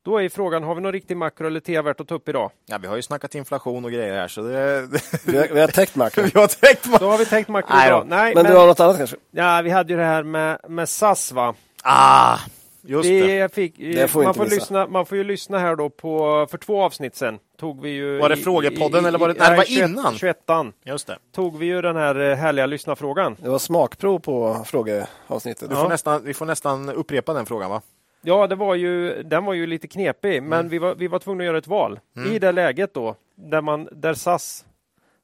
Då 0.04 0.18
är 0.22 0.28
frågan, 0.28 0.62
har 0.62 0.74
vi 0.74 0.80
någon 0.80 0.92
riktig 0.92 1.16
makro 1.16 1.46
eller 1.46 1.60
tea 1.60 1.82
värt 1.82 2.00
att 2.00 2.08
ta 2.08 2.14
upp 2.14 2.28
idag? 2.28 2.50
Ja, 2.66 2.78
vi 2.78 2.86
har 2.88 2.96
ju 2.96 3.02
snackat 3.02 3.34
inflation 3.34 3.84
och 3.84 3.90
grejer 3.92 4.14
här, 4.14 4.28
så 4.28 4.40
det... 4.42 4.88
Vi 5.26 5.38
har, 5.38 5.46
vi 5.54 5.60
har 5.60 5.68
täckt 5.68 5.96
makro. 5.96 6.22
vi 6.34 6.40
har 6.40 6.46
tänkt... 6.46 7.00
Då 7.00 7.06
har 7.10 7.18
vi 7.18 7.26
tänkt 7.26 7.48
makro 7.48 7.74
Nej 7.74 7.86
idag. 7.88 8.06
Nej, 8.08 8.34
Men 8.34 8.42
men, 8.42 8.52
du 8.52 8.58
har 8.58 8.66
något 8.66 8.80
annat 8.80 8.96
kanske? 8.96 9.16
ja, 9.30 9.60
vi 9.64 9.70
hade 9.70 9.92
ju 9.92 9.98
det 9.98 10.04
här 10.04 10.22
med, 10.22 10.58
med 10.68 10.88
SAS 10.88 11.32
va? 11.32 11.54
Ah, 11.82 12.38
just 12.82 13.08
det. 13.08 13.42
Vi 13.42 13.48
fick, 13.48 13.78
Det 13.78 14.08
får 14.08 14.22
man, 14.24 14.34
får 14.34 14.44
missa. 14.44 14.54
lyssna, 14.54 14.86
man 14.86 15.06
får 15.06 15.18
ju 15.18 15.24
lyssna 15.24 15.58
här 15.58 15.76
då 15.76 15.90
på, 15.90 16.46
för 16.50 16.58
två 16.58 16.82
avsnitt 16.82 17.16
sen. 17.16 17.38
Tog 17.60 17.82
vi 17.82 17.90
ju 17.90 18.18
Var 18.18 18.28
det 18.28 18.34
i- 18.38 18.42
frågepodden 18.42 19.04
i- 19.04 19.08
eller 19.08 19.18
var 19.18 19.28
det- 19.28 19.34
nej, 19.38 19.50
det 19.50 19.56
var 19.56 19.64
21 19.64 19.88
innan. 19.90 20.14
21 20.14 20.36
Just 20.84 21.06
det. 21.06 21.18
tog 21.34 21.58
vi 21.58 21.66
ju 21.66 21.82
den 21.82 21.96
här 21.96 22.30
eh, 22.30 22.36
härliga 22.36 22.66
lyssnarfrågan. 22.66 23.36
Det 23.42 23.48
var 23.48 23.58
smakprov 23.58 24.18
på 24.18 24.64
frågeavsnittet. 24.66 25.70
Du 25.70 25.76
får 25.76 25.88
nästan, 25.88 26.24
vi 26.24 26.34
får 26.34 26.46
nästan 26.46 26.88
upprepa 26.88 27.34
den 27.34 27.46
frågan, 27.46 27.70
va? 27.70 27.80
Ja, 28.22 28.46
det 28.46 28.54
var 28.54 28.74
ju, 28.74 29.22
den 29.22 29.44
var 29.44 29.54
ju 29.54 29.66
lite 29.66 29.88
knepig, 29.88 30.42
men 30.42 30.58
Mm. 30.58 30.68
vi, 30.70 30.78
var, 30.78 30.94
vi 30.94 31.08
var 31.08 31.18
tvungna 31.18 31.42
att 31.42 31.46
göra 31.46 31.58
ett 31.58 31.66
val. 31.66 32.00
I 32.34 32.38
det 32.38 32.52
läget 32.52 32.94
då, 32.94 33.16
där, 33.34 33.60
man, 33.62 33.88
där 33.92 34.14
SAS 34.14 34.64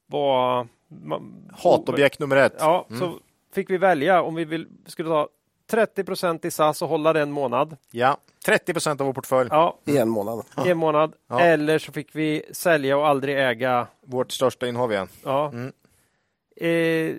var... 0.07 0.69
Man, 0.89 1.51
Hatobjekt 1.59 2.19
nummer 2.19 2.37
ett. 2.37 2.55
Ja, 2.59 2.87
Mm. 2.89 3.01
så 3.01 3.19
fick 3.55 3.71
vi 3.71 3.79
välja 3.79 4.23
om 4.23 4.35
vi 4.35 4.45
vill, 4.45 4.69
skulle 4.87 5.09
ta 5.09 5.29
30 5.71 6.05
procent 6.05 6.45
i 6.45 6.51
SAS 6.51 6.83
och 6.83 6.89
hålla 6.89 7.13
det 7.13 7.21
en 7.21 7.31
månad. 7.33 7.77
Ja, 7.91 8.17
30 8.47 8.73
procent 8.73 9.01
av 9.01 9.07
vår 9.07 9.15
portfölj. 9.15 9.49
Ja, 9.53 9.79
I 9.85 9.99
en 9.99 10.09
månad. 10.09 10.45
i 10.67 10.71
en 10.71 10.79
månad. 10.79 11.13
Ja. 11.29 11.41
Eller 11.41 11.79
så 11.79 11.93
fick 11.93 12.15
vi 12.17 12.43
sälja 12.53 12.97
och 12.99 13.07
aldrig 13.07 13.39
äga. 13.39 13.87
Vårt 14.07 14.33
största 14.33 14.69
innehav 14.69 14.93
igen. 14.93 15.09
Ja. 15.25 15.49
Mm. 15.53 15.73
Eh, 16.57 17.17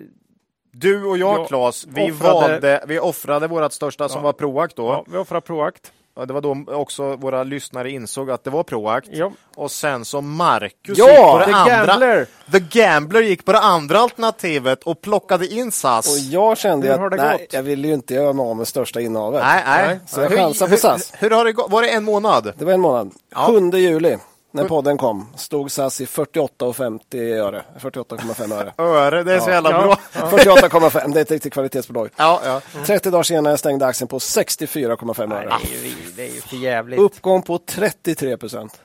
Du 0.72 1.04
och 1.04 1.18
jag, 1.18 1.40
Jag 1.40 1.48
Claes, 1.48 1.86
vi 1.88 2.10
offrade- 2.12 2.34
valde, 2.34 2.84
vi 2.86 2.98
offrade 2.98 3.46
vårt 3.48 3.72
största 3.72 4.08
som 4.08 4.18
Ja. 4.18 4.22
var 4.24 4.32
Proact 4.32 4.76
då. 4.76 4.86
ja, 4.88 5.04
vi 5.12 5.18
offrar 5.18 5.40
Proact. 5.40 5.92
Och 6.14 6.26
Det 6.26 6.32
var 6.32 6.40
då 6.40 6.64
också 6.68 7.16
våra 7.16 7.42
lyssnare 7.42 7.90
insåg 7.90 8.30
att 8.30 8.44
det 8.44 8.50
var 8.50 8.62
Proact. 8.62 9.08
Ja. 9.12 9.32
Och 9.56 9.70
sen 9.70 10.04
så 10.04 10.20
Marcus 10.20 10.98
Ja, 10.98 11.08
gick 11.10 11.18
på 11.20 11.38
det 11.38 11.44
The 11.44 11.52
andra. 11.52 11.86
Gambler. 11.86 12.26
The 12.52 12.58
Gambler 12.80 13.20
gick 13.22 13.44
på 13.44 13.52
det 13.52 13.58
andra 13.60 13.98
alternativet 13.98 14.82
och 14.82 15.00
plockade 15.00 15.46
in 15.46 15.72
SAS. 15.72 16.12
Och 16.12 16.18
jag 16.18 16.58
kände 16.58 16.86
Hur 16.88 17.04
att 17.06 17.10
det 17.10 17.16
nej, 17.16 17.38
gått? 17.38 17.52
jag 17.52 17.62
ville 17.62 17.88
ju 17.88 17.94
inte 17.94 18.14
göra 18.14 18.32
mig 18.32 18.42
av 18.46 18.56
med 18.56 18.68
största 18.68 19.00
innehavet. 19.00 19.42
Nej, 19.44 19.62
nej. 19.66 20.00
Så 20.06 20.20
jag 20.20 20.32
chansar 20.32 20.68
på 20.68 20.76
SAS. 20.76 21.12
Hur, 21.18 21.30
hur 21.30 21.36
har 21.36 21.44
det 21.44 21.52
gått? 21.52 21.70
Var 21.70 21.82
det 21.82 21.88
en 21.90 22.04
månad? 22.04 22.52
Det 22.58 22.64
var 22.64 22.72
en 22.72 22.80
månad. 22.80 23.10
Ja. 23.34 23.46
7 23.46 23.70
juli, 23.78 24.16
när 24.52 24.64
podden 24.68 24.98
kom, 24.98 25.26
stod 25.36 25.70
SAS 25.70 26.00
i 26.00 26.04
48,50 26.04 27.34
öre. 27.42 27.64
48,5 27.80 28.54
öre. 28.54 28.72
Öre, 28.78 29.22
det 29.22 29.34
är 29.34 29.40
så 29.40 29.50
jävla 29.50 29.70
Ja. 29.70 29.82
bra. 29.82 30.28
48,5, 30.28 31.12
det 31.12 31.20
är 31.20 31.22
ett 31.22 31.30
riktigt 31.30 31.52
kvalitetsbolag. 31.52 32.10
Ja, 32.16 32.40
ja. 32.44 32.60
30 32.86 33.10
dagar 33.10 33.22
senare 33.22 33.58
stängde 33.58 33.86
aktien 33.86 34.08
på 34.08 34.18
64,5 34.18 35.34
öre. 35.34 35.52
Det 35.62 35.74
är 35.76 35.84
ju, 35.84 35.94
det 36.16 36.22
är 36.22 36.34
ju 36.34 36.40
för 36.40 36.56
jävligt. 36.56 36.98
Uppgång 37.00 37.42
på 37.42 37.58
33 37.58 38.36
procent. 38.36 38.80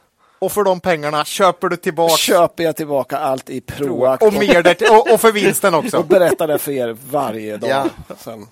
Och 0.46 0.52
för 0.52 0.64
de 0.64 0.80
pengarna 0.80 1.26
köper 1.26 1.70
du 1.70 1.76
tillbaka 1.76 2.16
Köper 2.18 2.64
jag 2.64 2.76
tillbaka 2.76 3.18
allt 3.18 3.50
i 3.50 3.62
Proact 3.62 4.24
och 4.24 4.34
mer. 4.34 4.76
Och, 4.92 5.14
och 5.14 5.22
för 5.22 5.32
vinsten 5.32 5.74
också. 5.76 5.98
och 5.98 6.06
berättar 6.06 6.48
det 6.48 6.58
för 6.58 6.72
er 6.72 6.98
varje 7.12 7.58
dag. 7.58 7.70
Ja. 7.70 7.86
Sen. 8.18 8.48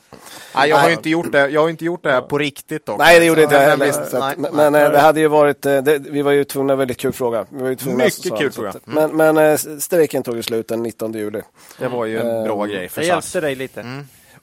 Nej, 0.56 0.70
jag 0.70 0.78
har 0.78 0.90
inte 0.90 1.10
gjort 1.10 1.32
det. 1.32 1.50
Jag 1.50 1.62
har 1.62 1.70
inte 1.70 1.86
gjort 1.86 2.04
det 2.04 2.12
här 2.12 2.22
på 2.22 2.38
riktigt 2.38 2.86
dock. 2.86 2.98
Nej, 3.00 3.20
det 3.20 3.26
gjorde 3.26 3.44
inte 3.44 3.56
jag 3.56 3.62
heller. 3.62 3.86
visst, 3.86 4.10
Så 4.12 4.18
att, 4.18 4.38
nej, 4.38 4.50
men 4.54 4.74
nej. 4.74 4.84
eh, 4.84 4.92
det 4.92 5.00
hade 5.00 5.20
ju 5.20 5.28
varit, 5.28 5.66
eh, 5.66 5.78
det, 5.78 5.98
vi 6.00 6.22
var 6.22 6.32
ju 6.32 6.44
tvungna, 6.44 6.76
väldigt 6.76 6.98
kul 6.98 7.14
fråga. 7.14 7.46
Vi 7.50 7.62
var 7.62 7.70
ju 7.70 7.76
tvungna 7.76 8.04
Mycket 8.04 8.14
svara, 8.28 8.40
kul 8.40 8.52
så 8.52 8.56
fråga. 8.56 8.70
att- 8.70 8.88
Men, 8.88 9.18
men 9.18 9.38
eh, 9.38 9.58
strejken 9.80 10.24
tog 10.24 10.36
ju 10.36 10.44
slut 10.44 10.68
den 10.68 10.84
19 10.84 11.14
juli. 11.14 11.42
Det 11.80 11.88
var 11.88 12.06
ju 12.06 12.20
en 12.20 12.44
bra 12.44 12.66
Eh, 12.68 12.72
grej 12.74 12.90
för 12.90 13.02
Det 13.02 13.08
SAS. 13.08 13.14
hjälpte 13.36 13.42
dig 13.42 13.56
lite. 13.56 13.86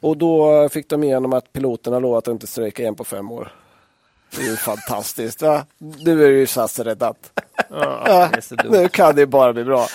Och 0.00 0.16
då 0.16 0.68
fick 0.68 0.88
de 0.88 1.04
igenom 1.04 1.32
att 1.32 1.52
piloterna 1.52 1.98
lovat 1.98 2.28
att 2.28 2.32
inte 2.32 2.46
strejka 2.46 2.82
igen 2.82 2.94
på 2.94 3.04
fem 3.04 3.30
år. 3.32 3.52
Det 4.36 4.42
är 4.42 4.46
ju 4.50 4.56
fantastiskt. 4.56 5.42
Va? 5.42 5.66
Nu 5.78 6.24
är 6.24 6.30
ju 6.30 6.46
SAS 6.46 6.78
räddat. 6.78 7.16
Ja, 7.70 8.28
det 8.50 8.68
nu 8.70 8.88
kan 8.88 9.14
det 9.16 9.26
bara 9.26 9.52
bli 9.52 9.64
bra. 9.64 9.86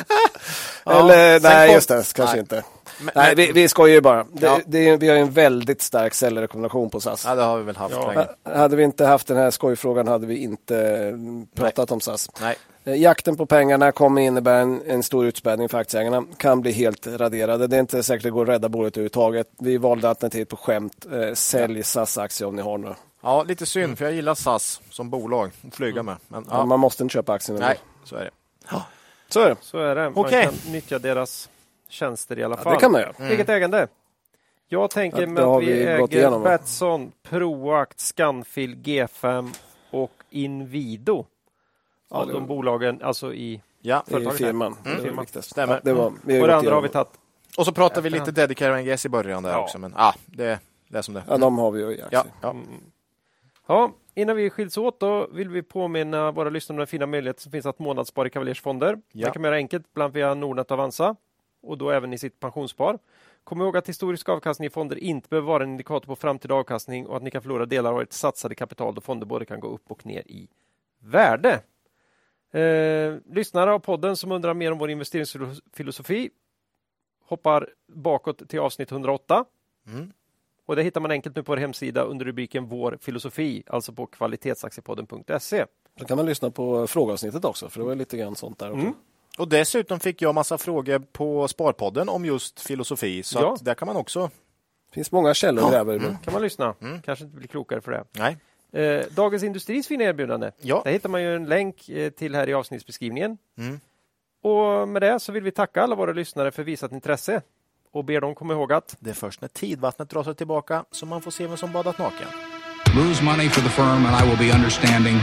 Ja, 0.86 1.00
Eller 1.00 1.40
nej, 1.40 1.68
kom- 1.68 1.76
just 1.76 1.90
det, 1.90 1.96
kanske 2.14 2.24
nej. 2.36 2.40
inte. 2.40 2.64
Men- 3.00 3.12
nej, 3.16 3.36
vi, 3.36 3.52
vi 3.52 3.68
skojar 3.68 3.94
ju 3.96 4.02
bara. 4.02 4.26
Det, 4.34 4.62
det 4.66 4.98
vi 4.98 5.08
har 5.10 5.16
ju 5.16 5.22
en 5.22 5.32
väldigt 5.32 5.82
stark 5.82 6.14
säljrekommendation 6.14 6.90
på 6.90 7.00
SAS. 7.02 7.26
Ja, 7.28 7.36
det 7.36 7.42
har 7.44 7.58
vi 7.58 7.64
väl 7.64 7.76
haft 7.76 7.96
länge. 7.96 8.28
Hade 8.58 8.76
vi 8.76 8.84
inte 8.84 9.06
haft 9.06 9.28
den 9.28 9.38
här 9.38 9.52
skojfrågan 9.52 10.08
hade 10.08 10.28
vi 10.28 10.38
inte 10.38 10.78
mm, 10.98 11.48
pratat 11.56 11.92
om 11.92 12.02
SAS. 12.02 12.30
Nej. 12.42 12.56
Eh, 12.86 12.96
Jakten 13.02 13.36
på 13.38 13.46
pengarna 13.46 13.92
kommer 13.92 14.22
innebära 14.22 14.58
en, 14.60 14.82
en 14.88 15.04
stor 15.04 15.26
utspädning 15.26 15.70
för 15.70 15.78
aktieägarna. 15.78 16.24
Kan 16.38 16.62
bli 16.62 16.72
helt 16.72 17.08
raderade. 17.08 17.68
Det 17.68 17.76
är 17.76 17.80
inte 17.80 18.04
säkert 18.04 18.20
att 18.20 18.24
det 18.24 18.30
går 18.32 18.44
att 18.44 18.50
rädda 18.50 18.70
bolaget 18.70 18.94
överhuvudtaget. 18.98 19.48
Vi 19.60 19.78
valde 19.78 20.10
alternativet 20.10 20.50
på 20.50 20.58
skämt. 20.58 21.06
Eh, 21.14 21.34
sälj 21.34 21.84
SAS-aktier 21.84 22.48
om 22.48 22.56
ni 22.56 22.62
har 22.62 22.78
några. 22.78 22.96
Ja, 23.26 23.44
lite 23.44 23.66
synd, 23.66 23.98
för 23.98 24.06
jag 24.06 24.14
gillar 24.14 24.36
SAS 24.36 24.82
som 24.90 25.10
bolag 25.10 25.52
att 25.68 25.76
flyga 25.76 26.04
med. 26.04 26.18
Men, 26.28 26.46
ja. 26.50 26.66
Man 26.66 26.80
måste 26.80 27.04
inte 27.04 27.14
köpa 27.14 27.34
aktien. 27.34 27.56
ändå. 27.56 27.68
Nej, 27.68 27.80
så 28.04 28.16
är 28.16 28.24
det. 28.24 28.32
Så 29.30 29.40
är 29.42 29.50
det. 29.50 29.56
Så 29.62 29.78
är 29.80 29.96
det. 29.96 30.04
Man 30.10 30.26
Okej. 30.26 30.44
kan 30.44 30.72
nyttja 30.72 31.00
deras 31.00 31.50
tjänster 31.90 32.40
i 32.40 32.44
alla 32.44 32.56
Ja, 32.56 32.64
fall. 32.64 32.74
det 32.74 32.80
kan 32.80 32.92
man 32.92 33.02
göra. 33.02 33.14
Eget 33.30 33.50
ägande. 33.50 33.88
Jag 34.68 34.90
tänker 34.90 35.22
Ja, 35.22 35.28
med 35.28 35.36
det 35.44 35.48
har 35.48 35.58
att 35.62 35.68
vi, 35.68 35.74
vi 35.74 35.86
äger 35.86 36.16
igenom? 36.16 36.44
Betsson, 36.44 37.12
Proact, 37.24 38.00
Scanfil, 38.00 38.76
G5 38.76 39.56
och 39.92 40.12
Inwido. 40.30 41.26
Ja, 42.10 42.18
Av 42.18 42.28
det- 42.28 42.34
de 42.34 42.48
bolagen, 42.48 43.00
alltså 43.04 43.34
i... 43.34 43.62
Ja, 43.82 44.04
Det 44.06 44.12
är 44.12 44.14
Företaget 44.14 44.38
firman. 44.38 44.68
Mm. 44.72 44.84
Det 44.84 44.90
är 44.90 45.04
Firman. 45.06 45.24
viktigast. 45.24 45.50
Stämmer. 45.52 45.74
Ja, 45.74 45.80
det 45.84 45.94
var, 45.94 46.14
vi 46.22 46.34
har 46.36 46.42
Och 46.42 46.48
det 46.48 46.56
andra 46.56 46.74
har 46.76 46.82
vi 46.82 46.90
tagit. 46.90 47.08
Och 47.58 47.66
så 47.66 47.72
pratar 47.72 48.02
vi 48.02 48.10
lite. 48.10 48.32
Dedicare 48.32 48.82
NGS 48.82 49.06
i 49.06 49.10
början 49.10 49.44
där 49.44 49.52
Ja. 49.52 49.60
också. 49.64 49.78
Men 49.80 49.94
ja, 49.98 50.14
det, 50.26 50.60
det 50.88 50.98
är 50.98 51.02
som 51.02 51.14
det 51.14 51.24
Ja, 51.28 51.38
de 51.38 51.58
har 51.58 51.72
vi 51.72 51.80
ju 51.82 51.92
i 51.96 52.02
aktier. 52.02 52.10
Ja, 52.12 52.26
ja. 52.42 52.56
Ja, 53.68 53.94
innan 54.14 54.36
vi 54.36 54.50
skiljs 54.50 54.78
åt 54.78 55.00
då 55.00 55.28
vill 55.28 55.50
vi 55.50 55.62
påminna 55.64 56.32
våra 56.32 56.50
lyssnare 56.50 56.76
om 56.76 56.78
den 56.78 56.88
fina 56.88 57.06
möjligheten 57.06 57.42
som 57.42 57.52
finns 57.52 57.66
att 57.66 57.80
månadsspara 57.80 58.28
i 58.28 58.30
Cavaliers 58.30 58.62
fonder. 58.62 59.02
Ja. 59.12 59.28
Det 59.28 59.34
kan 59.34 59.42
man 59.42 59.50
göra 59.50 59.58
enkelt, 59.58 59.94
bland 59.94 60.14
via 60.14 60.34
Nordnet 60.34 60.72
och 60.72 60.78
Avanza 60.78 61.16
och 61.62 61.78
då 61.78 61.90
även 61.90 62.14
i 62.14 62.18
sitt 62.18 62.40
pensionsspar. 62.40 63.00
Kom 63.44 63.62
ihåg 63.62 63.78
att 63.78 63.90
historisk 63.90 64.30
avkastning 64.30 64.68
i 64.68 64.70
fonder 64.70 64.98
inte 64.98 65.30
behöver 65.30 65.48
vara 65.48 65.64
en 65.64 65.70
indikator 65.70 66.08
på 66.08 66.16
framtida 66.16 66.56
avkastning 66.56 67.08
och 67.08 67.18
att 67.18 67.24
ni 67.24 67.32
kan 67.32 67.42
förlora 67.42 67.66
delar 67.66 67.94
av 67.94 68.02
ert 68.02 68.14
satsade 68.14 68.56
kapital 68.56 68.96
då 68.96 69.02
fonder 69.02 69.26
både 69.26 69.46
kan 69.46 69.60
gå 69.60 69.68
upp 69.68 69.92
och 69.92 70.06
ner 70.06 70.24
i 70.28 70.48
värde. 71.00 71.62
Eh, 72.52 73.16
lyssnare 73.34 73.74
av 73.74 73.80
podden 73.80 74.16
som 74.16 74.32
undrar 74.32 74.54
mer 74.54 74.72
om 74.72 74.78
vår 74.78 74.90
investeringsfilosofi 74.90 76.30
hoppar 77.26 77.70
bakåt 77.88 78.50
till 78.50 78.60
avsnitt 78.60 78.92
108. 78.92 79.46
Mm. 79.88 80.12
Och 80.66 80.76
det 80.76 80.84
hittar 80.84 81.02
man 81.02 81.12
enkelt 81.12 81.36
nu 81.36 81.44
på 81.44 81.52
vår 81.52 81.58
hemsida 81.58 82.04
under 82.04 82.26
rubriken 82.26 82.66
Vår 82.66 82.98
filosofi, 83.02 83.64
alltså 83.68 83.94
på 83.94 84.06
kvalitetsaktiepodden.se. 84.06 85.66
Då 86.00 86.06
kan 86.06 86.18
man 86.18 86.26
lyssna 86.26 86.52
på 86.52 86.88
frågeavsnittet 86.88 87.46
också, 87.46 87.70
för 87.70 87.80
det 87.80 87.86
var 87.86 87.96
lite 87.96 88.18
grann 88.18 88.36
sånt 88.36 88.60
där 88.60 88.70
också. 88.72 88.82
Mm. 88.82 88.94
Och 89.38 89.48
dessutom 89.48 90.00
fick 90.00 90.22
jag 90.22 90.36
massa 90.36 90.58
frågor 90.58 91.00
på 91.00 91.48
Sparpodden 91.48 92.10
om 92.10 92.26
just 92.26 92.60
filosofi. 92.60 93.24
Så 93.24 93.40
Ja. 93.40 93.54
att 93.54 93.66
där 93.66 93.74
kan 93.74 93.86
man 93.86 93.96
också... 93.96 94.30
Det 94.90 94.94
finns 94.94 95.12
många 95.12 95.34
källor 95.34 95.66
att 95.66 95.72
gräva 95.72 95.96
i. 95.96 96.00
nu. 96.00 96.18
kan 96.24 96.34
man 96.34 96.42
lyssna. 96.42 96.76
Mm. 96.82 97.02
Kanske 97.02 97.26
inte 97.26 97.38
blir 97.38 97.48
klokare 97.48 97.82
för 97.82 97.92
det. 97.92 98.04
Nej. 98.12 98.38
Eh, 98.84 99.06
Dagens 99.12 99.44
Industris 99.44 99.88
fina 99.88 100.04
erbjudande. 100.04 100.52
Ja. 100.62 100.82
Där 100.86 100.92
hittar 100.92 101.10
man 101.10 101.22
ju 101.22 101.36
en 101.36 101.46
länk 101.46 101.90
eh, 101.90 102.10
till 102.10 102.36
här 102.36 102.50
i 102.50 102.54
avsnittsbeskrivningen. 102.54 103.38
Mm. 103.58 103.80
Och 104.42 104.88
med 104.88 105.02
det 105.02 105.20
så 105.20 105.32
vill 105.32 105.44
vi 105.44 105.52
tacka 105.52 105.82
alla 105.84 105.96
våra 105.96 106.14
lyssnare 106.14 106.52
för 106.52 106.64
visat 106.64 106.92
intresse 106.92 107.42
och 107.96 108.06
ber 108.06 108.22
dem 108.22 108.36
komma 108.36 108.54
ihåg 108.54 108.74
att 108.74 108.96
Det 109.00 109.10
är 109.10 109.14
först 109.14 109.42
när 109.42 109.48
tidvattnet 109.48 110.10
drar 110.10 110.24
sig 110.24 110.36
tillbaka 110.36 110.86
som 110.92 111.10
man 111.10 111.22
får 111.22 111.32
se 111.32 111.48
vem 111.48 111.58
som 111.58 111.72
badat 111.72 111.98
naken. 111.98 112.28
Lose 112.96 113.24
money 113.24 113.50
for 113.50 113.62
the 113.62 113.70
firm 113.70 114.06
and 114.06 114.16
I 114.22 114.30
will 114.30 114.38
be 114.38 114.56
understanding. 114.56 115.18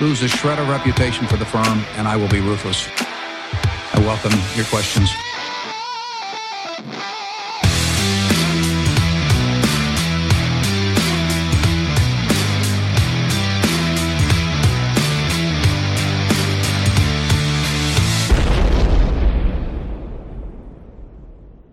Lose 0.00 0.24
a 0.26 0.28
shred 0.28 0.58
of 0.58 0.68
reputation 0.68 1.26
for 1.26 1.36
the 1.36 1.44
firm 1.44 1.78
and 1.98 2.08
I 2.08 2.16
will 2.20 2.30
be 2.30 2.50
ruthless. 2.50 2.88
I 3.94 3.98
welcome 4.00 4.36
your 4.56 4.66
questions. 4.74 5.35